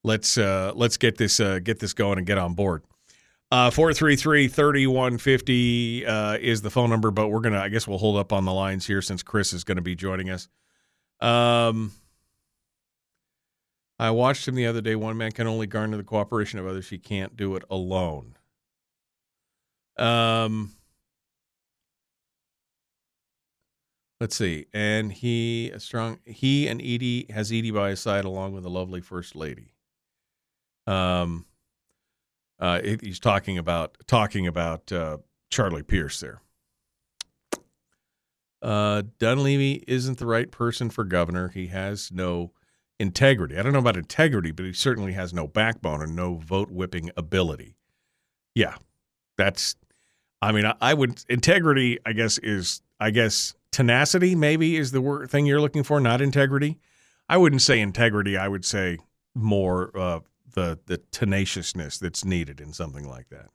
let's 0.05 0.37
uh, 0.37 0.73
let's 0.75 0.99
get 0.99 1.17
this 1.17 1.41
uh, 1.41 1.61
get 1.61 1.79
this 1.79 1.95
going 1.95 2.19
and 2.19 2.27
get 2.27 2.37
on 2.37 2.53
board. 2.55 2.83
Uh, 3.53 3.69
433-3150 3.71 6.09
uh, 6.09 6.39
is 6.41 6.63
the 6.63 6.71
phone 6.71 6.89
number, 6.89 7.11
but 7.11 7.31
we're 7.31 7.41
gonna 7.41 7.59
I 7.59 7.69
guess 7.69 7.89
we'll 7.89 7.99
hold 7.99 8.17
up 8.17 8.33
on 8.33 8.45
the 8.45 8.53
lines 8.53 8.87
here 8.87 9.03
since 9.03 9.25
Chris 9.25 9.53
is 9.53 9.65
going 9.65 9.75
to 9.77 9.83
be 9.83 9.97
joining 9.97 10.31
us. 10.31 10.49
Um, 11.21 11.93
I 13.99 14.13
watched 14.13 14.47
him 14.49 14.55
the 14.55 14.67
other 14.67 14.81
day. 14.81 14.97
One 14.97 15.19
man 15.19 15.33
can 15.33 15.47
only 15.47 15.67
garner 15.67 15.97
the 15.97 16.05
cooperation 16.05 16.59
of 16.59 16.67
others. 16.67 16.89
He 16.89 16.99
can't 16.99 17.37
do 17.37 17.57
it 17.57 17.65
alone. 17.69 18.37
Um, 20.01 20.73
let's 24.21 24.35
see. 24.35 24.67
And 24.73 25.13
he 25.13 25.71
a 25.71 25.81
strong. 25.81 26.19
He 26.25 26.67
and 26.69 26.81
Edie 26.81 27.27
has 27.31 27.53
Edie 27.53 27.71
by 27.71 27.91
his 27.91 28.01
side, 28.01 28.25
along 28.25 28.53
with 28.55 28.63
the 28.63 28.71
lovely 28.71 29.01
first 29.01 29.37
lady. 29.37 29.75
Um, 30.87 31.45
uh, 32.59 32.81
he's 32.83 33.21
talking 33.21 33.59
about 33.59 33.97
talking 34.07 34.47
about 34.47 34.91
uh, 34.91 35.19
Charlie 35.51 35.83
Pierce 35.83 36.21
there. 36.21 36.41
Uh, 38.63 39.03
Dunleavy 39.19 39.85
isn't 39.87 40.19
the 40.19 40.27
right 40.27 40.51
person 40.51 40.91
for 40.91 41.05
governor. 41.05 41.49
He 41.49 41.69
has 41.69 42.13
no 42.13 42.53
integrity. 42.99 43.57
I 43.57 43.63
don't 43.63 43.73
know 43.73 43.79
about 43.79 43.97
integrity, 43.97 44.51
but 44.51 44.67
he 44.67 44.73
certainly 44.75 45.13
has 45.13 45.33
no 45.33 45.47
backbone 45.47 46.03
and 46.03 46.15
no 46.15 46.37
vote 46.37 46.71
whipping 46.71 47.11
ability. 47.17 47.77
Yeah, 48.55 48.77
that's. 49.39 49.77
I 50.43 50.53
mean, 50.53 50.65
I, 50.67 50.75
I 50.81 50.95
would 50.95 51.23
integrity. 51.29 51.99
I 52.05 52.13
guess 52.13 52.39
is 52.39 52.83
I 52.99 53.11
guess 53.11 53.55
tenacity. 53.73 54.35
Maybe 54.35 54.77
is 54.77 54.93
the 54.93 55.01
word 55.01 55.31
thing 55.31 55.47
you're 55.47 55.61
looking 55.61 55.83
for, 55.83 56.01
not 56.01 56.21
integrity. 56.21 56.79
I 57.29 57.37
wouldn't 57.37 57.63
say 57.63 57.81
integrity. 57.81 58.37
I 58.37 58.49
would 58.49 58.65
say 58.65 58.99
more 59.35 59.97
uh, 59.97 60.21
the 60.55 60.79
the 60.87 60.99
tenaciousness 60.99 61.99
that's 61.99 62.25
needed 62.25 62.61
in 62.61 62.73
something 62.73 63.09
like 63.09 63.29
that. 63.29 63.49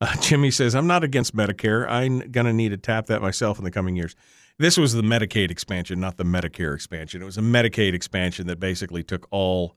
Uh, 0.00 0.14
Jimmy 0.20 0.50
says, 0.50 0.74
"I'm 0.74 0.86
not 0.86 1.04
against 1.04 1.34
Medicare. 1.34 1.88
I'm 1.88 2.30
gonna 2.30 2.52
need 2.52 2.70
to 2.70 2.76
tap 2.76 3.06
that 3.06 3.22
myself 3.22 3.58
in 3.58 3.64
the 3.64 3.70
coming 3.70 3.96
years." 3.96 4.14
This 4.58 4.76
was 4.76 4.92
the 4.92 5.02
Medicaid 5.02 5.50
expansion, 5.50 5.98
not 5.98 6.16
the 6.16 6.24
Medicare 6.24 6.74
expansion. 6.74 7.22
It 7.22 7.24
was 7.24 7.38
a 7.38 7.42
Medicaid 7.42 7.92
expansion 7.92 8.46
that 8.46 8.60
basically 8.60 9.02
took 9.02 9.26
all. 9.30 9.76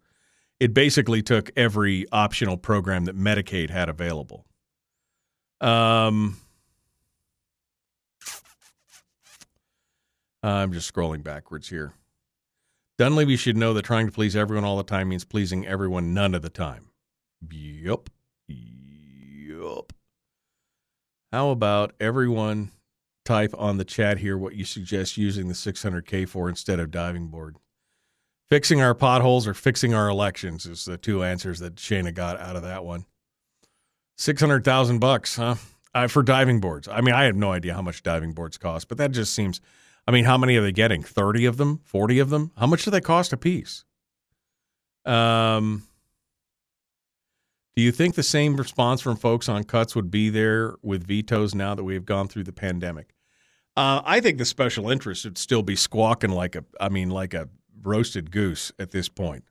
It 0.60 0.74
basically 0.74 1.22
took 1.22 1.52
every 1.56 2.06
optional 2.12 2.58
program 2.58 3.06
that 3.06 3.16
Medicaid 3.16 3.70
had 3.70 3.90
available. 3.90 4.46
Um, 5.62 6.38
I'm 10.44 10.72
just 10.72 10.94
scrolling 10.94 11.24
backwards 11.24 11.70
here. 11.70 11.94
Dunleavy 12.98 13.36
should 13.36 13.58
know 13.58 13.74
that 13.74 13.84
trying 13.84 14.08
to 14.08 14.12
please 14.12 14.36
everyone 14.36 14.64
all 14.66 14.78
the 14.78 14.84
time 14.84 15.10
means 15.10 15.24
pleasing 15.24 15.68
everyone 15.68 16.14
none 16.14 16.34
of 16.34 16.42
the 16.42 16.50
time. 16.50 16.90
Yup. 17.52 18.10
Yup. 18.48 19.94
How 21.32 21.50
about 21.50 21.94
everyone 22.00 22.72
type 23.26 23.54
on 23.58 23.78
the 23.78 23.86
chat 23.86 24.20
here 24.20 24.38
what 24.38 24.56
you 24.56 24.64
suggest 24.64 25.18
using 25.18 25.48
the 25.48 25.54
600K 25.54 26.28
for 26.28 26.50
instead 26.50 26.80
of 26.80 26.90
diving 26.90 27.28
board? 27.28 27.58
Fixing 28.50 28.82
our 28.82 28.96
potholes 28.96 29.46
or 29.46 29.54
fixing 29.54 29.94
our 29.94 30.08
elections 30.08 30.66
is 30.66 30.86
the 30.86 30.98
two 30.98 31.24
answers 31.24 31.60
that 31.60 31.76
Shana 31.76 32.14
got 32.14 32.40
out 32.40 32.56
of 32.56 32.64
that 32.64 32.86
one. 32.86 33.06
600,000 34.18 35.00
bucks, 35.00 35.36
huh? 35.36 35.56
Uh, 35.94 36.08
for 36.08 36.22
diving 36.22 36.60
boards. 36.60 36.88
I 36.88 37.02
mean, 37.02 37.16
I 37.16 37.24
have 37.24 37.36
no 37.36 37.52
idea 37.52 37.74
how 37.74 37.82
much 37.82 38.04
diving 38.04 38.34
boards 38.34 38.58
cost, 38.58 38.88
but 38.88 38.98
that 39.00 39.12
just 39.12 39.34
seems 39.34 39.62
I 40.08 40.12
mean, 40.12 40.24
how 40.24 40.38
many 40.38 40.56
are 40.56 40.62
they 40.62 40.72
getting? 40.72 41.04
30 41.04 41.46
of 41.46 41.58
them? 41.58 41.82
40 41.84 42.20
of 42.20 42.30
them? 42.30 42.52
How 42.58 42.66
much 42.66 42.86
do 42.86 42.92
they 42.92 43.02
cost 43.02 43.34
a 43.34 43.38
piece? 43.38 43.84
Um, 45.06 45.84
do 47.76 47.82
you 47.82 47.92
think 47.92 48.16
the 48.16 48.24
same 48.24 48.56
response 48.56 49.02
from 49.02 49.18
folks 49.18 49.50
on 49.50 49.66
cuts 49.66 49.96
would 49.96 50.10
be 50.10 50.30
there 50.30 50.76
with 50.82 51.06
vetoes 51.06 51.54
now 51.54 51.76
that 51.76 51.84
we 51.84 51.94
have 51.94 52.06
gone 52.06 52.30
through 52.30 52.46
the 52.46 52.54
pandemic? 52.54 53.14
Uh, 53.76 54.02
I 54.06 54.22
think 54.22 54.38
the 54.38 54.46
special 54.46 54.90
interests 54.90 55.26
would 55.26 55.38
still 55.38 55.62
be 55.62 55.76
squawking 55.76 56.32
like 56.32 56.56
a, 56.56 56.64
I 56.80 56.90
mean, 56.90 57.10
like 57.10 57.34
a 57.34 57.50
roasted 57.84 58.32
goose 58.32 58.72
at 58.80 58.92
this 58.92 59.10
point. 59.10 59.44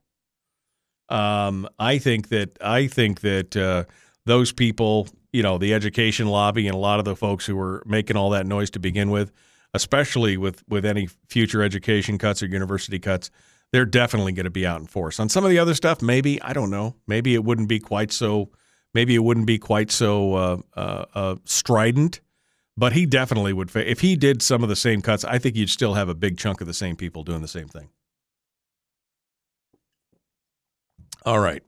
Um, 1.09 1.69
I 1.79 1.99
think 1.99 2.31
that 2.31 2.59
I 2.61 2.89
think 2.89 3.21
that 3.21 3.57
uh, 3.57 3.85
those 4.27 4.53
people, 4.53 5.09
you 5.33 5.43
know, 5.43 5.57
the 5.57 5.73
education 5.73 6.27
lobby 6.27 6.67
and 6.67 6.75
a 6.75 6.79
lot 6.79 6.99
of 6.99 7.05
the 7.05 7.17
folks 7.17 7.47
who 7.47 7.57
were 7.57 7.83
making 7.87 8.17
all 8.17 8.31
that 8.31 8.47
noise 8.47 8.71
to 8.71 8.79
begin 8.79 9.11
with, 9.11 9.33
especially 9.73 10.37
with 10.37 10.63
with 10.69 10.85
any 10.85 11.09
future 11.29 11.63
education 11.63 12.19
cuts 12.19 12.43
or 12.43 12.47
university 12.47 12.99
cuts, 12.99 13.31
they're 13.73 13.87
definitely 13.87 14.33
going 14.33 14.45
to 14.45 14.51
be 14.51 14.67
out 14.67 14.81
in 14.81 14.87
force. 14.87 15.19
On 15.19 15.29
some 15.29 15.45
of 15.45 15.51
the 15.51 15.59
other 15.59 15.75
stuff, 15.75 16.03
maybe 16.03 16.41
I 16.43 16.53
don't 16.53 16.71
know. 16.71 16.97
Maybe 17.07 17.35
it 17.35 17.45
wouldn't 17.45 17.69
be 17.69 17.81
quite 17.81 18.13
so. 18.13 18.51
Maybe 18.93 19.15
it 19.15 19.21
wouldn't 19.25 19.47
be 19.47 19.59
quite 19.59 19.91
so 19.91 20.35
uh, 20.35 20.57
uh, 20.75 21.05
uh, 21.15 21.37
strident. 21.45 22.21
But 22.79 22.93
he 22.93 23.07
definitely 23.07 23.55
would. 23.55 23.71
Fa- 23.71 23.91
if 23.91 24.01
he 24.01 24.17
did 24.17 24.43
some 24.43 24.63
of 24.63 24.69
the 24.69 24.77
same 24.77 25.01
cuts, 25.01 25.25
I 25.25 25.39
think 25.39 25.57
you'd 25.57 25.71
still 25.71 25.95
have 25.95 26.11
a 26.11 26.15
big 26.15 26.37
chunk 26.37 26.61
of 26.61 26.67
the 26.67 26.75
same 26.75 26.95
people 26.95 27.23
doing 27.23 27.41
the 27.41 27.49
same 27.49 27.69
thing. 27.69 27.89
All 31.25 31.41
right. 31.41 31.63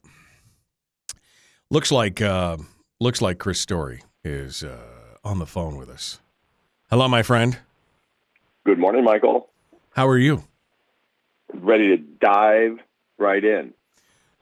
Looks 1.71 1.93
like 1.93 2.23
uh, 2.23 2.57
looks 2.99 3.21
like 3.21 3.39
Chris 3.39 3.61
Story 3.61 4.03
is 4.25 4.65
uh, 4.65 4.79
on 5.23 5.39
the 5.39 5.47
phone 5.47 5.77
with 5.77 5.91
us. 5.91 6.19
Hello, 6.91 7.09
my 7.09 7.23
friend. 7.23 7.59
Good 8.65 8.79
morning, 8.79 9.05
Michael. 9.05 9.51
How 9.91 10.09
are 10.09 10.17
you? 10.17 10.45
Ready 11.53 11.89
to 11.89 11.97
dive 11.99 12.79
right 13.19 13.45
in. 13.45 13.75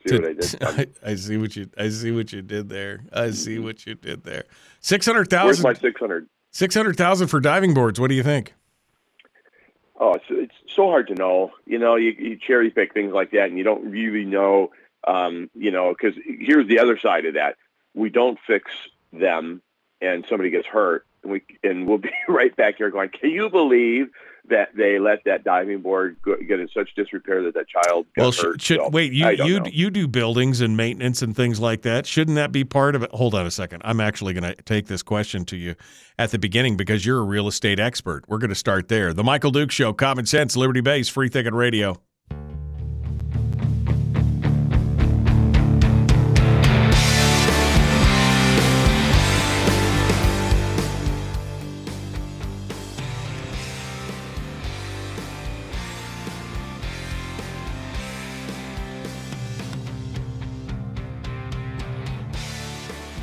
See 0.07 0.15
To- 0.17 0.21
what 0.21 0.29
I 0.29 0.33
did? 0.33 0.89
I, 1.05 1.11
I 1.11 1.15
see 1.15 1.35
what 1.37 1.55
you 1.55 1.69
I 1.77 1.89
see 1.89 2.11
what 2.11 2.31
you 2.31 2.41
did 2.41 2.69
there. 2.69 3.01
I 3.11 3.31
see 3.31 3.59
what 3.59 3.85
you 3.85 3.95
did 3.95 4.23
there. 4.23 4.45
Six 4.79 5.05
hundred 5.05 5.29
Where's 5.31 5.61
my 5.61 5.73
600? 5.73 6.29
Six 6.51 6.73
hundred 6.75 6.95
thousand 6.95 7.27
for 7.27 7.41
diving 7.41 7.73
boards. 7.73 7.99
What 7.99 8.07
do 8.07 8.15
you 8.15 8.23
think? 8.23 8.53
Oh, 9.99 10.13
it's, 10.13 10.25
it's 10.29 10.53
so 10.73 10.87
hard 10.89 11.07
to 11.07 11.15
know. 11.15 11.51
You 11.65 11.79
know, 11.79 11.95
you, 11.95 12.11
you 12.11 12.37
cherry 12.37 12.69
pick 12.69 12.93
things 12.93 13.11
like 13.11 13.31
that, 13.31 13.45
and 13.49 13.57
you 13.57 13.63
don't 13.65 13.89
really 13.89 14.23
know. 14.25 14.71
Um, 15.07 15.49
you 15.55 15.71
know, 15.71 15.93
because 15.97 16.19
here's 16.23 16.67
the 16.67 16.79
other 16.79 16.99
side 16.99 17.25
of 17.25 17.35
that: 17.35 17.55
we 17.93 18.09
don't 18.09 18.37
fix 18.45 18.71
them, 19.13 19.61
and 20.01 20.25
somebody 20.27 20.49
gets 20.49 20.67
hurt, 20.67 21.05
and 21.23 21.31
we 21.31 21.41
and 21.63 21.87
we'll 21.87 21.97
be 21.97 22.11
right 22.27 22.55
back 22.55 22.75
here 22.77 22.89
going, 22.89 23.09
"Can 23.09 23.31
you 23.31 23.49
believe 23.49 24.09
that 24.49 24.69
they 24.75 24.97
let 24.97 25.25
that 25.25 25.43
diving 25.43 25.81
board 25.81 26.15
go, 26.23 26.35
get 26.37 26.59
in 26.59 26.69
such 26.69 26.95
disrepair 26.95 27.43
that 27.43 27.53
that 27.53 27.67
child 27.67 28.05
got 28.15 28.21
Well, 28.21 28.31
sh- 28.31 28.41
hurt?" 28.41 28.61
should, 28.61 28.79
So, 28.79 28.89
wait. 28.89 29.13
You 29.13 29.29
you 29.29 29.59
know. 29.61 29.65
you 29.71 29.89
do 29.89 30.07
buildings 30.09 30.59
and 30.59 30.75
maintenance 30.75 31.21
and 31.21 31.33
things 31.33 31.59
like 31.59 31.83
that. 31.83 32.05
Shouldn't 32.05 32.35
that 32.35 32.51
be 32.51 32.65
part 32.65 32.93
of 32.93 33.01
it? 33.03 33.11
Hold 33.11 33.33
on 33.33 33.45
a 33.45 33.51
second. 33.51 33.81
I'm 33.85 34.01
actually 34.01 34.33
going 34.33 34.55
to 34.55 34.61
take 34.63 34.87
this 34.87 35.03
question 35.03 35.45
to 35.45 35.55
you 35.57 35.75
at 36.19 36.31
the 36.31 36.39
beginning 36.39 36.75
because 36.75 37.05
you're 37.05 37.19
a 37.19 37.23
real 37.25 37.47
estate 37.47 37.79
expert. 37.79 38.25
We're 38.27 38.39
going 38.39 38.49
to 38.49 38.55
start 38.55 38.89
there. 38.89 39.13
The 39.13 39.23
Michael 39.23 39.51
Duke 39.51 39.71
Show, 39.71 39.93
Common 39.93 40.25
Sense, 40.25 40.57
Liberty 40.57 40.81
Base, 40.81 41.07
Free 41.07 41.29
Thinking 41.29 41.55
Radio. 41.55 42.01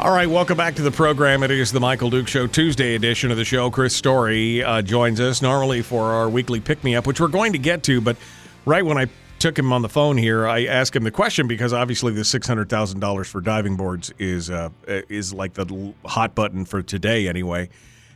All 0.05 0.12
right, 0.12 0.28
welcome 0.28 0.59
back 0.59 0.74
to 0.74 0.82
the 0.82 0.90
program. 0.90 1.43
It 1.43 1.51
is 1.51 1.72
the 1.72 1.81
Michael 1.81 2.10
Duke 2.10 2.28
Show, 2.28 2.47
Tuesday 2.47 2.94
edition 2.94 3.31
of 3.31 3.39
the 3.39 3.44
show. 3.47 3.70
Chris 3.70 3.97
Story 3.97 4.62
uh, 4.62 4.82
joins 4.82 5.18
us 5.18 5.40
normally 5.40 5.81
for 5.81 6.12
our 6.12 6.28
weekly 6.28 6.60
pick 6.60 6.85
me 6.85 6.94
up, 6.94 7.06
which 7.06 7.20
we're 7.20 7.28
going 7.28 7.55
to 7.55 7.59
get 7.59 7.82
to. 7.85 8.02
But 8.02 8.18
right 8.66 8.85
when 8.85 8.98
I 8.98 9.06
took 9.39 9.59
him 9.59 9.72
on 9.72 9.81
the 9.81 9.89
phone 9.89 10.18
here, 10.18 10.47
I 10.47 10.66
asked 10.66 10.94
him 10.94 11.05
the 11.05 11.10
question 11.10 11.48
because 11.48 11.72
obviously 11.72 12.12
the 12.12 12.22
six 12.22 12.47
hundred 12.47 12.68
thousand 12.68 13.01
dollars 13.01 13.28
for 13.28 13.40
diving 13.40 13.78
boards 13.78 14.12
is 14.18 14.51
uh, 14.51 14.68
is 14.86 15.32
like 15.32 15.55
the 15.55 15.94
hot 16.05 16.35
button 16.35 16.66
for 16.66 16.82
today, 16.82 17.26
anyway. 17.26 17.70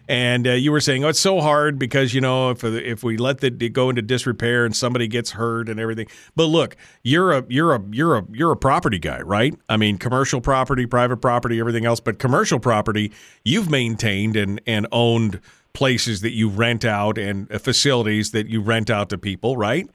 And 0.08 0.48
uh, 0.48 0.52
you 0.52 0.72
were 0.72 0.80
saying, 0.80 1.04
oh, 1.04 1.08
it's 1.08 1.20
so 1.20 1.40
hard 1.40 1.78
because 1.78 2.14
you 2.14 2.22
know 2.22 2.50
if 2.50 2.64
if 2.64 3.04
we 3.04 3.18
let 3.18 3.40
the, 3.40 3.48
it 3.48 3.74
go 3.74 3.90
into 3.90 4.00
disrepair 4.00 4.64
and 4.64 4.74
somebody 4.74 5.06
gets 5.06 5.32
hurt 5.32 5.68
and 5.68 5.78
everything. 5.78 6.06
But 6.34 6.46
look, 6.46 6.76
you're 7.02 7.32
a 7.32 7.44
you're 7.48 7.74
a 7.74 7.82
you're 7.90 8.16
a 8.16 8.24
you're 8.32 8.52
a 8.52 8.56
property 8.56 8.98
guy, 8.98 9.20
right? 9.20 9.54
I 9.68 9.76
mean, 9.76 9.98
commercial 9.98 10.40
property, 10.40 10.86
private 10.86 11.18
property, 11.18 11.60
everything 11.60 11.84
else. 11.84 12.00
But 12.00 12.18
commercial 12.18 12.58
property, 12.58 13.12
you've 13.44 13.70
maintained 13.70 14.34
and 14.34 14.62
and 14.66 14.86
owned 14.92 15.40
places 15.74 16.22
that 16.22 16.32
you 16.32 16.48
rent 16.48 16.86
out 16.86 17.18
and 17.18 17.52
uh, 17.52 17.58
facilities 17.58 18.30
that 18.30 18.48
you 18.48 18.62
rent 18.62 18.88
out 18.88 19.10
to 19.10 19.18
people, 19.18 19.58
right? 19.58 19.88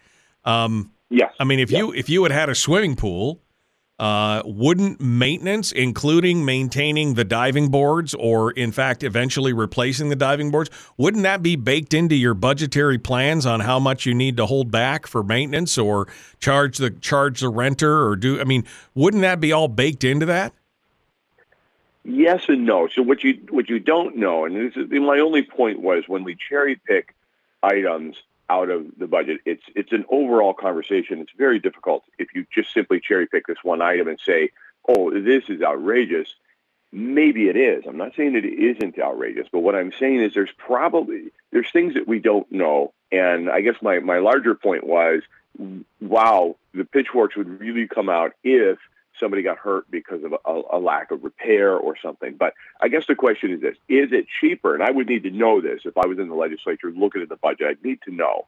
Um, 0.46 0.92
yes. 1.10 1.34
I 1.40 1.44
mean, 1.44 1.58
if 1.60 1.72
you 1.72 1.92
if 1.92 2.08
you 2.08 2.22
had 2.22 2.32
had 2.32 2.50
a 2.50 2.56
swimming 2.56 2.96
pool. 2.96 3.40
Uh, 4.04 4.42
wouldn't 4.44 5.00
maintenance, 5.00 5.72
including 5.72 6.44
maintaining 6.44 7.14
the 7.14 7.24
diving 7.24 7.70
boards, 7.70 8.14
or 8.14 8.52
in 8.52 8.70
fact, 8.70 9.02
eventually 9.02 9.54
replacing 9.54 10.10
the 10.10 10.16
diving 10.18 10.52
boards, 10.52 10.70
wouldn't 10.98 11.24
that 11.24 11.42
be 11.42 11.56
baked 11.56 11.94
into 11.94 12.14
your 12.14 12.34
budgetary 12.34 12.98
plans 12.98 13.46
on 13.46 13.62
how 13.62 13.80
much 13.80 14.06
you 14.06 14.14
need 14.14 14.36
to 14.36 14.46
hold 14.46 14.70
back 14.70 15.08
for 15.08 15.24
maintenance, 15.24 15.78
or 15.78 16.10
charge 16.42 16.80
the 16.80 16.90
charge 16.90 17.40
the 17.40 17.48
renter, 17.48 18.06
or 18.06 18.18
do? 18.18 18.42
I 18.42 18.44
mean, 18.44 18.66
wouldn't 18.94 19.22
that 19.22 19.40
be 19.40 19.54
all 19.54 19.70
baked 19.70 20.04
into 20.04 20.26
that? 20.26 20.52
Yes 22.04 22.44
and 22.50 22.66
no. 22.66 22.90
So 22.94 23.02
what 23.04 23.24
you 23.24 23.40
what 23.52 23.70
you 23.70 23.80
don't 23.80 24.18
know, 24.18 24.44
and 24.44 24.54
this 24.54 24.76
is 24.76 24.92
my 24.92 25.20
only 25.20 25.44
point 25.44 25.80
was 25.80 26.10
when 26.10 26.26
we 26.26 26.36
cherry 26.36 26.76
pick 26.76 27.16
items 27.62 28.18
out 28.50 28.70
of 28.70 28.86
the 28.98 29.08
budget. 29.08 29.42
It's 29.46 29.64
it's 29.76 29.92
an 29.92 30.06
overall 30.10 30.54
conversation. 30.54 31.20
It's 31.20 31.32
very 31.38 31.60
difficult 31.60 32.04
if 32.18 32.34
you 32.36 32.46
just 32.54 32.74
simply 32.74 33.00
cherry 33.00 33.28
pick 33.28 33.48
this 33.48 33.64
one 33.64 33.82
item 33.82 34.08
and 34.08 34.20
say, 34.20 34.52
"Oh, 34.88 35.12
this 35.12 35.50
is 35.50 35.62
outrageous." 35.62 36.36
Maybe 36.92 37.50
it 37.50 37.58
is. 37.58 37.86
I'm 37.88 37.98
not 37.98 38.16
saying 38.16 38.36
it 38.36 38.46
isn't 38.46 39.00
outrageous, 39.00 39.48
but 39.52 39.62
what 39.62 39.76
I'm 39.76 39.92
saying 40.00 40.22
is 40.22 40.34
there's 40.34 40.54
probably 40.58 41.32
there's 41.52 41.72
things 41.72 41.96
that 41.96 42.08
we 42.08 42.20
don't 42.20 42.52
know. 42.52 42.94
And 43.12 43.50
I 43.50 43.62
guess 43.62 43.76
my 43.82 44.00
my 44.00 44.20
larger 44.20 44.54
point 44.54 44.86
was, 44.86 45.24
wow, 46.02 46.56
the 46.74 46.86
pitchforks 46.86 47.36
would 47.36 47.60
really 47.60 47.88
come 47.88 48.10
out 48.10 48.34
if 48.44 48.78
somebody 49.20 49.44
got 49.44 49.58
hurt 49.58 49.90
because 49.90 50.24
of 50.24 50.34
a, 50.34 50.62
a, 50.72 50.80
lack 50.80 51.12
of 51.12 51.24
repair 51.24 51.76
or 51.76 51.96
something. 52.02 52.36
But 52.36 52.54
I 52.82 52.88
guess 52.88 53.06
the 53.08 53.16
question 53.16 53.52
is 53.52 53.62
this 53.62 53.78
is 53.88 54.12
it 54.12 54.28
cheaper? 54.40 54.74
And 54.74 54.84
I 54.84 54.92
would 54.92 55.08
need 55.08 55.24
to 55.24 55.32
know 55.32 55.62
this 55.62 55.82
if 55.86 55.98
I 55.98 56.08
was 56.08 56.20
in 56.20 56.30
the 56.30 56.36
legislature 56.36 56.92
looking 56.92 57.22
at 57.22 57.30
the 57.30 57.36
budget. 57.36 57.68
I'd 57.68 57.84
need 57.84 58.02
to 58.04 58.12
know 58.12 58.46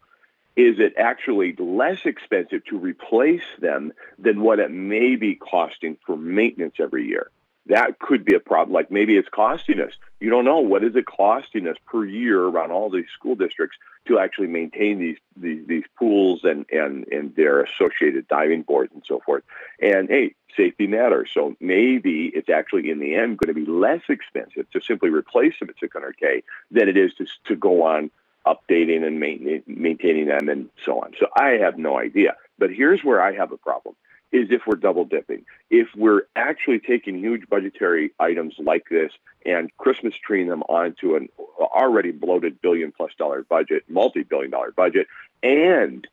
is 0.56 0.80
it 0.80 0.94
actually 0.98 1.54
less 1.60 2.06
expensive 2.06 2.64
to 2.66 2.78
replace 2.78 3.44
them 3.60 3.92
than 4.18 4.42
what 4.42 4.60
it 4.60 4.72
may 4.72 5.18
be 5.18 5.36
costing 5.36 5.98
for 6.06 6.16
maintenance 6.16 6.76
every 6.80 7.06
year? 7.08 7.30
that 7.68 7.98
could 8.00 8.24
be 8.24 8.36
a 8.36 8.40
problem. 8.40 8.74
Like 8.74 8.92
maybe 8.92 9.18
it's 9.18 9.30
costing 9.30 9.80
us. 9.80 9.94
You 10.20 10.30
don't 10.30 10.46
know 10.46 10.60
what 10.60 10.84
is 10.84 10.96
it 10.96 11.06
costing 11.06 11.68
us 11.68 11.78
per 11.88 12.06
year 12.06 12.44
around 12.44 12.72
all 12.72 12.90
these 12.90 13.08
school 13.14 13.36
districts 13.36 13.78
to 14.08 14.20
actually 14.20 14.48
maintain 14.48 15.00
these 15.00 15.18
these, 15.36 15.66
these 15.66 15.84
pools 15.98 16.42
and 16.44 16.66
and 16.72 17.08
and 17.08 17.36
their 17.36 17.62
associated 17.62 18.28
diving 18.28 18.62
boards 18.62 18.92
and 18.94 19.04
so 19.06 19.20
forth. 19.26 19.44
And 19.82 20.10
hey, 20.10 20.36
safety 20.56 20.88
matters. 20.88 21.30
So 21.34 21.56
maybe 21.60 22.32
it's 22.34 22.50
actually 22.50 22.90
in 22.90 23.00
the 23.00 23.16
end 23.16 23.38
going 23.38 23.54
to 23.54 23.60
be 23.60 23.70
less 23.70 24.02
expensive 24.10 24.70
to 24.72 24.82
simply 24.82 25.10
replace 25.10 25.54
them 25.60 25.70
at 25.70 25.78
600k 25.78 26.44
than 26.72 26.90
it 26.90 26.98
is 26.98 27.14
to 27.16 27.26
to 27.46 27.56
go 27.56 27.84
on 27.84 28.12
updating 28.46 29.04
and 29.06 29.20
maintaining 29.68 30.28
them 30.28 30.50
and 30.50 30.70
so 30.84 31.02
on. 31.02 31.14
So 31.20 31.28
I 31.36 31.58
have 31.62 31.78
no 31.78 31.98
idea. 31.98 32.36
But 32.60 32.72
here's 32.72 33.04
where 33.04 33.22
I 33.22 33.34
have 33.34 33.52
a 33.52 33.58
problem 33.58 33.96
is 34.32 34.52
if 34.52 34.68
we're 34.68 34.76
double 34.76 35.06
dipping. 35.06 35.46
If 35.70 35.88
we're 35.96 36.24
actually 36.36 36.80
taking 36.80 37.18
huge 37.18 37.48
budgetary 37.50 38.12
items 38.20 38.56
like 38.60 38.86
this 38.90 39.12
and 39.46 39.76
Christmas 39.78 40.14
treeing 40.16 40.48
them 40.48 40.62
onto 40.64 41.16
an 41.16 41.30
already 41.60 42.12
bloated 42.12 42.62
billion 42.62 42.92
plus 42.92 43.12
dollar 43.18 43.44
budget, 43.44 43.84
multi 43.88 44.24
billion 44.24 44.52
dollar 44.52 44.72
budget, 44.72 45.08
and 45.42 46.08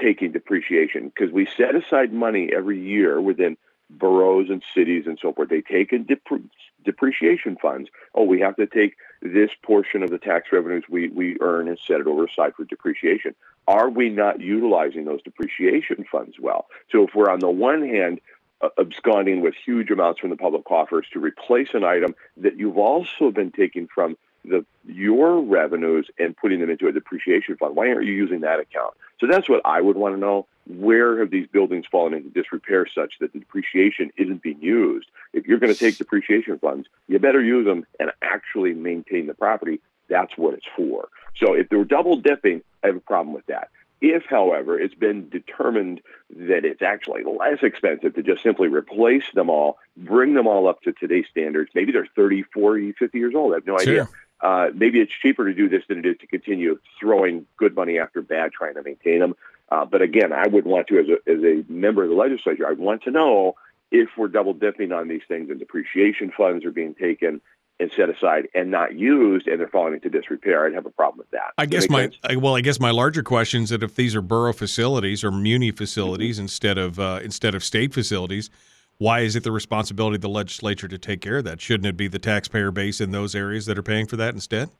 taking 0.00 0.32
depreciation, 0.32 1.08
because 1.08 1.32
we 1.32 1.46
set 1.56 1.74
aside 1.74 2.12
money 2.12 2.50
every 2.54 2.80
year 2.80 3.20
within 3.20 3.56
boroughs 3.88 4.50
and 4.50 4.62
cities 4.74 5.04
and 5.06 5.18
so 5.20 5.32
forth. 5.32 5.48
They 5.48 5.60
take 5.60 5.92
in 5.92 6.04
dep- 6.04 6.42
depreciation 6.84 7.56
funds. 7.60 7.88
Oh, 8.14 8.24
we 8.24 8.40
have 8.40 8.56
to 8.56 8.66
take 8.66 8.96
this 9.22 9.50
portion 9.62 10.02
of 10.02 10.10
the 10.10 10.18
tax 10.18 10.48
revenues 10.52 10.84
we, 10.88 11.08
we 11.08 11.36
earn 11.40 11.68
and 11.68 11.78
set 11.86 12.00
it 12.00 12.06
over 12.06 12.24
aside 12.24 12.54
for 12.56 12.64
depreciation. 12.64 13.34
Are 13.68 13.88
we 13.88 14.08
not 14.10 14.40
utilizing 14.40 15.04
those 15.04 15.22
depreciation 15.22 16.04
funds 16.10 16.36
well? 16.40 16.66
So 16.90 17.04
if 17.04 17.14
we're 17.14 17.30
on 17.30 17.40
the 17.40 17.50
one 17.50 17.86
hand 17.86 18.20
uh, 18.60 18.68
absconding 18.78 19.40
with 19.40 19.54
huge 19.54 19.90
amounts 19.90 20.20
from 20.20 20.30
the 20.30 20.36
public 20.36 20.64
coffers 20.64 21.06
to 21.12 21.20
replace 21.20 21.68
an 21.74 21.84
item 21.84 22.14
that 22.38 22.56
you've 22.56 22.78
also 22.78 23.30
been 23.30 23.52
taking 23.52 23.88
from 23.92 24.16
the 24.48 24.64
your 24.86 25.40
revenues 25.40 26.08
and 26.18 26.36
putting 26.36 26.60
them 26.60 26.70
into 26.70 26.86
a 26.86 26.92
depreciation 26.92 27.56
fund. 27.56 27.76
Why 27.76 27.88
aren't 27.88 28.06
you 28.06 28.12
using 28.12 28.40
that 28.40 28.60
account? 28.60 28.94
So 29.20 29.26
that's 29.26 29.48
what 29.48 29.62
I 29.64 29.80
would 29.80 29.96
want 29.96 30.14
to 30.14 30.20
know. 30.20 30.46
Where 30.68 31.18
have 31.20 31.30
these 31.30 31.46
buildings 31.46 31.86
fallen 31.90 32.14
into 32.14 32.30
disrepair 32.30 32.86
such 32.92 33.14
that 33.20 33.32
the 33.32 33.40
depreciation 33.40 34.10
isn't 34.16 34.42
being 34.42 34.60
used? 34.60 35.08
If 35.32 35.46
you're 35.46 35.58
going 35.58 35.72
to 35.72 35.78
take 35.78 35.98
depreciation 35.98 36.58
funds, 36.58 36.88
you 37.08 37.18
better 37.18 37.42
use 37.42 37.64
them 37.64 37.86
and 38.00 38.10
actually 38.22 38.74
maintain 38.74 39.26
the 39.26 39.34
property. 39.34 39.80
That's 40.08 40.36
what 40.36 40.54
it's 40.54 40.66
for. 40.76 41.08
So 41.36 41.54
if 41.54 41.68
they're 41.68 41.84
double 41.84 42.16
dipping, 42.16 42.62
I 42.82 42.88
have 42.88 42.96
a 42.96 43.00
problem 43.00 43.34
with 43.34 43.46
that. 43.46 43.70
If, 44.00 44.24
however, 44.28 44.78
it's 44.78 44.94
been 44.94 45.30
determined 45.30 46.02
that 46.30 46.64
it's 46.64 46.82
actually 46.82 47.22
less 47.24 47.58
expensive 47.62 48.14
to 48.14 48.22
just 48.22 48.42
simply 48.42 48.68
replace 48.68 49.24
them 49.34 49.48
all, 49.48 49.78
bring 49.96 50.34
them 50.34 50.46
all 50.46 50.68
up 50.68 50.82
to 50.82 50.92
today's 50.92 51.24
standards, 51.30 51.70
maybe 51.74 51.92
they're 51.92 52.08
30, 52.14 52.42
40, 52.52 52.92
50 52.92 53.18
years 53.18 53.34
old, 53.34 53.52
I 53.52 53.56
have 53.56 53.66
no 53.66 53.78
sure. 53.78 53.92
idea. 53.92 54.08
Uh, 54.40 54.68
maybe 54.74 55.00
it's 55.00 55.12
cheaper 55.22 55.46
to 55.46 55.54
do 55.54 55.68
this 55.68 55.82
than 55.88 55.98
it 55.98 56.06
is 56.06 56.16
to 56.18 56.26
continue 56.26 56.78
throwing 57.00 57.46
good 57.56 57.74
money 57.74 57.98
after 57.98 58.20
bad, 58.20 58.52
trying 58.52 58.74
to 58.74 58.82
maintain 58.82 59.20
them. 59.20 59.34
Uh, 59.70 59.84
but 59.84 60.02
again, 60.02 60.32
I 60.32 60.46
would 60.46 60.64
want 60.64 60.86
to, 60.88 60.98
as 60.98 61.06
a, 61.08 61.30
as 61.30 61.42
a 61.42 61.72
member 61.72 62.04
of 62.04 62.10
the 62.10 62.14
legislature, 62.14 62.68
I 62.68 62.72
want 62.72 63.02
to 63.04 63.10
know 63.10 63.56
if 63.90 64.10
we're 64.16 64.28
double 64.28 64.52
dipping 64.52 64.92
on 64.92 65.08
these 65.08 65.22
things 65.26 65.50
and 65.50 65.58
depreciation 65.58 66.32
funds 66.36 66.64
are 66.64 66.70
being 66.70 66.94
taken 66.94 67.40
and 67.78 67.92
set 67.94 68.08
aside 68.08 68.48
and 68.54 68.70
not 68.70 68.94
used 68.94 69.46
and 69.46 69.60
they're 69.60 69.68
falling 69.68 69.94
into 69.94 70.08
disrepair, 70.08 70.66
I'd 70.66 70.74
have 70.74 70.86
a 70.86 70.90
problem 70.90 71.18
with 71.18 71.30
that. 71.30 71.52
I 71.58 71.66
guess 71.66 71.88
my 71.90 72.10
I, 72.24 72.36
well, 72.36 72.56
I 72.56 72.62
guess 72.62 72.80
my 72.80 72.90
larger 72.90 73.22
question 73.22 73.62
is 73.62 73.70
that 73.70 73.82
if 73.82 73.94
these 73.94 74.14
are 74.14 74.22
borough 74.22 74.54
facilities 74.54 75.22
or 75.22 75.30
muni 75.30 75.70
facilities 75.72 76.36
mm-hmm. 76.36 76.44
instead 76.44 76.78
of 76.78 76.98
uh, 76.98 77.20
instead 77.22 77.54
of 77.54 77.62
state 77.62 77.92
facilities, 77.92 78.50
why 78.98 79.20
is 79.20 79.36
it 79.36 79.44
the 79.44 79.52
responsibility 79.52 80.16
of 80.16 80.22
the 80.22 80.28
legislature 80.28 80.88
to 80.88 80.98
take 80.98 81.20
care 81.20 81.38
of 81.38 81.44
that? 81.44 81.60
Shouldn't 81.60 81.86
it 81.86 81.96
be 81.96 82.08
the 82.08 82.18
taxpayer 82.18 82.70
base 82.70 83.00
in 83.00 83.10
those 83.10 83.34
areas 83.34 83.66
that 83.66 83.78
are 83.78 83.82
paying 83.82 84.06
for 84.06 84.16
that 84.16 84.34
instead? 84.34 84.70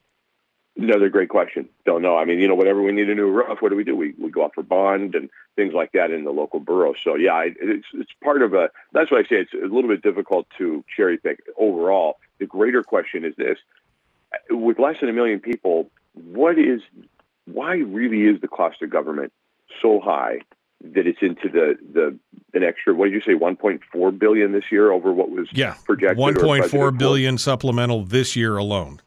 Another 0.78 1.08
great 1.08 1.30
question. 1.30 1.68
Don't 1.86 2.02
know. 2.02 2.18
I 2.18 2.26
mean, 2.26 2.38
you 2.38 2.48
know, 2.48 2.54
whatever 2.54 2.82
we 2.82 2.92
need 2.92 3.08
a 3.08 3.14
new 3.14 3.30
roof, 3.30 3.60
what 3.60 3.70
do 3.70 3.76
we 3.76 3.84
do? 3.84 3.96
We 3.96 4.14
we 4.18 4.30
go 4.30 4.44
out 4.44 4.54
for 4.54 4.62
bond 4.62 5.14
and 5.14 5.30
things 5.54 5.72
like 5.72 5.92
that 5.92 6.10
in 6.10 6.24
the 6.24 6.32
local 6.32 6.60
borough. 6.60 6.92
So 7.02 7.14
yeah, 7.14 7.44
it's 7.46 7.86
it's 7.94 8.10
part 8.22 8.42
of 8.42 8.52
a. 8.52 8.68
That's 8.92 9.10
why 9.10 9.20
I 9.20 9.22
say 9.22 9.36
it's 9.36 9.54
a 9.54 9.74
little 9.74 9.88
bit 9.88 10.02
difficult 10.02 10.46
to 10.58 10.84
cherry 10.94 11.16
pick 11.16 11.40
overall. 11.56 12.18
The 12.38 12.46
greater 12.46 12.82
question 12.82 13.24
is 13.24 13.34
this: 13.36 13.56
with 14.50 14.78
less 14.78 14.96
than 15.00 15.08
a 15.08 15.14
million 15.14 15.40
people, 15.40 15.88
what 16.12 16.58
is 16.58 16.82
why 17.46 17.76
really 17.76 18.24
is 18.24 18.42
the 18.42 18.48
cost 18.48 18.82
of 18.82 18.90
government 18.90 19.32
so 19.80 19.98
high 20.00 20.40
that 20.82 21.06
it's 21.06 21.18
into 21.22 21.48
the 21.48 21.76
the 21.92 22.18
an 22.54 22.62
extra 22.62 22.94
what 22.94 23.06
did 23.06 23.14
you 23.14 23.20
say 23.20 23.38
1.4 23.38 24.18
billion 24.18 24.52
this 24.52 24.70
year 24.70 24.92
over 24.92 25.12
what 25.12 25.30
was 25.30 25.48
yeah 25.52 25.74
projected 25.84 26.18
1.4 26.18 26.98
billion 26.98 27.38
supplemental 27.38 28.04
this 28.04 28.36
year 28.36 28.56
alone. 28.56 29.00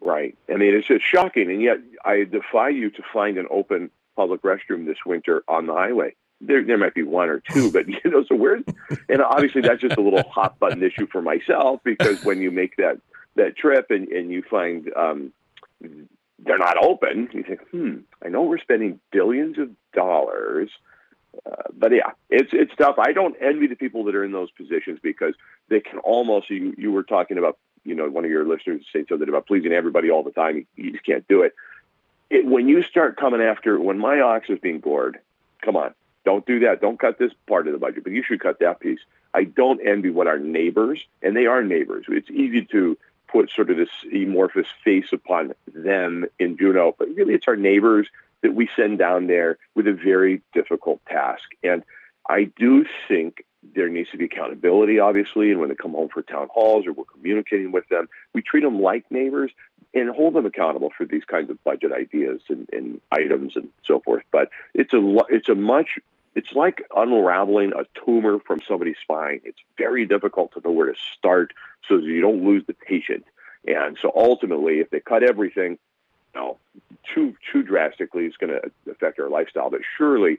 Right. 0.00 0.36
I 0.52 0.56
mean 0.56 0.74
it's 0.74 0.88
just 0.88 1.04
shocking 1.04 1.50
and 1.50 1.62
yet 1.62 1.78
i 2.04 2.24
defy 2.24 2.70
you 2.70 2.90
to 2.90 3.02
find 3.12 3.38
an 3.38 3.46
open 3.50 3.90
public 4.16 4.42
restroom 4.42 4.86
this 4.86 4.98
winter 5.06 5.44
on 5.48 5.66
the 5.66 5.74
highway. 5.74 6.14
There 6.40 6.62
there 6.64 6.78
might 6.78 6.94
be 6.94 7.04
one 7.04 7.28
or 7.28 7.40
two 7.40 7.70
but 7.70 7.88
you 7.88 7.98
know 8.04 8.24
so 8.24 8.34
where's 8.34 8.64
and 9.08 9.22
obviously 9.22 9.62
that's 9.62 9.80
just 9.80 9.96
a 9.96 10.02
little 10.02 10.28
hot 10.28 10.58
button 10.58 10.82
issue 10.82 11.06
for 11.06 11.22
myself 11.22 11.80
because 11.84 12.24
when 12.24 12.40
you 12.40 12.50
make 12.50 12.76
that 12.76 12.98
that 13.36 13.56
trip 13.56 13.90
and 13.90 14.08
and 14.08 14.30
you 14.30 14.42
find 14.42 14.92
um 14.94 15.32
they're 16.38 16.58
not 16.58 16.76
open. 16.82 17.28
You 17.32 17.42
think, 17.42 17.60
hmm, 17.70 17.96
I 18.24 18.28
know 18.28 18.42
we're 18.42 18.58
spending 18.58 19.00
billions 19.10 19.58
of 19.58 19.70
dollars, 19.92 20.70
uh, 21.46 21.62
but 21.76 21.92
yeah, 21.92 22.12
it's 22.30 22.50
it's 22.52 22.74
tough. 22.76 22.96
I 22.98 23.12
don't 23.12 23.36
envy 23.40 23.66
the 23.66 23.76
people 23.76 24.04
that 24.04 24.14
are 24.14 24.24
in 24.24 24.32
those 24.32 24.50
positions 24.50 24.98
because 25.02 25.34
they 25.68 25.80
can 25.80 25.98
almost. 25.98 26.50
You 26.50 26.74
you 26.78 26.92
were 26.92 27.02
talking 27.02 27.38
about, 27.38 27.58
you 27.84 27.94
know, 27.94 28.08
one 28.08 28.24
of 28.24 28.30
your 28.30 28.46
listeners 28.46 28.84
saying 28.92 29.06
something 29.08 29.28
about 29.28 29.46
pleasing 29.46 29.72
everybody 29.72 30.10
all 30.10 30.22
the 30.22 30.30
time. 30.30 30.66
You, 30.76 30.92
just 30.92 31.04
can't 31.04 31.26
do 31.28 31.42
it. 31.42 31.54
it. 32.30 32.46
When 32.46 32.68
you 32.68 32.82
start 32.82 33.16
coming 33.16 33.40
after, 33.40 33.78
when 33.78 33.98
my 33.98 34.20
ox 34.20 34.48
is 34.48 34.58
being 34.58 34.80
gored, 34.80 35.18
come 35.62 35.76
on, 35.76 35.94
don't 36.24 36.46
do 36.46 36.60
that. 36.60 36.80
Don't 36.80 36.98
cut 36.98 37.18
this 37.18 37.32
part 37.46 37.66
of 37.66 37.72
the 37.72 37.78
budget, 37.78 38.04
but 38.04 38.12
you 38.12 38.22
should 38.22 38.40
cut 38.40 38.60
that 38.60 38.80
piece. 38.80 39.00
I 39.34 39.44
don't 39.44 39.80
envy 39.86 40.10
what 40.10 40.26
our 40.26 40.38
neighbors, 40.38 41.04
and 41.22 41.36
they 41.36 41.46
are 41.46 41.62
neighbors. 41.62 42.06
It's 42.08 42.30
easy 42.30 42.64
to 42.66 42.96
put 43.28 43.50
sort 43.50 43.70
of 43.70 43.76
this 43.76 43.90
amorphous 44.12 44.66
face 44.84 45.12
upon 45.12 45.54
them 45.72 46.26
in 46.38 46.56
Juneau, 46.56 46.94
but 46.98 47.08
really 47.14 47.34
it's 47.34 47.48
our 47.48 47.56
neighbors 47.56 48.08
that 48.42 48.54
we 48.54 48.68
send 48.76 48.98
down 48.98 49.26
there 49.26 49.58
with 49.74 49.86
a 49.86 49.92
very 49.92 50.42
difficult 50.54 51.00
task. 51.06 51.44
And 51.62 51.82
I 52.28 52.44
do 52.44 52.84
think 53.06 53.44
there 53.74 53.88
needs 53.88 54.10
to 54.10 54.16
be 54.16 54.26
accountability, 54.26 54.98
obviously, 54.98 55.50
and 55.50 55.60
when 55.60 55.68
they 55.68 55.74
come 55.74 55.92
home 55.92 56.08
for 56.08 56.22
town 56.22 56.48
halls 56.52 56.86
or 56.86 56.92
we're 56.92 57.04
communicating 57.04 57.72
with 57.72 57.88
them, 57.88 58.08
we 58.32 58.42
treat 58.42 58.62
them 58.62 58.80
like 58.80 59.10
neighbors 59.10 59.50
and 59.94 60.10
hold 60.10 60.34
them 60.34 60.46
accountable 60.46 60.90
for 60.96 61.04
these 61.06 61.24
kinds 61.24 61.50
of 61.50 61.62
budget 61.64 61.92
ideas 61.92 62.40
and, 62.48 62.68
and 62.72 63.00
items 63.10 63.56
and 63.56 63.68
so 63.84 64.00
forth. 64.00 64.22
But 64.30 64.50
it's 64.74 64.92
a 64.92 65.16
it's 65.28 65.48
a 65.48 65.54
much 65.54 65.98
it's 66.38 66.52
like 66.52 66.82
unraveling 66.94 67.72
a 67.72 67.84
tumor 68.04 68.38
from 68.46 68.60
somebody's 68.66 68.96
spine. 69.02 69.40
It's 69.44 69.58
very 69.76 70.06
difficult 70.06 70.52
to 70.54 70.60
know 70.64 70.70
where 70.70 70.92
to 70.92 70.98
start 71.18 71.52
so 71.88 71.96
that 71.96 72.04
you 72.04 72.20
don't 72.20 72.44
lose 72.44 72.64
the 72.66 72.74
patient. 72.74 73.24
And 73.66 73.98
so 74.00 74.12
ultimately, 74.14 74.78
if 74.80 74.88
they 74.90 75.00
cut 75.00 75.22
everything, 75.22 75.78
you 76.34 76.40
know, 76.40 76.58
too 77.12 77.34
too 77.52 77.62
drastically, 77.62 78.24
it's 78.26 78.36
going 78.36 78.52
to 78.52 78.70
affect 78.90 79.18
our 79.18 79.28
lifestyle. 79.28 79.68
But 79.68 79.80
surely, 79.96 80.38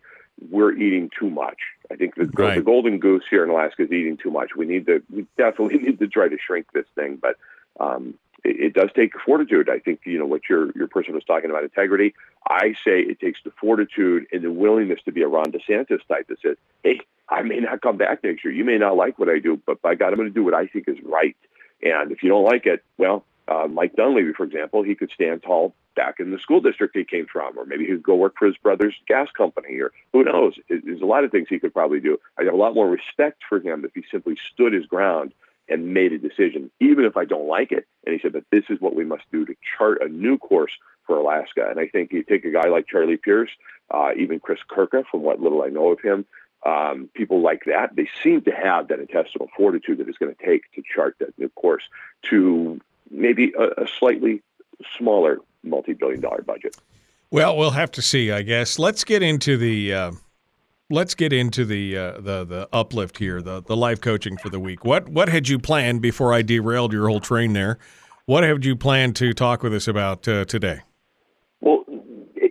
we're 0.49 0.71
eating 0.73 1.09
too 1.19 1.29
much. 1.29 1.57
I 1.91 1.95
think 1.95 2.15
the, 2.15 2.25
Right. 2.27 2.55
the 2.55 2.61
golden 2.61 2.99
goose 2.99 3.23
here 3.29 3.43
in 3.43 3.49
Alaska 3.49 3.83
is 3.83 3.91
eating 3.91 4.15
too 4.17 4.31
much. 4.31 4.55
We 4.55 4.65
need 4.65 4.85
to, 4.85 5.03
we 5.13 5.25
definitely 5.37 5.77
need 5.85 5.99
to 5.99 6.07
try 6.07 6.29
to 6.29 6.37
shrink 6.37 6.67
this 6.71 6.85
thing, 6.95 7.17
but 7.21 7.35
um, 7.79 8.13
it, 8.43 8.59
it 8.59 8.73
does 8.73 8.89
take 8.95 9.13
fortitude. 9.19 9.69
I 9.69 9.79
think 9.79 10.01
you 10.05 10.19
know 10.19 10.25
what 10.25 10.49
your 10.49 10.71
your 10.75 10.87
person 10.87 11.13
was 11.13 11.23
talking 11.23 11.49
about 11.49 11.63
integrity. 11.63 12.13
I 12.47 12.75
say 12.83 13.01
it 13.01 13.19
takes 13.19 13.39
the 13.43 13.51
fortitude 13.59 14.27
and 14.31 14.43
the 14.43 14.51
willingness 14.51 14.99
to 15.05 15.11
be 15.11 15.21
a 15.21 15.27
Ron 15.27 15.51
DeSantis 15.51 16.05
type 16.07 16.27
that 16.27 16.41
says, 16.41 16.57
"Hey, 16.83 17.01
I 17.29 17.43
may 17.43 17.59
not 17.59 17.81
come 17.81 17.97
back 17.97 18.23
next 18.23 18.43
year. 18.43 18.53
You 18.53 18.65
may 18.65 18.77
not 18.77 18.95
like 18.95 19.19
what 19.19 19.29
I 19.29 19.39
do, 19.39 19.61
but 19.65 19.81
by 19.81 19.95
God, 19.95 20.09
I'm 20.09 20.15
going 20.15 20.29
to 20.29 20.33
do 20.33 20.43
what 20.43 20.53
I 20.53 20.67
think 20.67 20.87
is 20.87 20.97
right. 21.03 21.35
And 21.81 22.11
if 22.11 22.23
you 22.23 22.29
don't 22.29 22.43
like 22.43 22.65
it, 22.65 22.83
well, 22.97 23.23
uh, 23.47 23.67
Mike 23.67 23.95
Dunleavy, 23.95 24.33
for 24.33 24.43
example, 24.43 24.83
he 24.83 24.95
could 24.95 25.11
stand 25.11 25.43
tall 25.43 25.73
back 25.95 26.19
in 26.19 26.31
the 26.31 26.39
school 26.39 26.61
district 26.61 26.95
he 26.95 27.03
came 27.03 27.25
from, 27.25 27.57
or 27.57 27.65
maybe 27.65 27.85
he 27.85 27.91
could 27.91 28.03
go 28.03 28.15
work 28.15 28.35
for 28.37 28.45
his 28.45 28.57
brother's 28.57 28.95
gas 29.07 29.29
company, 29.31 29.79
or 29.79 29.91
who 30.13 30.23
knows? 30.23 30.55
There's 30.69 31.01
a 31.01 31.05
lot 31.05 31.23
of 31.23 31.31
things 31.31 31.47
he 31.49 31.59
could 31.59 31.73
probably 31.73 31.99
do. 31.99 32.19
I 32.37 32.43
have 32.43 32.53
a 32.53 32.57
lot 32.57 32.75
more 32.75 32.89
respect 32.89 33.41
for 33.47 33.59
him 33.59 33.85
if 33.85 33.93
he 33.93 34.03
simply 34.11 34.37
stood 34.53 34.73
his 34.73 34.85
ground 34.85 35.33
and 35.69 35.93
made 35.93 36.13
a 36.13 36.17
decision, 36.17 36.71
even 36.79 37.05
if 37.05 37.17
I 37.17 37.25
don't 37.25 37.47
like 37.47 37.71
it. 37.71 37.85
And 38.05 38.13
he 38.13 38.21
said, 38.21 38.33
but 38.33 38.43
this 38.51 38.65
is 38.69 38.79
what 38.79 38.95
we 38.95 39.05
must 39.05 39.23
do 39.31 39.45
to 39.45 39.55
chart 39.77 40.01
a 40.01 40.07
new 40.07 40.37
course 40.37 40.71
for 41.05 41.17
Alaska. 41.17 41.67
And 41.69 41.79
I 41.79 41.87
think 41.87 42.11
you 42.11 42.23
take 42.23 42.45
a 42.45 42.51
guy 42.51 42.69
like 42.69 42.87
Charlie 42.87 43.17
Pierce, 43.17 43.49
uh, 43.91 44.11
even 44.17 44.39
Chris 44.39 44.59
Kurka, 44.69 45.03
from 45.09 45.21
what 45.21 45.39
little 45.39 45.63
I 45.63 45.67
know 45.67 45.91
of 45.91 45.99
him, 46.01 46.25
um, 46.65 47.09
people 47.13 47.41
like 47.41 47.63
that, 47.65 47.95
they 47.95 48.09
seem 48.21 48.41
to 48.41 48.51
have 48.51 48.89
that 48.89 48.99
intestinal 48.99 49.49
fortitude 49.55 49.97
that 49.99 50.09
it's 50.09 50.17
going 50.17 50.35
to 50.35 50.45
take 50.45 50.71
to 50.73 50.83
chart 50.93 51.15
that 51.19 51.37
new 51.39 51.49
course 51.49 51.83
to 52.23 52.79
maybe 53.09 53.53
a, 53.57 53.83
a 53.83 53.87
slightly 53.87 54.41
smaller 54.97 55.39
multi-billion 55.63 56.21
dollar 56.21 56.41
budget. 56.41 56.75
Well, 57.31 57.55
we'll 57.57 57.71
have 57.71 57.91
to 57.91 58.01
see, 58.01 58.31
I 58.31 58.41
guess. 58.41 58.79
Let's 58.79 59.03
get 59.03 59.21
into 59.21 59.55
the 59.55 59.93
uh, 59.93 60.11
let's 60.89 61.15
get 61.15 61.31
into 61.31 61.65
the 61.65 61.97
uh, 61.97 62.11
the 62.19 62.45
the 62.45 62.69
uplift 62.73 63.17
here, 63.17 63.41
the 63.41 63.61
the 63.61 63.75
life 63.75 64.01
coaching 64.01 64.37
for 64.37 64.49
the 64.49 64.59
week. 64.59 64.83
What 64.83 65.09
what 65.09 65.29
had 65.29 65.47
you 65.47 65.59
planned 65.59 66.01
before 66.01 66.33
I 66.33 66.41
derailed 66.41 66.93
your 66.93 67.07
whole 67.07 67.19
train 67.19 67.53
there? 67.53 67.77
What 68.25 68.43
had 68.43 68.65
you 68.65 68.75
planned 68.75 69.15
to 69.17 69.33
talk 69.33 69.63
with 69.63 69.73
us 69.73 69.87
about 69.87 70.27
uh, 70.27 70.45
today? 70.45 70.81
Well, 71.61 71.83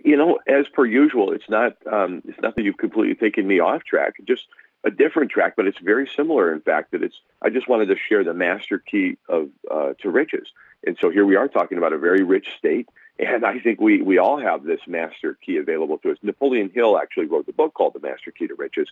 you 0.03 0.17
know, 0.17 0.39
as 0.47 0.67
per 0.67 0.85
usual, 0.85 1.31
it's 1.31 1.49
not 1.49 1.75
um, 1.91 2.21
it's 2.27 2.39
not 2.41 2.55
that 2.55 2.63
you've 2.63 2.77
completely 2.77 3.15
taken 3.15 3.47
me 3.47 3.59
off 3.59 3.83
track. 3.83 4.15
Just 4.27 4.47
a 4.83 4.91
different 4.91 5.31
track, 5.31 5.55
but 5.55 5.67
it's 5.67 5.79
very 5.79 6.09
similar. 6.15 6.53
In 6.53 6.61
fact, 6.61 6.91
that 6.91 7.03
it's. 7.03 7.19
I 7.41 7.49
just 7.49 7.67
wanted 7.67 7.87
to 7.87 7.95
share 7.95 8.23
the 8.23 8.33
master 8.33 8.79
key 8.79 9.17
of 9.27 9.49
uh, 9.69 9.93
to 9.99 10.09
riches, 10.09 10.47
and 10.85 10.97
so 10.99 11.09
here 11.09 11.25
we 11.25 11.35
are 11.35 11.47
talking 11.47 11.77
about 11.77 11.93
a 11.93 11.97
very 11.97 12.23
rich 12.23 12.47
state, 12.57 12.89
and 13.19 13.45
I 13.45 13.59
think 13.59 13.81
we 13.81 14.01
we 14.01 14.17
all 14.17 14.39
have 14.39 14.63
this 14.63 14.79
master 14.87 15.37
key 15.45 15.57
available 15.57 15.97
to 15.99 16.11
us. 16.11 16.17
Napoleon 16.21 16.71
Hill 16.73 16.97
actually 16.97 17.25
wrote 17.25 17.45
the 17.45 17.53
book 17.53 17.73
called 17.73 17.93
The 17.93 17.99
Master 17.99 18.31
Key 18.31 18.47
to 18.47 18.55
Riches, 18.55 18.87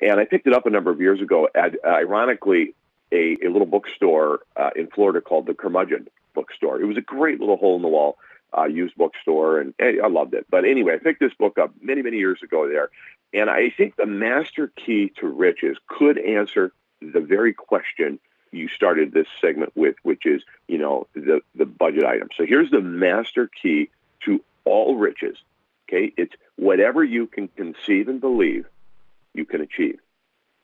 and 0.00 0.20
I 0.20 0.24
picked 0.24 0.46
it 0.46 0.52
up 0.52 0.66
a 0.66 0.70
number 0.70 0.90
of 0.90 1.00
years 1.00 1.20
ago. 1.20 1.48
At 1.54 1.76
ironically, 1.84 2.74
a, 3.10 3.36
a 3.44 3.48
little 3.48 3.66
bookstore 3.66 4.40
uh, 4.56 4.70
in 4.76 4.88
Florida 4.88 5.20
called 5.20 5.46
the 5.46 5.54
Curmudgeon 5.54 6.08
Bookstore. 6.34 6.80
It 6.80 6.86
was 6.86 6.96
a 6.96 7.02
great 7.02 7.40
little 7.40 7.56
hole 7.56 7.76
in 7.76 7.82
the 7.82 7.88
wall 7.88 8.18
uh, 8.56 8.64
used 8.64 8.94
bookstore, 8.96 9.58
and 9.58 9.74
eh, 9.80 9.94
I 10.02 10.08
loved 10.08 10.34
it. 10.34 10.46
But 10.48 10.64
anyway, 10.64 10.94
I 10.94 10.98
picked 10.98 11.20
this 11.20 11.34
book 11.34 11.58
up 11.58 11.72
many, 11.80 12.02
many 12.02 12.18
years 12.18 12.40
ago 12.42 12.68
there, 12.68 12.90
and 13.32 13.50
I 13.50 13.70
think 13.70 13.96
the 13.96 14.06
master 14.06 14.72
key 14.76 15.12
to 15.20 15.26
riches 15.26 15.76
could 15.88 16.18
answer 16.18 16.72
the 17.00 17.20
very 17.20 17.52
question 17.52 18.20
you 18.52 18.68
started 18.68 19.12
this 19.12 19.26
segment 19.40 19.72
with, 19.74 19.96
which 20.02 20.26
is, 20.26 20.42
you 20.68 20.78
know, 20.78 21.06
the 21.14 21.40
the 21.54 21.66
budget 21.66 22.04
item. 22.04 22.28
So 22.36 22.44
here's 22.46 22.70
the 22.70 22.80
master 22.80 23.50
key 23.60 23.90
to 24.24 24.44
all 24.64 24.96
riches. 24.96 25.36
Okay, 25.88 26.12
it's 26.16 26.34
whatever 26.56 27.02
you 27.02 27.26
can 27.26 27.48
conceive 27.48 28.08
and 28.08 28.20
believe, 28.20 28.66
you 29.34 29.44
can 29.44 29.60
achieve. 29.60 29.98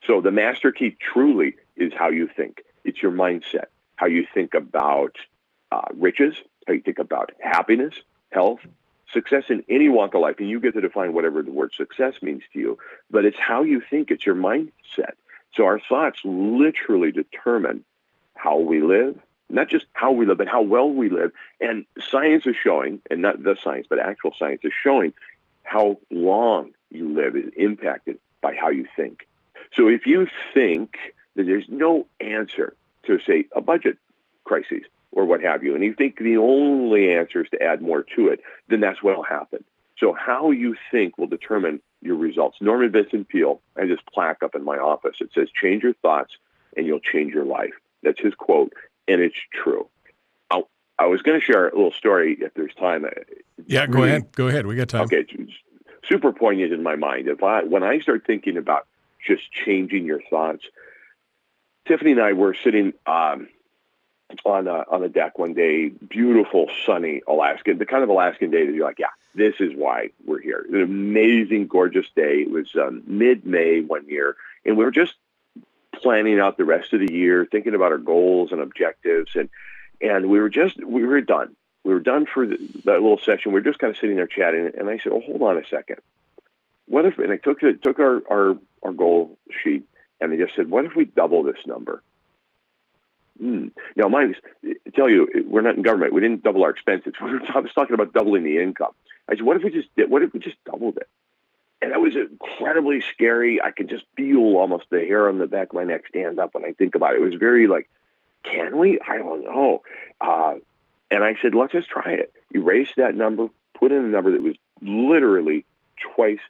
So 0.07 0.21
the 0.21 0.31
master 0.31 0.71
key 0.73 0.97
truly 1.13 1.57
is 1.77 1.93
how 1.97 2.11
you 2.11 2.29
think. 2.29 2.63
It's 2.85 3.03
your 3.03 3.13
mindset, 3.13 3.67
how 3.97 4.07
you 4.07 4.27
think 4.33 4.55
about 4.55 5.17
uh, 5.73 5.89
riches, 5.95 6.37
how 6.67 6.75
you 6.75 6.81
think 6.81 6.99
about 6.99 7.33
happiness, 7.41 7.95
health, 8.31 8.61
success 9.13 9.45
in 9.49 9.65
any 9.69 9.89
walk 9.89 10.15
of 10.15 10.21
life. 10.21 10.37
And 10.39 10.49
you 10.49 10.61
get 10.61 10.75
to 10.75 10.81
define 10.81 11.13
whatever 11.13 11.43
the 11.43 11.51
word 11.51 11.73
success 11.77 12.15
means 12.23 12.43
to 12.53 12.59
you, 12.59 12.79
but 13.11 13.25
it's 13.25 13.39
how 13.39 13.63
you 13.63 13.83
think, 13.91 14.11
it's 14.11 14.25
your 14.25 14.37
mindset. 14.37 15.15
So 15.55 15.65
our 15.65 15.81
thoughts 15.81 16.21
literally 16.25 17.13
determine 17.13 17.85
how 18.35 18.59
we 18.59 18.81
live, 18.81 19.19
not 19.51 19.69
just 19.69 19.87
how 19.93 20.13
we 20.13 20.27
live, 20.27 20.39
but 20.39 20.49
how 20.49 20.63
well 20.63 20.91
we 20.91 21.09
live. 21.09 21.33
And 21.61 21.85
science 21.99 22.47
is 22.47 22.57
showing, 22.63 23.01
and 23.11 23.23
not 23.23 23.43
the 23.43 23.57
science, 23.63 23.87
but 23.89 23.99
actual 23.99 24.35
science 24.39 24.61
is 24.65 24.73
showing 24.83 25.13
how 25.65 25.99
long 26.11 26.73
you 26.91 27.13
live 27.15 27.37
is 27.37 27.53
impacted 27.57 28.19
by 28.41 28.55
how 28.55 28.69
you 28.69 28.87
think. 28.97 29.27
So 29.75 29.89
if 29.89 30.07
you 30.07 30.29
think 30.55 30.97
that 31.35 31.45
there's 31.45 31.69
no 31.69 32.07
answer 32.21 32.75
to, 33.05 33.19
say, 33.21 33.47
a 33.55 33.61
budget 33.61 33.99
crisis 34.45 34.83
or 35.13 35.25
what 35.25 35.43
have 35.43 35.63
you, 35.65 35.75
and 35.75 35.83
you 35.83 35.95
think 35.95 36.19
the 36.19 36.37
only 36.37 37.13
answer 37.15 37.43
is 37.43 37.51
to 37.51 37.63
add 37.63 37.83
more 37.83 38.03
to 38.17 38.29
it, 38.29 38.41
then 38.69 38.81
that's 38.81 39.03
what 39.03 39.17
will 39.17 39.25
happen. 39.25 39.65
So 39.99 40.13
how 40.13 40.51
you 40.51 40.77
think 40.91 41.19
will 41.19 41.27
determine 41.27 41.81
your 42.03 42.17
results. 42.17 42.59
Norman 42.61 42.91
Vincent 42.93 43.29
Peale, 43.29 43.61
I 43.77 43.81
have 43.81 43.89
this 43.89 43.99
plaque 44.13 44.43
up 44.43 44.55
in 44.55 44.65
my 44.65 44.79
office. 44.79 45.17
It 45.21 45.31
says, 45.35 45.49
change 45.51 45.83
your 45.83 45.95
thoughts 45.95 46.37
and 46.77 46.87
you'll 46.87 47.01
change 47.01 47.33
your 47.33 47.45
life. 47.45 47.73
That's 48.03 48.21
his 48.21 48.35
quote, 48.35 48.73
and 49.09 49.21
it's 49.21 49.37
true. 49.53 49.89
I, 50.51 50.63
I 50.99 51.07
was 51.07 51.23
going 51.23 51.41
to 51.41 51.45
share 51.45 51.69
a 51.69 51.75
little 51.75 51.93
story 51.93 52.39
if 52.41 52.55
there's 52.55 52.75
time. 52.75 53.05
Yeah, 53.67 53.87
go 53.87 53.99
Really- 53.99 54.09
ahead. 54.11 54.33
Go 54.33 54.49
ahead. 54.49 54.67
We 54.67 54.77
got 54.77 54.89
time. 54.89 55.03
Okay, 55.03 55.27
super 56.09 56.33
poignant 56.33 56.73
in 56.73 56.83
my 56.83 56.95
mind. 56.97 57.27
If 57.29 57.43
I 57.43 57.65
when 57.65 57.83
I 57.83 57.99
start 57.99 58.25
thinking 58.27 58.57
about 58.57 58.87
just 59.27 59.51
changing 59.51 60.05
your 60.05 60.23
thoughts, 60.31 60.65
Tiffany 61.87 62.13
and 62.13 62.21
I 62.21 62.33
were 62.35 62.55
sitting 62.55 62.93
um, 63.07 63.49
on 64.45 64.67
a, 64.67 64.85
on 64.91 65.03
a 65.03 65.09
deck 65.09 65.39
one 65.39 65.55
day, 65.55 65.89
beautiful 65.89 66.69
sunny 66.85 67.23
Alaska, 67.27 67.75
the 67.75 67.87
kind 67.87 68.03
of 68.03 68.09
Alaskan 68.09 68.51
day 68.51 68.67
that 68.67 68.75
you're 68.75 68.87
like, 68.87 68.99
yeah, 68.99 69.09
this 69.35 69.55
is 69.61 69.73
why 69.75 70.11
we're 70.27 70.41
here. 70.41 70.65
An 70.69 70.83
amazing, 70.83 71.67
gorgeous 71.67 72.07
day. 72.15 72.43
It 72.43 72.51
was 72.51 72.69
um, 72.77 73.03
mid 73.07 73.47
May 73.47 73.81
one 73.81 74.07
year, 74.09 74.37
and 74.65 74.77
we 74.77 74.85
were 74.85 74.91
just 74.91 75.15
planning 75.95 76.39
out 76.39 76.57
the 76.57 76.65
rest 76.65 76.93
of 76.93 77.01
the 77.01 77.13
year, 77.13 77.47
thinking 77.51 77.75
about 77.75 77.93
our 77.93 77.99
goals 77.99 78.53
and 78.53 78.61
objectives, 78.61 79.35
and 79.35 79.49
and 80.01 80.29
we 80.29 80.41
were 80.41 80.51
just 80.51 80.83
we 80.83 81.05
were 81.05 81.21
done. 81.21 81.57
We 81.85 81.95
were 81.95 82.01
done 82.01 82.27
for 82.27 82.47
the, 82.47 82.57
that 82.85 83.01
little 83.01 83.19
session. 83.19 83.53
We 83.53 83.61
were 83.61 83.65
just 83.65 83.79
kind 83.79 83.91
of 83.91 83.99
sitting 83.99 84.17
there 84.17 84.27
chatting, 84.27 84.73
and 84.79 84.89
I 84.89 84.99
said, 84.99 85.13
"Oh, 85.13 85.21
hold 85.21 85.43
on 85.43 85.57
a 85.57 85.67
second. 85.67 85.99
What 86.87 87.07
if?" 87.07 87.19
And 87.19 87.33
I 87.33 87.37
took 87.37 87.61
took 87.61 87.99
our, 87.99 88.23
our 88.31 88.59
our 88.83 88.93
goal 88.93 89.39
sheet, 89.63 89.85
and 90.21 90.33
I 90.33 90.37
just 90.37 90.55
said, 90.55 90.71
"What 90.71 90.85
if 90.85 90.95
we 90.95 91.05
double 91.05 91.43
this 91.43 91.67
number?" 91.67 92.03
Hmm. 93.39 93.69
Now, 93.97 94.09
mind 94.09 94.37
tell 94.95 95.09
you, 95.09 95.29
we're 95.47 95.61
not 95.61 95.77
in 95.77 95.83
government. 95.83 96.13
We 96.13 96.21
didn't 96.21 96.43
double 96.43 96.65
our 96.65 96.71
expenses. 96.71 97.15
We 97.23 97.33
were, 97.33 97.41
I 97.55 97.61
was 97.61 97.73
talking 97.73 97.95
about 97.95 98.13
doubling 98.13 98.45
the 98.45 98.59
income. 98.59 98.93
I 99.29 99.37
said, 99.37 99.43
"What 99.43 99.57
if 99.57 99.63
we 99.63 99.71
just 99.71 99.95
did? 99.97 100.11
What 100.11 100.23
if 100.23 100.33
we 100.33 100.41
just 100.41 100.63
doubled 100.65 100.97
it?" 100.97 101.09
And 101.81 101.93
that 101.93 102.01
was 102.01 102.17
incredibly 102.17 103.01
scary. 103.01 103.63
I 103.63 103.71
could 103.71 103.89
just 103.89 104.05
feel 104.17 104.57
almost 104.57 104.87
the 104.91 105.01
hair 105.01 105.29
on 105.29 105.39
the 105.39 105.47
back 105.47 105.69
of 105.69 105.75
my 105.75 105.85
neck 105.85 106.09
stand 106.09 106.41
up 106.41 106.55
when 106.55 106.65
I 106.65 106.73
think 106.73 106.97
about 106.97 107.15
it. 107.15 107.23
It 107.23 107.25
was 107.25 107.35
very 107.35 107.69
like, 107.69 107.89
can 108.43 108.79
we? 108.79 108.99
I 109.01 109.19
don't 109.19 109.45
know. 109.45 109.83
Uh, 110.21 110.55
and 111.11 111.23
I 111.23 111.37
said, 111.41 111.55
let's 111.55 111.73
just 111.73 111.89
try 111.89 112.15
it. 112.15 112.33
Erase 112.53 112.91
that 112.97 113.15
number, 113.15 113.49
put 113.75 113.93
in 113.93 114.05
a 114.05 114.09
number 114.09 114.33
that 114.33 114.43
was 114.43 114.57
literally 114.83 115.65
twice 116.15 116.41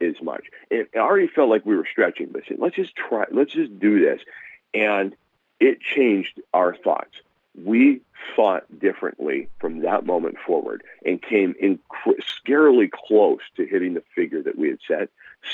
as 0.00 0.20
much. 0.20 0.46
It 0.70 0.90
already 0.96 1.28
felt 1.28 1.48
like 1.48 1.64
we 1.64 1.76
were 1.76 1.86
stretching, 1.90 2.30
but 2.32 2.42
I 2.44 2.48
said, 2.48 2.58
let's 2.58 2.76
just 2.76 2.96
try, 2.96 3.26
let's 3.30 3.52
just 3.52 3.78
do 3.78 4.00
this. 4.00 4.20
And 4.74 5.14
it 5.62 5.80
changed 5.80 6.40
our 6.52 6.74
thoughts. 6.74 7.14
We 7.54 8.00
thought 8.34 8.64
differently 8.80 9.48
from 9.60 9.82
that 9.82 10.04
moment 10.04 10.36
forward 10.44 10.82
and 11.06 11.22
came 11.22 11.54
in 11.60 11.78
scarily 12.20 12.90
close 12.90 13.40
to 13.56 13.64
hitting 13.64 13.94
the 13.94 14.02
figure 14.14 14.42
that 14.42 14.58
we 14.58 14.68
had 14.70 14.78
set 14.86 15.08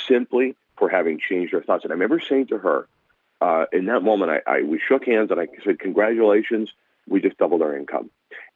simply 0.07 0.57
for 0.79 0.89
having 0.89 1.19
changed 1.19 1.53
our 1.55 1.63
thoughts. 1.63 1.85
And 1.85 1.93
I 1.93 1.95
remember 1.95 2.21
saying 2.21 2.47
to 2.47 2.59
her, 2.59 2.89
uh, 3.43 3.67
in 3.71 3.85
that 3.87 4.03
moment, 4.03 4.31
I, 4.31 4.59
I 4.59 4.63
we 4.63 4.81
shook 4.81 5.05
hands 5.05 5.31
and 5.31 5.39
I 5.39 5.47
said, 5.63 5.79
"Congratulations, 5.79 6.73
we 7.07 7.21
just 7.21 7.37
doubled 7.37 7.63
our 7.63 7.77
income." 7.77 8.11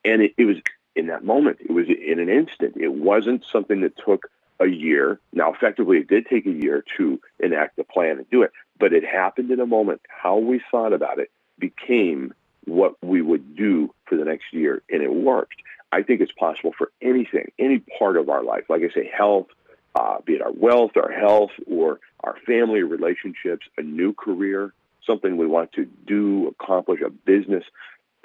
And 0.04 0.22
it, 0.22 0.34
it 0.38 0.44
was 0.44 0.56
in 0.96 1.08
that 1.08 1.22
moment. 1.22 1.58
It 1.60 1.70
was 1.70 1.86
in 1.88 2.18
an 2.18 2.28
instant. 2.28 2.76
It 2.76 2.92
wasn't 2.92 3.44
something 3.44 3.82
that 3.82 3.96
took 3.96 4.28
a 4.58 4.66
year. 4.66 5.20
Now, 5.32 5.52
effectively, 5.52 5.98
it 5.98 6.08
did 6.08 6.26
take 6.26 6.46
a 6.46 6.50
year 6.50 6.84
to 6.96 7.20
enact 7.38 7.76
the 7.76 7.84
plan 7.84 8.18
and 8.18 8.30
do 8.30 8.42
it, 8.42 8.52
but 8.78 8.92
it 8.92 9.04
happened 9.04 9.50
in 9.50 9.60
a 9.60 9.66
moment. 9.66 10.00
How 10.08 10.38
we 10.38 10.60
thought 10.70 10.92
about 10.92 11.18
it 11.18 11.30
became 11.62 12.34
what 12.66 12.92
we 13.02 13.22
would 13.22 13.56
do 13.56 13.94
for 14.06 14.16
the 14.16 14.24
next 14.24 14.52
year, 14.52 14.82
and 14.90 15.00
it 15.02 15.12
worked. 15.12 15.58
I 15.92 16.02
think 16.02 16.20
it's 16.20 16.32
possible 16.32 16.72
for 16.76 16.90
anything, 17.00 17.52
any 17.58 17.78
part 17.98 18.16
of 18.16 18.28
our 18.28 18.42
life. 18.42 18.64
Like 18.68 18.82
I 18.82 18.90
say, 18.92 19.08
health, 19.16 19.46
uh, 19.94 20.20
be 20.26 20.34
it 20.34 20.42
our 20.42 20.52
wealth, 20.52 20.92
our 20.96 21.12
health, 21.12 21.52
or 21.66 22.00
our 22.24 22.36
family 22.46 22.82
relationships, 22.82 23.64
a 23.78 23.82
new 23.82 24.12
career, 24.12 24.72
something 25.06 25.36
we 25.36 25.46
want 25.46 25.72
to 25.72 25.84
do, 26.06 26.48
accomplish, 26.48 27.00
a 27.00 27.10
business. 27.10 27.64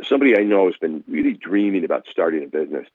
Somebody 0.03 0.37
I 0.37 0.43
know 0.43 0.65
has 0.65 0.77
been 0.77 1.03
really 1.07 1.33
dreaming 1.33 1.83
about 1.85 2.05
starting 2.09 2.43
a 2.43 2.47
business. 2.47 2.87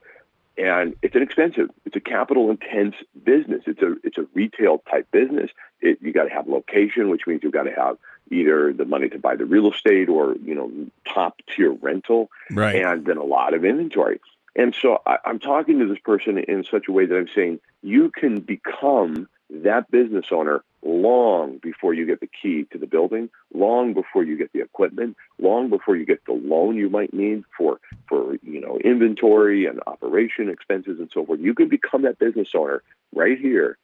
and 0.57 0.95
it's 1.01 1.15
an 1.15 1.21
expensive, 1.21 1.69
it's 1.85 1.95
a 1.95 1.99
capital 1.99 2.49
intense 2.49 2.95
business. 3.23 3.63
It's 3.65 3.81
a 3.81 3.95
it's 4.03 4.17
a 4.17 4.25
retail 4.33 4.83
type 4.89 5.07
business. 5.11 5.49
It, 5.81 5.99
you 6.01 6.11
got 6.13 6.25
to 6.25 6.29
have 6.29 6.47
location, 6.47 7.09
which 7.09 7.25
means 7.27 7.41
you've 7.43 7.53
got 7.53 7.63
to 7.63 7.75
have 7.83 7.97
either 8.33 8.73
the 8.73 8.85
money 8.85 9.09
to 9.09 9.19
buy 9.19 9.35
the 9.35 9.45
real 9.45 9.71
estate 9.71 10.09
or 10.09 10.35
you 10.43 10.55
know 10.55 10.71
top 11.11 11.41
tier 11.55 11.71
rental, 11.71 12.29
Right. 12.51 12.83
and 12.83 13.05
then 13.05 13.17
a 13.17 13.23
lot 13.23 13.53
of 13.53 13.63
inventory. 13.65 14.19
And 14.55 14.75
so 14.79 15.01
I, 15.05 15.17
I'm 15.25 15.39
talking 15.39 15.79
to 15.79 15.87
this 15.87 15.99
person 15.99 16.37
in 16.37 16.63
such 16.63 16.87
a 16.87 16.91
way 16.91 17.05
that 17.05 17.17
I'm 17.17 17.27
saying 17.33 17.59
you 17.81 18.11
can 18.11 18.39
become 18.39 19.27
that 19.49 19.89
business 19.91 20.25
owner 20.31 20.63
long 20.83 21.57
before 21.57 21.93
you 21.93 22.05
get 22.05 22.19
the 22.19 22.27
key 22.27 22.65
to 22.71 22.77
the 22.77 22.87
building, 22.87 23.29
long 23.53 23.93
before 23.93 24.23
you 24.23 24.37
get 24.37 24.51
the 24.51 24.61
equipment, 24.61 25.15
long 25.39 25.69
before 25.69 25.95
you 25.95 26.05
get 26.05 26.25
the 26.25 26.33
loan 26.33 26.75
you 26.75 26.89
might 26.89 27.13
need 27.13 27.43
for 27.57 27.79
for 28.07 28.35
you 28.43 28.59
know 28.61 28.77
inventory 28.79 29.65
and 29.65 29.79
operation 29.87 30.49
expenses 30.49 30.99
and 30.99 31.09
so 31.13 31.25
forth. 31.25 31.39
You 31.39 31.53
can 31.53 31.69
become 31.69 32.01
that 32.03 32.19
business 32.19 32.49
owner 32.55 32.81
right 33.13 33.39
here. 33.39 33.77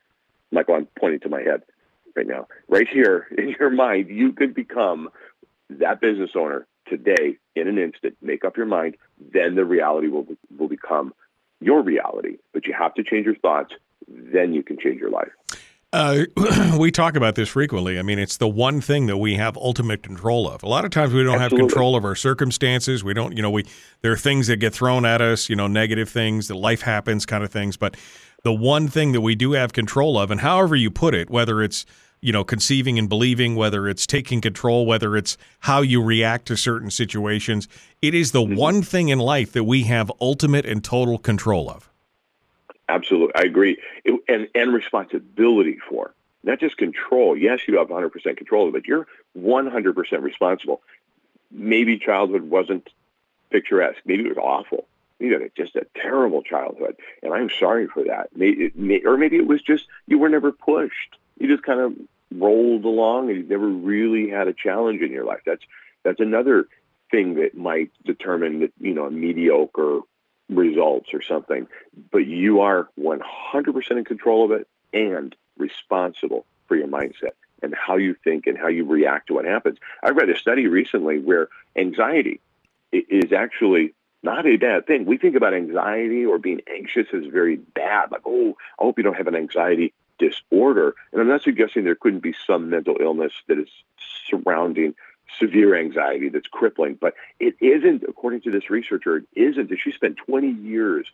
Michael, 0.52 0.76
I'm 0.76 0.88
pointing 1.00 1.20
to 1.22 1.30
my 1.30 1.42
head 1.42 1.62
right 2.20 2.28
now. 2.28 2.48
Right 2.68 2.88
here 2.88 3.28
in 3.38 3.56
your 3.60 3.70
mind, 3.70 4.10
you 4.10 4.34
could 4.34 4.54
become 4.54 5.10
that 5.70 6.02
business 6.02 6.32
owner 6.36 6.68
today 6.88 7.38
in 7.56 7.68
an 7.68 7.78
instant. 7.78 8.18
Make 8.22 8.44
up 8.44 8.58
your 8.58 8.66
mind. 8.66 8.98
Then 9.34 9.56
the 9.56 9.66
reality 9.66 10.08
will 10.08 10.28
will 10.58 10.68
become 10.68 11.14
your 11.62 11.82
reality. 11.82 12.38
But 12.54 12.66
you 12.66 12.74
have 12.78 12.94
to 12.96 13.04
change 13.04 13.26
your 13.26 13.36
thoughts. 13.36 13.74
Then 14.08 14.54
you 14.54 14.64
can 14.64 14.78
change 14.78 15.00
your 15.00 15.12
life. 15.12 15.32
Uh, 15.92 16.26
we 16.78 16.92
talk 16.92 17.16
about 17.16 17.36
this 17.36 17.50
frequently. 17.50 17.98
I 17.98 18.04
mean, 18.04 18.20
it's 18.20 18.38
the 18.38 18.48
one 18.48 18.80
thing 18.80 19.08
that 19.08 19.18
we 19.18 19.36
have 19.36 19.58
ultimate 19.58 20.04
control 20.04 20.48
of. 20.48 20.62
A 20.62 20.68
lot 20.68 20.86
of 20.86 20.92
times 20.92 21.14
we 21.14 21.24
don't 21.24 21.40
have 21.40 21.52
control 21.52 21.96
of 21.96 22.06
our 22.06 22.16
circumstances. 22.16 23.04
We 23.04 23.14
don't, 23.14 23.36
you 23.36 23.42
know, 23.42 23.50
we 23.50 23.66
there 24.02 24.12
are 24.12 24.18
things 24.18 24.48
that 24.48 24.58
get 24.58 24.74
thrown 24.74 25.06
at 25.06 25.22
us, 25.22 25.50
you 25.50 25.56
know, 25.56 25.68
negative 25.68 26.10
things 26.10 26.48
that 26.50 26.56
life 26.56 26.82
happens, 26.82 27.26
kind 27.26 27.44
of 27.44 27.52
things. 27.52 27.76
But 27.76 27.98
the 28.44 28.54
one 28.54 28.88
thing 28.88 29.14
that 29.14 29.22
we 29.22 29.36
do 29.36 29.54
have 29.54 29.74
control 29.74 30.18
of, 30.18 30.32
and 30.32 30.42
however 30.42 30.76
you 30.76 30.92
put 30.92 31.14
it, 31.16 31.30
whether 31.30 31.62
it's 31.62 31.86
you 32.22 32.34
know 32.34 32.44
conceiving 32.44 33.00
and 33.00 33.10
believing, 33.10 33.56
whether 33.56 33.88
it's 33.88 34.06
taking 34.06 34.42
control, 34.42 34.86
whether 34.86 35.16
it's 35.16 35.38
how 35.60 35.82
you 35.82 36.04
react 36.04 36.46
to 36.48 36.58
certain 36.58 36.92
situations, 36.92 37.68
it 38.02 38.14
is 38.14 38.32
the 38.32 38.42
mm-hmm. 38.42 38.56
one 38.56 38.82
thing 38.82 39.10
in 39.10 39.20
life 39.20 39.52
that 39.54 39.64
we 39.64 39.84
have 39.84 40.12
ultimate 40.20 40.66
and 40.66 40.84
total 40.84 41.18
control 41.18 41.70
of. 41.70 41.90
Absolutely, 42.88 43.36
I 43.36 43.42
agree. 43.42 43.78
It- 44.04 44.22
and 44.28 44.48
and 44.56 44.74
responsibility 44.74 45.80
for 45.90 46.14
not 46.44 46.60
just 46.60 46.78
control. 46.78 47.38
Yes, 47.38 47.62
you 47.68 47.78
have 47.78 47.90
100 47.90 48.10
percent 48.10 48.38
control 48.38 48.72
but. 48.72 48.88
You're 48.88 49.08
100 49.34 49.96
percent 49.96 50.24
responsible. 50.24 50.82
Maybe 51.52 51.98
childhood 51.98 52.44
wasn't 52.44 52.90
picturesque. 53.50 54.02
Maybe 54.06 54.24
it 54.24 54.30
was 54.30 54.38
awful. 54.38 54.86
You 55.20 55.34
had 55.34 55.52
just 55.56 55.76
a 55.76 55.86
terrible 55.96 56.44
childhood, 56.44 56.96
and 57.22 57.34
I'm 57.34 57.50
sorry 57.50 57.88
for 57.88 58.06
that. 58.06 58.30
Maybe, 58.36 58.66
it 58.66 58.78
may, 58.78 59.02
or 59.04 59.18
maybe 59.18 59.36
it 59.36 59.48
was 59.48 59.62
just 59.62 59.86
you 60.08 60.18
were 60.18 60.30
never 60.30 60.52
pushed. 60.54 61.18
You 61.40 61.48
just 61.48 61.64
kind 61.64 61.80
of 61.80 61.94
rolled 62.36 62.86
along, 62.86 63.30
and 63.30 63.38
you 63.38 63.44
never 63.44 63.68
really 63.68 64.30
had 64.30 64.48
a 64.48 64.54
challenge 64.54 65.02
in 65.02 65.12
your 65.12 65.26
life. 65.26 65.42
That's 65.46 65.64
that's 66.04 66.20
another 66.20 66.68
thing 67.12 67.36
that 67.36 67.56
might 67.56 67.92
determine 68.06 68.60
that 68.62 68.74
you 68.80 68.94
know 68.94 69.06
a 69.06 69.12
mediocre 69.12 70.02
results 70.50 71.14
or 71.14 71.22
something. 71.22 71.68
But 72.12 72.26
you 72.26 72.62
are 72.62 72.90
100% 73.00 73.92
in 73.92 74.06
control 74.06 74.46
of 74.46 74.52
it 74.52 74.68
and 74.94 75.36
responsible 75.58 76.46
for 76.68 76.76
your 76.76 76.88
mindset 76.88 77.34
and 77.62 77.76
how 77.76 77.98
you 77.98 78.16
think 78.24 78.48
and 78.48 78.58
how 78.58 78.68
you 78.68 78.86
react 78.86 79.28
to 79.28 79.34
what 79.34 79.46
happens. 79.46 79.78
I 80.04 80.10
read 80.10 80.30
a 80.30 80.38
study 80.38 80.68
recently 80.68 81.20
where 81.20 81.50
anxiety 81.76 82.40
is 82.92 83.32
actually 83.34 83.94
not 84.24 84.46
a 84.46 84.58
bad 84.58 84.88
thing. 84.88 85.06
We 85.06 85.18
think 85.18 85.36
about 85.36 85.54
anxiety 85.54 86.26
or 86.26 86.40
being 86.40 86.62
anxious 86.74 87.08
as 87.14 87.26
very 87.26 87.58
bad, 87.58 88.12
like, 88.12 88.22
oh, 88.26 88.58
I 88.80 88.84
hope 88.84 88.98
you 88.98 89.04
don't 89.04 89.16
have 89.16 89.28
an 89.28 89.36
anxiety 89.36 89.94
disorder. 90.20 90.94
And 91.12 91.22
I'm 91.22 91.28
not 91.28 91.42
suggesting 91.42 91.84
there 91.84 91.96
couldn't 91.96 92.20
be 92.20 92.36
some 92.46 92.70
mental 92.70 92.98
illness 93.00 93.34
that 93.48 93.58
is 93.58 93.70
surrounding 94.30 94.94
severe 95.38 95.76
anxiety 95.76 96.30
that's 96.30 96.48
crippling, 96.48 96.96
but 97.00 97.14
it 97.40 97.56
isn't, 97.60 98.04
according 98.04 98.42
to 98.42 98.52
this 98.52 98.70
researcher, 98.70 99.18
it 99.18 99.26
isn't. 99.36 99.72
She 99.80 99.92
spent 99.92 100.18
20 100.18 100.50
years 100.50 101.08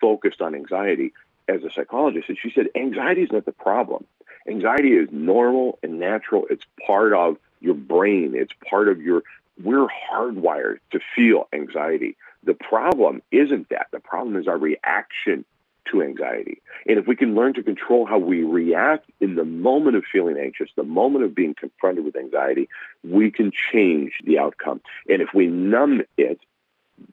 focused 0.00 0.40
on 0.40 0.54
anxiety 0.54 1.12
as 1.48 1.64
a 1.64 1.70
psychologist, 1.70 2.28
and 2.28 2.38
she 2.38 2.50
said 2.50 2.68
anxiety 2.74 3.22
is 3.22 3.32
not 3.32 3.44
the 3.44 3.52
problem. 3.52 4.04
Anxiety 4.48 4.92
is 4.92 5.08
normal 5.10 5.78
and 5.82 5.98
natural. 5.98 6.46
It's 6.50 6.64
part 6.86 7.12
of 7.12 7.38
your 7.60 7.74
brain. 7.74 8.34
It's 8.34 8.52
part 8.68 8.88
of 8.88 9.00
your. 9.00 9.22
We're 9.62 9.86
hardwired 9.86 10.78
to 10.90 11.00
feel 11.14 11.48
anxiety. 11.52 12.16
The 12.42 12.54
problem 12.54 13.22
isn't 13.30 13.68
that. 13.68 13.86
The 13.92 14.00
problem 14.00 14.36
is 14.36 14.48
our 14.48 14.58
reaction 14.58 15.44
to 15.90 16.02
anxiety. 16.02 16.60
And 16.86 16.98
if 16.98 17.06
we 17.06 17.16
can 17.16 17.34
learn 17.34 17.54
to 17.54 17.62
control 17.62 18.06
how 18.06 18.18
we 18.18 18.42
react 18.42 19.10
in 19.20 19.34
the 19.34 19.44
moment 19.44 19.96
of 19.96 20.04
feeling 20.10 20.36
anxious, 20.38 20.70
the 20.76 20.82
moment 20.82 21.24
of 21.24 21.34
being 21.34 21.54
confronted 21.54 22.04
with 22.04 22.16
anxiety, 22.16 22.68
we 23.02 23.30
can 23.30 23.52
change 23.72 24.12
the 24.24 24.38
outcome. 24.38 24.80
And 25.08 25.22
if 25.22 25.28
we 25.34 25.46
numb 25.46 26.02
it 26.16 26.40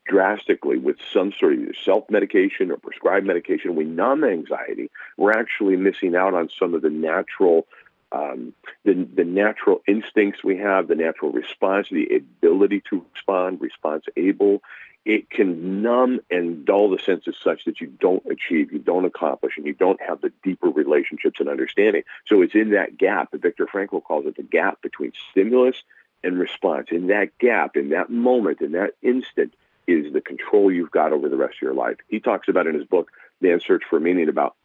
drastically 0.05 0.77
with 0.77 0.97
some 1.13 1.31
sort 1.39 1.53
of 1.53 1.75
self-medication 1.83 2.71
or 2.71 2.77
prescribed 2.77 3.25
medication, 3.25 3.75
we 3.75 3.85
numb 3.85 4.23
anxiety, 4.23 4.89
we're 5.17 5.31
actually 5.31 5.77
missing 5.77 6.15
out 6.15 6.33
on 6.33 6.49
some 6.59 6.73
of 6.73 6.81
the 6.81 6.89
natural 6.89 7.65
um, 8.11 8.53
the, 8.85 9.07
the 9.15 9.23
natural 9.23 9.81
instincts 9.87 10.43
we 10.43 10.57
have, 10.57 10.87
the 10.87 10.95
natural 10.95 11.31
response, 11.31 11.89
the 11.91 12.07
ability 12.15 12.81
to 12.89 13.05
respond, 13.13 13.61
response 13.61 14.05
able, 14.17 14.63
it 15.05 15.30
can 15.30 15.81
numb 15.81 16.19
and 16.30 16.65
dull 16.65 16.89
the 16.89 16.99
senses 16.99 17.35
such 17.43 17.65
that 17.65 17.81
you 17.81 17.88
don't 17.88 18.23
achieve, 18.26 18.71
you 18.71 18.80
don't 18.80 19.05
accomplish, 19.05 19.57
and 19.57 19.65
you 19.65 19.73
don't 19.73 20.01
have 20.01 20.21
the 20.21 20.31
deeper 20.43 20.69
relationships 20.69 21.39
and 21.39 21.49
understanding. 21.49 22.03
So 22.27 22.41
it's 22.41 22.55
in 22.55 22.71
that 22.71 22.97
gap, 22.97 23.31
that 23.31 23.41
Viktor 23.41 23.65
Frankl 23.65 24.03
calls 24.03 24.26
it 24.26 24.35
the 24.35 24.43
gap 24.43 24.81
between 24.81 25.13
stimulus 25.31 25.81
and 26.23 26.38
response. 26.38 26.88
In 26.91 27.07
that 27.07 27.38
gap, 27.39 27.77
in 27.77 27.89
that 27.89 28.09
moment, 28.09 28.61
in 28.61 28.73
that 28.73 28.91
instant, 29.01 29.53
is 29.88 30.13
the 30.13 30.21
control 30.21 30.71
you've 30.71 30.91
got 30.91 31.13
over 31.13 31.30
the 31.30 31.38
rest 31.38 31.55
of 31.55 31.61
your 31.61 31.73
life. 31.73 31.97
He 32.07 32.19
talks 32.19 32.47
about 32.47 32.67
in 32.67 32.76
his 32.76 32.85
book, 32.85 33.09
Man's 33.41 33.65
Search 33.65 33.84
for 33.89 33.99
Meaning, 33.99 34.30
about 34.30 34.55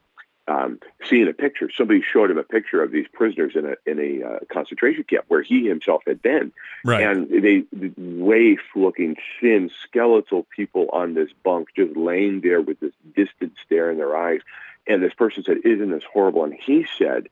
um, 0.46 0.78
seeing 1.08 1.28
a 1.28 1.32
picture. 1.32 1.70
Somebody 1.74 2.02
showed 2.02 2.30
him 2.30 2.38
a 2.38 2.42
picture 2.42 2.82
of 2.82 2.90
these 2.90 3.06
prisoners 3.12 3.52
in 3.54 3.64
a 3.66 3.74
in 3.90 3.98
a 3.98 4.26
uh, 4.26 4.38
concentration 4.52 5.04
camp 5.04 5.24
where 5.28 5.42
he 5.42 5.66
himself 5.66 6.02
had 6.06 6.20
been, 6.20 6.52
Right. 6.84 7.02
and 7.02 7.28
they 7.30 7.64
the 7.72 7.92
waif-looking, 7.96 9.16
thin, 9.40 9.70
skeletal 9.82 10.46
people 10.54 10.88
on 10.92 11.14
this 11.14 11.30
bunk, 11.42 11.68
just 11.74 11.96
laying 11.96 12.40
there 12.40 12.60
with 12.60 12.80
this 12.80 12.92
distant 13.14 13.54
stare 13.64 13.90
in 13.90 13.96
their 13.96 14.16
eyes. 14.16 14.40
And 14.86 15.02
this 15.02 15.14
person 15.14 15.44
said, 15.44 15.58
"Isn't 15.64 15.90
this 15.90 16.04
horrible?" 16.04 16.44
And 16.44 16.52
he 16.54 16.86
said, 16.98 17.28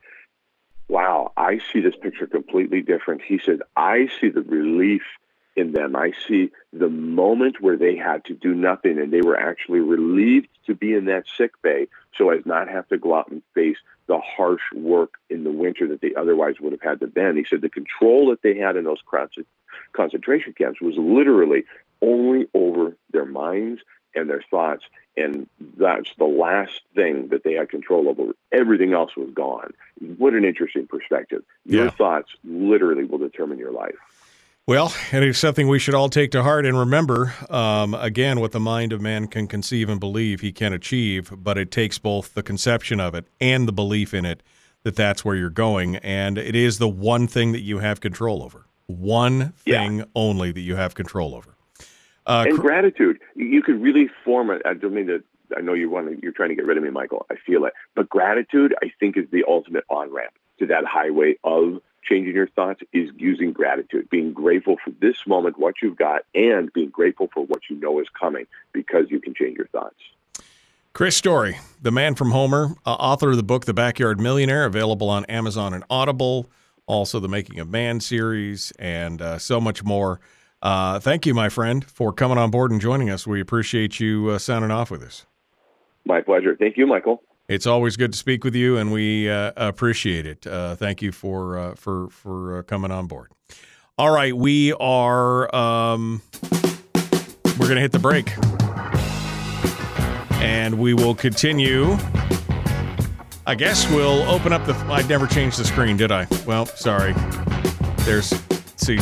"Wow, 0.88 1.32
I 1.36 1.60
see 1.70 1.80
this 1.80 1.96
picture 1.96 2.26
completely 2.26 2.80
different." 2.80 3.20
He 3.22 3.38
said, 3.38 3.60
"I 3.76 4.08
see 4.20 4.30
the 4.30 4.42
relief." 4.42 5.02
In 5.56 5.72
them. 5.72 5.94
I 5.96 6.12
see 6.26 6.50
the 6.72 6.88
moment 6.88 7.60
where 7.60 7.76
they 7.76 7.96
had 7.96 8.24
to 8.26 8.34
do 8.34 8.54
nothing 8.54 8.98
and 8.98 9.12
they 9.12 9.20
were 9.20 9.38
actually 9.38 9.80
relieved 9.80 10.48
to 10.66 10.74
be 10.74 10.94
in 10.94 11.06
that 11.06 11.24
sick 11.36 11.52
bay 11.62 11.88
so 12.16 12.30
as 12.30 12.44
not 12.46 12.68
have 12.68 12.88
to 12.88 12.98
go 12.98 13.14
out 13.14 13.30
and 13.30 13.42
face 13.54 13.76
the 14.06 14.18
harsh 14.18 14.62
work 14.74 15.14
in 15.30 15.44
the 15.44 15.50
winter 15.50 15.86
that 15.88 16.00
they 16.00 16.14
otherwise 16.14 16.56
would 16.60 16.72
have 16.72 16.82
had 16.82 17.00
to 17.00 17.06
been. 17.06 17.36
He 17.36 17.44
said 17.48 17.60
the 17.60 17.68
control 17.68 18.30
that 18.30 18.42
they 18.42 18.56
had 18.56 18.76
in 18.76 18.84
those 18.84 19.00
concent- 19.08 19.46
concentration 19.92 20.52
camps 20.54 20.80
was 20.80 20.94
literally 20.96 21.64
only 22.00 22.48
over 22.54 22.96
their 23.12 23.24
minds 23.26 23.80
and 24.14 24.28
their 24.28 24.42
thoughts. 24.50 24.84
And 25.16 25.46
that's 25.76 26.10
the 26.18 26.24
last 26.24 26.80
thing 26.94 27.28
that 27.28 27.44
they 27.44 27.52
had 27.52 27.68
control 27.68 28.08
over. 28.08 28.32
Everything 28.50 28.92
else 28.92 29.14
was 29.16 29.30
gone. 29.34 29.72
What 30.16 30.34
an 30.34 30.44
interesting 30.44 30.86
perspective. 30.86 31.42
Your 31.64 31.84
Yeah. 31.84 31.90
thoughts 31.90 32.30
literally 32.44 33.04
will 33.04 33.18
determine 33.18 33.58
your 33.58 33.72
life. 33.72 33.96
Well, 34.72 34.94
and 35.12 35.22
it's 35.22 35.38
something 35.38 35.68
we 35.68 35.78
should 35.78 35.94
all 35.94 36.08
take 36.08 36.30
to 36.30 36.42
heart 36.42 36.64
and 36.64 36.78
remember. 36.78 37.34
Um, 37.50 37.92
again, 37.92 38.40
what 38.40 38.52
the 38.52 38.58
mind 38.58 38.94
of 38.94 39.02
man 39.02 39.26
can 39.26 39.46
conceive 39.46 39.90
and 39.90 40.00
believe, 40.00 40.40
he 40.40 40.50
can 40.50 40.72
achieve, 40.72 41.30
but 41.36 41.58
it 41.58 41.70
takes 41.70 41.98
both 41.98 42.32
the 42.32 42.42
conception 42.42 42.98
of 42.98 43.14
it 43.14 43.26
and 43.38 43.68
the 43.68 43.72
belief 43.72 44.14
in 44.14 44.24
it 44.24 44.42
that 44.84 44.96
that's 44.96 45.26
where 45.26 45.36
you're 45.36 45.50
going. 45.50 45.96
And 45.96 46.38
it 46.38 46.56
is 46.56 46.78
the 46.78 46.88
one 46.88 47.26
thing 47.26 47.52
that 47.52 47.60
you 47.60 47.80
have 47.80 48.00
control 48.00 48.42
over. 48.42 48.64
One 48.86 49.52
thing 49.58 50.04
only 50.14 50.52
that 50.52 50.62
you 50.62 50.76
have 50.76 50.94
control 50.94 51.34
over. 51.34 51.54
Uh, 52.26 52.46
and 52.48 52.56
cr- 52.56 52.62
gratitude. 52.62 53.18
You 53.36 53.62
could 53.62 53.78
really 53.78 54.08
form 54.24 54.48
it. 54.48 54.62
I 54.64 54.72
don't 54.72 54.94
mean 54.94 55.08
to. 55.08 55.22
I 55.54 55.60
know 55.60 55.74
you 55.74 55.90
want 55.90 56.08
to. 56.08 56.18
You're 56.22 56.32
trying 56.32 56.48
to 56.48 56.54
get 56.54 56.64
rid 56.64 56.78
of 56.78 56.82
me, 56.82 56.88
Michael. 56.88 57.26
I 57.30 57.34
feel 57.46 57.66
it. 57.66 57.74
But 57.94 58.08
gratitude, 58.08 58.74
I 58.82 58.90
think, 58.98 59.18
is 59.18 59.26
the 59.30 59.44
ultimate 59.46 59.84
on 59.90 60.10
ramp 60.14 60.32
to 60.60 60.66
that 60.68 60.86
highway 60.86 61.36
of 61.44 61.82
changing 62.02 62.34
your 62.34 62.48
thoughts. 62.48 62.82
Is 62.92 63.10
using 63.16 63.52
gratitude, 63.52 64.10
being 64.10 64.32
grateful 64.32 64.76
for 64.84 64.90
this 65.00 65.26
moment, 65.26 65.58
what 65.58 65.76
you've 65.82 65.96
got, 65.96 66.22
and 66.34 66.72
being 66.72 66.90
grateful 66.90 67.28
for 67.32 67.44
what 67.44 67.62
you 67.70 67.76
know 67.76 68.00
is 68.00 68.08
coming, 68.18 68.46
because 68.72 69.06
you 69.10 69.20
can 69.20 69.34
change 69.34 69.56
your 69.56 69.68
thoughts. 69.68 69.96
Chris 70.92 71.16
Story, 71.16 71.58
the 71.80 71.90
man 71.90 72.14
from 72.14 72.32
Homer, 72.32 72.74
uh, 72.84 72.90
author 72.90 73.30
of 73.30 73.36
the 73.36 73.42
book 73.42 73.64
The 73.64 73.72
Backyard 73.72 74.20
Millionaire, 74.20 74.66
available 74.66 75.08
on 75.08 75.24
Amazon 75.24 75.72
and 75.72 75.84
Audible, 75.88 76.50
also 76.86 77.18
the 77.18 77.28
Making 77.28 77.60
of 77.60 77.70
Man 77.70 77.98
series, 78.00 78.72
and 78.78 79.22
uh, 79.22 79.38
so 79.38 79.58
much 79.58 79.82
more. 79.82 80.20
Uh, 80.60 81.00
thank 81.00 81.24
you, 81.24 81.32
my 81.32 81.48
friend, 81.48 81.84
for 81.84 82.12
coming 82.12 82.36
on 82.36 82.50
board 82.50 82.70
and 82.70 82.80
joining 82.80 83.08
us. 83.08 83.26
We 83.26 83.40
appreciate 83.40 84.00
you 84.00 84.28
uh, 84.28 84.38
sounding 84.38 84.70
off 84.70 84.90
with 84.90 85.02
us. 85.02 85.24
My 86.04 86.20
pleasure. 86.20 86.56
Thank 86.56 86.76
you, 86.76 86.86
Michael. 86.86 87.22
It's 87.48 87.66
always 87.66 87.96
good 87.96 88.12
to 88.12 88.18
speak 88.18 88.44
with 88.44 88.54
you, 88.54 88.76
and 88.76 88.92
we 88.92 89.28
uh, 89.28 89.52
appreciate 89.56 90.26
it. 90.26 90.46
Uh, 90.46 90.76
thank 90.76 91.02
you 91.02 91.12
for 91.12 91.58
uh, 91.58 91.74
for 91.74 92.08
for 92.08 92.58
uh, 92.58 92.62
coming 92.62 92.90
on 92.90 93.06
board. 93.06 93.32
All 93.98 94.14
right, 94.14 94.34
we 94.34 94.72
are 94.74 95.54
um, 95.54 96.22
we're 97.58 97.66
going 97.66 97.76
to 97.76 97.80
hit 97.80 97.92
the 97.92 97.98
break, 97.98 98.30
and 100.40 100.78
we 100.78 100.94
will 100.94 101.14
continue. 101.14 101.96
I 103.44 103.56
guess 103.56 103.90
we'll 103.90 104.22
open 104.30 104.52
up 104.52 104.64
the. 104.64 104.74
I 104.88 105.02
never 105.02 105.26
changed 105.26 105.58
the 105.58 105.64
screen, 105.64 105.96
did 105.96 106.12
I? 106.12 106.26
Well, 106.46 106.66
sorry. 106.66 107.12
There's 107.98 108.28
see, 108.76 108.98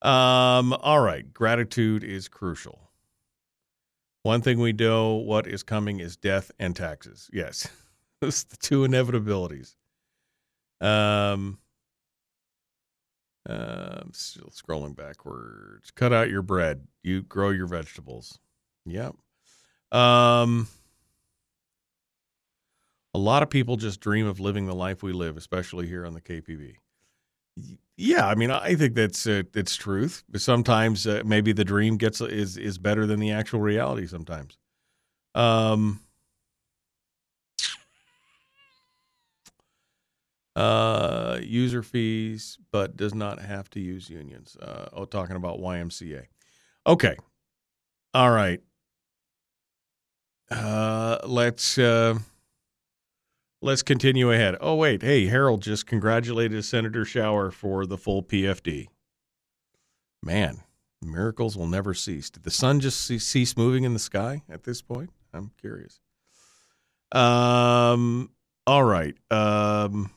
Um. 0.01 0.73
All 0.75 1.01
right. 1.01 1.35
Gratitude 1.35 2.05
is 2.05 2.29
crucial. 2.29 2.89
One 4.23 4.43
thing 4.43 4.61
we 4.61 4.73
know 4.73 5.15
what 5.15 5.49
is 5.49 5.65
coming 5.65 5.99
is 5.99 6.17
death 6.17 6.53
and 6.61 6.77
taxes. 6.77 7.29
Yes. 7.33 7.67
Those 8.21 8.45
the 8.45 8.57
two 8.59 8.83
inevitabilities. 8.83 9.75
Um, 10.81 11.59
uh, 13.49 14.03
still 14.13 14.51
scrolling 14.51 14.95
backwards. 14.95 15.91
Cut 15.91 16.13
out 16.13 16.31
your 16.31 16.43
bread. 16.43 16.87
You 17.03 17.23
grow 17.23 17.51
your 17.51 17.67
vegetables. 17.67 18.39
Yep. 18.87 19.15
Um, 19.91 20.69
a 23.15 23.19
lot 23.19 23.43
of 23.43 23.51
people 23.51 23.77
just 23.77 24.01
dream 24.01 24.27
of 24.27 24.39
living 24.39 24.67
the 24.67 24.75
life 24.75 25.03
we 25.03 25.13
live, 25.13 25.37
especially 25.37 25.87
here 25.87 26.05
on 26.05 26.15
the 26.15 26.21
KPB. 26.21 26.75
Yeah, 27.97 28.27
I 28.29 28.37
mean, 28.37 28.51
I 28.51 28.75
think 28.77 28.95
that's 28.95 29.27
uh, 29.27 29.43
it's 29.55 29.75
truth. 29.75 30.23
But 30.29 30.41
sometimes 30.41 31.07
uh, 31.07 31.23
maybe 31.25 31.53
the 31.53 31.65
dream 31.65 31.97
gets 31.97 32.21
is 32.21 32.57
is 32.57 32.79
better 32.79 33.07
than 33.07 33.19
the 33.19 33.33
actual 33.33 33.61
reality. 33.61 34.07
Sometimes. 34.07 34.57
Um. 35.35 36.01
Uh, 40.59 41.39
user 41.41 41.85
fees, 41.85 42.59
but 42.73 42.97
does 42.97 43.15
not 43.15 43.41
have 43.41 43.71
to 43.71 43.79
use 43.79 44.11
unions. 44.11 44.57
Uh, 44.57 44.89
oh, 44.93 45.05
talking 45.05 45.37
about 45.37 45.61
YMCA. 45.61 46.25
Okay. 46.85 47.15
All 48.13 48.33
right. 48.33 48.61
Uh, 50.51 51.19
let's 51.25 51.79
uh, 51.79 52.19
let's 53.63 53.83
continue 53.83 54.33
ahead. 54.33 54.57
Oh 54.61 54.75
wait, 54.75 55.03
hey, 55.03 55.27
Harold 55.27 55.63
just 55.63 55.87
congratulated 55.87 56.65
Senator 56.65 57.05
Shower 57.05 57.53
for 57.53 57.87
the 57.87 57.97
full 57.97 58.25
PFD. 58.25 58.89
Man, 60.25 60.65
miracles 61.01 61.57
will 61.57 61.69
never 61.69 61.95
cease. 61.95 62.31
Did 62.31 62.43
the 62.43 62.51
sun 62.51 62.81
just 62.81 63.01
cease 63.01 63.57
moving 63.57 63.85
in 63.85 63.93
the 63.93 64.01
sky 64.01 64.43
at 64.51 64.65
this 64.65 64.83
point? 64.83 65.11
I'm 65.33 65.53
curious. 65.61 66.01
Um. 67.13 68.31
All 68.67 68.83
right. 68.83 69.15
Um. 69.31 70.11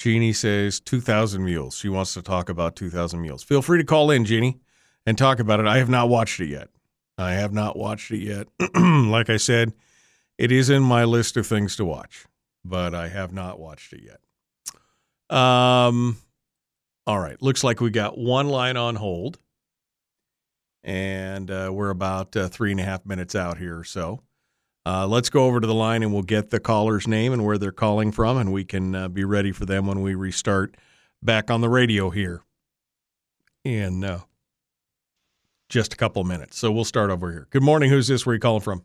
Jeannie 0.00 0.32
says 0.32 0.80
2,000 0.80 1.44
Mules. 1.44 1.76
She 1.76 1.90
wants 1.90 2.14
to 2.14 2.22
talk 2.22 2.48
about 2.48 2.74
2,000 2.74 3.20
Mules. 3.20 3.42
Feel 3.42 3.60
free 3.60 3.78
to 3.78 3.84
call 3.84 4.10
in, 4.10 4.24
Jeannie, 4.24 4.58
and 5.04 5.18
talk 5.18 5.38
about 5.38 5.60
it. 5.60 5.66
I 5.66 5.76
have 5.76 5.90
not 5.90 6.08
watched 6.08 6.40
it 6.40 6.48
yet. 6.48 6.70
I 7.18 7.32
have 7.32 7.52
not 7.52 7.76
watched 7.76 8.10
it 8.10 8.20
yet. 8.20 8.46
like 8.74 9.28
I 9.28 9.36
said, 9.36 9.74
it 10.38 10.50
is 10.50 10.70
in 10.70 10.82
my 10.82 11.04
list 11.04 11.36
of 11.36 11.46
things 11.46 11.76
to 11.76 11.84
watch, 11.84 12.24
but 12.64 12.94
I 12.94 13.08
have 13.08 13.30
not 13.34 13.60
watched 13.60 13.92
it 13.92 14.00
yet. 14.02 15.36
Um, 15.36 16.16
all 17.06 17.18
right. 17.18 17.40
Looks 17.42 17.62
like 17.62 17.82
we 17.82 17.90
got 17.90 18.16
one 18.16 18.48
line 18.48 18.78
on 18.78 18.96
hold, 18.96 19.38
and 20.82 21.50
uh, 21.50 21.68
we're 21.70 21.90
about 21.90 22.34
uh, 22.34 22.48
three 22.48 22.70
and 22.70 22.80
a 22.80 22.84
half 22.84 23.04
minutes 23.04 23.34
out 23.34 23.58
here 23.58 23.78
or 23.78 23.84
so. 23.84 24.22
Uh, 24.86 25.06
let's 25.06 25.28
go 25.28 25.44
over 25.44 25.60
to 25.60 25.66
the 25.66 25.74
line 25.74 26.02
and 26.02 26.12
we'll 26.12 26.22
get 26.22 26.50
the 26.50 26.60
caller's 26.60 27.06
name 27.06 27.32
and 27.32 27.44
where 27.44 27.58
they're 27.58 27.70
calling 27.70 28.12
from, 28.12 28.38
and 28.38 28.52
we 28.52 28.64
can 28.64 28.94
uh, 28.94 29.08
be 29.08 29.24
ready 29.24 29.52
for 29.52 29.66
them 29.66 29.86
when 29.86 30.00
we 30.00 30.14
restart 30.14 30.76
back 31.22 31.50
on 31.50 31.60
the 31.60 31.68
radio 31.68 32.08
here 32.08 32.42
in 33.62 34.02
uh, 34.02 34.20
just 35.68 35.92
a 35.92 35.96
couple 35.96 36.22
of 36.22 36.28
minutes. 36.28 36.58
So 36.58 36.72
we'll 36.72 36.84
start 36.84 37.10
over 37.10 37.30
here. 37.30 37.46
Good 37.50 37.62
morning. 37.62 37.90
Who's 37.90 38.08
this? 38.08 38.24
Where 38.24 38.32
are 38.32 38.36
you 38.36 38.40
calling 38.40 38.62
from? 38.62 38.82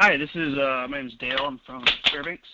Hi, 0.00 0.16
this 0.16 0.30
is 0.34 0.58
uh, 0.58 0.86
my 0.88 0.98
name 0.98 1.06
is 1.06 1.14
Dale. 1.20 1.40
I'm 1.44 1.60
from 1.66 1.84
Fairbanks. 2.10 2.48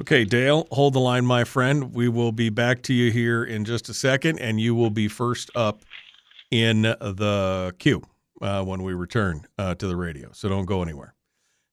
Okay, 0.00 0.24
Dale, 0.24 0.66
hold 0.72 0.94
the 0.94 0.98
line, 0.98 1.26
my 1.26 1.44
friend. 1.44 1.92
We 1.92 2.08
will 2.08 2.32
be 2.32 2.48
back 2.48 2.82
to 2.84 2.94
you 2.94 3.12
here 3.12 3.44
in 3.44 3.66
just 3.66 3.90
a 3.90 3.94
second, 3.94 4.38
and 4.38 4.58
you 4.58 4.74
will 4.74 4.90
be 4.90 5.08
first 5.08 5.50
up 5.54 5.82
in 6.50 6.82
the 6.82 7.74
queue 7.78 8.02
uh, 8.40 8.64
when 8.64 8.82
we 8.82 8.94
return 8.94 9.46
uh, 9.58 9.74
to 9.74 9.86
the 9.86 9.96
radio. 9.96 10.30
So 10.32 10.48
don't 10.48 10.66
go 10.66 10.82
anywhere. 10.82 11.14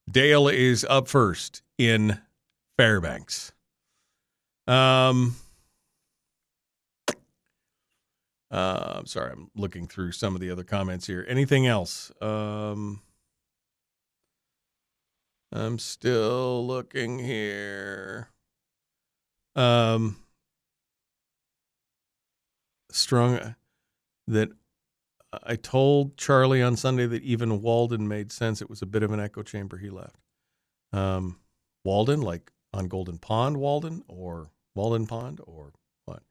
Dale 0.09 0.47
is 0.47 0.85
up 0.89 1.07
first 1.07 1.61
in 1.77 2.19
Fairbanks. 2.77 3.51
Um, 4.67 5.35
uh, 8.51 8.93
I'm 8.95 9.05
sorry, 9.05 9.31
I'm 9.31 9.49
looking 9.55 9.87
through 9.87 10.13
some 10.13 10.35
of 10.35 10.41
the 10.41 10.51
other 10.51 10.63
comments 10.63 11.07
here. 11.07 11.25
Anything 11.27 11.67
else? 11.67 12.11
Um, 12.21 13.01
I'm 15.51 15.79
still 15.79 16.65
looking 16.65 17.19
here. 17.19 18.29
Um, 19.55 20.17
strong 22.91 23.55
that 24.27 24.49
I 25.43 25.55
told 25.55 26.17
Charlie 26.17 26.61
on 26.61 26.75
Sunday 26.75 27.05
that 27.07 27.23
even 27.23 27.61
Walden 27.61 28.07
made 28.07 28.31
sense. 28.31 28.61
It 28.61 28.69
was 28.69 28.81
a 28.81 28.85
bit 28.85 29.03
of 29.03 29.11
an 29.11 29.19
echo 29.19 29.43
chamber. 29.43 29.77
He 29.77 29.89
left. 29.89 30.17
Um, 30.93 31.37
Walden, 31.83 32.21
like 32.21 32.51
on 32.73 32.87
Golden 32.87 33.17
Pond, 33.17 33.57
Walden, 33.57 34.03
or 34.07 34.51
Walden 34.75 35.07
Pond, 35.07 35.41
or 35.45 35.73
what? 36.05 36.23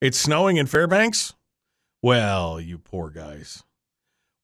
It's 0.00 0.18
snowing 0.18 0.56
in 0.56 0.66
Fairbanks. 0.66 1.34
Well, 2.02 2.60
you 2.60 2.78
poor 2.78 3.10
guys. 3.10 3.62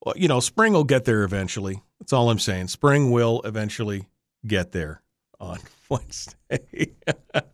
Well, 0.05 0.15
you 0.17 0.29
know, 0.29 0.41
spring 0.41 0.73
will 0.73 0.85
get 0.85 1.05
there 1.05 1.23
eventually. 1.23 1.83
That's 2.01 2.13
all 2.13 2.31
I'm 2.31 2.39
saying. 2.39 2.69
Spring 2.69 3.11
will 3.11 3.41
eventually 3.45 4.09
get 4.47 4.73
there 4.73 5.03
on 5.41 5.59
Wednesday. 5.89 6.95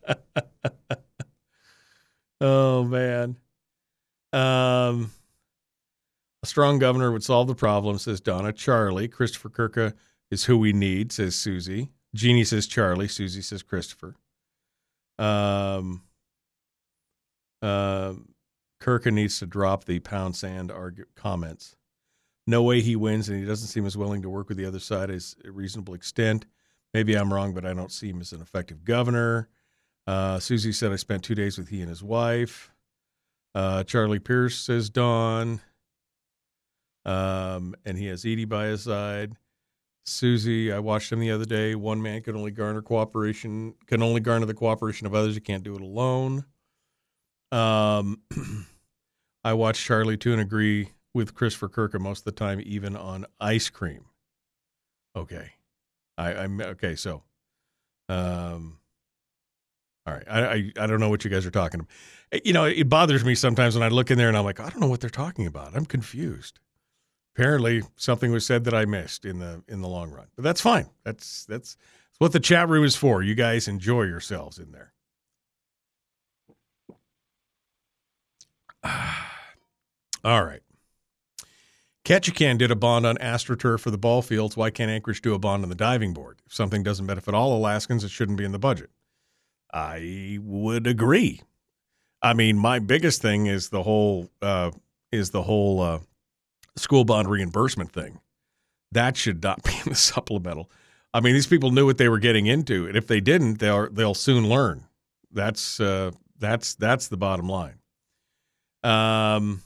oh 2.40 2.84
man. 2.84 3.36
Um 4.32 5.10
a 6.42 6.46
strong 6.46 6.78
governor 6.78 7.12
would 7.12 7.24
solve 7.24 7.48
the 7.48 7.54
problem, 7.54 7.98
says 7.98 8.20
Donna. 8.20 8.52
Charlie. 8.52 9.08
Christopher 9.08 9.50
Kurka 9.50 9.94
is 10.30 10.44
who 10.44 10.56
we 10.58 10.72
need, 10.72 11.12
says 11.12 11.36
Susie. 11.36 11.90
Jeannie 12.14 12.44
says 12.44 12.66
Charlie. 12.66 13.08
Susie 13.08 13.42
says 13.42 13.62
Christopher. 13.62 14.16
Um, 15.18 16.02
uh, 17.60 18.14
Kirkin 18.80 19.14
needs 19.14 19.38
to 19.40 19.46
drop 19.46 19.84
the 19.84 20.00
pound 20.00 20.34
sand 20.34 20.70
argu- 20.70 21.04
comments. 21.14 21.76
No 22.46 22.62
way 22.62 22.80
he 22.80 22.96
wins, 22.96 23.28
and 23.28 23.38
he 23.38 23.44
doesn't 23.44 23.68
seem 23.68 23.84
as 23.84 23.96
willing 23.96 24.22
to 24.22 24.30
work 24.30 24.48
with 24.48 24.56
the 24.56 24.64
other 24.64 24.80
side 24.80 25.10
as 25.10 25.36
a 25.44 25.50
reasonable 25.50 25.94
extent. 25.94 26.46
Maybe 26.94 27.14
I'm 27.14 27.32
wrong, 27.32 27.52
but 27.52 27.66
I 27.66 27.74
don't 27.74 27.92
see 27.92 28.08
him 28.08 28.20
as 28.20 28.32
an 28.32 28.40
effective 28.40 28.82
governor. 28.84 29.48
Uh, 30.06 30.40
Susie 30.40 30.72
said 30.72 30.90
I 30.90 30.96
spent 30.96 31.22
two 31.22 31.34
days 31.34 31.58
with 31.58 31.68
he 31.68 31.80
and 31.80 31.88
his 31.88 32.02
wife. 32.02 32.72
Uh, 33.54 33.84
Charlie 33.84 34.18
Pierce 34.18 34.56
says 34.56 34.88
Dawn. 34.88 35.60
Um, 37.04 37.74
and 37.84 37.96
he 37.96 38.06
has 38.06 38.24
Edie 38.24 38.44
by 38.44 38.66
his 38.66 38.84
side. 38.84 39.32
Susie, 40.04 40.72
I 40.72 40.78
watched 40.78 41.12
him 41.12 41.20
the 41.20 41.30
other 41.30 41.44
day. 41.44 41.74
One 41.74 42.02
man 42.02 42.22
can 42.22 42.36
only 42.36 42.50
garner 42.50 42.82
cooperation, 42.82 43.74
can 43.86 44.02
only 44.02 44.20
garner 44.20 44.46
the 44.46 44.54
cooperation 44.54 45.06
of 45.06 45.14
others. 45.14 45.34
You 45.34 45.40
can't 45.40 45.62
do 45.62 45.74
it 45.74 45.80
alone. 45.80 46.44
Um, 47.52 48.22
I 49.44 49.52
watched 49.54 49.84
Charlie 49.84 50.16
too 50.16 50.32
and 50.32 50.40
agree 50.40 50.92
with 51.14 51.34
Christopher 51.34 51.68
Kirk 51.68 51.98
most 52.00 52.20
of 52.20 52.24
the 52.24 52.32
time, 52.32 52.60
even 52.64 52.96
on 52.96 53.26
ice 53.40 53.68
cream. 53.68 54.04
Okay, 55.16 55.50
I, 56.16 56.34
I'm 56.34 56.60
okay. 56.60 56.94
So, 56.94 57.22
um, 58.08 58.78
all 60.06 60.14
right, 60.14 60.24
I, 60.28 60.40
I 60.40 60.72
I 60.80 60.86
don't 60.86 61.00
know 61.00 61.08
what 61.08 61.24
you 61.24 61.30
guys 61.30 61.46
are 61.46 61.50
talking 61.50 61.80
about. 61.80 62.46
You 62.46 62.52
know, 62.52 62.64
it 62.64 62.88
bothers 62.88 63.24
me 63.24 63.34
sometimes 63.34 63.74
when 63.74 63.82
I 63.82 63.88
look 63.88 64.10
in 64.10 64.18
there 64.18 64.28
and 64.28 64.36
I'm 64.36 64.44
like, 64.44 64.60
I 64.60 64.68
don't 64.68 64.80
know 64.80 64.88
what 64.88 65.00
they're 65.00 65.10
talking 65.10 65.46
about. 65.46 65.74
I'm 65.74 65.86
confused. 65.86 66.60
Apparently, 67.34 67.82
something 67.96 68.32
was 68.32 68.44
said 68.44 68.64
that 68.64 68.74
I 68.74 68.84
missed 68.84 69.24
in 69.24 69.38
the 69.38 69.62
in 69.68 69.80
the 69.80 69.88
long 69.88 70.10
run, 70.10 70.26
but 70.34 70.44
that's 70.44 70.60
fine. 70.60 70.86
That's 71.04 71.44
that's, 71.44 71.74
that's 71.74 72.18
what 72.18 72.32
the 72.32 72.40
chat 72.40 72.68
room 72.68 72.84
is 72.84 72.96
for. 72.96 73.22
You 73.22 73.34
guys 73.34 73.68
enjoy 73.68 74.02
yourselves 74.02 74.58
in 74.58 74.72
there. 74.72 74.92
All 80.24 80.44
right. 80.44 80.62
Ketchikan 82.04 82.58
did 82.58 82.70
a 82.70 82.76
bond 82.76 83.06
on 83.06 83.16
AstroTurf 83.18 83.80
for 83.80 83.90
the 83.90 83.98
ball 83.98 84.22
fields. 84.22 84.56
Why 84.56 84.70
can't 84.70 84.90
Anchorage 84.90 85.22
do 85.22 85.34
a 85.34 85.38
bond 85.38 85.62
on 85.62 85.68
the 85.68 85.74
diving 85.74 86.12
board? 86.12 86.40
If 86.46 86.52
something 86.54 86.82
doesn't 86.82 87.06
benefit 87.06 87.34
all 87.34 87.56
Alaskans, 87.56 88.02
it 88.04 88.10
shouldn't 88.10 88.38
be 88.38 88.44
in 88.44 88.52
the 88.52 88.58
budget. 88.58 88.90
I 89.72 90.38
would 90.42 90.86
agree. 90.86 91.42
I 92.22 92.34
mean, 92.34 92.58
my 92.58 92.80
biggest 92.80 93.22
thing 93.22 93.46
is 93.46 93.68
the 93.68 93.82
whole 93.82 94.28
uh, 94.42 94.72
is 95.12 95.30
the 95.30 95.42
whole 95.42 95.80
uh, 95.80 96.00
school 96.80 97.04
bond 97.04 97.28
reimbursement 97.28 97.92
thing. 97.92 98.20
That 98.92 99.16
should 99.16 99.42
not 99.42 99.62
be 99.64 99.72
in 99.84 99.90
the 99.90 99.94
supplemental. 99.94 100.70
I 101.12 101.20
mean, 101.20 101.34
these 101.34 101.46
people 101.46 101.70
knew 101.70 101.86
what 101.86 101.98
they 101.98 102.08
were 102.08 102.18
getting 102.18 102.46
into, 102.46 102.86
and 102.86 102.96
if 102.96 103.06
they 103.06 103.20
didn't, 103.20 103.58
they'll 103.58 103.90
they'll 103.90 104.14
soon 104.14 104.48
learn. 104.48 104.84
That's 105.32 105.80
uh, 105.80 106.12
that's 106.38 106.74
that's 106.74 107.08
the 107.08 107.16
bottom 107.16 107.48
line. 107.48 107.78
Um, 108.82 109.62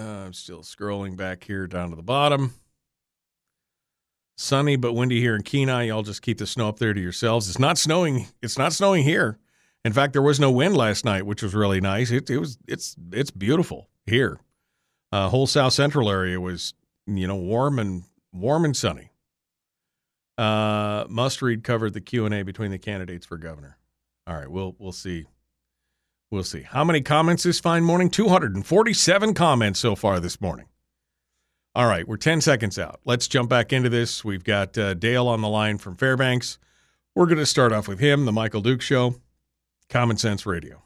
uh, 0.00 0.04
I'm 0.04 0.32
still 0.32 0.60
scrolling 0.60 1.16
back 1.16 1.44
here 1.44 1.66
down 1.66 1.90
to 1.90 1.96
the 1.96 2.02
bottom. 2.02 2.54
Sunny 4.38 4.76
but 4.76 4.92
windy 4.92 5.20
here 5.20 5.34
in 5.34 5.42
Kenai. 5.42 5.84
Y'all 5.84 6.02
just 6.02 6.22
keep 6.22 6.38
the 6.38 6.46
snow 6.46 6.68
up 6.68 6.78
there 6.78 6.92
to 6.92 7.00
yourselves. 7.00 7.48
It's 7.48 7.58
not 7.58 7.78
snowing. 7.78 8.26
It's 8.42 8.58
not 8.58 8.72
snowing 8.72 9.02
here. 9.02 9.38
In 9.84 9.92
fact, 9.92 10.12
there 10.12 10.22
was 10.22 10.38
no 10.38 10.50
wind 10.50 10.76
last 10.76 11.04
night, 11.04 11.24
which 11.24 11.42
was 11.42 11.54
really 11.54 11.80
nice. 11.80 12.10
It, 12.10 12.28
it 12.28 12.38
was 12.38 12.58
it's 12.68 12.96
it's 13.12 13.30
beautiful 13.30 13.88
here. 14.04 14.38
Uh, 15.16 15.30
whole 15.30 15.46
South 15.46 15.72
Central 15.72 16.10
area 16.10 16.38
was 16.38 16.74
you 17.06 17.26
know 17.26 17.36
warm 17.36 17.78
and 17.78 18.04
warm 18.34 18.66
and 18.66 18.76
sunny. 18.76 19.12
Uh, 20.36 21.06
Must 21.08 21.40
read 21.40 21.64
covered 21.64 21.94
the 21.94 22.02
Q 22.02 22.26
and 22.26 22.34
A 22.34 22.42
between 22.42 22.70
the 22.70 22.76
candidates 22.76 23.24
for 23.24 23.38
governor. 23.38 23.78
All 24.26 24.36
right, 24.36 24.50
we'll 24.50 24.76
we'll 24.78 24.92
see. 24.92 25.24
We'll 26.30 26.44
see. 26.44 26.62
How 26.62 26.84
many 26.84 27.00
comments 27.00 27.44
this 27.44 27.60
fine 27.60 27.82
morning? 27.82 28.10
247 28.10 29.32
comments 29.32 29.80
so 29.80 29.94
far 29.94 30.20
this 30.20 30.38
morning. 30.38 30.66
All 31.74 31.86
right, 31.86 32.06
we're 32.06 32.18
10 32.18 32.42
seconds 32.42 32.78
out. 32.78 33.00
Let's 33.06 33.26
jump 33.26 33.48
back 33.48 33.72
into 33.72 33.88
this. 33.88 34.22
We've 34.22 34.44
got 34.44 34.76
uh, 34.76 34.92
Dale 34.94 35.28
on 35.28 35.40
the 35.40 35.48
line 35.48 35.78
from 35.78 35.94
Fairbanks. 35.94 36.58
We're 37.14 37.26
going 37.26 37.38
to 37.38 37.46
start 37.46 37.72
off 37.72 37.88
with 37.88 38.00
him, 38.00 38.26
the 38.26 38.32
Michael 38.32 38.60
Duke 38.60 38.82
Show, 38.82 39.14
Common 39.88 40.18
Sense 40.18 40.44
Radio. 40.44 40.82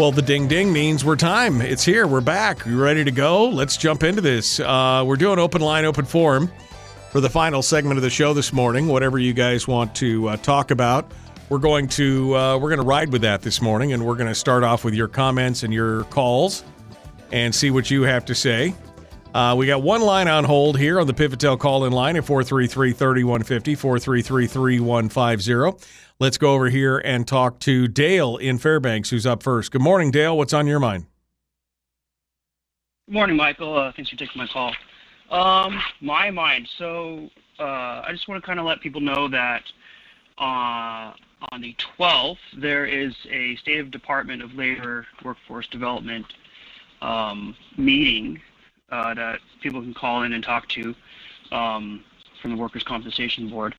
Well, 0.00 0.12
the 0.12 0.22
ding 0.22 0.48
ding 0.48 0.72
means 0.72 1.04
we're 1.04 1.14
time. 1.14 1.60
It's 1.60 1.84
here. 1.84 2.06
We're 2.06 2.22
back. 2.22 2.64
You 2.64 2.82
ready 2.82 3.04
to 3.04 3.10
go? 3.10 3.50
Let's 3.50 3.76
jump 3.76 4.02
into 4.02 4.22
this. 4.22 4.58
Uh, 4.58 5.04
we're 5.06 5.16
doing 5.16 5.38
open 5.38 5.60
line, 5.60 5.84
open 5.84 6.06
forum 6.06 6.50
for 7.12 7.20
the 7.20 7.28
final 7.28 7.60
segment 7.60 7.98
of 7.98 8.02
the 8.02 8.08
show 8.08 8.32
this 8.32 8.50
morning. 8.50 8.86
Whatever 8.86 9.18
you 9.18 9.34
guys 9.34 9.68
want 9.68 9.94
to 9.96 10.30
uh, 10.30 10.36
talk 10.38 10.70
about, 10.70 11.12
we're 11.50 11.58
going 11.58 11.86
to 11.88 12.34
uh, 12.34 12.56
we're 12.56 12.70
going 12.70 12.80
to 12.80 12.86
ride 12.86 13.12
with 13.12 13.20
that 13.20 13.42
this 13.42 13.60
morning, 13.60 13.92
and 13.92 14.06
we're 14.06 14.14
going 14.14 14.26
to 14.26 14.34
start 14.34 14.64
off 14.64 14.84
with 14.84 14.94
your 14.94 15.06
comments 15.06 15.64
and 15.64 15.74
your 15.74 16.04
calls, 16.04 16.64
and 17.30 17.54
see 17.54 17.70
what 17.70 17.90
you 17.90 18.00
have 18.00 18.24
to 18.24 18.34
say. 18.34 18.72
Uh, 19.32 19.54
we 19.56 19.64
got 19.64 19.80
one 19.80 20.00
line 20.00 20.26
on 20.26 20.42
hold 20.42 20.76
here 20.76 20.98
on 20.98 21.06
the 21.06 21.14
Pivotel 21.14 21.56
call 21.56 21.84
in 21.84 21.92
line 21.92 22.16
at 22.16 22.24
433 22.24 22.92
3150, 22.92 23.74
433 23.76 24.46
3150. 24.48 25.86
Let's 26.18 26.36
go 26.36 26.54
over 26.54 26.68
here 26.68 26.98
and 26.98 27.28
talk 27.28 27.60
to 27.60 27.86
Dale 27.86 28.38
in 28.38 28.58
Fairbanks, 28.58 29.08
who's 29.08 29.26
up 29.26 29.44
first. 29.44 29.70
Good 29.70 29.82
morning, 29.82 30.10
Dale. 30.10 30.36
What's 30.36 30.52
on 30.52 30.66
your 30.66 30.80
mind? 30.80 31.06
Good 33.06 33.14
morning, 33.14 33.36
Michael. 33.36 33.76
Uh, 33.76 33.92
thanks 33.92 34.10
for 34.10 34.16
taking 34.16 34.36
my 34.36 34.48
call. 34.48 34.74
Um, 35.30 35.80
my 36.00 36.32
mind. 36.32 36.68
So 36.76 37.30
uh, 37.60 38.02
I 38.04 38.08
just 38.10 38.26
want 38.26 38.42
to 38.42 38.46
kind 38.46 38.58
of 38.58 38.66
let 38.66 38.80
people 38.80 39.00
know 39.00 39.28
that 39.28 39.62
uh, 40.38 41.12
on 41.52 41.60
the 41.60 41.76
12th 41.98 42.38
there 42.56 42.84
is 42.84 43.14
a 43.30 43.54
State 43.56 43.78
of 43.78 43.92
Department 43.92 44.42
of 44.42 44.54
Labor 44.54 45.06
Workforce 45.24 45.68
Development 45.68 46.26
um, 47.00 47.54
meeting 47.76 48.40
uh, 48.90 49.14
that 49.14 49.40
people 49.60 49.80
can 49.80 49.94
call 49.94 50.22
in 50.22 50.32
and 50.32 50.42
talk 50.42 50.68
to 50.68 50.94
um, 51.52 52.04
from 52.40 52.52
the 52.52 52.56
Workers' 52.56 52.82
Compensation 52.82 53.48
Board. 53.48 53.74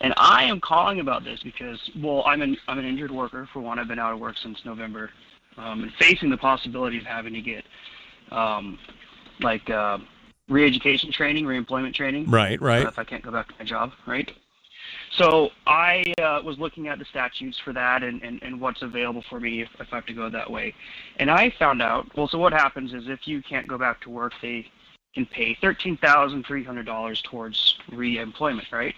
And 0.00 0.12
I 0.16 0.44
am 0.44 0.60
calling 0.60 1.00
about 1.00 1.22
this 1.22 1.42
because, 1.42 1.90
well, 1.96 2.24
I'm 2.26 2.42
an 2.42 2.56
I'm 2.66 2.78
an 2.78 2.84
injured 2.84 3.10
worker. 3.10 3.48
For 3.52 3.60
one, 3.60 3.78
I've 3.78 3.88
been 3.88 3.98
out 3.98 4.12
of 4.12 4.18
work 4.18 4.36
since 4.36 4.64
November, 4.64 5.10
um, 5.56 5.82
and 5.82 5.92
facing 5.94 6.30
the 6.30 6.36
possibility 6.36 6.98
of 6.98 7.04
having 7.04 7.34
to 7.34 7.40
get 7.40 7.64
um, 8.32 8.78
like 9.40 9.70
uh, 9.70 9.98
re-education 10.48 11.12
training, 11.12 11.46
re-employment 11.46 11.94
training. 11.94 12.28
Right, 12.28 12.60
right. 12.60 12.84
Uh, 12.84 12.88
if 12.88 12.98
I 12.98 13.04
can't 13.04 13.22
go 13.22 13.30
back 13.30 13.48
to 13.48 13.54
my 13.58 13.64
job, 13.64 13.92
right? 14.06 14.32
So 15.16 15.50
I 15.66 16.04
uh, 16.22 16.40
was 16.42 16.58
looking 16.58 16.88
at 16.88 16.98
the 16.98 17.04
statutes 17.04 17.58
for 17.62 17.72
that 17.74 18.02
and, 18.02 18.22
and, 18.22 18.42
and 18.42 18.58
what's 18.60 18.80
available 18.80 19.22
for 19.28 19.40
me 19.40 19.60
if, 19.60 19.68
if 19.78 19.88
I 19.92 19.96
have 19.96 20.06
to 20.06 20.14
go 20.14 20.30
that 20.30 20.50
way. 20.50 20.74
And 21.18 21.30
I 21.30 21.52
found 21.58 21.82
out, 21.82 22.06
well, 22.16 22.28
so 22.28 22.38
what 22.38 22.52
happens 22.52 22.94
is 22.94 23.08
if 23.08 23.28
you 23.28 23.42
can't 23.42 23.68
go 23.68 23.76
back 23.76 24.00
to 24.02 24.10
work, 24.10 24.32
they 24.40 24.66
can 25.14 25.26
pay 25.26 25.54
$13,300 25.56 27.22
towards 27.24 27.78
re-employment, 27.92 28.66
right? 28.72 28.94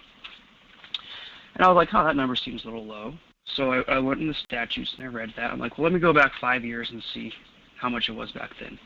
And 1.54 1.64
I 1.64 1.68
was 1.68 1.76
like, 1.76 1.88
oh, 1.92 2.04
that 2.04 2.14
number 2.14 2.36
seems 2.36 2.62
a 2.62 2.66
little 2.66 2.86
low. 2.86 3.14
So 3.46 3.72
I, 3.72 3.80
I 3.88 3.98
went 3.98 4.20
in 4.20 4.28
the 4.28 4.34
statutes 4.34 4.94
and 4.96 5.04
I 5.04 5.10
read 5.10 5.32
that. 5.36 5.50
I'm 5.50 5.58
like, 5.58 5.78
well, 5.78 5.84
let 5.84 5.92
me 5.92 6.00
go 6.00 6.12
back 6.12 6.32
five 6.40 6.64
years 6.64 6.90
and 6.90 7.02
see 7.12 7.32
how 7.80 7.88
much 7.88 8.08
it 8.08 8.12
was 8.12 8.30
back 8.30 8.50
then. 8.60 8.78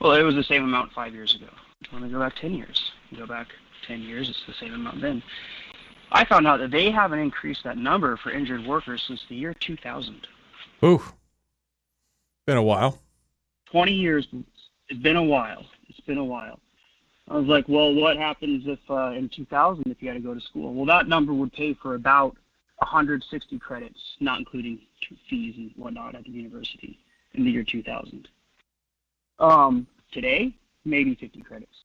Well, 0.00 0.12
it 0.12 0.22
was 0.22 0.34
the 0.34 0.42
same 0.42 0.64
amount 0.64 0.92
five 0.92 1.14
years 1.14 1.34
ago. 1.34 1.48
Let 1.92 2.02
me 2.02 2.10
go 2.10 2.18
back 2.18 2.34
10 2.36 2.54
years. 2.54 2.90
Go 3.16 3.26
back 3.26 3.48
10 3.86 4.02
years, 4.02 4.28
it's 4.28 4.42
the 4.46 4.54
same 4.54 4.74
amount 4.74 5.00
then. 5.00 5.22
I 6.12 6.24
found 6.24 6.46
out 6.46 6.58
that 6.60 6.70
they 6.70 6.90
haven't 6.90 7.18
increased 7.18 7.64
that 7.64 7.78
number 7.78 8.16
for 8.16 8.30
injured 8.30 8.66
workers 8.66 9.04
since 9.06 9.24
the 9.28 9.34
year 9.34 9.54
2000. 9.54 10.26
Ooh, 10.84 11.02
been 12.46 12.56
a 12.56 12.62
while. 12.62 12.98
20 13.66 13.92
years. 13.92 14.28
It's 14.88 15.00
been 15.00 15.16
a 15.16 15.22
while. 15.22 15.66
It's 15.88 16.00
been 16.00 16.18
a 16.18 16.24
while. 16.24 16.60
I 17.28 17.36
was 17.36 17.46
like, 17.46 17.64
well, 17.68 17.92
what 17.92 18.16
happens 18.16 18.64
if 18.66 18.78
uh, 18.88 19.10
in 19.10 19.28
2000 19.28 19.84
if 19.88 20.00
you 20.00 20.08
had 20.08 20.14
to 20.14 20.20
go 20.20 20.32
to 20.32 20.40
school? 20.40 20.72
Well, 20.74 20.86
that 20.86 21.08
number 21.08 21.34
would 21.34 21.52
pay 21.52 21.74
for 21.74 21.94
about 21.94 22.36
160 22.78 23.58
credits, 23.58 23.98
not 24.20 24.38
including 24.38 24.78
fees 25.28 25.54
and 25.56 25.72
whatnot 25.76 26.14
at 26.14 26.24
the 26.24 26.30
university 26.30 26.98
in 27.34 27.44
the 27.44 27.50
year 27.50 27.64
2000. 27.64 28.28
Um, 29.40 29.86
today, 30.12 30.54
maybe 30.84 31.16
50 31.16 31.40
credits. 31.42 31.76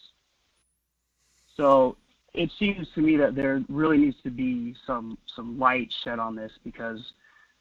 So 1.57 1.98
it 2.34 2.49
seems 2.58 2.88
to 2.95 3.02
me 3.02 3.18
that 3.18 3.36
there 3.36 3.62
really 3.70 3.98
needs 3.98 4.18
to 4.24 4.30
be 4.30 4.76
some 4.86 5.18
some 5.36 5.60
light 5.60 5.94
shed 6.03 6.20
on 6.20 6.36
this 6.36 6.52
because 6.64 7.14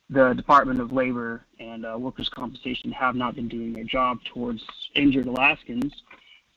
the 0.08 0.32
Department 0.34 0.80
of 0.80 0.92
Labor 0.92 1.44
and 1.58 1.86
uh, 1.86 1.96
Workers' 1.98 2.28
Compensation 2.28 2.90
have 2.92 3.14
not 3.14 3.34
been 3.34 3.48
doing 3.48 3.72
their 3.72 3.84
job 3.84 4.18
towards 4.24 4.64
injured 4.94 5.26
Alaskans 5.26 6.02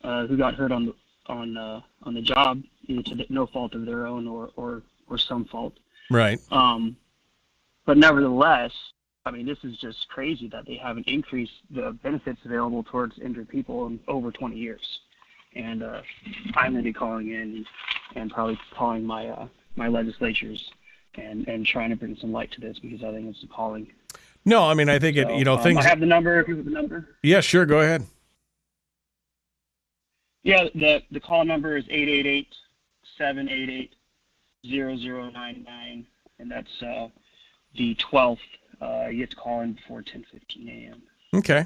uh, 0.03 0.26
who 0.26 0.38
got 0.38 0.56
hurt 0.56 0.72
on 0.72 0.88
the 0.88 0.95
on 1.27 1.57
uh, 1.57 1.81
on 2.03 2.14
the 2.14 2.22
job, 2.22 2.61
either 2.88 3.03
to 3.03 3.26
no 3.30 3.45
fault 3.48 3.73
of 3.76 3.85
their 3.85 4.06
own 4.06 4.27
or 4.27 4.49
or 4.56 4.81
or 5.07 5.18
some 5.18 5.45
fault. 5.45 5.73
Right. 6.10 6.40
Um, 6.52 6.95
but 7.85 7.98
nevertheless, 7.98 8.72
I 9.26 9.31
mean, 9.31 9.45
this 9.45 9.64
is 9.64 9.77
just 9.77 10.07
crazy 10.10 10.48
that 10.49 10.65
they 10.65 10.76
haven't 10.76 11.07
increased 11.07 11.53
the 11.72 11.91
benefits 12.03 12.41
available 12.45 12.84
towards 12.84 13.19
injured 13.19 13.49
people 13.49 13.88
in 13.88 13.99
over 14.07 14.31
20 14.31 14.56
years. 14.56 14.99
And 15.55 15.84
uh, 15.84 16.01
I'm 16.55 16.73
going 16.73 16.84
to 16.84 16.89
be 16.89 16.93
calling 16.93 17.30
in 17.30 17.65
and 18.15 18.31
probably 18.31 18.59
calling 18.75 19.05
my 19.05 19.27
uh, 19.27 19.47
my 19.75 19.88
legislatures 19.88 20.71
and 21.15 21.47
and 21.47 21.65
trying 21.65 21.89
to 21.89 21.95
bring 21.95 22.15
some 22.15 22.31
light 22.31 22.51
to 22.51 22.61
this 22.61 22.77
because 22.80 23.03
I 23.03 23.11
think 23.11 23.27
it's 23.27 23.43
appalling. 23.43 23.91
No, 24.45 24.63
I 24.63 24.73
mean 24.73 24.89
I 24.89 24.99
think 24.99 25.17
it. 25.17 25.30
You 25.31 25.45
know 25.45 25.55
um, 25.55 25.63
things. 25.63 25.80
I 25.80 25.89
have 25.89 25.99
the 25.99 26.05
number. 26.05 26.39
If 26.39 26.47
you 26.47 26.57
have 26.57 26.65
the 26.65 26.71
number. 26.71 27.09
yeah, 27.21 27.41
sure. 27.41 27.65
Go 27.65 27.81
ahead. 27.81 28.05
Yeah, 30.43 30.65
the 30.75 31.01
the 31.11 31.21
call 31.21 31.45
number 31.45 31.77
is 31.77 31.85
888-788-0099, 33.19 36.05
and 36.39 36.51
that's 36.51 36.81
uh, 36.81 37.07
the 37.75 37.95
12th. 37.95 38.39
Uh, 38.81 39.07
you 39.09 39.19
get 39.19 39.30
to 39.30 39.38
call 39.38 39.61
in 39.61 39.73
before 39.73 40.01
10:15 40.01 40.67
a.m. 40.67 41.01
Okay. 41.34 41.65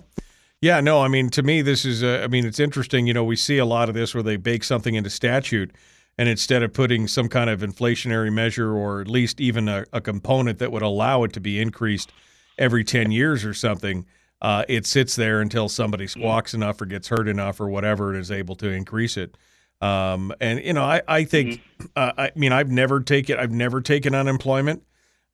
Yeah, 0.59 0.81
no, 0.81 1.01
I 1.01 1.07
mean, 1.07 1.29
to 1.31 1.43
me, 1.43 1.61
this 1.61 1.85
is, 1.85 2.03
uh, 2.03 2.21
I 2.23 2.27
mean, 2.27 2.45
it's 2.45 2.59
interesting. 2.59 3.05
You 3.05 3.13
know, 3.13 3.23
we 3.23 3.35
see 3.35 3.59
a 3.59 3.65
lot 3.65 3.89
of 3.89 3.95
this 3.95 4.15
where 4.15 4.23
they 4.23 4.37
bake 4.37 4.63
something 4.63 4.95
into 4.95 5.09
statute, 5.09 5.71
and 6.17 6.27
instead 6.27 6.63
of 6.63 6.73
putting 6.73 7.07
some 7.07 7.29
kind 7.29 7.49
of 7.49 7.61
inflationary 7.61 8.33
measure 8.33 8.75
or 8.75 9.01
at 9.01 9.07
least 9.07 9.39
even 9.39 9.69
a, 9.69 9.85
a 9.93 10.01
component 10.01 10.57
that 10.57 10.71
would 10.71 10.81
allow 10.81 11.23
it 11.23 11.33
to 11.33 11.39
be 11.39 11.59
increased 11.59 12.11
every 12.57 12.83
10 12.83 13.11
years 13.11 13.45
or 13.45 13.53
something, 13.53 14.05
uh, 14.41 14.63
it 14.67 14.87
sits 14.87 15.15
there 15.15 15.41
until 15.41 15.69
somebody 15.69 16.07
squawks 16.07 16.55
enough 16.55 16.81
or 16.81 16.85
gets 16.85 17.07
hurt 17.07 17.27
enough 17.27 17.59
or 17.59 17.69
whatever 17.69 18.09
and 18.09 18.19
is 18.19 18.31
able 18.31 18.55
to 18.55 18.67
increase 18.67 19.15
it. 19.15 19.37
Um, 19.79 20.33
and 20.41 20.59
you 20.63 20.73
know, 20.73 20.83
I, 20.83 21.01
I 21.07 21.23
think, 21.23 21.61
uh, 21.95 22.13
I 22.17 22.31
mean, 22.35 22.51
I've 22.51 22.71
never 22.71 22.99
taken, 22.99 23.37
I've 23.37 23.51
never 23.51 23.79
taken 23.79 24.15
unemployment, 24.15 24.81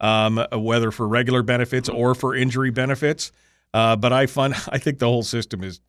um, 0.01 0.45
whether 0.51 0.91
for 0.91 1.07
regular 1.07 1.43
benefits 1.43 1.87
or 1.87 2.13
for 2.13 2.35
injury 2.35 2.71
benefits. 2.71 3.31
Uh, 3.73 3.95
but 3.95 4.13
I 4.13 4.25
find 4.25 4.53
I 4.69 4.77
think 4.77 4.99
the 4.99 5.07
whole 5.07 5.23
system 5.23 5.63
is 5.63 5.81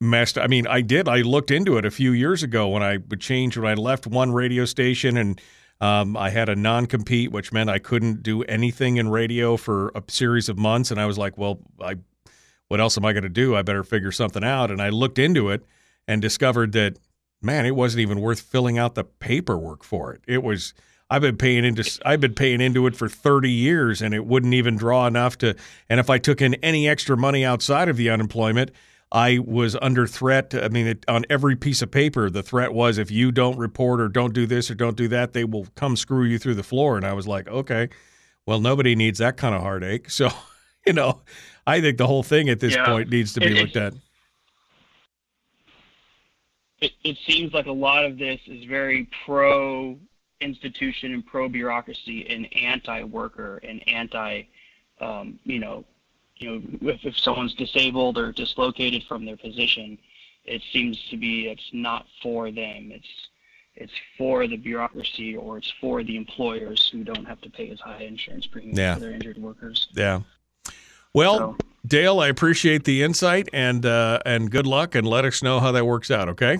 messed. 0.00 0.38
I 0.38 0.46
mean, 0.46 0.66
I 0.66 0.80
did. 0.80 1.08
I 1.08 1.22
looked 1.22 1.50
into 1.50 1.76
it 1.76 1.84
a 1.84 1.90
few 1.90 2.12
years 2.12 2.42
ago 2.42 2.68
when 2.68 2.82
I 2.82 2.98
would 3.08 3.20
change 3.20 3.56
when 3.56 3.70
I 3.70 3.74
left 3.74 4.06
one 4.06 4.32
radio 4.32 4.64
station 4.64 5.16
and 5.16 5.40
um, 5.80 6.16
I 6.16 6.30
had 6.30 6.48
a 6.48 6.56
non 6.56 6.86
compete, 6.86 7.32
which 7.32 7.52
meant 7.52 7.70
I 7.70 7.78
couldn't 7.78 8.22
do 8.22 8.42
anything 8.42 8.96
in 8.96 9.08
radio 9.08 9.56
for 9.56 9.88
a 9.94 10.02
series 10.08 10.48
of 10.48 10.58
months. 10.58 10.90
And 10.90 11.00
I 11.00 11.06
was 11.06 11.16
like, 11.16 11.38
well, 11.38 11.60
I 11.80 11.96
what 12.68 12.80
else 12.80 12.96
am 12.96 13.04
I 13.04 13.12
going 13.12 13.24
to 13.24 13.28
do? 13.28 13.56
I 13.56 13.62
better 13.62 13.82
figure 13.82 14.12
something 14.12 14.44
out. 14.44 14.70
And 14.70 14.80
I 14.80 14.90
looked 14.90 15.18
into 15.18 15.50
it 15.50 15.64
and 16.06 16.22
discovered 16.22 16.72
that 16.72 16.98
man, 17.42 17.66
it 17.66 17.74
wasn't 17.74 18.00
even 18.02 18.20
worth 18.20 18.40
filling 18.40 18.78
out 18.78 18.94
the 18.94 19.04
paperwork 19.04 19.82
for 19.82 20.12
it. 20.12 20.20
It 20.26 20.42
was 20.42 20.74
I've 21.10 21.22
been 21.22 21.36
paying 21.36 21.64
into 21.64 22.00
I've 22.04 22.20
been 22.20 22.34
paying 22.34 22.60
into 22.60 22.86
it 22.86 22.94
for 22.96 23.08
30 23.08 23.50
years 23.50 24.00
and 24.00 24.14
it 24.14 24.24
wouldn't 24.26 24.54
even 24.54 24.76
draw 24.76 25.06
enough 25.06 25.36
to 25.38 25.56
and 25.88 25.98
if 25.98 26.08
I 26.08 26.18
took 26.18 26.40
in 26.40 26.54
any 26.54 26.88
extra 26.88 27.16
money 27.16 27.44
outside 27.44 27.88
of 27.88 27.96
the 27.96 28.08
unemployment, 28.10 28.70
I 29.12 29.40
was 29.40 29.74
under 29.82 30.06
threat. 30.06 30.54
I 30.54 30.68
mean, 30.68 30.86
it, 30.86 31.04
on 31.08 31.24
every 31.28 31.56
piece 31.56 31.82
of 31.82 31.90
paper, 31.90 32.30
the 32.30 32.44
threat 32.44 32.72
was 32.72 32.96
if 32.96 33.10
you 33.10 33.32
don't 33.32 33.58
report 33.58 34.00
or 34.00 34.08
don't 34.08 34.32
do 34.32 34.46
this 34.46 34.70
or 34.70 34.76
don't 34.76 34.96
do 34.96 35.08
that, 35.08 35.32
they 35.32 35.42
will 35.42 35.66
come 35.74 35.96
screw 35.96 36.22
you 36.22 36.38
through 36.38 36.54
the 36.54 36.62
floor. 36.62 36.96
And 36.96 37.04
I 37.04 37.12
was 37.12 37.26
like, 37.26 37.48
okay, 37.48 37.88
well, 38.46 38.60
nobody 38.60 38.94
needs 38.94 39.18
that 39.18 39.36
kind 39.36 39.52
of 39.54 39.62
heartache. 39.62 40.08
So, 40.10 40.28
you 40.86 40.92
know, 40.92 41.22
I 41.66 41.80
think 41.80 41.98
the 41.98 42.06
whole 42.06 42.22
thing 42.22 42.48
at 42.48 42.60
this 42.60 42.74
Yeah. 42.76 42.86
point 42.86 43.10
needs 43.10 43.32
to 43.34 43.40
be 43.40 43.48
It- 43.48 43.54
looked 43.60 43.76
at. 43.76 43.94
it, 46.80 46.92
it 47.04 47.16
seems 47.26 47.52
like 47.52 47.66
a 47.66 47.72
lot 47.72 48.04
of 48.04 48.16
this 48.16 48.40
is 48.46 48.64
very 48.64 49.08
pro 49.26 49.98
institution 50.40 51.12
and 51.14 51.24
pro 51.26 51.48
bureaucracy 51.48 52.26
and 52.28 52.52
anti 52.56 53.02
worker 53.04 53.60
and 53.62 53.86
anti 53.88 54.42
um, 55.00 55.38
you 55.44 55.58
know 55.58 55.84
you 56.36 56.50
know 56.50 56.90
if, 56.90 57.04
if 57.04 57.18
someone's 57.18 57.54
disabled 57.54 58.16
or 58.18 58.32
dislocated 58.32 59.04
from 59.04 59.24
their 59.24 59.36
position 59.36 59.98
it 60.44 60.62
seems 60.72 60.98
to 61.10 61.16
be 61.16 61.48
it's 61.48 61.70
not 61.72 62.06
for 62.22 62.50
them 62.50 62.90
it's 62.92 63.08
it's 63.76 63.92
for 64.18 64.46
the 64.46 64.56
bureaucracy 64.56 65.36
or 65.36 65.58
it's 65.58 65.72
for 65.80 66.02
the 66.02 66.16
employers 66.16 66.88
who 66.88 67.04
don't 67.04 67.24
have 67.24 67.40
to 67.40 67.50
pay 67.50 67.70
as 67.70 67.80
high 67.80 68.02
insurance 68.02 68.46
premiums 68.46 68.78
Yeah. 68.78 68.94
for 68.94 69.00
their 69.00 69.12
injured 69.12 69.38
workers 69.38 69.88
Yeah. 69.94 70.20
Well, 71.12 71.56
Dale, 71.84 72.20
I 72.20 72.28
appreciate 72.28 72.84
the 72.84 73.02
insight 73.02 73.48
and 73.52 73.84
uh, 73.84 74.20
and 74.24 74.48
good 74.50 74.66
luck, 74.66 74.94
and 74.94 75.04
let 75.06 75.24
us 75.24 75.42
know 75.42 75.58
how 75.58 75.72
that 75.72 75.84
works 75.84 76.08
out. 76.10 76.28
Okay. 76.28 76.58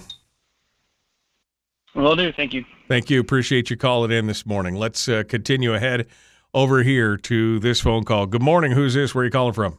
Will 1.94 2.16
do 2.16 2.32
thank 2.32 2.52
you 2.54 2.64
Thank 2.90 3.08
you. 3.08 3.20
Appreciate 3.20 3.70
you 3.70 3.76
calling 3.76 4.10
in 4.10 4.26
this 4.26 4.44
morning. 4.44 4.74
Let's 4.74 5.08
uh, 5.08 5.22
continue 5.22 5.74
ahead 5.74 6.08
over 6.52 6.82
here 6.82 7.16
to 7.16 7.60
this 7.60 7.80
phone 7.80 8.02
call. 8.02 8.26
Good 8.26 8.42
morning. 8.42 8.72
Who's 8.72 8.94
this? 8.94 9.14
Where 9.14 9.22
are 9.22 9.26
you 9.26 9.30
calling 9.30 9.52
from? 9.52 9.78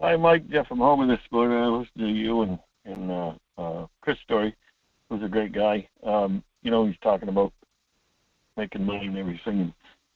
Hi, 0.00 0.14
Mike. 0.14 0.48
Jeff 0.48 0.68
from 0.68 0.78
Homer 0.78 1.08
this 1.08 1.24
morning. 1.32 1.58
I 1.58 1.66
listened 1.66 1.98
to 1.98 2.06
you 2.06 2.42
and 2.42 2.58
and 2.84 3.10
uh, 3.10 3.32
uh, 3.58 3.86
Chris 4.02 4.18
Story, 4.20 4.54
who's 5.10 5.20
a 5.24 5.28
great 5.28 5.50
guy. 5.50 5.88
Um, 6.04 6.44
you 6.62 6.70
know, 6.70 6.86
he's 6.86 6.94
talking 7.02 7.28
about 7.28 7.52
making 8.56 8.86
money 8.86 9.08
and 9.08 9.18
everything. 9.18 9.60
And, 9.60 9.72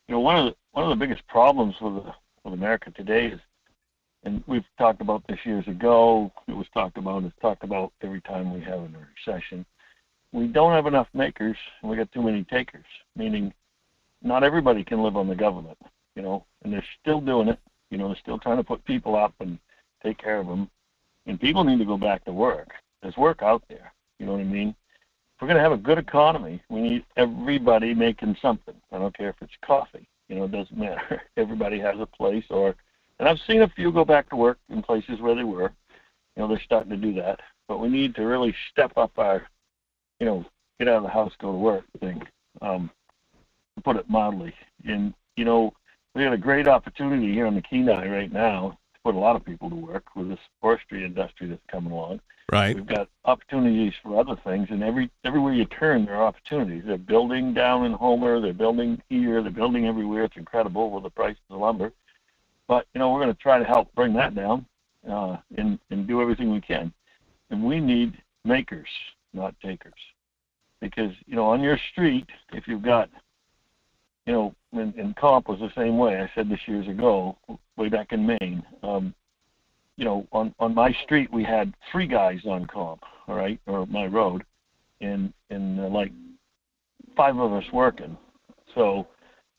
you 0.07 0.15
know, 0.15 0.21
one 0.21 0.37
of 0.37 0.45
the 0.45 0.55
one 0.71 0.85
of 0.85 0.97
the 0.97 1.05
biggest 1.05 1.27
problems 1.27 1.75
with 1.81 2.05
with 2.45 2.55
America 2.55 2.93
today 2.93 3.27
is, 3.27 3.41
and 4.23 4.45
we've 4.47 4.63
talked 4.79 5.01
about 5.01 5.25
this 5.27 5.41
years 5.45 5.67
ago. 5.67 6.31
It 6.47 6.55
was 6.55 6.69
talked 6.73 6.99
about. 6.99 7.25
It's 7.25 7.35
talked 7.43 7.65
about 7.65 7.93
every 8.01 8.21
time 8.21 8.55
we 8.55 8.61
have 8.61 8.79
a 8.79 8.89
recession. 9.27 9.67
We 10.33 10.47
don't 10.47 10.73
have 10.73 10.87
enough 10.87 11.09
makers, 11.13 11.57
and 11.81 11.91
we 11.91 11.97
got 11.97 12.11
too 12.13 12.23
many 12.23 12.45
takers. 12.45 12.85
Meaning, 13.17 13.53
not 14.23 14.45
everybody 14.45 14.83
can 14.85 15.03
live 15.03 15.17
on 15.17 15.29
the 15.29 15.35
government. 15.35 15.79
You 16.15 16.23
know, 16.23 16.45
and 16.63 16.73
they're 16.73 16.85
still 17.01 17.21
doing 17.21 17.49
it. 17.49 17.59
You 17.91 17.99
know, 17.99 18.09
they're 18.09 18.17
still 18.23 18.39
trying 18.39 18.57
to 18.59 18.65
put 18.65 18.85
people 18.85 19.17
up 19.17 19.35
and 19.41 19.59
take 20.03 20.19
care 20.19 20.39
of 20.39 20.47
them. 20.47 20.71
And 21.27 21.41
people 21.41 21.65
need 21.65 21.79
to 21.79 21.85
go 21.85 21.97
back 21.97 22.25
to 22.25 22.33
work. 22.33 22.71
There's 23.03 23.17
work 23.17 23.43
out 23.43 23.63
there. 23.69 23.93
You 24.19 24.27
know 24.27 24.33
what 24.33 24.41
I 24.41 24.45
mean? 24.45 24.69
If 24.69 25.43
we're 25.43 25.49
going 25.49 25.57
to 25.57 25.63
have 25.63 25.73
a 25.73 25.77
good 25.77 25.99
economy, 25.99 26.63
we 26.69 26.81
need 26.81 27.05
everybody 27.17 27.95
making 27.95 28.37
something. 28.41 28.75
I 28.93 28.99
don't 28.99 29.17
care 29.17 29.31
if 29.31 29.37
it's 29.41 29.53
coffee. 29.65 30.09
You 30.29 30.37
know, 30.37 30.45
it 30.45 30.53
doesn't 30.53 30.77
matter. 30.77 31.23
Everybody 31.37 31.79
has 31.81 31.97
a 31.99 32.07
place 32.07 32.45
or, 32.51 32.75
and 33.19 33.29
I've 33.29 33.41
seen 33.47 33.63
a 33.63 33.69
few 33.69 33.93
go 33.93 34.05
back 34.05 34.31
to 34.31 34.37
work 34.37 34.59
in 34.69 34.83
places 34.83 35.21
where 35.21 35.35
they 35.35 35.45
were. 35.45 35.73
You 36.37 36.43
know, 36.43 36.49
they're 36.49 36.63
starting 36.65 36.91
to 36.91 36.97
do 36.97 37.13
that. 37.15 37.41
But 37.69 37.79
we 37.79 37.89
need 37.89 38.15
to 38.15 38.23
really 38.23 38.55
step 38.71 38.93
up 38.97 39.13
our, 39.19 39.47
you 40.23 40.27
know, 40.27 40.45
get 40.79 40.87
out 40.87 40.99
of 40.99 41.03
the 41.03 41.09
house, 41.09 41.33
go 41.41 41.51
to 41.51 41.59
work 41.59 41.85
thing. 41.99 42.23
Um, 42.61 42.89
to 43.75 43.83
put 43.83 43.97
it 43.97 44.09
mildly. 44.09 44.55
And, 44.85 45.13
you 45.35 45.45
know, 45.45 45.73
we 46.15 46.23
got 46.23 46.33
a 46.33 46.39
great 46.39 46.69
opportunity 46.69 47.33
here 47.33 47.45
on 47.45 47.57
the 47.57 47.61
Kenai 47.61 48.09
right 48.09 48.33
now 48.33 48.79
to 48.95 49.01
put 49.03 49.17
a 49.17 49.19
lot 49.19 49.35
of 49.35 49.45
people 49.45 49.69
to 49.69 49.75
work 49.75 50.05
with 50.15 50.29
this 50.29 50.39
forestry 50.61 51.05
industry 51.05 51.49
that's 51.49 51.63
coming 51.69 51.91
along. 51.91 52.21
Right. 52.53 52.77
We've 52.77 52.87
got 52.87 53.09
opportunities 53.25 53.95
for 54.01 54.21
other 54.21 54.41
things, 54.45 54.69
and 54.71 54.85
every 54.85 55.11
everywhere 55.25 55.55
you 55.55 55.65
turn, 55.65 56.05
there 56.05 56.17
are 56.17 56.27
opportunities. 56.27 56.85
They're 56.87 56.99
building 56.99 57.53
down 57.53 57.85
in 57.87 57.93
Homer, 57.93 58.41
they're 58.41 58.53
building 58.53 59.03
here, 59.09 59.43
they're 59.43 59.51
building 59.51 59.87
everywhere. 59.87 60.25
It's 60.25 60.37
incredible 60.37 60.91
with 60.91 61.03
the 61.03 61.11
price 61.11 61.37
of 61.49 61.57
the 61.57 61.65
lumber. 61.65 61.93
But 62.69 62.87
you 62.95 62.99
know, 62.99 63.11
we're 63.11 63.21
going 63.21 63.35
to 63.35 63.43
try 63.43 63.59
to 63.59 63.65
help 63.65 63.93
bring 63.95 64.13
that 64.15 64.35
down 64.35 64.67
uh, 65.09 65.39
and 65.57 65.79
and 65.91 66.07
do 66.07 66.21
everything 66.21 66.53
we 66.53 66.61
can. 66.61 66.93
And 67.51 67.65
we 67.65 67.81
need 67.81 68.21
makers, 68.45 68.89
not 69.33 69.55
takers, 69.61 69.93
because 70.81 71.13
you 71.27 71.35
know, 71.37 71.47
on 71.47 71.61
your 71.61 71.79
street, 71.93 72.27
if 72.53 72.67
you've 72.69 72.83
got 72.83 73.09
you 74.27 74.33
know, 74.33 74.55
and, 74.73 74.95
and 74.95 75.17
comp 75.17 75.49
was 75.49 75.59
the 75.59 75.73
same 75.77 75.99
way. 75.99 76.21
I 76.21 76.31
said 76.35 76.49
this 76.49 76.61
years 76.67 76.87
ago, 76.87 77.37
way 77.77 77.89
back 77.89 78.13
in 78.13 78.25
Maine. 78.25 78.63
Um, 78.83 79.15
you 79.97 80.05
know, 80.05 80.27
on 80.33 80.55
on 80.59 80.75
my 80.75 80.93
street 81.05 81.33
we 81.33 81.43
had 81.45 81.75
three 81.91 82.07
guys 82.07 82.41
on 82.47 82.67
comp, 82.67 83.03
all 83.27 83.35
right, 83.35 83.59
or 83.67 83.87
my 83.87 84.07
road, 84.07 84.45
and 85.01 85.33
and 85.51 85.81
uh, 85.81 85.89
like 85.89 86.13
five 87.17 87.37
of 87.39 87.53
us 87.53 87.65
working. 87.73 88.17
So 88.75 89.07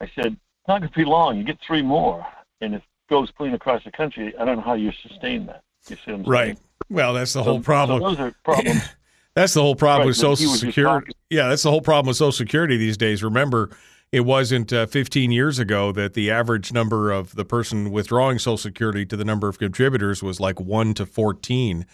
I 0.02 0.06
said, 0.16 0.28
it's 0.28 0.68
not 0.68 0.80
going 0.80 0.92
to 0.92 0.98
be 0.98 1.06
long. 1.06 1.38
You 1.38 1.44
get 1.44 1.60
three 1.66 1.82
more, 1.84 2.26
and 2.62 2.74
if 2.74 2.82
it 2.82 2.88
goes 3.10 3.30
clean 3.38 3.54
across 3.54 3.84
the 3.84 3.92
country, 3.92 4.34
I 4.40 4.46
don't 4.46 4.56
know 4.58 4.64
how 4.64 4.74
you 4.74 4.92
sustain 5.08 5.46
that. 5.48 5.62
You 5.88 5.98
see 6.06 6.12
Right. 6.14 6.46
saying? 6.56 6.58
Well, 6.90 7.14
that's 7.14 7.34
the 7.34 7.40
So- 7.40 7.44
whole 7.44 7.62
problem. 7.62 8.02
So 8.02 8.10
those 8.10 8.20
are 8.20 8.36
problems. 8.44 8.82
That's 9.36 9.54
the 9.54 9.62
whole 9.62 9.76
problem 9.76 10.02
Right, 10.02 10.08
with 10.08 10.18
Social 10.18 10.50
Security. 10.50 11.14
Yeah, 11.30 11.50
that's 11.50 11.64
the 11.64 11.72
whole 11.72 11.82
problem 11.82 12.08
with 12.08 12.18
Social 12.18 12.32
Security 12.32 12.78
these 12.78 12.98
days. 12.98 13.24
Remember, 13.24 13.72
it 14.12 14.22
wasn't 14.22 14.72
uh, 14.72 14.86
15 14.86 15.32
years 15.32 15.58
ago 15.58 15.92
that 15.92 16.14
the 16.14 16.30
average 16.30 16.72
number 16.72 17.12
of 17.12 17.34
the 17.34 17.44
person 17.44 17.92
withdrawing 17.92 18.38
Social 18.38 18.58
Security 18.58 19.06
to 19.08 19.18
the 19.18 19.26
number 19.26 19.48
of 19.48 19.58
contributors 19.58 20.22
was 20.22 20.40
like 20.40 20.60
1 20.60 20.94
to 20.96 21.06
14. 21.06 21.86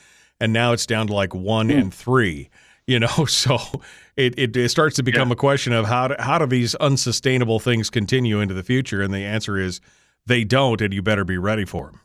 And 0.41 0.53
now 0.53 0.73
it's 0.73 0.85
down 0.85 1.07
to 1.07 1.13
like 1.13 1.33
1 1.33 1.71
and 1.71 1.93
3. 1.93 2.49
You 2.87 2.99
know, 2.99 3.07
so 3.27 3.57
it, 4.17 4.37
it, 4.37 4.57
it 4.57 4.69
starts 4.69 4.97
to 4.97 5.03
become 5.03 5.31
a 5.31 5.35
question 5.35 5.71
of 5.71 5.85
how 5.85 6.09
do, 6.09 6.15
how 6.19 6.39
do 6.39 6.45
these 6.45 6.75
unsustainable 6.75 7.59
things 7.59 7.89
continue 7.89 8.41
into 8.41 8.53
the 8.53 8.63
future? 8.63 9.01
And 9.01 9.13
the 9.13 9.23
answer 9.23 9.57
is 9.57 9.79
they 10.25 10.43
don't, 10.43 10.81
and 10.81 10.93
you 10.93 11.01
better 11.01 11.23
be 11.23 11.37
ready 11.37 11.63
for 11.63 11.85
them. 11.85 12.01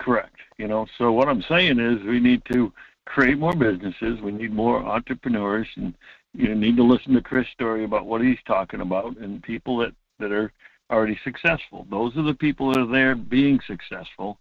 Correct. 0.00 0.34
You 0.58 0.66
know, 0.66 0.86
so 0.98 1.12
what 1.12 1.28
I'm 1.28 1.44
saying 1.48 1.78
is 1.78 2.02
we 2.04 2.18
need 2.18 2.42
to 2.52 2.72
create 3.06 3.38
more 3.38 3.54
businesses. 3.54 4.20
We 4.20 4.32
need 4.32 4.52
more 4.52 4.84
entrepreneurs, 4.84 5.68
and 5.76 5.94
you 6.32 6.54
need 6.54 6.76
to 6.76 6.82
listen 6.82 7.14
to 7.14 7.20
Chris' 7.20 7.46
story 7.52 7.84
about 7.84 8.06
what 8.06 8.22
he's 8.22 8.38
talking 8.46 8.80
about 8.80 9.16
and 9.18 9.42
people 9.42 9.78
that 9.78 9.92
that 10.18 10.32
are 10.32 10.52
already 10.90 11.18
successful. 11.24 11.86
Those 11.90 12.16
are 12.16 12.22
the 12.22 12.34
people 12.34 12.72
that 12.72 12.80
are 12.80 12.92
there 12.92 13.14
being 13.14 13.60
successful. 13.66 14.38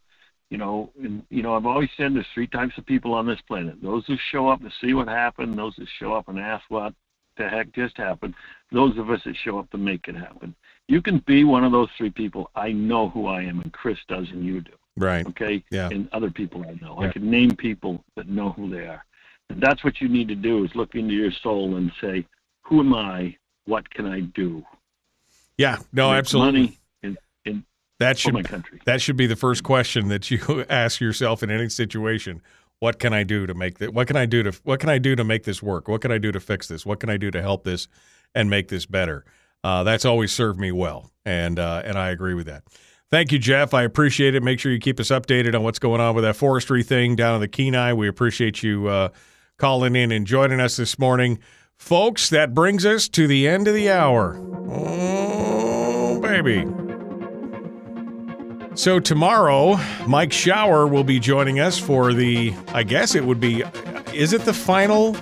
You 0.49 0.57
know, 0.57 0.91
and 1.01 1.23
you 1.29 1.41
know, 1.41 1.55
I've 1.55 1.65
always 1.65 1.89
said 1.97 2.13
there's 2.13 2.25
three 2.33 2.47
types 2.47 2.77
of 2.77 2.85
people 2.85 3.13
on 3.13 3.25
this 3.25 3.41
planet: 3.47 3.81
those 3.81 4.05
who 4.05 4.15
show 4.31 4.47
up 4.49 4.61
to 4.61 4.69
see 4.81 4.93
what 4.93 5.07
happened, 5.07 5.57
those 5.57 5.75
who 5.75 5.85
show 5.99 6.13
up 6.13 6.27
and 6.27 6.39
ask 6.39 6.63
what 6.69 6.93
the 7.37 7.49
heck 7.49 7.73
just 7.73 7.97
happened, 7.97 8.35
those 8.71 8.97
of 8.97 9.09
us 9.09 9.21
that 9.25 9.35
show 9.43 9.57
up 9.57 9.69
to 9.71 9.77
make 9.77 10.07
it 10.07 10.15
happen. 10.15 10.55
You 10.87 11.01
can 11.01 11.23
be 11.25 11.43
one 11.43 11.63
of 11.63 11.71
those 11.71 11.89
three 11.97 12.11
people. 12.11 12.51
I 12.55 12.71
know 12.71 13.09
who 13.09 13.27
I 13.27 13.41
am, 13.41 13.61
and 13.61 13.73
Chris 13.73 13.97
does, 14.07 14.27
and 14.31 14.45
you 14.45 14.61
do. 14.61 14.73
Right. 14.95 15.25
Okay. 15.27 15.63
Yeah. 15.71 15.89
And 15.89 16.07
other 16.11 16.29
people 16.29 16.63
I 16.67 16.77
know. 16.83 16.97
Yeah. 17.01 17.07
I 17.09 17.11
can 17.11 17.29
name 17.29 17.55
people 17.55 18.03
that 18.15 18.27
know 18.27 18.51
who 18.51 18.69
they 18.69 18.85
are. 18.85 19.03
And 19.49 19.61
that's 19.61 19.83
what 19.83 20.01
you 20.01 20.07
need 20.07 20.27
to 20.29 20.35
do 20.35 20.63
is 20.63 20.71
look 20.75 20.95
into 20.95 21.13
your 21.13 21.31
soul 21.31 21.75
and 21.77 21.91
say, 21.99 22.25
Who 22.63 22.79
am 22.79 22.93
I? 22.93 23.35
What 23.65 23.89
can 23.89 24.05
I 24.05 24.21
do? 24.21 24.63
Yeah. 25.57 25.77
No, 25.91 26.09
Make 26.09 26.19
absolutely. 26.19 26.59
Money 26.61 26.79
in, 27.03 27.17
in 27.45 27.65
That 27.99 28.17
for 28.17 28.21
should 28.21 28.33
my 28.33 28.43
country. 28.43 28.81
that 28.85 29.01
should 29.01 29.17
be 29.17 29.27
the 29.27 29.35
first 29.35 29.63
question 29.63 30.09
that 30.09 30.29
you 30.31 30.65
ask 30.69 30.99
yourself 31.01 31.43
in 31.43 31.49
any 31.51 31.69
situation. 31.69 32.41
What 32.79 32.99
can 32.99 33.13
I 33.13 33.23
do 33.23 33.45
to 33.47 33.53
make 33.53 33.77
that? 33.79 33.93
What 33.93 34.07
can 34.07 34.17
I 34.17 34.25
do 34.25 34.43
to 34.43 34.51
what 34.63 34.79
can 34.79 34.89
I 34.89 34.97
do 34.97 35.15
to 35.15 35.23
make 35.23 35.43
this 35.43 35.63
work? 35.63 35.87
What 35.87 36.01
can 36.01 36.11
I 36.11 36.17
do 36.17 36.31
to 36.31 36.39
fix 36.39 36.67
this? 36.67 36.85
What 36.85 36.99
can 36.99 37.09
I 37.09 37.17
do 37.17 37.31
to 37.31 37.41
help 37.41 37.63
this 37.63 37.87
and 38.35 38.49
make 38.49 38.67
this 38.67 38.85
better? 38.85 39.23
Uh, 39.63 39.83
that's 39.83 40.03
always 40.03 40.33
served 40.33 40.59
me 40.59 40.71
well, 40.73 41.09
and 41.25 41.57
uh, 41.59 41.81
and 41.85 41.97
I 41.97 42.09
agree 42.09 42.33
with 42.33 42.47
that. 42.47 42.63
Thank 43.13 43.31
you, 43.31 43.37
Jeff. 43.37 43.75
I 43.75 43.83
appreciate 43.83 44.33
it. 44.33 44.41
Make 44.41 44.59
sure 44.59 44.71
you 44.71 44.79
keep 44.79 44.99
us 44.99 45.09
updated 45.09 45.53
on 45.53 45.61
what's 45.61 45.77
going 45.77 46.01
on 46.01 46.15
with 46.15 46.23
that 46.23 46.35
forestry 46.35 46.81
thing 46.81 47.15
down 47.15 47.35
in 47.35 47.41
the 47.41 47.47
Kenai. 47.47 47.93
We 47.93 48.07
appreciate 48.07 48.63
you 48.63 48.87
uh, 48.87 49.09
calling 49.59 49.95
in 49.95 50.11
and 50.11 50.25
joining 50.25 50.59
us 50.59 50.77
this 50.77 50.97
morning, 50.97 51.37
folks. 51.77 52.31
That 52.31 52.55
brings 52.55 52.87
us 52.87 53.07
to 53.09 53.27
the 53.27 53.47
end 53.47 53.67
of 53.67 53.75
the 53.75 53.91
hour. 53.91 54.35
Oh, 54.67 56.19
baby. 56.21 56.65
So 58.73 58.99
tomorrow, 58.99 59.77
Mike 60.07 60.33
Shower 60.33 60.87
will 60.87 61.03
be 61.03 61.19
joining 61.19 61.59
us 61.59 61.77
for 61.77 62.13
the. 62.13 62.51
I 62.69 62.81
guess 62.81 63.13
it 63.13 63.23
would 63.23 63.39
be. 63.39 63.63
Is 64.11 64.33
it 64.33 64.41
the 64.43 64.55
final? 64.55 65.15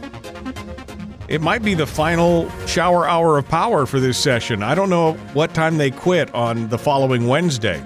It 1.32 1.40
might 1.40 1.64
be 1.64 1.76
the 1.76 1.88
final 1.88 2.50
shower 2.68 3.08
hour 3.08 3.38
of 3.38 3.48
power 3.48 3.86
for 3.86 4.02
this 4.02 4.18
session. 4.18 4.62
I 4.62 4.76
don't 4.76 4.90
know 4.90 5.14
what 5.32 5.54
time 5.54 5.78
they 5.78 5.90
quit 5.90 6.30
on 6.36 6.68
the 6.68 6.78
following 6.78 7.26
Wednesday. 7.26 7.82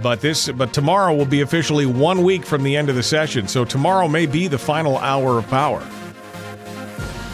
But 0.00 0.20
this 0.20 0.48
but 0.48 0.72
tomorrow 0.72 1.12
will 1.12 1.26
be 1.26 1.40
officially 1.40 1.86
1 1.86 2.22
week 2.22 2.46
from 2.46 2.62
the 2.62 2.76
end 2.76 2.88
of 2.88 2.94
the 2.94 3.02
session. 3.02 3.48
So 3.48 3.64
tomorrow 3.64 4.06
may 4.06 4.26
be 4.26 4.46
the 4.46 4.60
final 4.60 4.98
hour 4.98 5.38
of 5.38 5.48
power. 5.48 5.84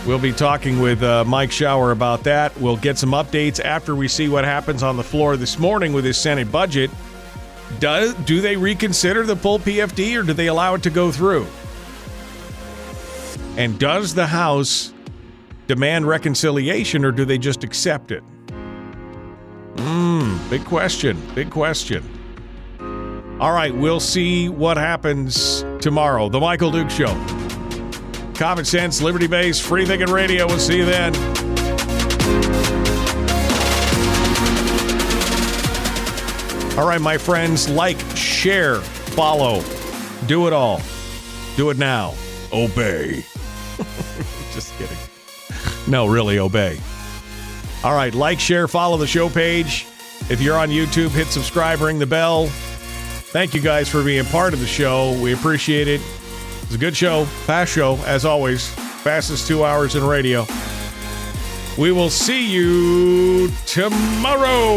We'll 0.07 0.19
be 0.19 0.33
talking 0.33 0.81
with 0.81 1.03
uh, 1.03 1.27
Mike 1.27 1.53
Shower 1.53 1.91
about 1.91 2.25
that. 2.25 2.59
We'll 2.59 2.79
get 2.79 2.97
some 2.97 3.11
updates 3.11 3.63
after 3.63 3.95
we 3.95 4.09
see 4.09 4.31
what 4.31 4.45
happens 4.47 4.83
on 4.83 4.97
the 4.97 5.05
floor 5.05 5.37
this 5.37 5.59
morning 5.59 5.93
with 5.93 6.07
his 6.07 6.17
Senate 6.17 6.51
budget. 6.51 6.91
Does 7.81 8.15
do 8.15 8.41
they 8.41 8.57
reconsider 8.57 9.25
the 9.25 9.37
full 9.37 9.59
PFD 9.59 10.19
or 10.19 10.23
do 10.23 10.33
they 10.33 10.47
allow 10.47 10.73
it 10.73 10.83
to 10.85 10.91
go 10.91 11.13
through? 11.13 11.47
And 13.59 13.79
does 13.79 14.15
the 14.15 14.27
House 14.27 14.95
demand 15.69 16.09
reconciliation 16.09 17.05
or 17.05 17.13
do 17.13 17.25
they 17.25 17.39
just 17.39 17.63
accept 17.63 18.11
it? 18.11 18.25
Hmm, 19.79 20.37
big 20.51 20.65
question. 20.65 21.21
Big 21.35 21.51
question. 21.51 22.03
All 23.39 23.53
right, 23.53 23.73
we'll 23.73 24.01
see 24.01 24.49
what 24.49 24.77
happens 24.77 25.65
tomorrow. 25.81 26.29
The 26.29 26.41
Michael 26.41 26.73
Duke 26.73 26.91
Show. 26.91 27.15
Common 28.35 28.65
sense, 28.65 29.01
liberty 29.01 29.29
based, 29.29 29.63
free 29.63 29.85
thinking 29.85 30.11
radio. 30.11 30.47
We'll 30.47 30.59
see 30.59 30.79
you 30.79 30.85
then. 30.85 31.15
All 36.77 36.87
right, 36.87 37.01
my 37.01 37.19
friends, 37.19 37.69
like, 37.69 37.99
share, 38.17 38.77
follow, 38.77 39.63
do 40.27 40.47
it 40.47 40.53
all. 40.53 40.81
Do 41.57 41.71
it 41.71 41.77
now. 41.77 42.15
Obey. 42.53 43.25
Just 44.53 44.77
kidding. 44.79 44.97
No, 45.89 46.07
really, 46.07 46.39
obey. 46.39 46.79
All 47.83 47.95
right, 47.95 48.15
like, 48.15 48.39
share, 48.39 48.69
follow 48.69 48.97
the 48.97 49.07
show 49.07 49.29
page. 49.31 49.87
If 50.29 50.41
you're 50.41 50.59
on 50.59 50.69
YouTube, 50.69 51.09
hit 51.11 51.29
subscribe, 51.29 51.81
ring 51.81 51.99
the 51.99 52.07
bell. 52.07 52.49
Thank 52.49 53.55
you 53.55 53.61
guys 53.61 53.89
for 53.89 54.05
being 54.05 54.25
part 54.27 54.53
of 54.53 54.61
the 54.61 54.67
show. 54.67 55.19
We 55.23 55.33
appreciate 55.33 55.89
it. 55.89 56.01
It's 56.63 56.75
a 56.75 56.79
good 56.79 56.97
show, 56.97 57.25
fast 57.25 57.73
show, 57.73 57.97
as 58.05 58.25
always. 58.25 58.69
Fastest 58.69 59.49
two 59.49 59.65
hours 59.65 59.95
in 59.95 60.05
radio. 60.05 60.47
We 61.79 61.93
will 61.93 62.11
see 62.11 62.47
you 62.47 63.49
tomorrow. 63.65 64.77